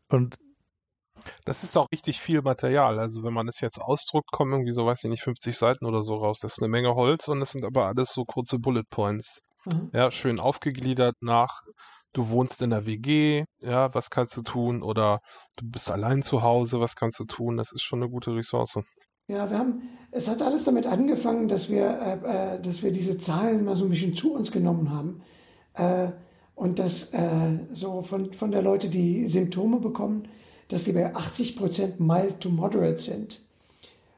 Und 0.08 0.36
das 1.44 1.64
ist 1.64 1.76
auch 1.76 1.88
richtig 1.90 2.20
viel 2.20 2.40
Material. 2.40 3.00
Also 3.00 3.24
wenn 3.24 3.34
man 3.34 3.48
es 3.48 3.60
jetzt 3.60 3.80
ausdruckt, 3.80 4.30
kommen 4.30 4.52
irgendwie 4.52 4.72
so, 4.72 4.86
weiß 4.86 5.02
ich 5.02 5.10
nicht, 5.10 5.24
50 5.24 5.56
Seiten 5.56 5.86
oder 5.86 6.04
so 6.04 6.14
raus. 6.14 6.38
Das 6.40 6.52
ist 6.52 6.62
eine 6.62 6.68
Menge 6.68 6.94
Holz 6.94 7.26
und 7.26 7.40
das 7.40 7.50
sind 7.50 7.64
aber 7.64 7.86
alles 7.86 8.14
so 8.14 8.24
kurze 8.24 8.60
Bullet 8.60 8.84
Points. 8.88 9.40
Mhm. 9.64 9.90
Ja, 9.92 10.12
schön 10.12 10.38
aufgegliedert 10.38 11.16
nach 11.20 11.62
du 12.16 12.30
wohnst 12.30 12.62
in 12.62 12.70
der 12.70 12.86
WG, 12.86 13.44
ja, 13.60 13.94
was 13.94 14.10
kannst 14.10 14.36
du 14.36 14.42
tun? 14.42 14.82
Oder 14.82 15.20
du 15.56 15.70
bist 15.70 15.90
allein 15.90 16.22
zu 16.22 16.42
Hause, 16.42 16.80
was 16.80 16.96
kannst 16.96 17.18
du 17.20 17.24
tun? 17.24 17.56
Das 17.56 17.72
ist 17.72 17.82
schon 17.82 18.02
eine 18.02 18.10
gute 18.10 18.34
Ressource. 18.34 18.78
Ja, 19.28 19.50
wir 19.50 19.58
haben, 19.58 19.82
es 20.12 20.28
hat 20.28 20.40
alles 20.40 20.64
damit 20.64 20.86
angefangen, 20.86 21.48
dass 21.48 21.68
wir, 21.68 21.84
äh, 21.84 22.54
äh, 22.54 22.62
dass 22.62 22.82
wir 22.82 22.92
diese 22.92 23.18
Zahlen 23.18 23.64
mal 23.64 23.76
so 23.76 23.84
ein 23.84 23.90
bisschen 23.90 24.14
zu 24.14 24.34
uns 24.34 24.50
genommen 24.50 24.90
haben. 24.90 25.22
Äh, 25.74 26.12
und 26.54 26.78
dass 26.78 27.12
äh, 27.12 27.58
so 27.74 28.02
von, 28.02 28.32
von 28.32 28.50
der 28.50 28.62
Leute, 28.62 28.88
die 28.88 29.28
Symptome 29.28 29.78
bekommen, 29.78 30.28
dass 30.68 30.84
die 30.84 30.92
bei 30.92 31.14
80 31.14 31.56
Prozent 31.56 32.00
mild 32.00 32.40
to 32.40 32.48
moderate 32.48 33.00
sind. 33.00 33.42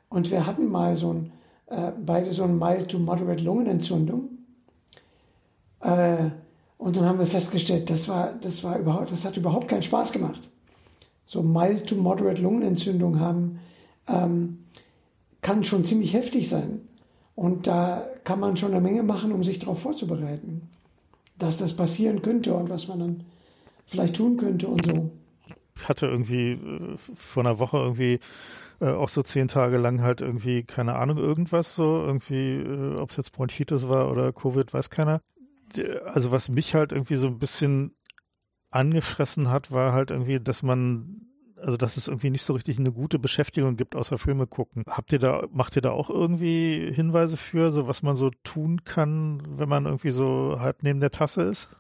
Und 0.09 0.31
wir 0.31 0.47
hatten 0.47 0.71
mal 0.71 0.97
so 0.97 1.15
ein, 1.15 1.33
äh, 1.67 1.91
beide 1.99 2.33
so 2.33 2.45
eine 2.45 2.53
mild 2.53 2.91
to 2.91 2.99
moderate 2.99 3.43
Lungenentzündung. 3.43 4.29
Äh, 5.81 6.31
und 6.79 6.97
dann 6.97 7.05
haben 7.05 7.19
wir 7.19 7.27
festgestellt, 7.27 7.91
das, 7.91 8.09
war, 8.09 8.33
das, 8.41 8.63
war 8.63 8.79
überhaupt, 8.79 9.11
das 9.11 9.25
hat 9.25 9.37
überhaupt 9.37 9.69
keinen 9.69 9.83
Spaß 9.83 10.13
gemacht. 10.13 10.49
So 11.27 11.43
mild 11.43 11.89
to 11.89 11.97
moderate 11.97 12.41
Lungenentzündung 12.41 13.19
haben 13.19 13.59
ähm, 14.07 14.61
kann 15.43 15.65
schon 15.65 15.85
ziemlich 15.85 16.15
heftig 16.15 16.49
sein. 16.49 16.81
Und 17.35 17.67
da 17.67 18.07
kann 18.25 18.41
man 18.41 18.57
schon 18.57 18.73
eine 18.73 18.81
Menge 18.81 19.03
machen, 19.03 19.33
um 19.33 19.45
sich 19.45 19.59
darauf 19.59 19.83
vorzubereiten, 19.83 20.69
dass 21.37 21.59
das 21.59 21.77
passieren 21.77 22.23
könnte 22.23 22.55
und 22.55 22.71
was 22.71 22.89
man 22.89 23.01
dann 23.01 23.25
vielleicht 23.87 24.17
tun 24.17 24.37
könnte 24.37 24.69
und 24.69 24.87
so. 24.87 25.11
Hatte 25.85 26.07
irgendwie 26.07 26.53
äh, 26.53 26.97
vor 26.97 27.45
einer 27.45 27.59
Woche 27.59 27.77
irgendwie 27.77 28.21
äh, 28.81 28.91
auch 28.91 29.09
so 29.09 29.23
zehn 29.23 29.49
Tage 29.49 29.79
lang 29.79 30.01
halt 30.01 30.21
irgendwie, 30.21 30.63
keine 30.63 30.95
Ahnung, 30.95 31.19
irgendwas 31.19 31.75
so, 31.75 32.05
irgendwie, 32.05 32.57
äh, 32.57 33.01
ob 33.01 33.11
es 33.11 33.17
jetzt 33.17 33.33
Bronchitis 33.33 33.89
war 33.89 34.11
oder 34.11 34.33
Covid, 34.33 34.73
weiß 34.73 34.91
keiner 34.91 35.21
also 36.05 36.33
was 36.33 36.49
mich 36.49 36.75
halt 36.75 36.93
irgendwie 36.93 37.17
so 37.17 37.29
ein 37.29 37.39
bisschen 37.39 37.95
angefressen 38.71 39.49
hat, 39.49 39.71
war 39.71 39.93
halt 39.93 40.11
irgendwie, 40.11 40.41
dass 40.41 40.63
man, 40.63 41.23
also 41.57 41.77
dass 41.77 41.97
es 41.97 42.09
irgendwie 42.09 42.31
nicht 42.31 42.43
so 42.43 42.53
richtig 42.53 42.79
eine 42.79 42.93
gute 42.93 43.19
Beschäftigung 43.19 43.77
gibt, 43.77 43.97
außer 43.97 44.19
Filme 44.19 44.47
gucken. 44.47 44.85
Habt 44.89 45.13
ihr 45.13 45.19
da, 45.19 45.47
macht 45.51 45.77
ihr 45.77 45.83
da 45.83 45.91
auch 45.91 46.11
irgendwie 46.11 46.93
Hinweise 46.93 47.37
für, 47.37 47.71
so 47.71 47.89
was 47.89 48.03
man 48.03 48.15
so 48.15 48.31
tun 48.45 48.85
kann, 48.85 49.43
wenn 49.49 49.69
man 49.69 49.87
irgendwie 49.87 50.11
so 50.11 50.57
halb 50.61 50.83
neben 50.83 51.01
der 51.01 51.11
Tasse 51.11 51.43
ist? 51.43 51.71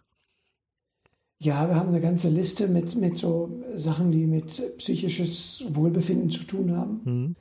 Ja, 1.40 1.68
wir 1.68 1.76
haben 1.76 1.90
eine 1.90 2.00
ganze 2.00 2.28
Liste 2.28 2.66
mit, 2.66 2.96
mit 2.96 3.16
so 3.16 3.62
Sachen, 3.76 4.10
die 4.10 4.26
mit 4.26 4.76
psychisches 4.78 5.64
Wohlbefinden 5.68 6.30
zu 6.30 6.42
tun 6.44 6.76
haben. 6.76 7.00
Mhm. 7.04 7.36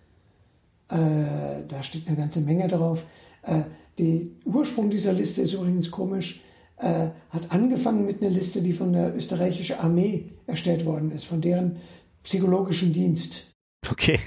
Äh, 0.89 1.65
da 1.67 1.81
steht 1.81 2.07
eine 2.07 2.15
ganze 2.15 2.41
Menge 2.41 2.67
drauf. 2.67 3.03
Äh, 3.41 3.63
der 3.97 4.21
Ursprung 4.45 4.89
dieser 4.89 5.13
Liste 5.13 5.41
ist 5.41 5.53
übrigens 5.53 5.91
komisch, 5.91 6.41
äh, 6.77 7.09
hat 7.29 7.51
angefangen 7.51 8.05
mit 8.05 8.21
einer 8.21 8.29
Liste, 8.29 8.61
die 8.61 8.73
von 8.73 8.93
der 8.93 9.15
österreichischen 9.15 9.77
Armee 9.77 10.31
erstellt 10.45 10.85
worden 10.85 11.11
ist, 11.11 11.25
von 11.25 11.41
deren 11.41 11.77
psychologischen 12.23 12.93
Dienst. 12.93 13.51
Okay. 13.89 14.19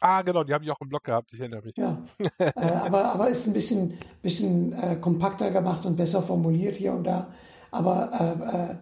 Ah, 0.00 0.22
genau, 0.22 0.44
die 0.44 0.54
habe 0.54 0.64
ich 0.64 0.70
auch 0.70 0.80
im 0.80 0.88
Blog 0.88 1.04
gehabt, 1.04 1.32
ich 1.32 1.40
erinnere 1.40 1.62
mich. 1.62 1.76
Ja, 1.76 2.02
äh, 2.38 2.52
aber, 2.54 3.12
aber 3.12 3.28
ist 3.28 3.46
ein 3.46 3.52
bisschen, 3.52 3.98
bisschen 4.22 4.72
äh, 4.72 4.96
kompakter 4.96 5.50
gemacht 5.50 5.84
und 5.84 5.96
besser 5.96 6.22
formuliert 6.22 6.76
hier 6.76 6.92
und 6.92 7.04
da. 7.04 7.32
Aber 7.70 8.12
äh, 8.12 8.72
äh, 8.72 8.76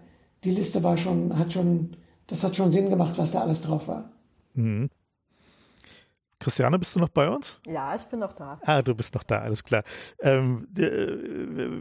die 0.44 0.50
Liste 0.50 0.82
war 0.82 0.98
schon, 0.98 1.36
hat 1.38 1.52
schon, 1.52 1.96
das 2.26 2.44
hat 2.44 2.54
schon 2.54 2.70
Sinn 2.70 2.90
gemacht, 2.90 3.16
was 3.16 3.32
da 3.32 3.40
alles 3.40 3.62
drauf 3.62 3.88
war. 3.88 4.10
Mhm. 4.54 4.90
Christiane, 6.46 6.78
bist 6.78 6.94
du 6.94 7.00
noch 7.00 7.08
bei 7.08 7.28
uns? 7.28 7.58
Ja, 7.66 7.96
ich 7.96 8.02
bin 8.02 8.20
noch 8.20 8.32
da. 8.32 8.60
Ah, 8.62 8.80
du 8.80 8.94
bist 8.94 9.16
noch 9.16 9.24
da, 9.24 9.40
alles 9.40 9.64
klar. 9.64 9.82
Ähm, 10.20 10.68
äh, 10.78 11.08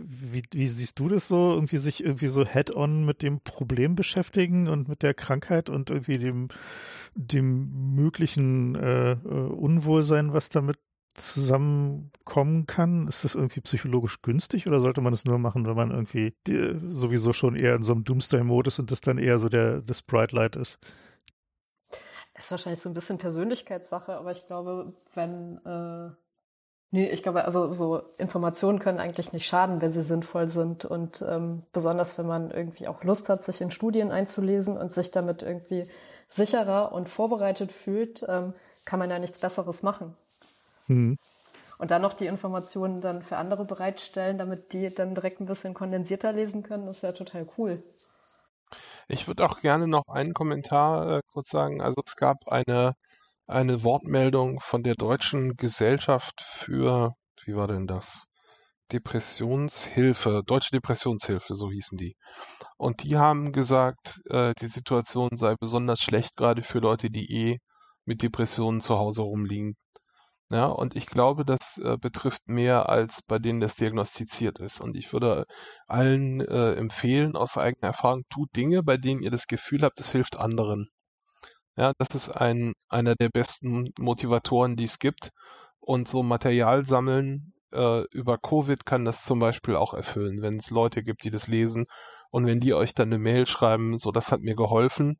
wie, 0.07 0.41
wie, 0.51 0.67
siehst 0.67 0.97
du 0.97 1.07
das 1.07 1.27
so, 1.27 1.53
irgendwie 1.53 1.77
sich 1.77 2.03
irgendwie 2.03 2.25
so 2.25 2.43
head-on 2.43 3.05
mit 3.05 3.21
dem 3.21 3.41
Problem 3.41 3.93
beschäftigen 3.93 4.67
und 4.67 4.87
mit 4.87 5.03
der 5.03 5.13
Krankheit 5.13 5.69
und 5.69 5.91
irgendwie 5.91 6.17
dem, 6.17 6.47
dem 7.13 7.93
möglichen 7.93 8.73
äh, 8.73 9.11
äh 9.11 9.15
Unwohlsein, 9.15 10.33
was 10.33 10.49
damit 10.49 10.79
zusammenkommen 11.13 12.65
kann? 12.65 13.07
Ist 13.07 13.23
das 13.23 13.35
irgendwie 13.35 13.61
psychologisch 13.61 14.23
günstig 14.23 14.65
oder 14.65 14.79
sollte 14.79 15.01
man 15.01 15.13
es 15.13 15.25
nur 15.25 15.37
machen, 15.37 15.67
wenn 15.67 15.75
man 15.75 15.91
irgendwie 15.91 16.33
die, 16.47 16.75
sowieso 16.87 17.33
schon 17.33 17.55
eher 17.55 17.75
in 17.75 17.83
so 17.83 17.93
einem 17.93 18.03
Doomsday-Mode 18.03 18.69
ist 18.69 18.79
und 18.79 18.89
das 18.89 19.01
dann 19.01 19.19
eher 19.19 19.37
so 19.37 19.47
der 19.47 19.81
das 19.81 20.01
Bright 20.01 20.31
Light 20.31 20.55
ist? 20.55 20.79
Ist 22.37 22.51
wahrscheinlich 22.51 22.81
so 22.81 22.89
ein 22.89 22.93
bisschen 22.93 23.17
Persönlichkeitssache, 23.17 24.13
aber 24.13 24.31
ich 24.31 24.45
glaube, 24.47 24.93
wenn 25.13 25.59
äh, 25.65 26.11
Nee, 26.95 27.09
ich 27.09 27.23
glaube, 27.23 27.43
also 27.43 27.65
so 27.65 28.03
Informationen 28.19 28.79
können 28.79 28.99
eigentlich 28.99 29.33
nicht 29.33 29.45
schaden, 29.45 29.81
wenn 29.81 29.91
sie 29.91 30.01
sinnvoll 30.01 30.49
sind. 30.49 30.85
Und 30.85 31.21
ähm, 31.27 31.63
besonders 31.73 32.17
wenn 32.17 32.25
man 32.25 32.51
irgendwie 32.51 32.87
auch 32.87 33.03
Lust 33.03 33.27
hat, 33.27 33.43
sich 33.43 33.59
in 33.59 33.69
Studien 33.69 34.11
einzulesen 34.11 34.77
und 34.77 34.93
sich 34.93 35.11
damit 35.11 35.41
irgendwie 35.41 35.85
sicherer 36.29 36.93
und 36.93 37.09
vorbereitet 37.09 37.73
fühlt, 37.73 38.23
ähm, 38.29 38.53
kann 38.85 38.99
man 38.99 39.09
ja 39.09 39.19
nichts 39.19 39.39
Besseres 39.39 39.83
machen. 39.83 40.15
Mhm. 40.87 41.17
Und 41.79 41.91
dann 41.91 42.01
noch 42.01 42.13
die 42.13 42.27
Informationen 42.27 43.01
dann 43.01 43.23
für 43.23 43.35
andere 43.35 43.65
bereitstellen, 43.65 44.37
damit 44.37 44.71
die 44.71 44.89
dann 44.89 45.15
direkt 45.15 45.41
ein 45.41 45.47
bisschen 45.47 45.73
kondensierter 45.73 46.31
lesen 46.31 46.63
können, 46.63 46.87
ist 46.87 47.03
ja 47.03 47.11
total 47.11 47.45
cool. 47.57 47.83
Ich 49.07 49.27
würde 49.27 49.45
auch 49.45 49.61
gerne 49.61 49.87
noch 49.87 50.07
einen 50.07 50.33
Kommentar 50.33 51.17
äh, 51.17 51.21
kurz 51.31 51.49
sagen. 51.49 51.81
Also 51.81 52.01
es 52.05 52.15
gab 52.15 52.47
eine 52.47 52.93
eine 53.47 53.83
Wortmeldung 53.83 54.59
von 54.59 54.83
der 54.83 54.95
Deutschen 54.95 55.55
Gesellschaft 55.55 56.41
für, 56.41 57.13
wie 57.43 57.55
war 57.55 57.67
denn 57.67 57.87
das? 57.87 58.25
Depressionshilfe, 58.91 60.43
Deutsche 60.45 60.71
Depressionshilfe, 60.71 61.55
so 61.55 61.71
hießen 61.71 61.97
die. 61.97 62.15
Und 62.77 63.03
die 63.03 63.17
haben 63.17 63.51
gesagt, 63.51 64.21
äh, 64.29 64.53
die 64.61 64.67
Situation 64.67 65.29
sei 65.33 65.55
besonders 65.59 66.01
schlecht, 66.01 66.35
gerade 66.37 66.63
für 66.63 66.79
Leute, 66.79 67.09
die 67.09 67.31
eh 67.31 67.57
mit 68.05 68.21
Depressionen 68.21 68.81
zu 68.81 68.97
Hause 68.97 69.23
rumliegen. 69.23 69.75
Ja, 70.51 70.65
und 70.67 70.95
ich 70.95 71.07
glaube, 71.07 71.43
das 71.45 71.77
äh, 71.79 71.97
betrifft 71.97 72.47
mehr, 72.47 72.87
als 72.89 73.21
bei 73.23 73.39
denen 73.39 73.59
das 73.59 73.75
diagnostiziert 73.75 74.59
ist. 74.59 74.79
Und 74.79 74.95
ich 74.95 75.11
würde 75.11 75.45
allen 75.87 76.39
äh, 76.41 76.73
empfehlen, 76.73 77.35
aus 77.35 77.57
eigener 77.57 77.87
Erfahrung, 77.87 78.23
tut 78.29 78.55
Dinge, 78.55 78.83
bei 78.83 78.97
denen 78.97 79.21
ihr 79.23 79.31
das 79.31 79.47
Gefühl 79.47 79.81
habt, 79.83 79.99
es 79.99 80.11
hilft 80.11 80.37
anderen. 80.37 80.89
Ja, 81.77 81.93
das 81.97 82.09
ist 82.15 82.29
ein, 82.29 82.73
einer 82.89 83.15
der 83.15 83.29
besten 83.29 83.91
Motivatoren, 83.99 84.75
die 84.75 84.85
es 84.85 84.99
gibt. 84.99 85.31
Und 85.79 86.07
so 86.07 86.23
Material 86.23 86.85
sammeln 86.85 87.53
äh, 87.73 88.03
über 88.11 88.37
Covid 88.37 88.85
kann 88.85 89.05
das 89.05 89.23
zum 89.23 89.39
Beispiel 89.39 89.75
auch 89.75 89.93
erfüllen, 89.93 90.41
wenn 90.41 90.57
es 90.57 90.69
Leute 90.69 91.03
gibt, 91.03 91.23
die 91.23 91.31
das 91.31 91.47
lesen. 91.47 91.85
Und 92.31 92.45
wenn 92.45 92.59
die 92.59 92.73
euch 92.73 92.93
dann 92.93 93.09
eine 93.09 93.19
Mail 93.19 93.45
schreiben, 93.47 93.97
so 93.97 94.11
das 94.11 94.31
hat 94.31 94.41
mir 94.41 94.55
geholfen, 94.55 95.19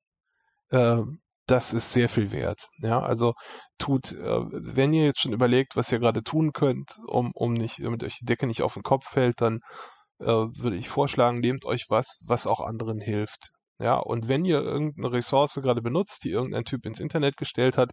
äh, 0.71 1.01
das 1.47 1.73
ist 1.73 1.91
sehr 1.91 2.09
viel 2.09 2.31
wert. 2.31 2.67
Ja, 2.79 3.01
also 3.01 3.33
tut, 3.77 4.11
äh, 4.13 4.39
wenn 4.51 4.93
ihr 4.93 5.05
jetzt 5.05 5.21
schon 5.21 5.33
überlegt, 5.33 5.75
was 5.75 5.91
ihr 5.91 5.99
gerade 5.99 6.23
tun 6.23 6.53
könnt, 6.53 6.97
um, 7.07 7.31
um 7.33 7.53
nicht, 7.53 7.79
damit 7.83 8.03
euch 8.03 8.17
die 8.19 8.25
Decke 8.25 8.47
nicht 8.47 8.61
auf 8.61 8.73
den 8.73 8.83
Kopf 8.83 9.07
fällt, 9.07 9.41
dann 9.41 9.59
äh, 10.19 10.25
würde 10.25 10.77
ich 10.77 10.89
vorschlagen, 10.89 11.39
nehmt 11.39 11.65
euch 11.65 11.85
was, 11.89 12.17
was 12.21 12.47
auch 12.47 12.61
anderen 12.61 12.99
hilft. 12.99 13.51
Ja, 13.79 13.97
und 13.97 14.29
wenn 14.29 14.45
ihr 14.45 14.61
irgendeine 14.61 15.11
Ressource 15.11 15.55
gerade 15.55 15.81
benutzt, 15.81 16.23
die 16.23 16.31
irgendein 16.31 16.63
Typ 16.63 16.85
ins 16.85 17.01
Internet 17.01 17.35
gestellt 17.35 17.77
hat, 17.77 17.91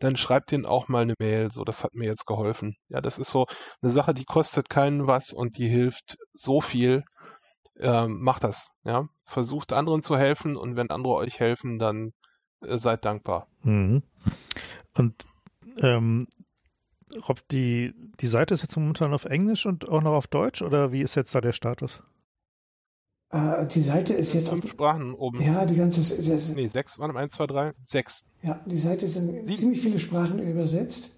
dann 0.00 0.16
schreibt 0.16 0.50
den 0.50 0.66
auch 0.66 0.88
mal 0.88 1.02
eine 1.02 1.14
Mail, 1.20 1.50
so, 1.52 1.62
das 1.64 1.84
hat 1.84 1.94
mir 1.94 2.06
jetzt 2.06 2.26
geholfen. 2.26 2.74
Ja, 2.88 3.00
das 3.00 3.18
ist 3.18 3.30
so 3.30 3.46
eine 3.80 3.92
Sache, 3.92 4.12
die 4.12 4.24
kostet 4.24 4.68
keinen 4.68 5.06
was 5.06 5.32
und 5.32 5.56
die 5.58 5.68
hilft 5.68 6.16
so 6.34 6.60
viel. 6.60 7.04
Ähm, 7.78 8.20
macht 8.20 8.44
das, 8.44 8.68
ja. 8.84 9.06
Versucht 9.24 9.72
anderen 9.72 10.02
zu 10.02 10.16
helfen 10.16 10.56
und 10.56 10.76
wenn 10.76 10.90
andere 10.90 11.14
euch 11.14 11.38
helfen, 11.38 11.78
dann 11.78 12.12
seid 12.60 13.04
dankbar. 13.04 13.46
Mhm. 13.62 14.02
Und 14.96 15.14
ähm, 15.78 16.26
Rob, 17.28 17.40
die, 17.48 17.94
die 18.20 18.26
Seite 18.26 18.54
ist 18.54 18.62
jetzt 18.62 18.76
momentan 18.76 19.12
auf 19.12 19.24
Englisch 19.24 19.66
und 19.66 19.88
auch 19.88 20.02
noch 20.02 20.12
auf 20.12 20.26
Deutsch 20.26 20.62
oder 20.62 20.92
wie 20.92 21.02
ist 21.02 21.16
jetzt 21.16 21.34
da 21.34 21.40
der 21.40 21.52
Status? 21.52 22.02
Äh, 23.30 23.66
die 23.66 23.82
Seite 23.82 24.14
ist 24.14 24.32
jetzt. 24.32 24.48
Fünf 24.48 24.68
Sprachen 24.68 25.14
oben. 25.14 25.40
Ja, 25.40 25.64
die 25.64 25.76
ganze. 25.76 26.00
Das, 26.00 26.48
nee, 26.48 26.68
sechs 26.68 26.98
waren 26.98 27.16
eins, 27.16 27.34
zwei, 27.34 27.46
drei, 27.46 27.72
sechs. 27.82 28.26
Ja, 28.42 28.60
die 28.66 28.78
Seite 28.78 29.06
ist 29.06 29.16
in 29.16 29.44
Sieben. 29.44 29.56
ziemlich 29.56 29.80
viele 29.80 30.00
Sprachen 30.00 30.38
übersetzt. 30.38 31.10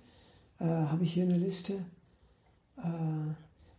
Äh, 0.59 0.65
Habe 0.65 1.05
ich 1.05 1.13
hier 1.15 1.25
eine 1.25 1.39
Liste? 1.39 1.85
Äh, 2.77 2.83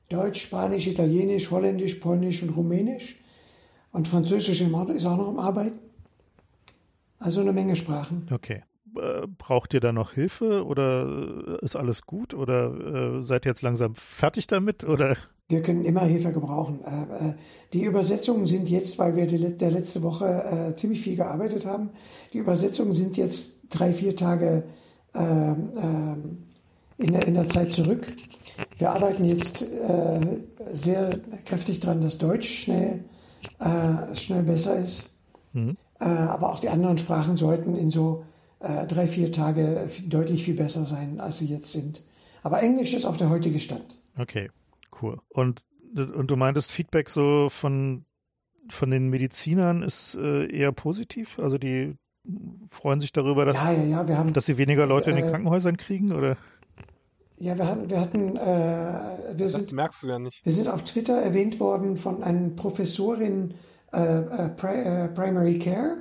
Deutsch, 0.10 0.44
Spanisch, 0.44 0.88
Italienisch, 0.88 1.50
Holländisch, 1.52 1.96
Polnisch 1.96 2.44
und 2.44 2.50
Rumänisch. 2.50 3.20
Und 3.92 4.08
Französisch 4.08 4.62
ist 4.62 4.74
auch 5.06 5.18
noch 5.18 5.28
am 5.28 5.40
Arbeiten. 5.40 5.80
Also 7.24 7.42
eine 7.42 7.54
Menge 7.54 7.76
Sprachen. 7.76 8.28
Okay. 8.32 8.64
Äh, 8.96 9.28
braucht 9.38 9.74
ihr 9.74 9.80
da 9.80 9.92
noch 9.92 10.12
Hilfe 10.12 10.66
oder 10.66 11.58
ist 11.62 11.76
alles 11.76 12.04
gut 12.04 12.34
oder 12.34 13.18
äh, 13.18 13.22
seid 13.22 13.46
ihr 13.46 13.50
jetzt 13.50 13.64
langsam 13.64 13.96
fertig 13.96 14.46
damit 14.46 14.84
oder? 14.84 15.16
Wir 15.50 15.62
können 15.62 15.84
immer 15.86 16.02
Hilfe 16.02 16.32
gebrauchen. 16.32 16.82
Äh, 16.84 17.30
äh, 17.30 17.34
die 17.74 17.84
Übersetzungen 17.84 18.46
sind 18.46 18.70
jetzt, 18.70 19.00
weil 19.00 19.16
wir 19.16 19.26
die, 19.26 19.58
der 19.58 19.72
letzte 19.72 20.04
Woche 20.04 20.26
äh, 20.26 20.76
ziemlich 20.76 21.02
viel 21.02 21.16
gearbeitet 21.16 21.66
haben, 21.66 21.90
die 22.34 22.40
Übersetzungen 22.40 22.94
sind 22.94 23.18
jetzt 23.18 23.54
drei, 23.70 23.94
vier 23.94 24.16
Tage 24.16 24.64
ähm, 25.16 25.72
ähm, 25.76 26.38
in 26.98 27.14
der, 27.14 27.28
in 27.28 27.34
der 27.34 27.50
Zeit 27.50 27.72
zurück. 27.72 28.14
Wir 28.78 28.92
arbeiten 28.92 29.26
jetzt 29.26 29.66
sehr 30.74 31.20
kräftig 31.46 31.80
daran, 31.80 32.02
dass 32.02 32.20
Deutsch 32.20 32.48
schnell, 32.48 33.04
schnell 34.14 34.44
besser 34.44 34.78
ist. 34.78 35.10
Mhm. 35.54 35.76
Aber 36.06 36.52
auch 36.52 36.60
die 36.60 36.70
anderen 36.70 36.98
Sprachen 36.98 37.38
sollten 37.38 37.76
in 37.76 37.92
so 37.92 38.24
äh, 38.60 38.88
drei, 38.88 39.08
vier 39.08 39.32
Tage 39.32 39.90
deutlich 40.08 40.44
viel 40.44 40.56
besser 40.56 40.86
sein, 40.86 41.20
als 41.20 41.40
sie 41.40 41.48
jetzt 41.48 41.72
sind. 41.72 42.02
Aber 42.42 42.62
Englisch 42.62 42.94
ist 42.94 43.06
auf 43.06 43.18
der 43.18 43.30
heutige 43.30 43.60
Stand. 43.60 43.98
Okay, 44.18 44.50
cool. 45.02 45.20
Und, 45.30 45.62
und 45.96 46.32
du 46.32 46.36
meintest 46.36 46.72
Feedback 46.72 47.10
so 47.10 47.50
von, 47.50 48.06
von 48.70 48.90
den 48.90 49.10
Medizinern 49.10 49.82
ist 49.84 50.16
äh, 50.16 50.46
eher 50.46 50.72
positiv? 50.72 51.40
Also 51.40 51.58
die 51.58 51.96
freuen 52.70 53.00
sich 53.00 53.12
darüber, 53.12 53.46
dass, 53.46 53.58
ja, 53.58 53.72
ja, 53.72 54.04
ja, 54.04 54.18
haben, 54.18 54.34
dass 54.34 54.46
sie 54.46 54.58
weniger 54.58 54.86
Leute 54.86 55.10
äh, 55.10 55.14
in 55.14 55.18
den 55.18 55.28
äh, 55.28 55.32
Krankenhäusern 55.32 55.78
kriegen, 55.78 56.12
oder? 56.14 56.38
Ja, 57.38 57.58
wir 57.58 57.68
hatten, 57.68 57.90
wir 57.90 58.00
hatten, 58.00 58.38
äh, 58.38 59.38
wir 59.38 59.46
das 59.46 59.52
sind, 59.54 59.74
merkst 59.74 60.04
du 60.04 60.08
ja 60.08 60.20
nicht. 60.20 60.46
Wir 60.46 60.54
sind 60.54 60.70
auf 60.70 60.84
Twitter 60.84 61.22
erwähnt 61.22 61.60
worden 61.60 61.98
von 61.98 62.24
einer 62.24 62.50
Professorin 62.50 63.52
äh, 63.52 63.54
äh, 63.54 63.58
Primary 63.94 65.60
Care, 65.60 65.98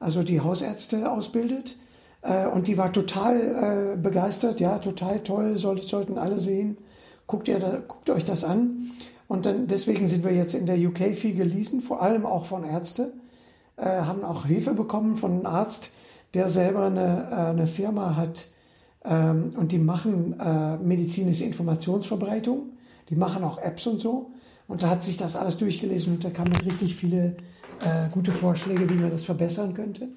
also 0.00 0.22
die 0.22 0.40
Hausärzte 0.40 1.10
ausbildet. 1.10 1.76
Äh, 2.22 2.46
und 2.46 2.66
die 2.66 2.78
war 2.78 2.92
total 2.92 3.94
äh, 3.94 3.96
begeistert, 3.96 4.60
ja, 4.60 4.78
total 4.78 5.20
toll, 5.20 5.56
sollten 5.56 6.18
alle 6.18 6.40
sehen. 6.40 6.78
Guckt, 7.26 7.48
ihr 7.48 7.58
da, 7.58 7.78
guckt 7.86 8.10
euch 8.10 8.24
das 8.24 8.44
an. 8.44 8.92
Und 9.28 9.46
dann, 9.46 9.66
deswegen 9.66 10.08
sind 10.08 10.24
wir 10.24 10.32
jetzt 10.32 10.54
in 10.54 10.66
der 10.66 10.78
UK 10.78 11.16
viel 11.16 11.34
gelesen, 11.34 11.80
vor 11.80 12.02
allem 12.02 12.26
auch 12.26 12.46
von 12.46 12.64
Ärzten. 12.64 13.12
Äh, 13.76 14.02
haben 14.02 14.24
auch 14.24 14.46
Hilfe 14.46 14.74
bekommen 14.74 15.16
von 15.16 15.32
einem 15.32 15.46
Arzt, 15.46 15.90
der 16.34 16.48
selber 16.48 16.86
eine, 16.86 17.28
äh, 17.30 17.34
eine 17.50 17.66
Firma 17.66 18.16
hat 18.16 18.46
ähm, 19.04 19.50
und 19.56 19.72
die 19.72 19.78
machen 19.78 20.38
äh, 20.40 20.76
medizinische 20.78 21.44
Informationsverbreitung. 21.44 22.70
Die 23.10 23.16
machen 23.16 23.44
auch 23.44 23.58
Apps 23.58 23.86
und 23.86 24.00
so. 24.00 24.30
Und 24.68 24.82
da 24.82 24.90
hat 24.90 25.04
sich 25.04 25.16
das 25.16 25.36
alles 25.36 25.58
durchgelesen 25.58 26.14
und 26.14 26.24
da 26.24 26.30
kamen 26.30 26.52
richtig 26.56 26.96
viele 26.96 27.36
äh, 27.84 28.08
gute 28.10 28.32
Vorschläge, 28.32 28.88
wie 28.88 28.94
man 28.94 29.10
das 29.10 29.24
verbessern 29.24 29.74
könnte. 29.74 30.08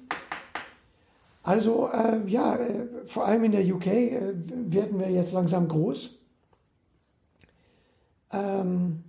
Also 1.42 1.88
äh, 1.88 2.20
ja, 2.26 2.56
äh, 2.56 2.86
vor 3.06 3.26
allem 3.26 3.44
in 3.44 3.52
der 3.52 3.64
UK 3.64 3.86
äh, 3.86 4.32
werden 4.46 4.98
wir 4.98 5.10
jetzt 5.10 5.32
langsam 5.32 5.68
groß. 5.68 6.18
Ähm, 8.32 9.04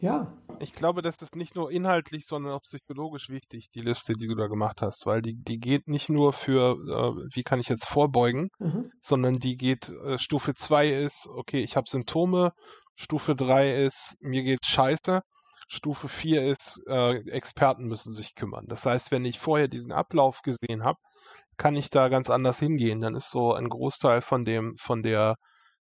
ja. 0.00 0.32
Ich 0.58 0.72
glaube, 0.72 1.02
das 1.02 1.16
ist 1.16 1.36
nicht 1.36 1.54
nur 1.54 1.70
inhaltlich, 1.70 2.26
sondern 2.26 2.52
auch 2.52 2.62
psychologisch 2.62 3.28
wichtig, 3.28 3.68
die 3.70 3.80
Liste, 3.80 4.14
die 4.14 4.26
du 4.26 4.34
da 4.34 4.46
gemacht 4.46 4.80
hast, 4.80 5.04
weil 5.04 5.20
die, 5.20 5.34
die 5.34 5.58
geht 5.58 5.88
nicht 5.88 6.08
nur 6.08 6.32
für, 6.32 6.72
äh, 6.72 7.34
wie 7.34 7.42
kann 7.42 7.60
ich 7.60 7.68
jetzt 7.68 7.86
vorbeugen, 7.86 8.50
mhm. 8.58 8.90
sondern 9.00 9.34
die 9.34 9.56
geht, 9.56 9.90
äh, 9.90 10.18
Stufe 10.18 10.54
2 10.54 10.88
ist, 10.88 11.28
okay, 11.28 11.62
ich 11.62 11.76
habe 11.76 11.88
Symptome, 11.88 12.52
Stufe 12.96 13.36
3 13.36 13.84
ist, 13.84 14.16
mir 14.20 14.42
geht 14.42 14.64
scheiße, 14.64 15.20
Stufe 15.68 16.08
4 16.08 16.48
ist, 16.48 16.82
äh, 16.88 17.18
Experten 17.30 17.84
müssen 17.84 18.12
sich 18.12 18.34
kümmern. 18.34 18.66
Das 18.68 18.86
heißt, 18.86 19.10
wenn 19.10 19.24
ich 19.24 19.38
vorher 19.38 19.68
diesen 19.68 19.92
Ablauf 19.92 20.42
gesehen 20.42 20.84
habe, 20.84 20.98
kann 21.56 21.76
ich 21.76 21.90
da 21.90 22.08
ganz 22.08 22.30
anders 22.30 22.58
hingehen. 22.58 23.00
Dann 23.00 23.14
ist 23.14 23.30
so 23.30 23.52
ein 23.54 23.68
Großteil 23.68 24.22
von 24.22 24.44
dem, 24.44 24.76
von 24.78 25.02
der, 25.02 25.36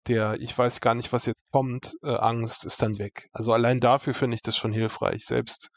der, 0.06 0.40
ich 0.40 0.56
weiß 0.56 0.80
gar 0.80 0.94
nicht, 0.94 1.12
was 1.12 1.26
jetzt 1.26 1.40
kommt, 1.52 1.94
äh, 2.02 2.14
Angst 2.14 2.64
ist 2.64 2.82
dann 2.82 2.98
weg. 2.98 3.28
Also 3.32 3.52
allein 3.52 3.80
dafür 3.80 4.14
finde 4.14 4.34
ich 4.36 4.42
das 4.42 4.56
schon 4.56 4.72
hilfreich. 4.72 5.24
Selbst, 5.24 5.70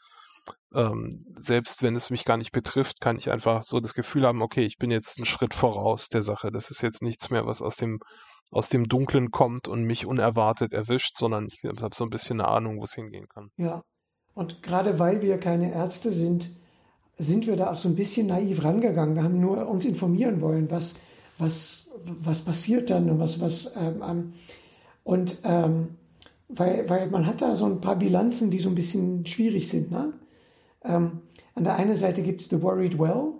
ähm, 0.74 1.24
selbst 1.36 1.82
wenn 1.82 1.96
es 1.96 2.10
mich 2.10 2.24
gar 2.24 2.36
nicht 2.36 2.52
betrifft, 2.52 3.00
kann 3.00 3.16
ich 3.16 3.30
einfach 3.30 3.62
so 3.62 3.80
das 3.80 3.94
Gefühl 3.94 4.26
haben, 4.26 4.42
okay, 4.42 4.64
ich 4.64 4.78
bin 4.78 4.90
jetzt 4.90 5.18
einen 5.18 5.26
Schritt 5.26 5.54
voraus 5.54 6.08
der 6.08 6.22
Sache. 6.22 6.50
Das 6.52 6.70
ist 6.70 6.82
jetzt 6.82 7.02
nichts 7.02 7.30
mehr, 7.30 7.46
was 7.46 7.62
aus 7.62 7.76
dem, 7.76 8.00
aus 8.50 8.68
dem 8.68 8.88
Dunklen 8.88 9.30
kommt 9.30 9.68
und 9.68 9.84
mich 9.84 10.06
unerwartet 10.06 10.72
erwischt, 10.72 11.16
sondern 11.16 11.46
ich 11.46 11.62
habe 11.64 11.94
so 11.94 12.04
ein 12.04 12.10
bisschen 12.10 12.40
eine 12.40 12.48
Ahnung, 12.48 12.78
wo 12.78 12.84
es 12.84 12.94
hingehen 12.94 13.28
kann. 13.28 13.50
Ja. 13.56 13.82
Und 14.34 14.62
gerade 14.62 14.98
weil 14.98 15.22
wir 15.22 15.38
keine 15.38 15.72
Ärzte 15.72 16.12
sind, 16.12 16.50
sind 17.18 17.46
wir 17.46 17.56
da 17.56 17.70
auch 17.70 17.78
so 17.78 17.88
ein 17.88 17.94
bisschen 17.94 18.26
naiv 18.26 18.64
rangegangen. 18.64 19.14
Wir 19.14 19.22
haben 19.22 19.40
nur 19.40 19.68
uns 19.68 19.84
informieren 19.84 20.40
wollen, 20.40 20.70
was, 20.70 20.94
was, 21.38 21.88
was 22.04 22.40
passiert 22.40 22.90
dann 22.90 23.08
und 23.08 23.20
was, 23.20 23.40
was, 23.40 23.72
ähm, 23.76 24.32
und 25.04 25.38
ähm, 25.44 25.96
weil, 26.48 26.88
weil 26.88 27.10
man 27.10 27.26
hat 27.26 27.42
da 27.42 27.56
so 27.56 27.66
ein 27.66 27.80
paar 27.80 27.96
Bilanzen, 27.96 28.50
die 28.50 28.58
so 28.58 28.68
ein 28.68 28.74
bisschen 28.74 29.26
schwierig 29.26 29.68
sind. 29.68 29.90
Ne? 29.90 30.12
Ähm, 30.82 31.22
an 31.54 31.64
der 31.64 31.76
einen 31.76 31.96
Seite 31.96 32.22
gibt 32.22 32.42
es 32.42 32.48
The 32.48 32.62
Worried 32.62 32.98
Well. 32.98 33.32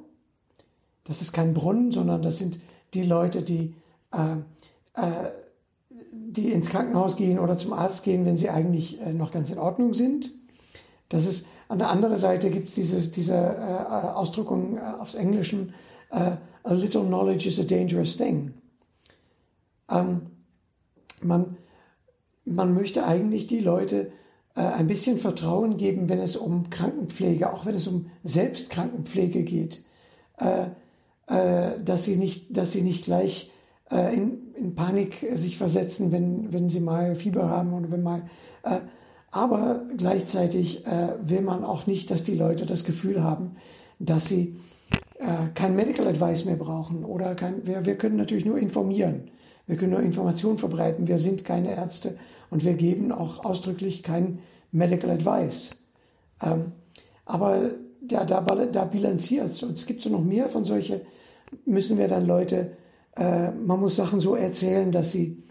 Das 1.05 1.21
ist 1.21 1.33
kein 1.33 1.53
Brunnen, 1.53 1.93
sondern 1.93 2.23
das 2.23 2.39
sind 2.39 2.61
die 2.95 3.03
Leute, 3.03 3.43
die, 3.43 3.75
äh, 4.13 4.37
die 6.35 6.53
ins 6.53 6.69
Krankenhaus 6.69 7.17
gehen 7.17 7.39
oder 7.39 7.59
zum 7.59 7.73
Arzt 7.73 8.03
gehen, 8.03 8.25
wenn 8.25 8.37
sie 8.37 8.51
eigentlich 8.51 9.01
äh, 9.01 9.13
noch 9.13 9.31
ganz 9.31 9.51
in 9.51 9.59
Ordnung 9.59 9.95
sind. 9.95 10.31
Das 11.09 11.27
ist, 11.27 11.47
an 11.69 11.79
der 11.79 11.91
anderen 11.91 12.17
Seite 12.17 12.51
gibt 12.51 12.69
es 12.69 12.75
diese, 12.75 13.01
diese 13.09 13.35
äh, 13.35 13.95
Ausdrückung 14.15 14.79
äh, 14.79 14.81
aufs 14.81 15.15
Englischen, 15.15 15.75
äh, 16.11 16.33
a 16.63 16.73
little 16.73 17.05
knowledge 17.05 17.49
is 17.49 17.61
a 17.61 17.63
dangerous 17.63 18.17
thing. 18.17 18.55
Ähm, 19.91 20.23
man, 21.23 21.57
man 22.45 22.75
möchte 22.75 23.07
eigentlich 23.07 23.47
die 23.47 23.61
Leute 23.61 24.11
äh, 24.57 24.61
ein 24.61 24.87
bisschen 24.87 25.19
Vertrauen 25.19 25.77
geben, 25.77 26.09
wenn 26.09 26.21
es 26.21 26.37
um 26.37 26.71
Krankenpflege, 26.71 27.53
auch 27.53 27.67
wenn 27.67 27.75
es 27.75 27.87
um 27.87 28.11
Selbstkrankenpflege 28.25 29.43
geht, 29.43 29.85
äh, 30.39 30.67
äh, 31.27 31.83
dass, 31.83 32.05
sie 32.05 32.17
nicht, 32.17 32.57
dass 32.57 32.73
sie 32.73 32.83
nicht 32.83 33.05
gleich 33.05 33.51
äh, 33.91 34.15
in, 34.15 34.44
in 34.65 34.75
Panik 34.75 35.27
sich 35.35 35.59
versetzen, 35.59 36.11
wenn, 36.11 36.53
wenn 36.53 36.69
sie 36.69 36.81
mal 36.81 37.15
Fieber 37.15 37.49
haben 37.49 37.73
oder 37.75 37.91
wenn 37.91 38.03
mal. 38.03 38.23
Äh, 38.63 38.81
aber 39.31 39.83
gleichzeitig 39.97 40.87
äh, 40.87 41.15
will 41.23 41.43
man 41.43 41.65
auch 41.65 41.87
nicht, 41.87 42.11
dass 42.11 42.25
die 42.25 42.37
Leute 42.37 42.67
das 42.67 42.85
Gefühl 42.85 43.23
haben, 43.23 43.57
dass 43.99 44.27
sie 44.29 44.57
kein 45.55 45.77
Medical 45.77 46.07
Advice 46.09 46.45
mehr 46.45 46.57
brauchen 46.57 47.05
oder 47.05 47.35
kein, 47.35 47.67
wir, 47.67 47.87
wir 47.87 47.97
können 47.97 48.17
natürlich 48.17 48.45
nur 48.45 48.59
informieren. 48.59 49.31
Wir 49.67 49.77
können 49.77 49.93
nur 49.93 50.01
Informationen 50.01 50.59
verbreiten. 50.59 51.09
Wir 51.09 51.19
sind 51.19 51.45
keine 51.45 51.75
Ärzte 51.75 52.19
und 52.51 52.65
wir 52.65 52.75
geben 52.75 53.13
auch 53.13 53.45
ausdrücklich 53.45 54.03
kein 54.03 54.41
Medical 54.73 55.11
Advice. 55.11 55.77
Ähm, 56.43 56.73
aber 57.25 57.71
ja, 58.11 58.25
da, 58.25 58.41
da 58.41 58.85
bilanziert 58.85 59.53
es. 59.53 59.63
Und 59.63 59.73
es 59.73 59.87
gibt 59.87 60.03
so 60.03 60.11
noch 60.11 60.23
mehr 60.23 60.49
von 60.49 60.65
solchen, 60.65 61.01
müssen 61.65 61.97
wir 61.97 62.09
dann 62.09 62.27
Leute, 62.27 62.77
äh, 63.17 63.51
man 63.51 63.81
muss 63.81 63.97
Sachen 63.97 64.21
so 64.21 64.35
erzählen, 64.35 64.93
dass 64.93 65.13
sie 65.13 65.43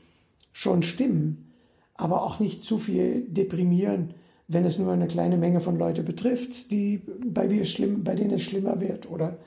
schon 0.51 0.83
stimmen, 0.83 1.53
aber 1.95 2.23
auch 2.23 2.39
nicht 2.39 2.63
zu 2.63 2.77
viel 2.77 3.21
deprimieren, 3.21 4.13
wenn 4.47 4.65
es 4.65 4.77
nur 4.77 4.91
eine 4.91 5.07
kleine 5.07 5.37
Menge 5.37 5.61
von 5.61 5.77
Leuten 5.77 6.05
betrifft, 6.05 6.71
die, 6.71 7.01
bei, 7.25 7.45
es 7.47 7.69
schlimm, 7.69 8.03
bei 8.03 8.15
denen 8.15 8.31
es 8.31 8.41
schlimmer 8.41 8.81
wird. 8.81 9.09
Oder, 9.09 9.37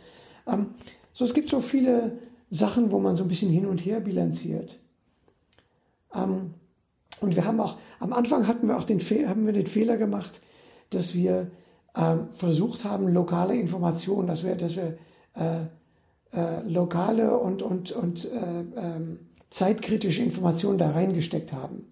ähm, 0.46 0.68
so, 1.12 1.24
es 1.24 1.34
gibt 1.34 1.50
so 1.50 1.60
viele 1.60 2.18
Sachen, 2.50 2.90
wo 2.90 2.98
man 2.98 3.16
so 3.16 3.24
ein 3.24 3.28
bisschen 3.28 3.50
hin 3.50 3.66
und 3.66 3.84
her 3.84 4.00
bilanziert. 4.00 4.80
Ähm, 6.14 6.54
und 7.20 7.36
wir 7.36 7.44
haben 7.44 7.60
auch, 7.60 7.78
am 7.98 8.12
Anfang 8.12 8.46
hatten 8.46 8.68
wir 8.68 8.76
auch 8.76 8.84
den, 8.84 9.00
haben 9.00 9.46
wir 9.46 9.52
den 9.52 9.66
Fehler 9.66 9.96
gemacht, 9.96 10.40
dass 10.90 11.14
wir 11.14 11.50
ähm, 11.96 12.28
versucht 12.32 12.84
haben, 12.84 13.08
lokale 13.08 13.56
Informationen, 13.56 14.28
dass 14.28 14.44
wir, 14.44 14.54
dass 14.54 14.76
wir 14.76 14.98
äh, 15.34 15.66
äh, 16.36 16.60
lokale 16.68 17.38
und, 17.38 17.62
und, 17.62 17.92
und 17.92 18.24
äh, 18.26 18.64
ähm, 18.76 19.18
zeitkritische 19.50 20.22
Informationen 20.22 20.78
da 20.78 20.90
reingesteckt 20.90 21.52
haben. 21.52 21.86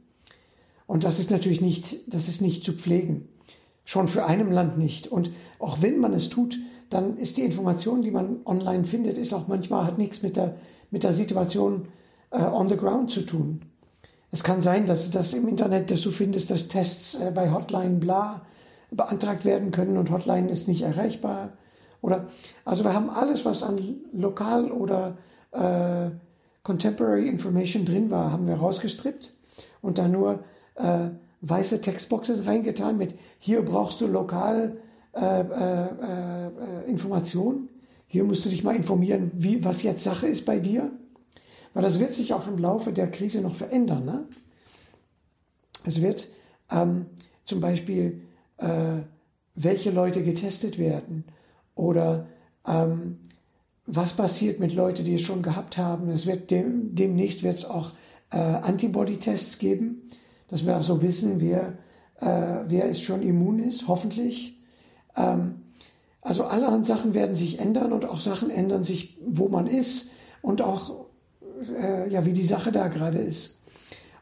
Und 0.87 1.05
das 1.05 1.19
ist 1.19 1.31
natürlich 1.31 1.61
nicht, 1.61 2.13
das 2.13 2.29
ist 2.29 2.43
nicht 2.43 2.63
zu 2.63 2.75
pflegen. 2.75 3.29
Schon 3.85 4.09
für 4.09 4.27
einem 4.27 4.51
Land 4.51 4.79
nicht. 4.79 5.07
Und 5.09 5.31
auch 5.59 5.81
wenn 5.81 5.99
man 5.99 6.13
es 6.13 6.29
tut, 6.29 6.59
dann 6.91 7.17
ist 7.17 7.37
die 7.37 7.43
Information, 7.43 8.03
die 8.03 8.11
man 8.11 8.39
online 8.45 8.85
findet, 8.85 9.19
ist 9.19 9.33
auch 9.33 9.49
manchmal 9.49 9.85
hat 9.85 9.99
nichts 9.99 10.23
mit 10.23 10.37
der, 10.37 10.57
mit 10.91 11.05
der 11.05 11.15
Situation 11.15 11.89
äh, 12.31 12.43
on 12.43 12.69
the 12.69 12.77
ground 12.77 13.11
zu 13.11 13.23
tun. 13.23 13.63
Es 14.31 14.43
kann 14.43 14.63
sein, 14.63 14.87
dass, 14.87 15.11
dass 15.11 15.33
im 15.33 15.49
Internet, 15.49 15.91
dass 15.91 16.03
du 16.03 16.11
findest, 16.11 16.51
dass 16.51 16.69
Tests 16.69 17.15
äh, 17.15 17.33
bei 17.35 17.51
Hotline 17.53 17.97
bla 17.97 18.43
beantragt 18.91 19.45
werden 19.45 19.71
können 19.71 19.97
und 19.97 20.11
Hotline 20.11 20.51
ist 20.51 20.69
nicht 20.69 20.83
erreichbar. 20.83 21.53
Oder, 22.05 22.29
also 22.67 22.85
wir 22.85 22.93
haben 22.93 23.09
alles, 23.09 23.47
was 23.47 23.63
an 23.63 23.97
lokal 24.13 24.71
oder 24.71 25.17
äh, 25.53 26.11
Contemporary 26.63 27.27
Information 27.27 27.87
drin 27.87 28.11
war, 28.11 28.31
haben 28.31 28.47
wir 28.47 28.57
rausgestrippt 28.57 29.33
und 29.81 29.97
dann 29.97 30.13
nur 30.13 30.45
äh, 30.75 31.09
weiße 31.41 31.81
Textboxes 31.81 32.45
reingetan 32.45 32.99
mit 32.99 33.15
hier 33.39 33.63
brauchst 33.63 34.03
du 34.03 34.07
lokal 34.07 34.77
äh, 35.15 35.41
äh, 35.41 35.87
äh, 35.87 36.91
Informationen. 36.91 37.71
Hier 38.07 38.25
musst 38.25 38.45
du 38.45 38.51
dich 38.51 38.63
mal 38.63 38.77
informieren, 38.77 39.31
wie, 39.33 39.65
was 39.65 39.83
jetzt 39.83 40.05
Sache 40.05 40.27
ist 40.27 40.45
bei 40.45 40.59
dir. 40.59 40.91
Weil 41.73 41.85
das 41.85 42.01
wird 42.01 42.13
sich 42.13 42.35
auch 42.35 42.47
im 42.47 42.59
Laufe 42.59 42.93
der 42.93 43.11
Krise 43.11 43.41
noch 43.41 43.57
verändern. 43.57 44.05
Ne? 44.05 44.25
Es 45.87 46.03
wird 46.03 46.29
ähm, 46.71 47.07
zum 47.47 47.63
Beispiel, 47.63 48.21
äh, 48.59 48.99
welche 49.55 49.91
Leute 49.91 50.23
getestet 50.23 50.79
werden 50.79 51.25
oder 51.75 52.27
ähm, 52.67 53.19
was 53.87 54.15
passiert 54.15 54.61
mit 54.61 54.73
Leuten, 54.73 55.05
die 55.05 55.15
es 55.15 55.23
schon 55.23 55.43
gehabt 55.43 55.77
haben. 55.77 56.09
Es 56.09 56.27
wird 56.27 56.51
dem, 56.51 56.95
demnächst 56.95 57.43
wird 57.43 57.59
es 57.59 57.65
auch 57.65 57.93
äh, 58.31 58.39
Antibody-Tests 58.39 59.59
geben, 59.59 60.11
dass 60.49 60.67
wir 60.67 60.77
auch 60.77 60.83
so 60.83 61.03
wissen, 61.03 61.41
wer, 61.41 61.79
äh, 62.21 62.65
wer 62.69 62.87
ist 62.89 63.03
schon 63.03 63.23
immun 63.23 63.59
ist, 63.59 63.89
hoffentlich. 63.89 64.59
Ähm, 65.17 65.57
also 66.23 66.45
allerhand 66.45 66.87
Sachen 66.87 67.13
werden 67.13 67.37
sich 67.37 67.59
ändern 67.59 67.93
und 67.93 68.07
auch 68.07 68.21
Sachen 68.21 68.51
ändern 68.51 68.85
sich, 68.85 69.19
wo 69.27 69.49
man 69.49 69.67
ist 69.67 70.11
und 70.41 70.63
auch, 70.63 71.07
äh, 71.79 72.11
ja, 72.11 72.25
wie 72.25 72.33
die 72.33 72.47
Sache 72.47 72.73
da 72.73 72.89
gerade 72.89 73.19
ist. 73.19 73.61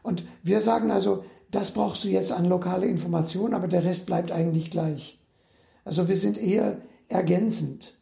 Und 0.01 0.25
wir 0.43 0.61
sagen 0.61 0.91
also, 0.91 1.23
das 1.49 1.71
brauchst 1.71 2.03
du 2.03 2.09
jetzt 2.09 2.33
an 2.33 2.45
lokale 2.45 2.87
Informationen, 2.87 3.53
aber 3.53 3.69
der 3.69 3.85
Rest 3.85 4.05
bleibt 4.05 4.31
eigentlich 4.31 4.69
gleich. 4.69 5.19
Also 5.85 6.07
wir 6.09 6.17
sind 6.17 6.37
eher 6.37 6.77
ergänzend. 7.13 7.97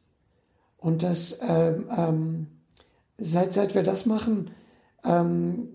Und 0.77 1.03
das, 1.03 1.39
ähm, 1.41 1.85
ähm, 1.95 2.47
seit, 3.17 3.53
seit 3.53 3.75
wir 3.75 3.83
das 3.83 4.05
machen, 4.05 4.51
ähm, 5.03 5.67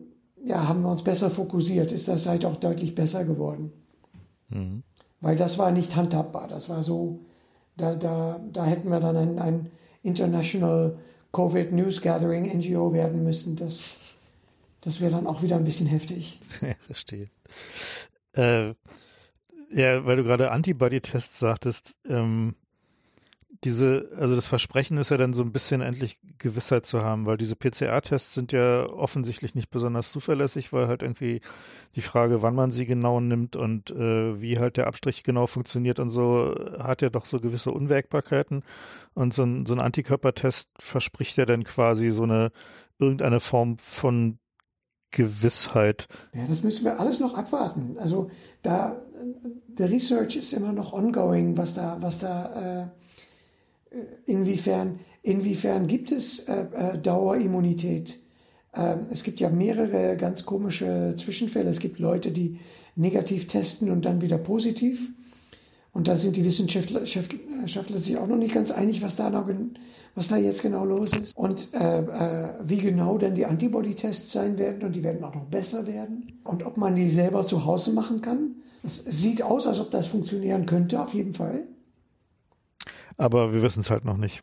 ja, 0.45 0.69
haben 0.69 0.83
wir 0.83 0.91
uns 0.91 1.03
besser 1.03 1.31
fokussiert, 1.31 1.93
ist 1.93 2.09
das 2.09 2.25
Seite 2.25 2.49
auch 2.49 2.57
deutlich 2.57 2.95
besser 2.95 3.25
geworden. 3.25 3.73
Mhm. 4.49 4.83
Weil 5.21 5.37
das 5.37 5.59
war 5.59 5.71
nicht 5.71 5.97
handhabbar. 5.97 6.49
Das 6.49 6.69
war 6.69 6.83
so, 6.83 7.21
da, 7.77 7.95
da, 7.95 8.41
da 8.53 8.65
hätten 8.65 8.91
wir 8.91 9.01
dann 9.01 9.17
ein, 9.17 9.39
ein 9.39 9.71
International 10.03 10.99
Covid 11.33 11.73
News 11.73 12.01
Gathering 12.01 12.45
NGO 12.59 12.93
werden 12.93 13.23
müssen. 13.23 13.57
Das, 13.57 13.99
das 14.81 15.01
wäre 15.01 15.13
dann 15.13 15.27
auch 15.27 15.43
wieder 15.43 15.57
ein 15.57 15.65
bisschen 15.65 15.87
heftig. 15.87 16.39
Ja, 16.61 16.75
verstehe. 16.87 17.29
Äh, 18.35 18.75
ja, 19.71 20.05
weil 20.05 20.17
du 20.17 20.25
gerade 20.25 20.51
Antibody-Tests 20.51 21.39
sagtest, 21.39 21.97
ähm, 22.09 22.55
diese, 23.65 24.11
also 24.17 24.35
das 24.35 24.47
Versprechen 24.47 24.99
ist 24.99 25.11
ja 25.11 25.17
dann 25.17 25.33
so 25.33 25.43
ein 25.43 25.53
bisschen 25.53 25.81
endlich 25.81 26.19
Gewissheit 26.39 26.87
zu 26.87 27.03
haben, 27.03 27.27
weil 27.27 27.37
diese 27.37 27.57
PCR-Tests 27.57 28.35
sind 28.35 28.53
ja 28.53 28.87
offensichtlich 28.91 29.55
nicht 29.55 29.71
besonders 29.71 30.13
zuverlässig, 30.13 30.73
weil 30.73 30.89
halt 30.89 31.03
irgendwie 31.03 31.41
die 31.95 32.01
Frage, 32.01 32.43
wann 32.43 32.55
man 32.55 32.71
sie 32.71 32.87
genau 32.87 33.21
nimmt 33.21 33.57
und 33.57 33.91
äh, 33.91 34.41
wie 34.41 34.59
halt 34.59 34.77
der 34.77 34.87
Abstrich 34.87 35.23
genau 35.23 35.47
funktioniert 35.47 35.99
und 35.99 36.11
so, 36.11 36.55
hat 36.79 37.03
ja 37.03 37.11
doch 37.11 37.27
so 37.27 37.41
gewisse 37.41 37.71
Unwägbarkeiten. 37.71 38.63
Und 39.15 39.35
so 39.35 39.45
ein, 39.45 39.67
so 39.67 39.75
ein 39.75 39.81
Antikörpertest 39.81 40.71
verspricht 40.79 41.37
ja 41.37 41.47
dann 41.47 41.65
quasi 41.65 42.11
so 42.11 42.25
eine 42.25 42.53
irgendeine 42.99 43.41
Form 43.41 43.79
von 43.79 44.39
Gewissheit. 45.11 46.09
Ja, 46.35 46.47
das 46.47 46.63
müssen 46.63 46.85
wir 46.85 47.01
alles 47.01 47.21
noch 47.21 47.35
abwarten. 47.35 47.97
Also 47.99 48.31
da 48.63 48.97
der 49.79 49.91
Research 49.91 50.37
ist 50.37 50.53
immer 50.53 50.73
noch 50.73 50.93
ongoing, 50.93 51.57
was 51.57 51.75
da, 51.75 51.97
was 52.01 52.19
da 52.19 52.83
äh, 52.83 52.87
inwiefern, 54.27 55.01
inwiefern 55.23 55.87
gibt 55.87 56.13
es 56.13 56.41
äh, 56.49 56.67
äh, 56.75 56.99
Dauerimmunität? 56.99 58.21
Ähm, 58.75 59.07
es 59.11 59.23
gibt 59.23 59.41
ja 59.41 59.51
mehrere 59.51 60.17
ganz 60.17 60.45
komische 60.45 61.15
Zwischenfälle. 61.17 61.71
Es 61.71 61.81
gibt 61.81 61.99
Leute, 61.99 62.31
die 62.31 62.59
negativ 62.95 63.47
testen 63.47 63.91
und 63.91 64.05
dann 64.05 64.21
wieder 64.21 64.39
positiv. 64.39 65.09
Und 65.93 66.09
da 66.09 66.17
sind 66.17 66.37
die 66.37 66.45
Wissenschaftler, 66.45 67.03
Wissenschaftler 67.03 67.99
sich 67.99 68.19
auch 68.19 68.27
noch 68.27 68.37
nicht 68.37 68.55
ganz 68.55 68.71
einig, 68.71 69.03
was 69.03 69.17
da, 69.17 69.31
noch, 69.31 69.49
was 70.15 70.29
da 70.29 70.37
jetzt 70.37 70.61
genau 70.61 70.85
los 70.85 71.11
ist. 71.17 71.35
Und 71.37 71.73
äh, 71.73 72.01
äh, 72.01 72.49
wie 72.65 72.79
genau 72.79 73.17
denn 73.17 73.35
die 73.35 73.47
Antibody-Tests 73.47 74.33
sein 74.33 74.59
werden. 74.59 74.83
Und 74.83 74.93
die 74.95 75.03
werden 75.03 75.25
auch 75.25 75.35
noch 75.35 75.47
besser 75.47 75.87
werden. 75.87 76.41
Und 76.45 76.67
ob 76.67 76.77
man 76.77 76.95
die 76.95 77.09
selber 77.09 77.47
zu 77.47 77.65
Hause 77.65 77.93
machen 77.93 78.21
kann. 78.21 78.57
Es 78.83 79.05
sieht 79.05 79.43
aus, 79.43 79.67
als 79.67 79.81
ob 79.81 79.91
das 79.91 80.07
funktionieren 80.07 80.67
könnte, 80.67 81.03
auf 81.03 81.13
jeden 81.13 81.35
Fall. 81.35 81.67
Aber 83.17 83.53
wir 83.53 83.63
wissen 83.63 83.81
es 83.81 83.91
halt 83.91 84.05
noch 84.05 84.17
nicht. 84.17 84.43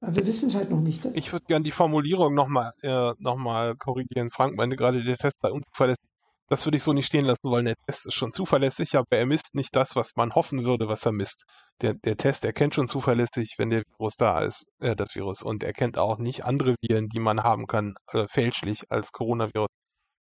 Wir 0.00 0.26
wissen 0.26 0.50
es 0.50 0.54
halt 0.54 0.70
noch 0.70 0.80
nicht. 0.80 1.04
Ich 1.14 1.32
würde 1.32 1.46
gerne 1.46 1.64
die 1.64 1.70
Formulierung 1.70 2.34
nochmal 2.34 2.72
äh, 2.82 3.12
noch 3.18 3.74
korrigieren. 3.78 4.30
Frank 4.30 4.56
meinte 4.56 4.76
gerade, 4.76 5.02
der 5.02 5.16
Test 5.16 5.36
sei 5.40 5.50
unzuverlässig. 5.50 6.04
das 6.48 6.66
würde 6.66 6.76
ich 6.76 6.82
so 6.82 6.92
nicht 6.92 7.06
stehen 7.06 7.24
lassen 7.24 7.50
wollen. 7.50 7.64
Der 7.64 7.76
Test 7.86 8.06
ist 8.06 8.14
schon 8.14 8.32
zuverlässig, 8.32 8.96
aber 8.96 9.16
er 9.16 9.26
misst 9.26 9.54
nicht 9.54 9.74
das, 9.74 9.96
was 9.96 10.14
man 10.16 10.34
hoffen 10.34 10.64
würde, 10.64 10.86
was 10.88 11.06
er 11.06 11.12
misst. 11.12 11.44
Der, 11.80 11.94
der 11.94 12.16
Test 12.16 12.44
erkennt 12.44 12.74
schon 12.74 12.88
zuverlässig, 12.88 13.54
wenn 13.58 13.70
der 13.70 13.82
Virus 13.98 14.16
da 14.16 14.40
ist, 14.42 14.66
äh, 14.80 14.94
das 14.94 15.14
Virus, 15.14 15.42
und 15.42 15.64
erkennt 15.64 15.98
auch 15.98 16.18
nicht 16.18 16.44
andere 16.44 16.76
Viren, 16.80 17.08
die 17.08 17.20
man 17.20 17.42
haben 17.42 17.66
kann, 17.66 17.94
äh, 18.12 18.26
fälschlich 18.28 18.84
als 18.90 19.12
Coronavirus. 19.12 19.68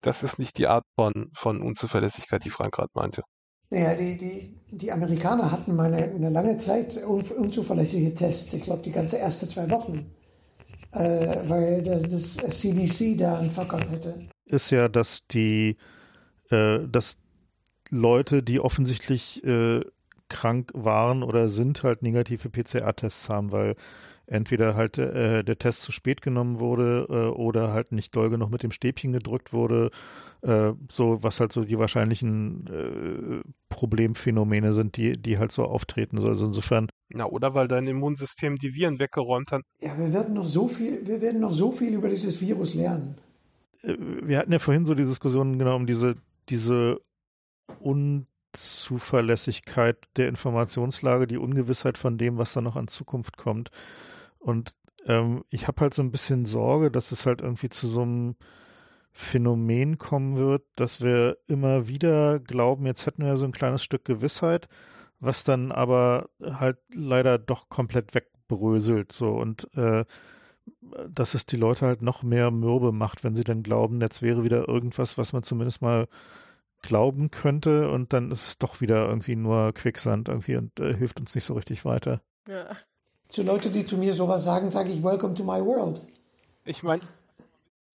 Das 0.01 0.23
ist 0.23 0.39
nicht 0.39 0.57
die 0.57 0.67
Art 0.67 0.83
von, 0.95 1.31
von 1.35 1.61
Unzuverlässigkeit, 1.61 2.43
die 2.43 2.49
Frank 2.49 2.73
gerade 2.73 2.91
meinte. 2.93 3.23
Naja, 3.69 3.93
die, 3.93 4.17
die, 4.17 4.55
die 4.71 4.91
Amerikaner 4.91 5.51
hatten 5.51 5.75
mal 5.75 5.93
eine, 5.93 6.03
eine 6.03 6.29
lange 6.29 6.57
Zeit 6.57 6.97
un, 7.05 7.21
unzuverlässige 7.21 8.13
Tests. 8.15 8.53
Ich 8.53 8.63
glaube, 8.63 8.83
die 8.83 8.91
ganze 8.91 9.17
erste 9.17 9.47
zwei 9.47 9.69
Wochen. 9.69 10.11
Äh, 10.91 11.47
weil 11.47 11.83
das, 11.83 12.37
das 12.37 12.59
CDC 12.59 13.15
da 13.17 13.37
einen 13.37 13.51
Fuck 13.51 13.73
hätte. 13.91 14.27
Ist 14.45 14.71
ja, 14.71 14.87
dass 14.87 15.27
die 15.27 15.77
äh, 16.49 16.79
dass 16.87 17.19
Leute, 17.91 18.43
die 18.43 18.59
offensichtlich 18.59 19.43
äh, 19.43 19.81
krank 20.29 20.71
waren 20.73 21.23
oder 21.23 21.49
sind, 21.49 21.83
halt 21.83 22.03
negative 22.03 22.49
PCR-Tests 22.49 23.29
haben, 23.29 23.51
weil 23.51 23.75
entweder 24.29 24.75
halt 24.75 24.97
äh, 24.97 25.43
der 25.43 25.57
Test 25.57 25.81
zu 25.81 25.91
spät 25.91 26.21
genommen 26.21 26.59
wurde 26.59 27.07
äh, 27.09 27.35
oder 27.35 27.73
halt 27.73 27.91
nicht 27.91 28.15
doll 28.15 28.29
genug 28.29 28.51
mit 28.51 28.63
dem 28.63 28.71
Stäbchen 28.71 29.11
gedrückt 29.11 29.53
wurde. 29.53 29.91
Äh, 30.41 30.73
so, 30.89 31.21
was 31.21 31.39
halt 31.39 31.51
so 31.51 31.65
die 31.65 31.77
wahrscheinlichen 31.77 32.65
äh, 32.67 33.49
Problemphänomene 33.69 34.73
sind, 34.73 34.97
die, 34.97 35.13
die 35.13 35.37
halt 35.37 35.51
so 35.51 35.65
auftreten. 35.65 36.19
Also 36.19 36.45
insofern. 36.45 36.87
Na, 37.09 37.25
oder 37.25 37.53
weil 37.53 37.67
dein 37.67 37.87
Immunsystem 37.87 38.57
die 38.57 38.73
Viren 38.73 38.99
weggeräumt 38.99 39.51
hat. 39.51 39.63
Ja, 39.81 39.97
wir 39.97 40.13
werden 40.13 40.35
noch 40.35 40.47
so 40.47 40.67
viel, 40.67 41.05
wir 41.05 41.21
werden 41.21 41.41
noch 41.41 41.53
so 41.53 41.71
viel 41.71 41.93
über 41.93 42.07
dieses 42.07 42.39
Virus 42.39 42.73
lernen. 42.73 43.15
Äh, 43.81 43.95
wir 43.97 44.37
hatten 44.37 44.51
ja 44.51 44.59
vorhin 44.59 44.85
so 44.85 44.95
die 44.95 45.05
Diskussion 45.05 45.57
genau 45.57 45.75
um 45.75 45.85
diese 45.85 46.15
diese 46.49 46.99
Unzuverlässigkeit 47.79 49.97
der 50.17 50.27
Informationslage, 50.27 51.27
die 51.27 51.37
Ungewissheit 51.37 51.97
von 51.97 52.17
dem, 52.17 52.37
was 52.37 52.51
da 52.53 52.61
noch 52.61 52.75
an 52.75 52.87
Zukunft 52.87 53.37
kommt. 53.37 53.69
Und 54.39 54.71
ähm, 55.05 55.43
ich 55.49 55.67
habe 55.67 55.81
halt 55.81 55.93
so 55.93 56.01
ein 56.01 56.11
bisschen 56.11 56.45
Sorge, 56.45 56.91
dass 56.91 57.11
es 57.11 57.25
halt 57.25 57.41
irgendwie 57.41 57.69
zu 57.69 57.87
so 57.87 58.01
einem 58.01 58.35
Phänomen 59.11 59.97
kommen 59.97 60.37
wird, 60.37 60.63
dass 60.75 61.01
wir 61.01 61.37
immer 61.47 61.87
wieder 61.87 62.39
glauben, 62.39 62.85
jetzt 62.85 63.05
hätten 63.05 63.23
wir 63.23 63.37
so 63.37 63.45
ein 63.45 63.51
kleines 63.51 63.83
Stück 63.83 64.05
Gewissheit, 64.05 64.67
was 65.19 65.43
dann 65.43 65.71
aber 65.71 66.29
halt 66.41 66.77
leider 66.93 67.37
doch 67.37 67.69
komplett 67.69 68.13
wegbröselt. 68.13 69.11
So 69.11 69.31
und 69.31 69.67
äh, 69.75 70.05
dass 71.09 71.33
es 71.33 71.45
die 71.45 71.57
Leute 71.57 71.85
halt 71.87 72.01
noch 72.01 72.23
mehr 72.23 72.51
mürbe 72.51 72.91
macht, 72.91 73.23
wenn 73.23 73.35
sie 73.35 73.43
dann 73.43 73.63
glauben, 73.63 73.99
jetzt 74.01 74.21
wäre 74.21 74.43
wieder 74.43 74.67
irgendwas, 74.67 75.17
was 75.17 75.33
man 75.33 75.43
zumindest 75.43 75.81
mal 75.81 76.07
glauben 76.81 77.31
könnte 77.31 77.89
und 77.89 78.13
dann 78.13 78.31
ist 78.31 78.47
es 78.47 78.57
doch 78.57 78.79
wieder 78.79 79.07
irgendwie 79.07 79.35
nur 79.35 79.73
Quicksand 79.73 80.29
irgendwie 80.29 80.55
und 80.55 80.79
äh, 80.79 80.95
hilft 80.95 81.19
uns 81.19 81.35
nicht 81.35 81.43
so 81.43 81.55
richtig 81.55 81.83
weiter. 81.83 82.21
Ja. 82.47 82.77
Zu 83.29 83.43
Leute, 83.43 83.69
die 83.69 83.85
zu 83.85 83.95
mir 83.95 84.15
sowas 84.15 84.43
sagen, 84.43 84.71
sage 84.71 84.89
ich 84.89 85.03
Welcome 85.03 85.35
to 85.35 85.43
my 85.43 85.63
world. 85.63 86.01
Ich 86.65 86.81
meine, 86.81 87.03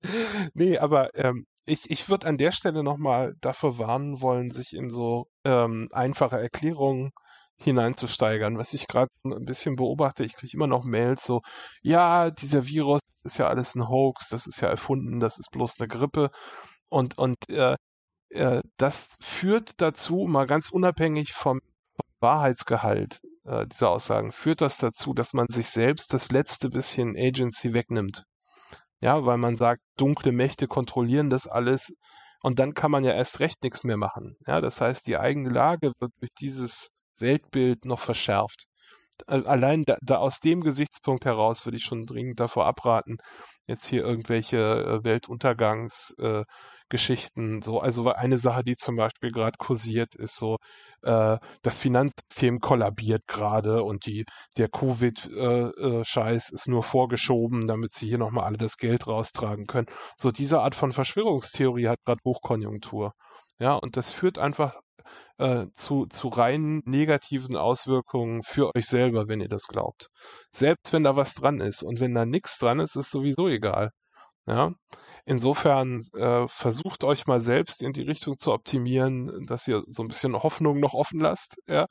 nee, 0.53 0.77
aber 0.77 1.15
ähm, 1.15 1.47
ich, 1.65 1.89
ich 1.89 2.09
würde 2.09 2.27
an 2.27 2.37
der 2.37 2.51
Stelle 2.51 2.83
nochmal 2.83 3.35
dafür 3.39 3.77
warnen 3.79 4.19
wollen, 4.19 4.51
sich 4.51 4.73
in 4.73 4.89
so 4.89 5.27
ähm, 5.45 5.87
einfache 5.93 6.37
Erklärungen 6.37 7.11
hineinzusteigern. 7.55 8.57
Was 8.57 8.73
ich 8.73 8.87
gerade 8.87 9.09
ein 9.23 9.45
bisschen 9.45 9.77
beobachte, 9.77 10.25
ich 10.25 10.35
kriege 10.35 10.53
immer 10.53 10.67
noch 10.67 10.83
Mails 10.83 11.23
so, 11.23 11.41
ja, 11.81 12.29
dieser 12.29 12.65
Virus 12.65 12.99
ist 13.23 13.37
ja 13.37 13.47
alles 13.47 13.73
ein 13.75 13.87
Hoax, 13.87 14.27
das 14.27 14.47
ist 14.47 14.59
ja 14.59 14.67
erfunden, 14.67 15.21
das 15.21 15.39
ist 15.39 15.49
bloß 15.51 15.79
eine 15.79 15.87
Grippe. 15.87 16.31
Und, 16.89 17.17
und 17.17 17.37
äh, 17.47 17.77
äh, 18.31 18.61
das 18.75 19.15
führt 19.21 19.79
dazu, 19.79 20.25
mal 20.27 20.45
ganz 20.45 20.71
unabhängig 20.71 21.31
vom 21.31 21.61
Wahrheitsgehalt 22.19 23.21
äh, 23.45 23.65
dieser 23.67 23.89
Aussagen, 23.89 24.31
führt 24.31 24.61
das 24.61 24.77
dazu, 24.77 25.13
dass 25.13 25.33
man 25.33 25.47
sich 25.49 25.69
selbst 25.69 26.13
das 26.13 26.31
letzte 26.31 26.69
bisschen 26.69 27.15
Agency 27.17 27.73
wegnimmt. 27.73 28.23
Ja, 29.01 29.25
weil 29.25 29.37
man 29.37 29.55
sagt, 29.55 29.81
dunkle 29.97 30.31
Mächte 30.31 30.67
kontrollieren 30.67 31.29
das 31.29 31.47
alles 31.47 31.93
und 32.41 32.59
dann 32.59 32.73
kann 32.73 32.91
man 32.91 33.03
ja 33.03 33.13
erst 33.13 33.39
recht 33.39 33.63
nichts 33.63 33.83
mehr 33.83 33.97
machen. 33.97 34.35
Ja, 34.47 34.61
das 34.61 34.81
heißt, 34.81 35.07
die 35.07 35.17
eigene 35.17 35.49
Lage 35.49 35.91
wird 35.99 36.11
durch 36.19 36.31
dieses 36.39 36.89
Weltbild 37.17 37.85
noch 37.85 37.99
verschärft. 37.99 38.65
Allein 39.27 39.83
da, 39.83 39.97
da 40.01 40.17
aus 40.17 40.39
dem 40.39 40.61
Gesichtspunkt 40.61 41.25
heraus 41.25 41.65
würde 41.65 41.77
ich 41.77 41.83
schon 41.83 42.05
dringend 42.05 42.39
davor 42.39 42.65
abraten, 42.65 43.17
jetzt 43.67 43.85
hier 43.85 44.03
irgendwelche 44.03 44.57
äh, 46.17 46.43
Äh, 46.93 47.61
so. 47.61 47.79
Also 47.79 48.11
eine 48.11 48.37
Sache, 48.37 48.63
die 48.63 48.75
zum 48.75 48.95
Beispiel 48.95 49.31
gerade 49.31 49.57
kursiert, 49.57 50.15
ist 50.15 50.35
so, 50.35 50.57
äh, 51.03 51.37
das 51.61 51.79
Finanzsystem 51.79 52.59
kollabiert 52.59 53.23
gerade 53.27 53.83
und 53.83 54.05
die, 54.05 54.25
der 54.57 54.69
Covid-Scheiß 54.69 56.49
äh, 56.49 56.51
äh 56.51 56.55
ist 56.55 56.67
nur 56.67 56.83
vorgeschoben, 56.83 57.67
damit 57.67 57.93
sie 57.93 58.07
hier 58.07 58.17
nochmal 58.17 58.45
alle 58.45 58.57
das 58.57 58.77
Geld 58.77 59.07
raustragen 59.07 59.65
können. 59.65 59.87
So 60.17 60.31
diese 60.31 60.59
Art 60.61 60.75
von 60.75 60.91
Verschwörungstheorie 60.91 61.87
hat 61.87 61.99
gerade 62.05 62.21
Hochkonjunktur. 62.25 63.13
Ja, 63.59 63.75
und 63.75 63.95
das 63.97 64.11
führt 64.11 64.39
einfach 64.39 64.75
äh, 65.37 65.67
zu, 65.75 66.05
zu 66.07 66.27
rein 66.29 66.81
negativen 66.85 67.55
Auswirkungen 67.55 68.43
für 68.43 68.75
euch 68.75 68.85
selber, 68.87 69.27
wenn 69.27 69.41
ihr 69.41 69.49
das 69.49 69.67
glaubt. 69.67 70.07
Selbst 70.51 70.93
wenn 70.93 71.03
da 71.03 71.15
was 71.15 71.33
dran 71.33 71.59
ist 71.61 71.83
und 71.83 71.99
wenn 71.99 72.13
da 72.13 72.25
nichts 72.25 72.57
dran 72.57 72.79
ist, 72.79 72.95
ist 72.95 73.11
sowieso 73.11 73.47
egal. 73.47 73.91
Ja. 74.47 74.73
Insofern 75.25 76.01
äh, 76.15 76.47
versucht 76.47 77.03
euch 77.03 77.27
mal 77.27 77.41
selbst 77.41 77.83
in 77.83 77.93
die 77.93 78.01
Richtung 78.01 78.37
zu 78.37 78.51
optimieren, 78.51 79.45
dass 79.45 79.67
ihr 79.67 79.83
so 79.87 80.03
ein 80.03 80.07
bisschen 80.07 80.41
Hoffnung 80.41 80.79
noch 80.79 80.93
offen 80.93 81.19
lasst. 81.19 81.57
Ja. 81.67 81.87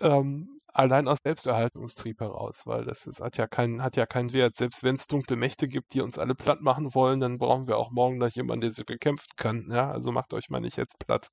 Ähm, 0.00 0.56
allein 0.76 1.08
aus 1.08 1.18
Selbsterhaltungstrieb 1.22 2.20
heraus, 2.20 2.62
weil 2.66 2.84
das 2.84 3.06
ist, 3.06 3.20
hat 3.20 3.36
ja 3.38 3.46
keinen 3.46 3.82
hat 3.82 3.96
ja 3.96 4.06
keinen 4.06 4.32
Wert. 4.32 4.56
Selbst 4.56 4.84
wenn 4.84 4.96
es 4.96 5.06
dunkle 5.06 5.36
Mächte 5.36 5.68
gibt, 5.68 5.94
die 5.94 6.00
uns 6.00 6.18
alle 6.18 6.34
platt 6.34 6.60
machen 6.60 6.94
wollen, 6.94 7.20
dann 7.20 7.38
brauchen 7.38 7.66
wir 7.66 7.78
auch 7.78 7.90
morgen 7.90 8.18
noch 8.18 8.30
jemanden, 8.30 8.62
der 8.62 8.70
sie 8.70 8.84
bekämpfen 8.84 9.30
kann. 9.36 9.68
Ja, 9.70 9.90
also 9.90 10.12
macht 10.12 10.32
euch 10.34 10.50
mal 10.50 10.60
nicht 10.60 10.76
jetzt 10.76 10.98
platt. 10.98 11.28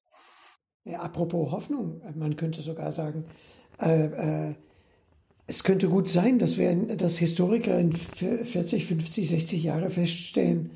Ja, 0.86 1.00
apropos 1.00 1.52
Hoffnung, 1.52 2.02
man 2.16 2.36
könnte 2.36 2.62
sogar 2.62 2.92
sagen, 2.92 3.26
äh, 3.80 4.50
äh, 4.50 4.56
es 5.48 5.64
könnte 5.64 5.90
gut 5.90 6.10
sein, 6.10 6.40
dass 6.40 6.58
wir, 6.58 6.74
dass 6.96 7.18
Historiker 7.18 7.78
in 7.78 7.94
40, 7.94 8.86
50, 8.86 9.30
60 9.30 9.64
Jahre 9.64 9.90
feststellen, 9.90 10.72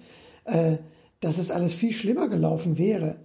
äh, 0.48 0.78
dass 1.19 1.38
es 1.38 1.52
alles 1.52 1.74
viel 1.74 1.94
schlimmer 1.94 2.28
gelaufen 2.28 2.78
wäre, 2.78 3.18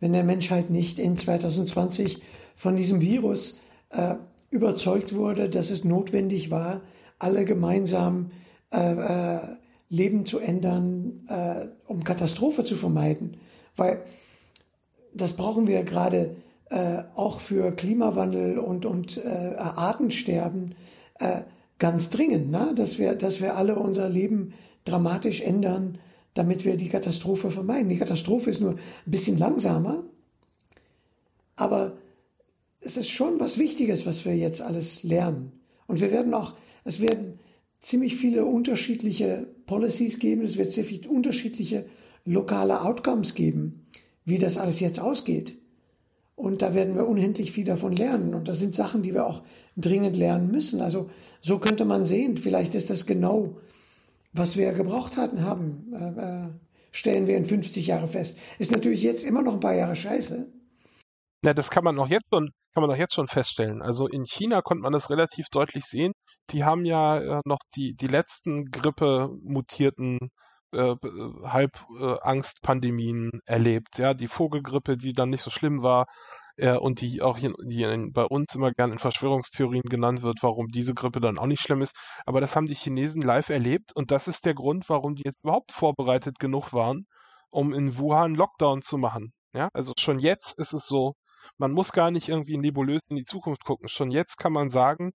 wenn 0.00 0.12
der 0.12 0.24
Menschheit 0.24 0.70
nicht 0.70 0.98
in 0.98 1.16
2020 1.16 2.22
von 2.56 2.76
diesem 2.76 3.00
Virus 3.00 3.58
äh, 3.90 4.14
überzeugt 4.50 5.14
wurde, 5.14 5.48
dass 5.48 5.70
es 5.70 5.84
notwendig 5.84 6.50
war, 6.50 6.80
alle 7.18 7.44
gemeinsam 7.44 8.30
äh, 8.72 9.36
äh, 9.36 9.40
Leben 9.90 10.26
zu 10.26 10.38
ändern, 10.38 11.26
um 11.86 12.04
Katastrophe 12.04 12.62
zu 12.62 12.76
vermeiden. 12.76 13.38
Weil 13.74 14.02
das 15.14 15.34
brauchen 15.34 15.66
wir 15.66 15.82
gerade 15.82 16.36
äh, 16.70 17.02
auch 17.14 17.40
für 17.40 17.72
Klimawandel 17.72 18.58
und, 18.58 18.84
und 18.84 19.16
äh, 19.16 19.54
Artensterben 19.56 20.74
äh, 21.18 21.40
ganz 21.78 22.10
dringend, 22.10 22.50
ne? 22.50 22.72
dass, 22.76 22.98
wir, 22.98 23.14
dass 23.14 23.40
wir 23.40 23.56
alle 23.56 23.76
unser 23.78 24.08
Leben 24.08 24.52
dramatisch 24.84 25.40
ändern, 25.40 25.98
damit 26.34 26.64
wir 26.64 26.76
die 26.76 26.88
Katastrophe 26.88 27.50
vermeiden. 27.50 27.88
Die 27.88 27.98
Katastrophe 27.98 28.50
ist 28.50 28.60
nur 28.60 28.72
ein 28.72 28.78
bisschen 29.06 29.38
langsamer, 29.38 30.04
aber 31.56 31.98
es 32.80 32.96
ist 32.96 33.10
schon 33.10 33.40
was 33.40 33.58
Wichtiges, 33.58 34.06
was 34.06 34.24
wir 34.24 34.36
jetzt 34.36 34.62
alles 34.62 35.02
lernen. 35.02 35.52
Und 35.86 36.00
wir 36.00 36.12
werden 36.12 36.34
auch, 36.34 36.54
es 36.84 37.00
werden 37.00 37.38
ziemlich 37.80 38.16
viele 38.16 38.44
unterschiedliche 38.44 39.46
Policies 39.66 40.18
geben, 40.18 40.42
es 40.42 40.56
wird 40.56 40.72
sehr 40.72 40.84
viele 40.84 41.08
unterschiedliche 41.08 41.86
lokale 42.24 42.82
Outcomes 42.82 43.34
geben 43.34 43.86
wie 44.28 44.38
das 44.38 44.58
alles 44.58 44.78
jetzt 44.78 45.00
ausgeht. 45.00 45.56
Und 46.36 46.60
da 46.60 46.74
werden 46.74 46.94
wir 46.94 47.08
unendlich 47.08 47.50
viel 47.50 47.64
davon 47.64 47.96
lernen. 47.96 48.34
Und 48.34 48.46
das 48.46 48.58
sind 48.58 48.74
Sachen, 48.74 49.02
die 49.02 49.14
wir 49.14 49.26
auch 49.26 49.42
dringend 49.74 50.16
lernen 50.16 50.50
müssen. 50.50 50.82
Also 50.82 51.08
so 51.40 51.58
könnte 51.58 51.86
man 51.86 52.04
sehen, 52.04 52.36
vielleicht 52.36 52.74
ist 52.74 52.90
das 52.90 53.06
genau, 53.06 53.56
was 54.32 54.56
wir 54.56 54.72
gebraucht 54.72 55.16
hatten, 55.16 55.42
haben. 55.42 55.92
Äh, 55.92 56.20
äh 56.20 56.48
stellen 56.90 57.26
wir 57.26 57.36
in 57.36 57.44
50 57.44 57.86
Jahre 57.86 58.06
fest. 58.08 58.38
Ist 58.58 58.72
natürlich 58.72 59.02
jetzt 59.02 59.24
immer 59.24 59.42
noch 59.42 59.52
ein 59.54 59.60
paar 59.60 59.74
Jahre 59.74 59.94
scheiße. 59.94 60.50
Ja, 61.44 61.54
das 61.54 61.70
kann 61.70 61.84
man 61.84 61.94
noch 61.94 62.08
jetzt 62.08 62.26
schon, 62.32 62.50
kann 62.74 62.80
man 62.80 62.90
auch 62.90 62.96
jetzt 62.96 63.14
schon 63.14 63.28
feststellen. 63.28 63.82
Also 63.82 64.08
in 64.08 64.24
China 64.24 64.62
konnte 64.62 64.82
man 64.82 64.92
das 64.92 65.10
relativ 65.10 65.46
deutlich 65.50 65.84
sehen. 65.84 66.12
Die 66.50 66.64
haben 66.64 66.84
ja 66.84 67.18
äh, 67.18 67.40
noch 67.44 67.60
die, 67.76 67.94
die 67.94 68.08
letzten 68.08 68.70
Grippe 68.70 69.30
mutierten 69.42 70.18
äh, 70.72 70.96
Halbangstpandemien 71.44 73.30
äh, 73.32 73.52
erlebt. 73.52 73.98
Ja, 73.98 74.14
die 74.14 74.28
Vogelgrippe, 74.28 74.96
die 74.96 75.12
dann 75.12 75.30
nicht 75.30 75.42
so 75.42 75.50
schlimm 75.50 75.82
war 75.82 76.06
äh, 76.58 76.76
und 76.76 77.00
die 77.00 77.22
auch 77.22 77.38
hier, 77.38 77.54
die 77.62 77.82
in, 77.82 78.12
bei 78.12 78.24
uns 78.24 78.54
immer 78.54 78.72
gern 78.72 78.92
in 78.92 78.98
Verschwörungstheorien 78.98 79.84
genannt 79.84 80.22
wird, 80.22 80.38
warum 80.42 80.68
diese 80.68 80.94
Grippe 80.94 81.20
dann 81.20 81.38
auch 81.38 81.46
nicht 81.46 81.62
schlimm 81.62 81.82
ist. 81.82 81.96
Aber 82.26 82.40
das 82.40 82.56
haben 82.56 82.66
die 82.66 82.74
Chinesen 82.74 83.22
live 83.22 83.48
erlebt 83.48 83.94
und 83.94 84.10
das 84.10 84.28
ist 84.28 84.44
der 84.44 84.54
Grund, 84.54 84.88
warum 84.88 85.14
die 85.14 85.22
jetzt 85.24 85.42
überhaupt 85.42 85.72
vorbereitet 85.72 86.38
genug 86.38 86.72
waren, 86.72 87.06
um 87.50 87.72
in 87.72 87.98
Wuhan 87.98 88.34
Lockdown 88.34 88.82
zu 88.82 88.98
machen. 88.98 89.32
Ja, 89.54 89.68
also 89.72 89.92
schon 89.98 90.18
jetzt 90.18 90.58
ist 90.58 90.74
es 90.74 90.86
so, 90.86 91.14
man 91.56 91.72
muss 91.72 91.92
gar 91.92 92.10
nicht 92.10 92.28
irgendwie 92.28 92.58
nebulös 92.58 93.00
in 93.08 93.16
die 93.16 93.24
Zukunft 93.24 93.64
gucken. 93.64 93.88
Schon 93.88 94.10
jetzt 94.10 94.36
kann 94.36 94.52
man 94.52 94.70
sagen, 94.70 95.12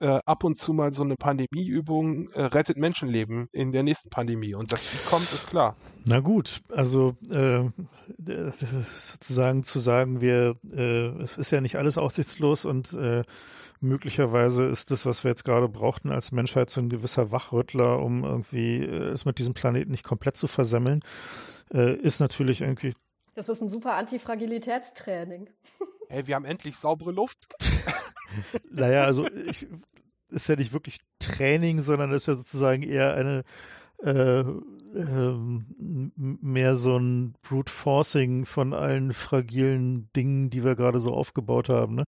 äh, 0.00 0.20
ab 0.24 0.44
und 0.44 0.58
zu 0.58 0.72
mal 0.72 0.92
so 0.92 1.02
eine 1.02 1.16
Pandemieübung 1.16 2.30
äh, 2.30 2.42
rettet 2.42 2.76
Menschenleben 2.76 3.48
in 3.52 3.72
der 3.72 3.82
nächsten 3.82 4.10
Pandemie. 4.10 4.54
Und 4.54 4.72
dass 4.72 4.82
die 4.90 5.08
kommt, 5.08 5.24
ist 5.24 5.48
klar. 5.48 5.76
Na 6.04 6.20
gut, 6.20 6.62
also 6.70 7.16
äh, 7.30 7.64
sozusagen 8.18 9.62
zu 9.62 9.78
sagen, 9.78 10.20
wir, 10.20 10.56
äh, 10.72 11.08
es 11.22 11.38
ist 11.38 11.50
ja 11.50 11.60
nicht 11.60 11.76
alles 11.76 11.98
aussichtslos 11.98 12.64
und 12.64 12.92
äh, 12.92 13.22
möglicherweise 13.80 14.66
ist 14.66 14.90
das, 14.90 15.06
was 15.06 15.24
wir 15.24 15.30
jetzt 15.30 15.44
gerade 15.44 15.68
brauchten 15.68 16.10
als 16.10 16.32
Menschheit, 16.32 16.70
so 16.70 16.80
ein 16.80 16.88
gewisser 16.88 17.32
Wachrüttler, 17.32 18.00
um 18.00 18.24
irgendwie 18.24 18.82
äh, 18.82 19.10
es 19.10 19.24
mit 19.24 19.38
diesem 19.38 19.54
Planeten 19.54 19.90
nicht 19.90 20.04
komplett 20.04 20.36
zu 20.36 20.46
versemmeln, 20.46 21.02
äh, 21.72 21.96
ist 21.96 22.20
natürlich 22.20 22.60
irgendwie. 22.60 22.94
Das 23.34 23.48
ist 23.48 23.60
ein 23.60 23.68
super 23.68 23.94
Antifragilitätstraining. 23.94 25.50
Hey, 26.08 26.26
wir 26.26 26.36
haben 26.36 26.44
endlich 26.44 26.76
saubere 26.76 27.10
Luft. 27.12 27.48
naja, 28.70 29.04
also 29.04 29.26
ich, 29.48 29.68
ist 30.30 30.48
ja 30.48 30.56
nicht 30.56 30.72
wirklich 30.72 31.00
Training, 31.18 31.80
sondern 31.80 32.12
ist 32.12 32.26
ja 32.26 32.34
sozusagen 32.34 32.82
eher 32.82 33.14
eine 33.14 33.44
äh, 34.02 34.40
äh, 34.40 35.34
mehr 36.16 36.76
so 36.76 36.98
ein 36.98 37.34
Brute 37.42 37.72
Forcing 37.72 38.44
von 38.44 38.74
allen 38.74 39.12
fragilen 39.12 40.10
Dingen, 40.14 40.50
die 40.50 40.64
wir 40.64 40.74
gerade 40.74 41.00
so 41.00 41.14
aufgebaut 41.14 41.68
haben. 41.68 41.94
Ne? 41.96 42.04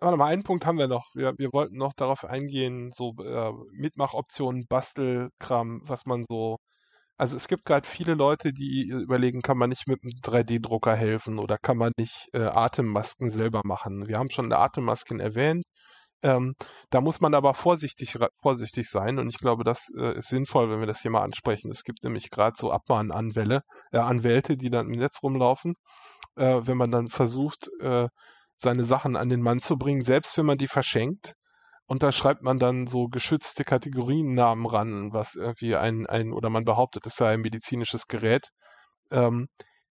Warte 0.00 0.16
mal, 0.16 0.26
einen 0.26 0.42
Punkt 0.42 0.66
haben 0.66 0.78
wir 0.78 0.88
noch. 0.88 1.14
Wir, 1.14 1.34
wir 1.38 1.52
wollten 1.52 1.76
noch 1.76 1.92
darauf 1.92 2.24
eingehen, 2.24 2.92
so 2.92 3.14
äh, 3.22 3.52
Mitmachoptionen, 3.72 4.66
Bastelkram, 4.68 5.82
was 5.84 6.06
man 6.06 6.24
so. 6.28 6.58
Also 7.22 7.36
es 7.36 7.46
gibt 7.46 7.66
gerade 7.66 7.86
viele 7.86 8.14
Leute, 8.14 8.52
die 8.52 8.88
überlegen, 8.88 9.42
kann 9.42 9.56
man 9.56 9.68
nicht 9.68 9.86
mit 9.86 10.02
einem 10.02 10.10
3D-Drucker 10.24 10.96
helfen 10.96 11.38
oder 11.38 11.56
kann 11.56 11.76
man 11.76 11.92
nicht 11.96 12.28
äh, 12.32 12.40
Atemmasken 12.40 13.30
selber 13.30 13.60
machen. 13.64 14.08
Wir 14.08 14.16
haben 14.16 14.28
schon 14.28 14.52
Atemmasken 14.52 15.20
erwähnt. 15.20 15.62
Ähm, 16.22 16.56
da 16.90 17.00
muss 17.00 17.20
man 17.20 17.34
aber 17.34 17.54
vorsichtig, 17.54 18.18
vorsichtig 18.40 18.90
sein 18.90 19.20
und 19.20 19.28
ich 19.28 19.38
glaube, 19.38 19.62
das 19.62 19.88
äh, 19.96 20.18
ist 20.18 20.30
sinnvoll, 20.30 20.68
wenn 20.68 20.80
wir 20.80 20.88
das 20.88 21.02
hier 21.02 21.12
mal 21.12 21.22
ansprechen. 21.22 21.70
Es 21.70 21.84
gibt 21.84 22.02
nämlich 22.02 22.28
gerade 22.28 22.56
so 22.58 22.72
Abmahnanwälte, 22.72 23.62
äh, 23.92 23.98
Anwälte, 23.98 24.56
die 24.56 24.70
dann 24.70 24.92
im 24.92 24.98
Netz 24.98 25.22
rumlaufen, 25.22 25.74
äh, 26.34 26.62
wenn 26.64 26.76
man 26.76 26.90
dann 26.90 27.06
versucht, 27.06 27.68
äh, 27.80 28.08
seine 28.56 28.84
Sachen 28.84 29.14
an 29.14 29.28
den 29.28 29.42
Mann 29.42 29.60
zu 29.60 29.76
bringen, 29.76 30.02
selbst 30.02 30.36
wenn 30.38 30.46
man 30.46 30.58
die 30.58 30.66
verschenkt. 30.66 31.34
Und 31.92 32.02
da 32.02 32.10
schreibt 32.10 32.40
man 32.40 32.58
dann 32.58 32.86
so 32.86 33.08
geschützte 33.08 33.64
Kategoriennamen 33.64 34.64
ran, 34.64 35.12
was 35.12 35.34
irgendwie 35.34 35.76
ein, 35.76 36.06
ein 36.06 36.32
oder 36.32 36.48
man 36.48 36.64
behauptet, 36.64 37.04
es 37.04 37.16
sei 37.16 37.34
ein 37.34 37.42
medizinisches 37.42 38.06
Gerät. 38.08 38.48
Ähm, 39.10 39.48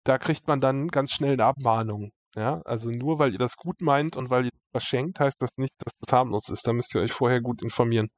da 0.03 0.19
kriegt 0.19 0.47
man 0.47 0.61
dann 0.61 0.89
ganz 0.89 1.11
schnell 1.11 1.33
eine 1.33 1.45
Abmahnung. 1.45 2.11
Ja, 2.35 2.61
also 2.65 2.91
nur 2.91 3.17
weil 3.17 3.31
ihr 3.31 3.39
das 3.39 3.55
gut 3.55 3.81
meint 3.81 4.15
und 4.15 4.29
weil 4.29 4.45
ihr 4.45 4.51
das 4.51 4.83
verschenkt, 4.83 5.19
heißt 5.19 5.41
das 5.41 5.49
nicht, 5.57 5.73
dass 5.79 5.91
das 5.99 6.13
harmlos 6.13 6.49
ist. 6.49 6.67
Da 6.67 6.73
müsst 6.73 6.93
ihr 6.93 7.01
euch 7.01 7.13
vorher 7.13 7.41
gut 7.41 7.63
informieren. 7.63 8.09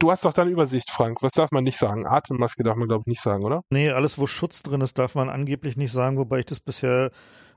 Du 0.00 0.10
hast 0.10 0.24
doch 0.24 0.32
dann 0.32 0.48
Übersicht, 0.48 0.90
Frank. 0.90 1.22
Was 1.22 1.30
darf 1.30 1.52
man 1.52 1.62
nicht 1.62 1.78
sagen? 1.78 2.08
Atemmaske 2.08 2.64
darf 2.64 2.74
man, 2.74 2.88
glaube 2.88 3.02
ich, 3.02 3.06
nicht 3.06 3.22
sagen, 3.22 3.44
oder? 3.44 3.62
Nee, 3.70 3.90
alles, 3.90 4.18
wo 4.18 4.26
Schutz 4.26 4.64
drin 4.64 4.80
ist, 4.80 4.98
darf 4.98 5.14
man 5.14 5.30
angeblich 5.30 5.76
nicht 5.76 5.92
sagen, 5.92 6.18
wobei 6.18 6.40
ich 6.40 6.46
das 6.46 6.58
bisher 6.58 7.12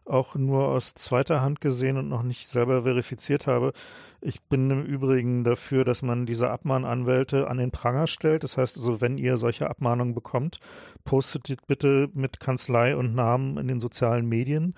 auch 0.06 0.36
nur 0.36 0.68
aus 0.68 0.94
zweiter 0.94 1.42
Hand 1.42 1.62
gesehen 1.62 1.98
und 1.98 2.10
noch 2.10 2.24
nicht 2.24 2.48
selber 2.48 2.84
verifiziert 2.84 3.48
habe. 3.48 3.74
Ich 4.22 4.42
bin 4.42 4.70
im 4.70 4.84
Übrigen 4.84 5.44
dafür, 5.44 5.86
dass 5.86 6.02
man 6.02 6.26
diese 6.26 6.50
Abmahnanwälte 6.50 7.50
an 7.50 7.58
den 7.58 7.72
Pranger 7.72 8.08
stellt. 8.08 8.44
Das 8.44 8.58
heißt 8.58 8.78
also, 8.78 9.02
wenn 9.02 9.18
ihr 9.18 9.38
solche 9.38 9.70
Abmahnungen 9.70 10.14
bekommt, 10.14 10.60
postet 11.04 11.68
bitte 11.68 12.10
mit 12.14 12.40
Kanzlei 12.40 12.96
und 12.96 13.16
Namen 13.16 13.58
in 13.58 13.68
den 13.68 13.80
sozialen 13.80 14.28
Medien 14.28 14.76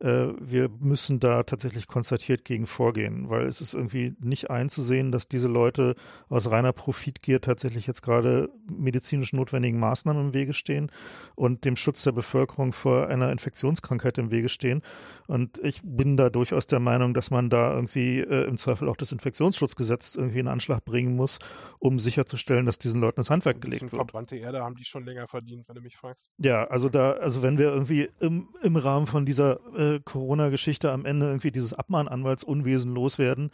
äh, 0.00 0.28
wir 0.38 0.68
müssen 0.68 1.20
da 1.20 1.42
tatsächlich 1.42 1.86
konstatiert 1.86 2.44
gegen 2.44 2.66
vorgehen, 2.66 3.30
weil 3.30 3.46
es 3.46 3.60
ist 3.60 3.72
irgendwie 3.72 4.14
nicht 4.20 4.50
einzusehen, 4.50 5.10
dass 5.10 5.28
diese 5.28 5.48
Leute 5.48 5.94
aus 6.28 6.50
reiner 6.50 6.72
Profitgier 6.72 7.40
tatsächlich 7.40 7.86
jetzt 7.86 8.02
gerade 8.02 8.50
medizinisch 8.70 9.32
notwendigen 9.32 9.78
Maßnahmen 9.78 10.26
im 10.26 10.34
Wege 10.34 10.52
stehen 10.52 10.90
und 11.34 11.64
dem 11.64 11.76
Schutz 11.76 12.02
der 12.02 12.12
Bevölkerung 12.12 12.72
vor 12.72 13.08
einer 13.08 13.32
Infektionskrankheit 13.32 14.18
im 14.18 14.30
Wege 14.30 14.48
stehen. 14.48 14.82
Und 15.28 15.58
ich 15.58 15.80
bin 15.82 16.16
da 16.16 16.28
durchaus 16.28 16.66
der 16.66 16.78
Meinung, 16.78 17.14
dass 17.14 17.30
man 17.30 17.48
da 17.48 17.72
irgendwie 17.74 18.20
äh, 18.20 18.46
im 18.46 18.58
Zweifel 18.58 18.88
auch 18.88 18.96
das 18.96 19.12
Infektionsschutzgesetz 19.12 20.14
irgendwie 20.14 20.40
in 20.40 20.48
Anschlag 20.48 20.84
bringen 20.84 21.16
muss, 21.16 21.38
um 21.78 21.98
sicherzustellen, 21.98 22.66
dass 22.66 22.78
diesen 22.78 23.00
Leuten 23.00 23.16
das 23.16 23.30
Handwerk 23.30 23.60
gelegt 23.62 23.82
wird. 23.82 23.94
Verbrannte 23.94 24.36
Erde 24.36 24.62
haben 24.62 24.74
die 24.74 24.84
schon 24.84 25.04
länger 25.04 25.26
verdient, 25.26 25.66
wenn 25.68 25.74
du 25.74 25.80
mich 25.80 25.96
fragst. 25.96 26.28
Ja, 26.38 26.64
also 26.64 26.90
da, 26.90 27.12
also 27.12 27.42
wenn 27.42 27.56
wir 27.56 27.70
irgendwie 27.72 28.10
im, 28.20 28.48
im 28.62 28.76
Rahmen 28.76 29.06
von 29.06 29.24
dieser 29.24 29.58
äh, 29.74 29.85
äh, 29.94 30.00
Corona-Geschichte 30.00 30.90
am 30.90 31.04
Ende 31.04 31.26
irgendwie 31.26 31.50
dieses 31.50 31.74
Abmahnanwaltsunwesen 31.74 32.94
loswerden, 32.94 33.50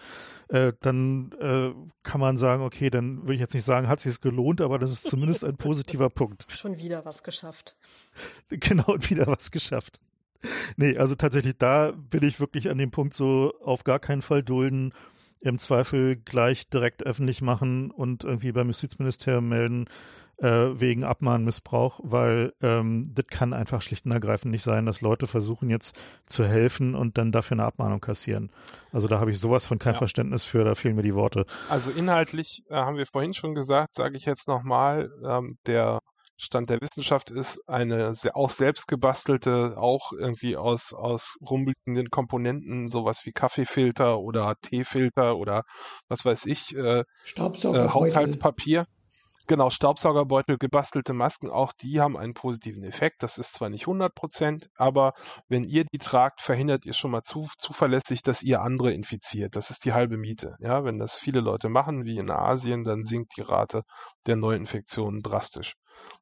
äh, 0.48 0.72
dann 0.80 1.32
äh, 1.40 1.72
kann 2.02 2.20
man 2.20 2.36
sagen, 2.36 2.62
okay, 2.62 2.90
dann 2.90 3.26
will 3.26 3.34
ich 3.34 3.40
jetzt 3.40 3.54
nicht 3.54 3.64
sagen, 3.64 3.88
hat 3.88 4.00
sich 4.00 4.10
es 4.10 4.20
gelohnt, 4.20 4.60
aber 4.60 4.78
das 4.78 4.90
ist 4.90 5.08
zumindest 5.08 5.44
ein 5.44 5.56
positiver 5.56 6.10
Punkt. 6.10 6.46
Schon 6.48 6.78
wieder 6.78 7.04
was 7.04 7.22
geschafft. 7.22 7.76
Genau, 8.48 8.96
wieder 8.98 9.26
was 9.26 9.50
geschafft. 9.50 9.98
Nee, 10.76 10.96
also 10.98 11.14
tatsächlich, 11.14 11.54
da 11.58 11.94
will 12.10 12.24
ich 12.24 12.38
wirklich 12.38 12.68
an 12.68 12.78
dem 12.78 12.90
Punkt 12.90 13.14
so 13.14 13.54
auf 13.62 13.84
gar 13.84 13.98
keinen 13.98 14.22
Fall 14.22 14.42
dulden, 14.42 14.92
im 15.40 15.58
Zweifel 15.58 16.16
gleich 16.16 16.68
direkt 16.68 17.04
öffentlich 17.04 17.42
machen 17.42 17.90
und 17.90 18.24
irgendwie 18.24 18.52
beim 18.52 18.68
Justizministerium 18.68 19.48
melden, 19.48 19.86
äh, 20.42 20.80
wegen 20.80 21.04
Abmahnmissbrauch, 21.04 22.00
weil 22.02 22.52
ähm, 22.60 23.12
das 23.14 23.26
kann 23.28 23.52
einfach 23.52 23.80
schlicht 23.80 24.04
und 24.04 24.12
ergreifend 24.12 24.50
nicht 24.50 24.64
sein, 24.64 24.86
dass 24.86 25.00
Leute 25.00 25.26
versuchen 25.26 25.70
jetzt 25.70 25.98
zu 26.26 26.44
helfen 26.44 26.94
und 26.94 27.16
dann 27.16 27.30
dafür 27.30 27.54
eine 27.54 27.64
Abmahnung 27.64 28.00
kassieren. 28.00 28.50
Also 28.90 29.06
da 29.06 29.20
habe 29.20 29.30
ich 29.30 29.38
sowas 29.38 29.66
von 29.66 29.78
kein 29.78 29.94
ja. 29.94 29.98
Verständnis 29.98 30.42
für, 30.42 30.64
da 30.64 30.74
fehlen 30.74 30.96
mir 30.96 31.02
die 31.02 31.14
Worte. 31.14 31.46
Also 31.68 31.90
inhaltlich 31.90 32.64
äh, 32.68 32.74
haben 32.74 32.96
wir 32.96 33.06
vorhin 33.06 33.34
schon 33.34 33.54
gesagt, 33.54 33.94
sage 33.94 34.16
ich 34.16 34.24
jetzt 34.24 34.48
nochmal, 34.48 35.10
ähm, 35.24 35.58
der 35.66 36.00
Stand 36.36 36.70
der 36.70 36.80
Wissenschaft 36.80 37.30
ist 37.30 37.60
eine 37.68 38.14
sehr, 38.14 38.36
auch 38.36 38.50
selbst 38.50 38.88
gebastelte, 38.88 39.74
auch 39.76 40.12
irgendwie 40.12 40.56
aus, 40.56 40.92
aus 40.92 41.38
rumliegenden 41.40 42.10
Komponenten, 42.10 42.88
sowas 42.88 43.20
wie 43.24 43.32
Kaffeefilter 43.32 44.18
oder 44.18 44.56
Teefilter 44.60 45.36
oder 45.36 45.62
was 46.08 46.24
weiß 46.24 46.46
ich, 46.46 46.74
äh, 46.74 47.00
äh, 47.00 47.04
Haushaltspapier. 47.36 48.86
Genau, 49.48 49.70
Staubsaugerbeutel, 49.70 50.56
gebastelte 50.56 51.12
Masken, 51.14 51.50
auch 51.50 51.72
die 51.72 52.00
haben 52.00 52.16
einen 52.16 52.32
positiven 52.34 52.84
Effekt. 52.84 53.22
Das 53.22 53.38
ist 53.38 53.54
zwar 53.54 53.68
nicht 53.70 53.82
100 53.82 54.14
Prozent, 54.14 54.70
aber 54.76 55.14
wenn 55.48 55.64
ihr 55.64 55.84
die 55.84 55.98
tragt, 55.98 56.40
verhindert 56.40 56.86
ihr 56.86 56.92
schon 56.92 57.10
mal 57.10 57.22
zu, 57.22 57.48
zuverlässig, 57.58 58.22
dass 58.22 58.42
ihr 58.42 58.62
andere 58.62 58.92
infiziert. 58.92 59.56
Das 59.56 59.70
ist 59.70 59.84
die 59.84 59.92
halbe 59.92 60.16
Miete. 60.16 60.56
Ja, 60.60 60.84
wenn 60.84 60.98
das 60.98 61.16
viele 61.16 61.40
Leute 61.40 61.68
machen, 61.68 62.04
wie 62.04 62.18
in 62.18 62.30
Asien, 62.30 62.84
dann 62.84 63.04
sinkt 63.04 63.36
die 63.36 63.42
Rate 63.42 63.82
der 64.26 64.36
Neuinfektionen 64.36 65.20
drastisch. 65.20 65.74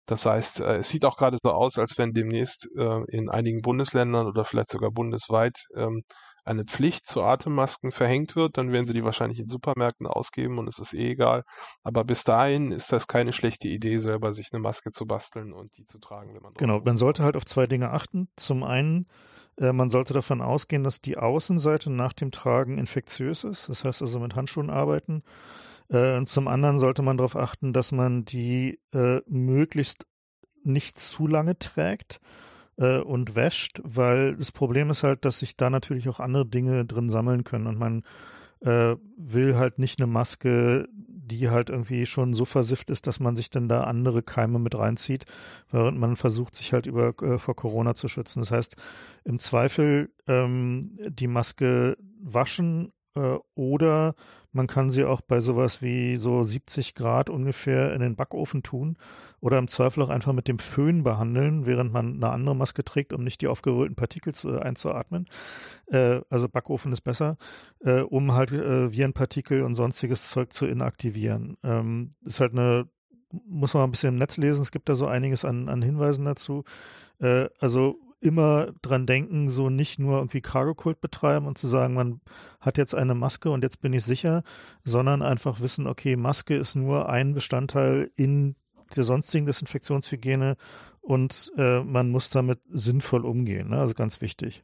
Das 0.07 0.27
heißt, 0.27 0.61
äh, 0.61 0.79
es 0.79 0.89
sieht 0.89 1.05
auch 1.05 1.17
gerade 1.17 1.39
so 1.43 1.51
aus, 1.53 1.79
als 1.79 1.99
wenn 1.99 2.13
demnächst 2.13 2.69
äh, 2.77 3.03
in 3.09 3.29
einigen 3.31 3.61
Bundesländern 3.63 4.27
oder 4.27 4.45
vielleicht 4.45 4.71
sogar 4.71 4.91
bundesweit 4.91 5.67
ähm, 5.77 6.03
eine 6.45 6.65
Pflicht 6.65 7.07
zu 7.07 7.23
Atemmasken 7.23 7.93
verhängt 7.93 8.37
wird, 8.37 8.57
dann 8.57 8.73
werden 8.73 8.87
sie 8.87 8.95
die 8.95 9.05
wahrscheinlich 9.05 9.39
in 9.39 9.49
Supermärkten 9.49 10.07
ausgeben 10.07 10.59
und 10.59 10.69
es 10.69 10.79
ist 10.79 10.95
eh 10.95 11.11
egal. 11.11 11.45
Aber 11.83 12.05
bis 12.05 12.25
dahin 12.25 12.73
ist 12.73 12.93
das 12.93 13.07
keine 13.07 13.33
schlechte 13.33 13.69
Idee, 13.69 13.99
selber 13.99 14.33
sich 14.33 14.53
eine 14.53 14.61
Maske 14.61 14.93
zu 14.93 15.07
basteln 15.07 15.53
und 15.53 15.77
die 15.77 15.87
zu 15.87 15.99
tragen, 15.99 16.35
wenn 16.35 16.43
man 16.43 16.55
Genau, 16.55 16.81
man 16.81 16.97
sollte 16.97 17.23
halt 17.23 17.37
auf 17.37 17.45
zwei 17.45 17.67
Dinge 17.67 17.91
achten. 17.91 18.29
Zum 18.37 18.62
einen, 18.62 19.07
äh, 19.57 19.73
man 19.73 19.91
sollte 19.91 20.15
davon 20.15 20.41
ausgehen, 20.41 20.85
dass 20.85 21.01
die 21.01 21.19
Außenseite 21.19 21.91
nach 21.91 22.12
dem 22.12 22.31
Tragen 22.31 22.79
infektiös 22.79 23.45
ist. 23.45 23.69
Das 23.69 23.85
heißt 23.85 24.03
also 24.03 24.19
mit 24.21 24.35
Handschuhen 24.35 24.71
arbeiten. 24.71 25.23
Äh, 25.89 26.17
und 26.17 26.29
zum 26.29 26.49
anderen 26.49 26.79
sollte 26.79 27.03
man 27.03 27.17
darauf 27.17 27.37
achten, 27.37 27.73
dass 27.73 27.93
man 27.93 28.25
die 28.25 28.81
äh, 28.93 29.21
möglichst 29.27 30.07
nicht 30.62 30.99
zu 30.99 31.27
lange 31.27 31.59
trägt 31.59 32.21
äh, 32.81 32.98
und 32.98 33.36
wäscht, 33.36 33.81
weil 33.85 34.36
das 34.36 34.51
Problem 34.51 34.90
ist 34.90 35.05
halt, 35.05 35.24
dass 35.24 35.39
sich 35.39 35.57
da 35.57 35.70
natürlich 35.70 36.09
auch 36.09 36.19
andere 36.19 36.47
Dinge 36.47 36.85
drin 36.85 37.11
sammeln 37.11 37.44
können 37.44 37.69
und 37.69 37.78
man 37.78 38.02
äh, 38.61 38.97
will 39.16 39.57
halt 39.57 39.78
nicht 39.78 40.01
eine 40.01 40.11
Maske, 40.11 40.89
die 40.93 41.48
halt 41.48 41.70
irgendwie 41.70 42.07
schon 42.07 42.35
so 42.35 42.44
versifft 42.44 42.90
ist, 42.90 43.07
dass 43.07 43.20
man 43.20 43.36
sich 43.36 43.51
dann 43.51 43.69
da 43.69 43.85
andere 43.85 44.23
Keime 44.23 44.59
mit 44.59 44.77
reinzieht, 44.77 45.27
während 45.70 45.98
man 45.98 46.16
versucht, 46.16 46.57
sich 46.57 46.73
halt 46.73 46.86
über 46.86 47.15
äh, 47.23 47.39
vor 47.39 47.55
Corona 47.55 47.94
zu 47.94 48.09
schützen. 48.09 48.40
Das 48.40 48.51
heißt, 48.51 48.77
im 49.24 49.39
Zweifel 49.39 50.11
ähm, 50.27 50.98
die 51.09 51.28
Maske 51.28 51.97
waschen 52.20 52.93
äh, 53.15 53.36
oder 53.55 54.15
man 54.53 54.67
kann 54.67 54.91
sie 54.91 55.05
auch 55.05 55.21
bei 55.21 55.41
sowas 55.41 55.81
wie 55.83 56.17
so 56.17 56.43
70 56.43 56.95
Grad 56.95 57.31
ungefähr 57.31 57.95
in 57.95 58.01
den 58.01 58.17
Backofen 58.17 58.63
tun 58.63 58.97
oder 59.41 59.59
im 59.59 59.69
Zweifel 59.69 60.03
auch 60.03 60.09
einfach 60.09 60.33
mit 60.33 60.49
dem 60.49 60.59
Föhn 60.59 61.03
behandeln, 61.03 61.67
während 61.67 61.93
man 61.93 62.15
eine 62.15 62.31
andere 62.31 62.57
Maske 62.57 62.85
trägt, 62.85 63.13
um 63.13 63.23
nicht 63.23 63.41
die 63.41 63.49
aufgerüllten 63.49 63.97
Partikel 63.97 64.35
zu, 64.35 64.59
einzuatmen. 64.59 65.27
Äh, 65.87 66.21
also 66.31 66.49
Backofen 66.49 66.93
ist 66.93 67.03
besser, 67.03 67.37
äh, 67.81 68.01
um 68.01 68.33
halt 68.33 68.51
äh, 68.51 68.93
Virenpartikel 68.93 69.63
und 69.63 69.75
sonstiges 69.75 70.31
Zeug 70.31 70.53
zu 70.53 70.67
inaktivieren. 70.67 71.57
Ähm, 71.63 72.11
ist 72.25 72.41
halt 72.41 72.53
eine, 72.53 72.89
muss 73.31 73.75
man 73.75 73.85
ein 73.85 73.91
bisschen 73.93 74.15
im 74.15 74.19
Netz 74.19 74.37
lesen, 74.37 74.63
es 74.63 74.73
gibt 74.73 74.89
da 74.89 74.95
so 74.95 75.07
einiges 75.07 75.45
an, 75.45 75.69
an 75.69 75.83
Hinweisen 75.83 76.25
dazu. 76.25 76.65
Äh, 77.21 77.49
also 77.61 77.97
immer 78.21 78.73
dran 78.83 79.07
denken, 79.07 79.49
so 79.49 79.71
nicht 79.71 79.99
nur 79.99 80.19
irgendwie 80.19 80.41
Cargo-Kult 80.41 81.01
betreiben 81.01 81.47
und 81.47 81.59
zu 81.59 81.69
sagen, 81.69 81.95
man 81.95 82.21
hat 82.61 82.79
jetzt 82.79 82.95
eine 82.95 83.15
Maske 83.15 83.51
und 83.51 83.63
jetzt 83.65 83.81
bin 83.81 83.93
ich 83.93 84.05
sicher, 84.05 84.43
sondern 84.85 85.23
einfach 85.23 85.61
wissen, 85.61 85.87
okay, 85.87 86.17
Maske 86.17 86.57
ist 86.57 86.75
nur 86.75 87.09
ein 87.09 87.35
Bestandteil 87.35 88.11
in 88.17 88.57
der 88.95 89.05
sonstigen 89.05 89.47
Desinfektionshygiene 89.47 90.57
und 91.01 91.51
äh, 91.57 91.81
man 91.81 92.11
muss 92.11 92.31
damit 92.31 92.61
sinnvoll 92.71 93.25
umgehen. 93.25 93.71
Ne? 93.71 93.79
Also 93.79 93.95
ganz 93.95 94.21
wichtig 94.21 94.63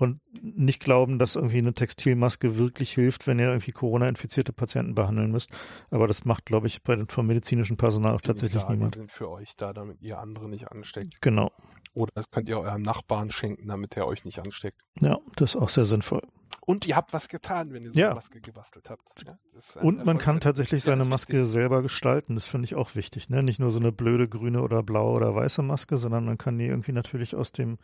und 0.00 0.20
nicht 0.42 0.80
glauben, 0.82 1.18
dass 1.18 1.36
irgendwie 1.36 1.58
eine 1.58 1.74
Textilmaske 1.74 2.56
wirklich 2.58 2.92
hilft, 2.94 3.26
wenn 3.26 3.38
ihr 3.38 3.48
irgendwie 3.48 3.72
Corona-infizierte 3.72 4.52
Patienten 4.52 4.94
behandeln 4.94 5.30
müsst. 5.30 5.50
Aber 5.90 6.06
das 6.06 6.24
macht, 6.24 6.46
glaube 6.46 6.66
ich, 6.66 6.82
bei 6.82 6.96
dem 6.96 7.08
vom 7.08 7.26
medizinischen 7.26 7.76
Personal 7.76 8.14
auch 8.14 8.20
tatsächlich 8.20 8.62
klar, 8.62 8.72
niemand. 8.72 8.94
Die 8.94 8.98
sind 9.00 9.12
für 9.12 9.30
euch 9.30 9.54
da, 9.56 9.72
damit 9.72 10.00
ihr 10.02 10.18
andere 10.18 10.48
nicht 10.48 10.70
ansteckt. 10.72 11.20
Genau. 11.20 11.52
Oder 11.92 12.10
das 12.14 12.30
könnt 12.30 12.48
ihr 12.48 12.58
eurem 12.58 12.82
Nachbarn 12.82 13.30
schenken, 13.30 13.68
damit 13.68 13.96
er 13.96 14.08
euch 14.08 14.24
nicht 14.24 14.38
ansteckt. 14.38 14.80
Ja, 15.00 15.18
das 15.36 15.54
ist 15.54 15.60
auch 15.60 15.68
sehr 15.68 15.84
sinnvoll. 15.84 16.22
Und 16.60 16.86
ihr 16.86 16.94
habt 16.96 17.12
was 17.12 17.28
getan, 17.28 17.72
wenn 17.72 17.82
ihr 17.84 17.92
so 17.92 17.98
Ja. 17.98 18.06
eine 18.06 18.14
Maske 18.16 18.40
gebastelt 18.40 18.88
habt. 18.90 19.02
Ja, 19.26 19.38
Und 19.82 19.98
man 20.04 20.18
kann 20.18 20.36
Erfolg. 20.36 20.40
tatsächlich 20.42 20.84
Ja, 20.84 20.92
seine 20.92 21.04
Maske 21.04 21.32
wichtig. 21.38 21.48
selber 21.52 21.82
gestalten. 21.82 22.36
Das 22.36 22.46
finde 22.46 22.66
ich 22.66 22.74
auch 22.76 22.94
wichtig. 22.94 23.28
Ne? 23.28 23.42
Nicht 23.42 23.58
nur 23.58 23.70
so 23.72 23.80
eine 23.80 23.90
blöde 23.92 24.28
grüne 24.28 24.62
oder 24.62 24.82
blaue 24.82 25.16
oder 25.16 25.34
weiße 25.34 25.62
Maske, 25.62 25.96
sondern 25.96 26.24
man 26.24 26.38
kann 26.38 26.58
die 26.58 26.66
irgendwie 26.66 26.92
natürlich 26.92 27.34
aus 27.34 27.50
dem 27.52 27.78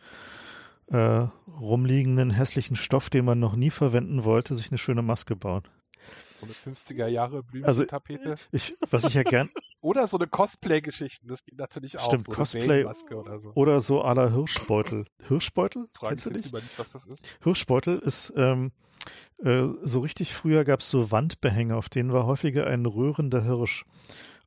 äh, 0.89 1.25
rumliegenden 1.59 2.31
hässlichen 2.31 2.75
Stoff, 2.75 3.09
den 3.09 3.25
man 3.25 3.39
noch 3.39 3.55
nie 3.55 3.69
verwenden 3.69 4.23
wollte, 4.23 4.55
sich 4.55 4.69
eine 4.71 4.77
schöne 4.77 5.01
Maske 5.01 5.35
bauen. 5.35 5.63
So 6.39 6.45
eine 6.45 6.53
50er 6.75 7.07
Jahre 7.07 7.37
Also, 7.63 7.83
Blümchentapete. 7.83 8.35
Ich, 8.51 8.75
was 8.89 9.03
ich 9.05 9.15
ja 9.15 9.23
gern, 9.23 9.49
Oder 9.81 10.07
so 10.07 10.17
eine 10.17 10.27
Cosplay-Geschichte, 10.27 11.27
das 11.27 11.43
geht 11.43 11.57
natürlich 11.57 11.99
auch. 11.99 12.05
Stimmt, 12.05 12.25
so 12.25 12.33
Cosplay- 12.33 12.83
oder 13.13 13.39
so. 13.39 13.51
oder 13.53 13.79
so 13.79 14.03
à 14.03 14.15
la 14.15 14.29
Hirschbeutel. 14.31 15.05
Hirschbeutel? 15.27 15.87
Fragen 15.93 16.09
Kennst 16.09 16.25
du 16.25 16.31
nicht? 16.31 16.51
nicht, 16.51 16.79
was 16.79 16.89
das 16.89 17.05
ist. 17.05 17.37
Hirschbeutel 17.43 17.99
ist 17.99 18.33
ähm, 18.35 18.71
äh, 19.43 19.67
so 19.83 19.99
richtig 20.01 20.33
früher 20.33 20.63
gab 20.63 20.79
es 20.79 20.89
so 20.89 21.11
Wandbehänge, 21.11 21.75
auf 21.75 21.89
denen 21.89 22.11
war 22.11 22.25
häufiger 22.25 22.65
ein 22.67 22.85
rührender 22.85 23.43
Hirsch. 23.43 23.85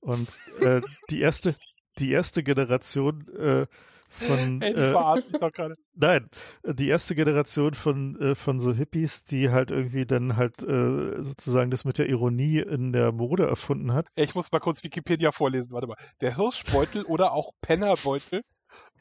Und 0.01 0.39
äh, 0.61 0.83
die 1.11 1.21
erste, 1.21 1.55
die 1.99 2.11
erste 2.11 2.43
Generation 2.43 3.27
äh, 3.37 3.67
von 4.11 4.61
Ey, 4.63 4.73
äh, 4.73 4.93
doch 4.93 5.53
gerade. 5.53 5.77
nein, 5.95 6.29
die 6.65 6.89
erste 6.89 7.15
Generation 7.15 7.73
von 7.75 8.21
äh, 8.21 8.35
von 8.35 8.61
so 8.61 8.73
Hippies, 8.75 9.25
die 9.25 9.51
halt 9.51 9.71
irgendwie 9.71 10.05
dann 10.05 10.37
halt 10.37 10.63
äh, 10.63 11.23
sozusagen 11.23 11.71
das 11.71 11.85
mit 11.85 11.97
der 11.99 12.09
Ironie 12.09 12.59
in 12.59 12.93
der 12.93 13.13
Mode 13.13 13.47
erfunden 13.47 13.93
hat. 13.95 14.09
Ich 14.17 14.35
muss 14.35 14.51
mal 14.53 14.59
kurz 14.59 14.83
Wikipedia 14.85 15.33
vorlesen, 15.33 15.73
warte 15.73 15.87
mal. 15.87 15.97
Der 16.21 16.37
Hirschbeutel 16.37 17.05
oder 17.05 17.33
auch 17.33 17.53
Pennerbeutel. 17.63 18.43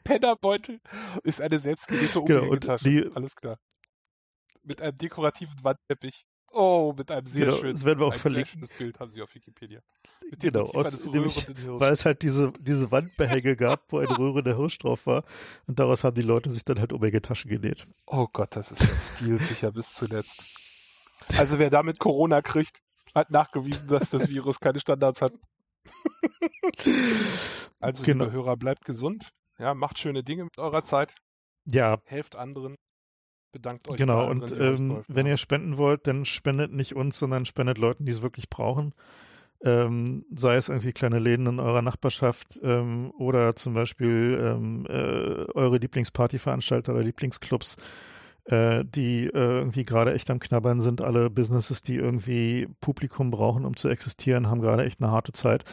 Pennerbeutel 0.04 0.80
ist 1.24 1.40
eine 1.40 1.58
selbstgenähte 1.58 2.22
Genau, 2.22 2.42
und 2.42 2.66
Umhängetasche. 2.66 2.84
die- 2.88 3.10
Alles 3.14 3.34
klar. 3.34 3.58
Mit 4.62 4.80
einem 4.82 4.96
dekorativen 4.96 5.54
Wandteppich. 5.62 6.24
Oh, 6.52 6.92
mit 6.96 7.10
einem 7.10 7.26
sehr 7.26 7.46
Genau, 7.46 7.58
schönen, 7.58 7.72
das 7.74 7.84
werden 7.84 7.98
wir 8.00 8.06
auch 8.06 8.10
ein 8.10 8.12
sehr 8.14 8.20
verlinken. 8.22 8.50
schönes 8.52 8.70
Bild 8.70 8.98
haben 9.00 9.10
sie 9.12 9.22
auf 9.22 9.32
Wikipedia. 9.34 9.80
Mit 10.30 10.40
Genau, 10.40 10.64
aus- 10.64 11.04
nämlich, 11.06 11.46
weil 11.66 11.92
es 11.92 12.04
halt 12.04 12.22
diese, 12.22 12.52
diese 12.58 12.90
Wandbehänge 12.90 13.54
gab, 13.56 13.84
wo 13.92 13.98
ein 13.98 14.06
rührender 14.06 14.56
Hirsch 14.56 14.78
drauf 14.78 15.06
war. 15.06 15.22
Und 15.66 15.78
daraus 15.78 16.02
haben 16.02 16.14
die 16.16 16.22
Leute 16.22 16.50
sich 16.50 16.64
dann 16.64 16.80
halt 16.80 16.92
Umhängetaschen 16.92 17.48
genäht. 17.50 17.86
Oh 18.06 18.26
Gott, 18.32 18.56
das 18.56 18.72
ist 18.72 18.82
ja 18.82 18.88
stilsicher 19.16 19.70
bis 19.72 19.92
zuletzt. 19.92 20.42
Also 21.38 21.58
wer 21.58 21.70
damit 21.70 21.98
Corona 22.00 22.42
kriegt, 22.42 22.78
hat 23.14 23.30
nachgewiesen, 23.30 23.86
dass 23.88 24.10
das 24.10 24.28
Virus 24.28 24.58
keine 24.58 24.80
Standards 24.80 25.22
hat. 25.22 25.32
Also, 27.80 28.02
Genau. 28.02 28.24
liebe 28.24 28.36
Hörer, 28.36 28.56
bleibt 28.56 28.84
gesund. 28.84 29.30
Ja, 29.58 29.74
macht 29.74 29.98
schöne 29.98 30.22
Dinge 30.24 30.44
mit 30.44 30.58
eurer 30.58 30.84
Zeit. 30.84 31.14
Ja, 31.66 31.98
Helft 32.06 32.36
anderen. 32.36 32.76
Bedankt 33.52 33.88
euch. 33.88 33.96
Genau, 33.96 34.28
und 34.28 34.52
euch 34.52 34.60
ähm, 34.60 35.04
wenn 35.08 35.26
ihr 35.26 35.36
spenden 35.36 35.76
wollt, 35.76 36.06
dann 36.06 36.24
spendet 36.24 36.72
nicht 36.72 36.94
uns, 36.94 37.18
sondern 37.18 37.44
spendet 37.44 37.78
Leuten, 37.78 38.04
die 38.04 38.12
es 38.12 38.22
wirklich 38.22 38.48
brauchen. 38.48 38.92
Ähm, 39.62 40.24
sei 40.34 40.56
es 40.56 40.70
irgendwie 40.70 40.92
kleine 40.92 41.18
Läden 41.18 41.46
in 41.46 41.60
eurer 41.60 41.82
Nachbarschaft 41.82 42.58
ähm, 42.62 43.12
oder 43.18 43.54
zum 43.56 43.74
Beispiel 43.74 44.38
ähm, 44.42 44.86
äh, 44.88 44.92
eure 45.52 45.76
Lieblingspartyveranstalter 45.76 46.92
oder 46.94 47.02
Lieblingsclubs, 47.02 47.76
äh, 48.44 48.84
die 48.86 49.26
äh, 49.26 49.30
irgendwie 49.34 49.84
gerade 49.84 50.14
echt 50.14 50.30
am 50.30 50.38
Knabbern 50.38 50.80
sind. 50.80 51.02
Alle 51.02 51.28
Businesses, 51.28 51.82
die 51.82 51.96
irgendwie 51.96 52.68
Publikum 52.80 53.30
brauchen, 53.30 53.66
um 53.66 53.76
zu 53.76 53.90
existieren, 53.90 54.48
haben 54.48 54.62
gerade 54.62 54.84
echt 54.84 55.02
eine 55.02 55.12
harte 55.12 55.32
Zeit. 55.32 55.64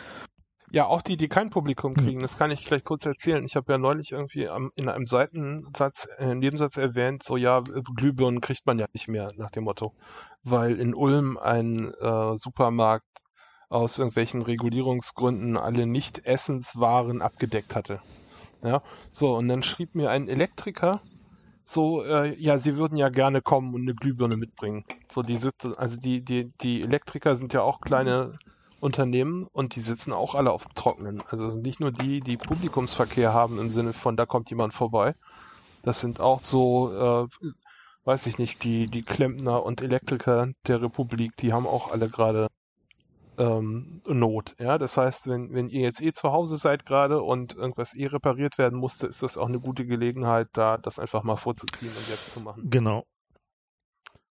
Ja, 0.71 0.85
auch 0.85 1.01
die, 1.01 1.15
die 1.15 1.29
kein 1.29 1.49
Publikum 1.49 1.95
Hm. 1.95 2.03
kriegen, 2.03 2.19
das 2.21 2.37
kann 2.37 2.51
ich 2.51 2.65
vielleicht 2.65 2.85
kurz 2.85 3.05
erzählen. 3.05 3.45
Ich 3.45 3.55
habe 3.55 3.71
ja 3.71 3.77
neulich 3.77 4.11
irgendwie 4.11 4.49
am, 4.49 4.71
in 4.75 4.89
einem 4.89 5.05
Seitensatz, 5.05 6.07
äh, 6.17 6.31
im 6.31 6.39
Nebensatz 6.39 6.77
erwähnt, 6.77 7.23
so 7.23 7.37
ja, 7.37 7.61
Glühbirnen 7.95 8.41
kriegt 8.41 8.65
man 8.65 8.77
ja 8.77 8.85
nicht 8.93 9.07
mehr, 9.07 9.29
nach 9.37 9.51
dem 9.51 9.63
Motto. 9.63 9.93
Weil 10.43 10.79
in 10.79 10.93
Ulm 10.93 11.37
ein 11.37 11.93
äh, 11.93 12.37
Supermarkt 12.37 13.05
aus 13.69 13.97
irgendwelchen 13.97 14.41
Regulierungsgründen 14.41 15.57
alle 15.57 15.87
Nicht-Essenswaren 15.87 17.21
abgedeckt 17.21 17.75
hatte. 17.75 18.01
Ja, 18.63 18.81
so, 19.11 19.35
und 19.35 19.47
dann 19.47 19.63
schrieb 19.63 19.95
mir 19.95 20.09
ein 20.09 20.27
Elektriker, 20.27 20.91
so, 21.63 22.03
äh, 22.03 22.33
ja, 22.39 22.57
sie 22.57 22.77
würden 22.77 22.97
ja 22.97 23.09
gerne 23.09 23.41
kommen 23.41 23.73
und 23.73 23.81
eine 23.81 23.93
Glühbirne 23.93 24.37
mitbringen. 24.37 24.85
So, 25.09 25.21
die 25.21 25.35
sitzen, 25.35 25.75
also 25.75 25.99
die, 25.99 26.21
die, 26.21 26.51
die 26.61 26.81
Elektriker 26.81 27.35
sind 27.35 27.53
ja 27.53 27.61
auch 27.61 27.81
kleine 27.81 28.35
Unternehmen 28.79 29.47
und 29.51 29.75
die 29.75 29.81
sitzen 29.81 30.13
auch 30.13 30.35
alle 30.35 30.51
auf 30.51 30.65
dem 30.65 30.75
Trockenen. 30.75 31.23
Also 31.29 31.47
es 31.47 31.53
sind 31.53 31.65
nicht 31.65 31.79
nur 31.79 31.91
die, 31.91 32.19
die 32.19 32.37
Publikumsverkehr 32.37 33.33
haben 33.33 33.59
im 33.59 33.69
Sinne 33.69 33.93
von, 33.93 34.15
da 34.17 34.25
kommt 34.25 34.49
jemand 34.49 34.73
vorbei. 34.73 35.15
Das 35.83 35.99
sind 35.99 36.19
auch 36.19 36.43
so, 36.43 37.27
äh, 37.41 37.47
weiß 38.05 38.27
ich 38.27 38.37
nicht, 38.37 38.63
die, 38.63 38.87
die 38.87 39.03
Klempner 39.03 39.63
und 39.63 39.81
Elektriker 39.81 40.49
der 40.67 40.81
Republik, 40.81 41.35
die 41.37 41.53
haben 41.53 41.67
auch 41.67 41.91
alle 41.91 42.09
gerade 42.09 42.47
ähm, 43.37 44.01
Not. 44.05 44.55
Ja, 44.59 44.77
das 44.77 44.97
heißt, 44.97 45.27
wenn, 45.27 45.53
wenn 45.53 45.69
ihr 45.69 45.81
jetzt 45.81 46.01
eh 46.01 46.11
zu 46.11 46.31
Hause 46.31 46.57
seid 46.57 46.85
gerade 46.85 47.21
und 47.21 47.55
irgendwas 47.55 47.95
eh 47.95 48.07
repariert 48.07 48.57
werden 48.57 48.79
musste, 48.79 49.07
ist 49.07 49.23
das 49.23 49.37
auch 49.37 49.47
eine 49.47 49.59
gute 49.59 49.85
Gelegenheit, 49.85 50.49
da 50.53 50.77
das 50.77 50.99
einfach 50.99 51.23
mal 51.23 51.35
vorzuziehen 51.35 51.91
und 51.91 52.09
jetzt 52.09 52.33
zu 52.33 52.41
machen. 52.41 52.69
Genau. 52.69 53.05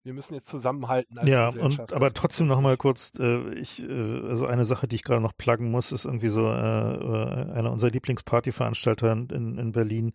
Wir 0.03 0.15
müssen 0.15 0.35
jetzt 0.35 0.49
zusammenhalten. 0.49 1.19
als 1.19 1.29
Ja, 1.29 1.49
und 1.49 1.93
aber 1.93 2.13
trotzdem 2.13 2.47
noch 2.47 2.61
mal 2.61 2.77
kurz, 2.77 3.13
äh, 3.19 3.53
ich, 3.55 3.83
äh, 3.83 4.21
also 4.27 4.47
eine 4.47 4.65
Sache, 4.65 4.89
die 4.89 4.97
ich 4.97 5.05
gerade 5.05 5.21
noch 5.21 5.37
pluggen 5.37 5.71
muss, 5.71 5.93
ist 5.93 6.07
irgendwie 6.07 6.29
so 6.29 6.47
äh, 6.47 6.51
äh, 6.53 7.53
einer 7.53 7.71
unserer 7.71 7.91
Lieblingspartyveranstalter 7.91 9.13
in, 9.13 9.59
in 9.59 9.73
Berlin, 9.73 10.13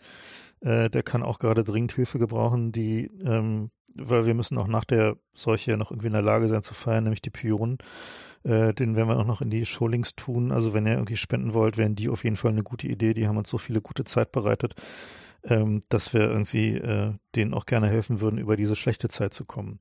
äh, 0.62 0.90
der 0.90 1.04
kann 1.04 1.22
auch 1.22 1.38
gerade 1.38 1.64
dringend 1.64 1.92
Hilfe 1.92 2.18
gebrauchen, 2.18 2.72
die, 2.72 3.12
ähm, 3.24 3.70
weil 3.94 4.26
wir 4.26 4.34
müssen 4.34 4.58
auch 4.58 4.68
nach 4.68 4.86
der 4.86 5.18
Seuche 5.34 5.78
noch 5.78 5.92
irgendwie 5.92 6.08
in 6.08 6.14
der 6.14 6.22
Lage 6.24 6.48
sein 6.48 6.64
zu 6.64 6.74
feiern, 6.74 7.04
nämlich 7.04 7.22
die 7.22 7.30
Pionen. 7.30 7.78
Äh, 8.44 8.74
den 8.74 8.96
werden 8.96 9.10
wir 9.10 9.18
auch 9.18 9.26
noch 9.26 9.42
in 9.42 9.50
die 9.50 9.66
Showlinks 9.66 10.16
tun. 10.16 10.52
Also 10.52 10.74
wenn 10.74 10.86
ihr 10.86 10.94
irgendwie 10.94 11.18
spenden 11.18 11.54
wollt, 11.54 11.78
wären 11.78 11.96
die 11.96 12.10
auf 12.10 12.24
jeden 12.24 12.36
Fall 12.36 12.52
eine 12.52 12.64
gute 12.64 12.88
Idee. 12.88 13.14
Die 13.14 13.28
haben 13.28 13.38
uns 13.38 13.50
so 13.50 13.58
viele 13.58 13.82
gute 13.82 14.04
Zeit 14.04 14.32
bereitet, 14.32 14.76
ähm, 15.46 15.82
dass 15.90 16.14
wir 16.14 16.22
irgendwie 16.22 16.76
äh, 16.76 17.14
denen 17.36 17.54
auch 17.54 17.66
gerne 17.66 17.88
helfen 17.88 18.22
würden, 18.22 18.40
über 18.40 18.58
diese 18.58 18.76
schlechte 18.76 19.08
Zeit 19.10 19.34
zu 19.34 19.46
kommen. 19.46 19.80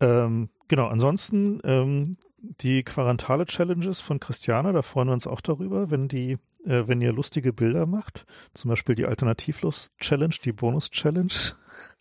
Ähm, 0.00 0.50
genau, 0.68 0.86
ansonsten 0.88 1.60
ähm, 1.64 2.16
die 2.38 2.82
Quarantale-Challenges 2.82 4.00
von 4.00 4.18
Christiane, 4.18 4.72
da 4.72 4.82
freuen 4.82 5.08
wir 5.08 5.14
uns 5.14 5.26
auch 5.26 5.40
darüber, 5.40 5.90
wenn 5.90 6.08
die, 6.08 6.38
äh, 6.64 6.86
wenn 6.86 7.00
ihr 7.00 7.12
lustige 7.12 7.52
Bilder 7.52 7.86
macht. 7.86 8.26
Zum 8.54 8.68
Beispiel 8.68 8.94
die 8.94 9.06
Alternativlos-Challenge, 9.06 10.34
die 10.44 10.52
Bonus-Challenge. 10.52 11.32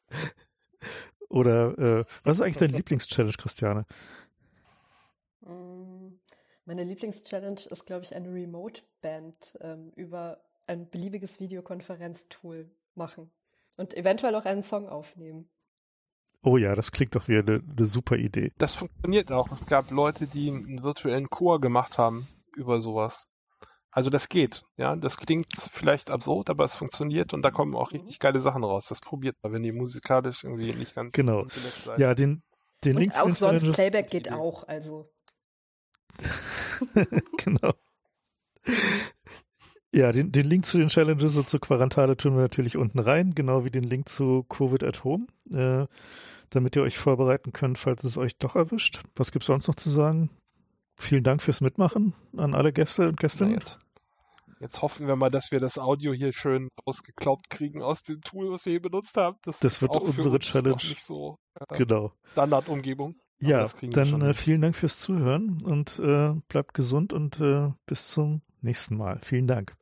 Oder 1.29 1.77
äh, 1.77 2.05
was 2.23 2.37
ist 2.37 2.41
eigentlich 2.41 2.57
deine 2.57 2.77
Lieblings-Challenge, 2.77 3.35
Christiane? 3.37 3.85
Mm, 5.41 6.19
Meine 6.65 6.83
Lieblingschallenge 6.83 7.61
ist, 7.69 7.85
glaube 7.85 8.03
ich, 8.03 8.15
eine 8.15 8.33
Remote-Band 8.33 9.57
ähm, 9.61 9.91
über 9.95 10.41
ein 10.71 10.89
beliebiges 10.89 11.39
Videokonferenztool 11.39 12.71
machen 12.95 13.31
und 13.77 13.93
eventuell 13.95 14.35
auch 14.35 14.45
einen 14.45 14.63
Song 14.63 14.87
aufnehmen. 14.89 15.49
Oh 16.43 16.57
ja, 16.57 16.73
das 16.73 16.91
klingt 16.91 17.15
doch 17.15 17.27
wie 17.27 17.37
eine, 17.37 17.61
eine 17.61 17.85
super 17.85 18.15
Idee. 18.15 18.51
Das 18.57 18.73
funktioniert 18.73 19.31
auch. 19.31 19.51
Es 19.51 19.65
gab 19.67 19.91
Leute, 19.91 20.25
die 20.25 20.49
einen 20.49 20.81
virtuellen 20.81 21.29
Chor 21.29 21.61
gemacht 21.61 21.97
haben 21.99 22.27
über 22.55 22.79
sowas. 22.79 23.27
Also 23.91 24.09
das 24.09 24.29
geht, 24.29 24.63
ja. 24.77 24.95
Das 24.95 25.17
klingt 25.17 25.53
vielleicht 25.71 26.09
absurd, 26.09 26.49
aber 26.49 26.63
es 26.63 26.73
funktioniert 26.73 27.33
und 27.33 27.41
da 27.43 27.51
kommen 27.51 27.75
auch 27.75 27.91
richtig 27.91 28.19
geile 28.19 28.39
Sachen 28.39 28.63
raus. 28.63 28.87
Das 28.87 29.01
probiert 29.01 29.35
mal, 29.43 29.51
wenn 29.51 29.63
ihr 29.63 29.73
musikalisch 29.73 30.43
irgendwie 30.45 30.73
nicht 30.73 30.95
ganz 30.95 31.13
Genau. 31.13 31.45
seid. 31.49 31.99
Ja, 31.99 32.15
den, 32.15 32.41
den 32.85 32.97
Link 32.97 33.11
Und 33.11 33.13
zu 33.13 33.21
auch 33.21 33.25
sonst 33.35 33.59
Challenges. 33.61 33.75
Playback 33.75 34.09
geht 34.09 34.27
Idee. 34.27 34.35
auch, 34.35 34.67
also. 34.67 35.11
genau. 37.37 37.73
Ja, 39.93 40.11
den, 40.13 40.31
den 40.31 40.45
Link 40.45 40.65
zu 40.65 40.77
den 40.77 40.87
Challenges 40.87 41.37
und 41.37 41.49
zur 41.49 41.59
Quarantäne 41.59 42.15
tun 42.15 42.35
wir 42.35 42.41
natürlich 42.41 42.77
unten 42.77 42.99
rein, 42.99 43.35
genau 43.35 43.65
wie 43.65 43.71
den 43.71 43.83
Link 43.83 44.07
zu 44.07 44.43
Covid 44.43 44.83
at 44.83 45.03
Home, 45.03 45.27
äh, 45.51 45.85
damit 46.49 46.75
ihr 46.77 46.83
euch 46.83 46.97
vorbereiten 46.97 47.51
könnt, 47.51 47.77
falls 47.77 48.05
es 48.05 48.17
euch 48.17 48.37
doch 48.37 48.55
erwischt. 48.55 49.03
Was 49.15 49.31
gibt's 49.31 49.47
sonst 49.47 49.67
noch 49.67 49.75
zu 49.75 49.89
sagen? 49.89 50.29
Vielen 50.95 51.23
Dank 51.23 51.41
fürs 51.41 51.59
Mitmachen 51.59 52.13
an 52.37 52.55
alle 52.55 52.71
Gäste 52.71 53.09
und 53.09 53.19
Gästinnen. 53.19 53.55
jetzt. 53.55 53.79
Jetzt 54.61 54.81
hoffen 54.83 55.07
wir 55.07 55.15
mal, 55.15 55.29
dass 55.29 55.51
wir 55.51 55.59
das 55.59 55.79
Audio 55.79 56.13
hier 56.13 56.31
schön 56.31 56.69
rausgeklaubt 56.85 57.49
kriegen 57.49 57.81
aus 57.81 58.03
dem 58.03 58.21
Tool, 58.21 58.51
was 58.51 58.63
wir 58.65 58.73
hier 58.73 58.81
benutzt 58.81 59.17
haben. 59.17 59.37
Das, 59.41 59.59
das 59.59 59.81
wird 59.81 59.97
unsere 59.97 60.37
Challenge. 60.37 60.75
Nicht 60.75 61.03
so 61.03 61.39
äh, 61.59 61.77
genau. 61.77 62.13
Standardumgebung. 62.33 63.15
Ja, 63.39 63.67
dann 63.81 64.21
äh, 64.21 64.33
vielen 64.35 64.61
Dank 64.61 64.75
fürs 64.75 64.99
Zuhören 64.99 65.63
und 65.63 65.97
äh, 65.97 66.33
bleibt 66.47 66.75
gesund 66.75 67.11
und 67.11 67.39
äh, 67.39 67.71
bis 67.87 68.09
zum 68.09 68.43
nächsten 68.61 68.95
Mal. 68.95 69.19
Vielen 69.23 69.47
Dank. 69.47 69.73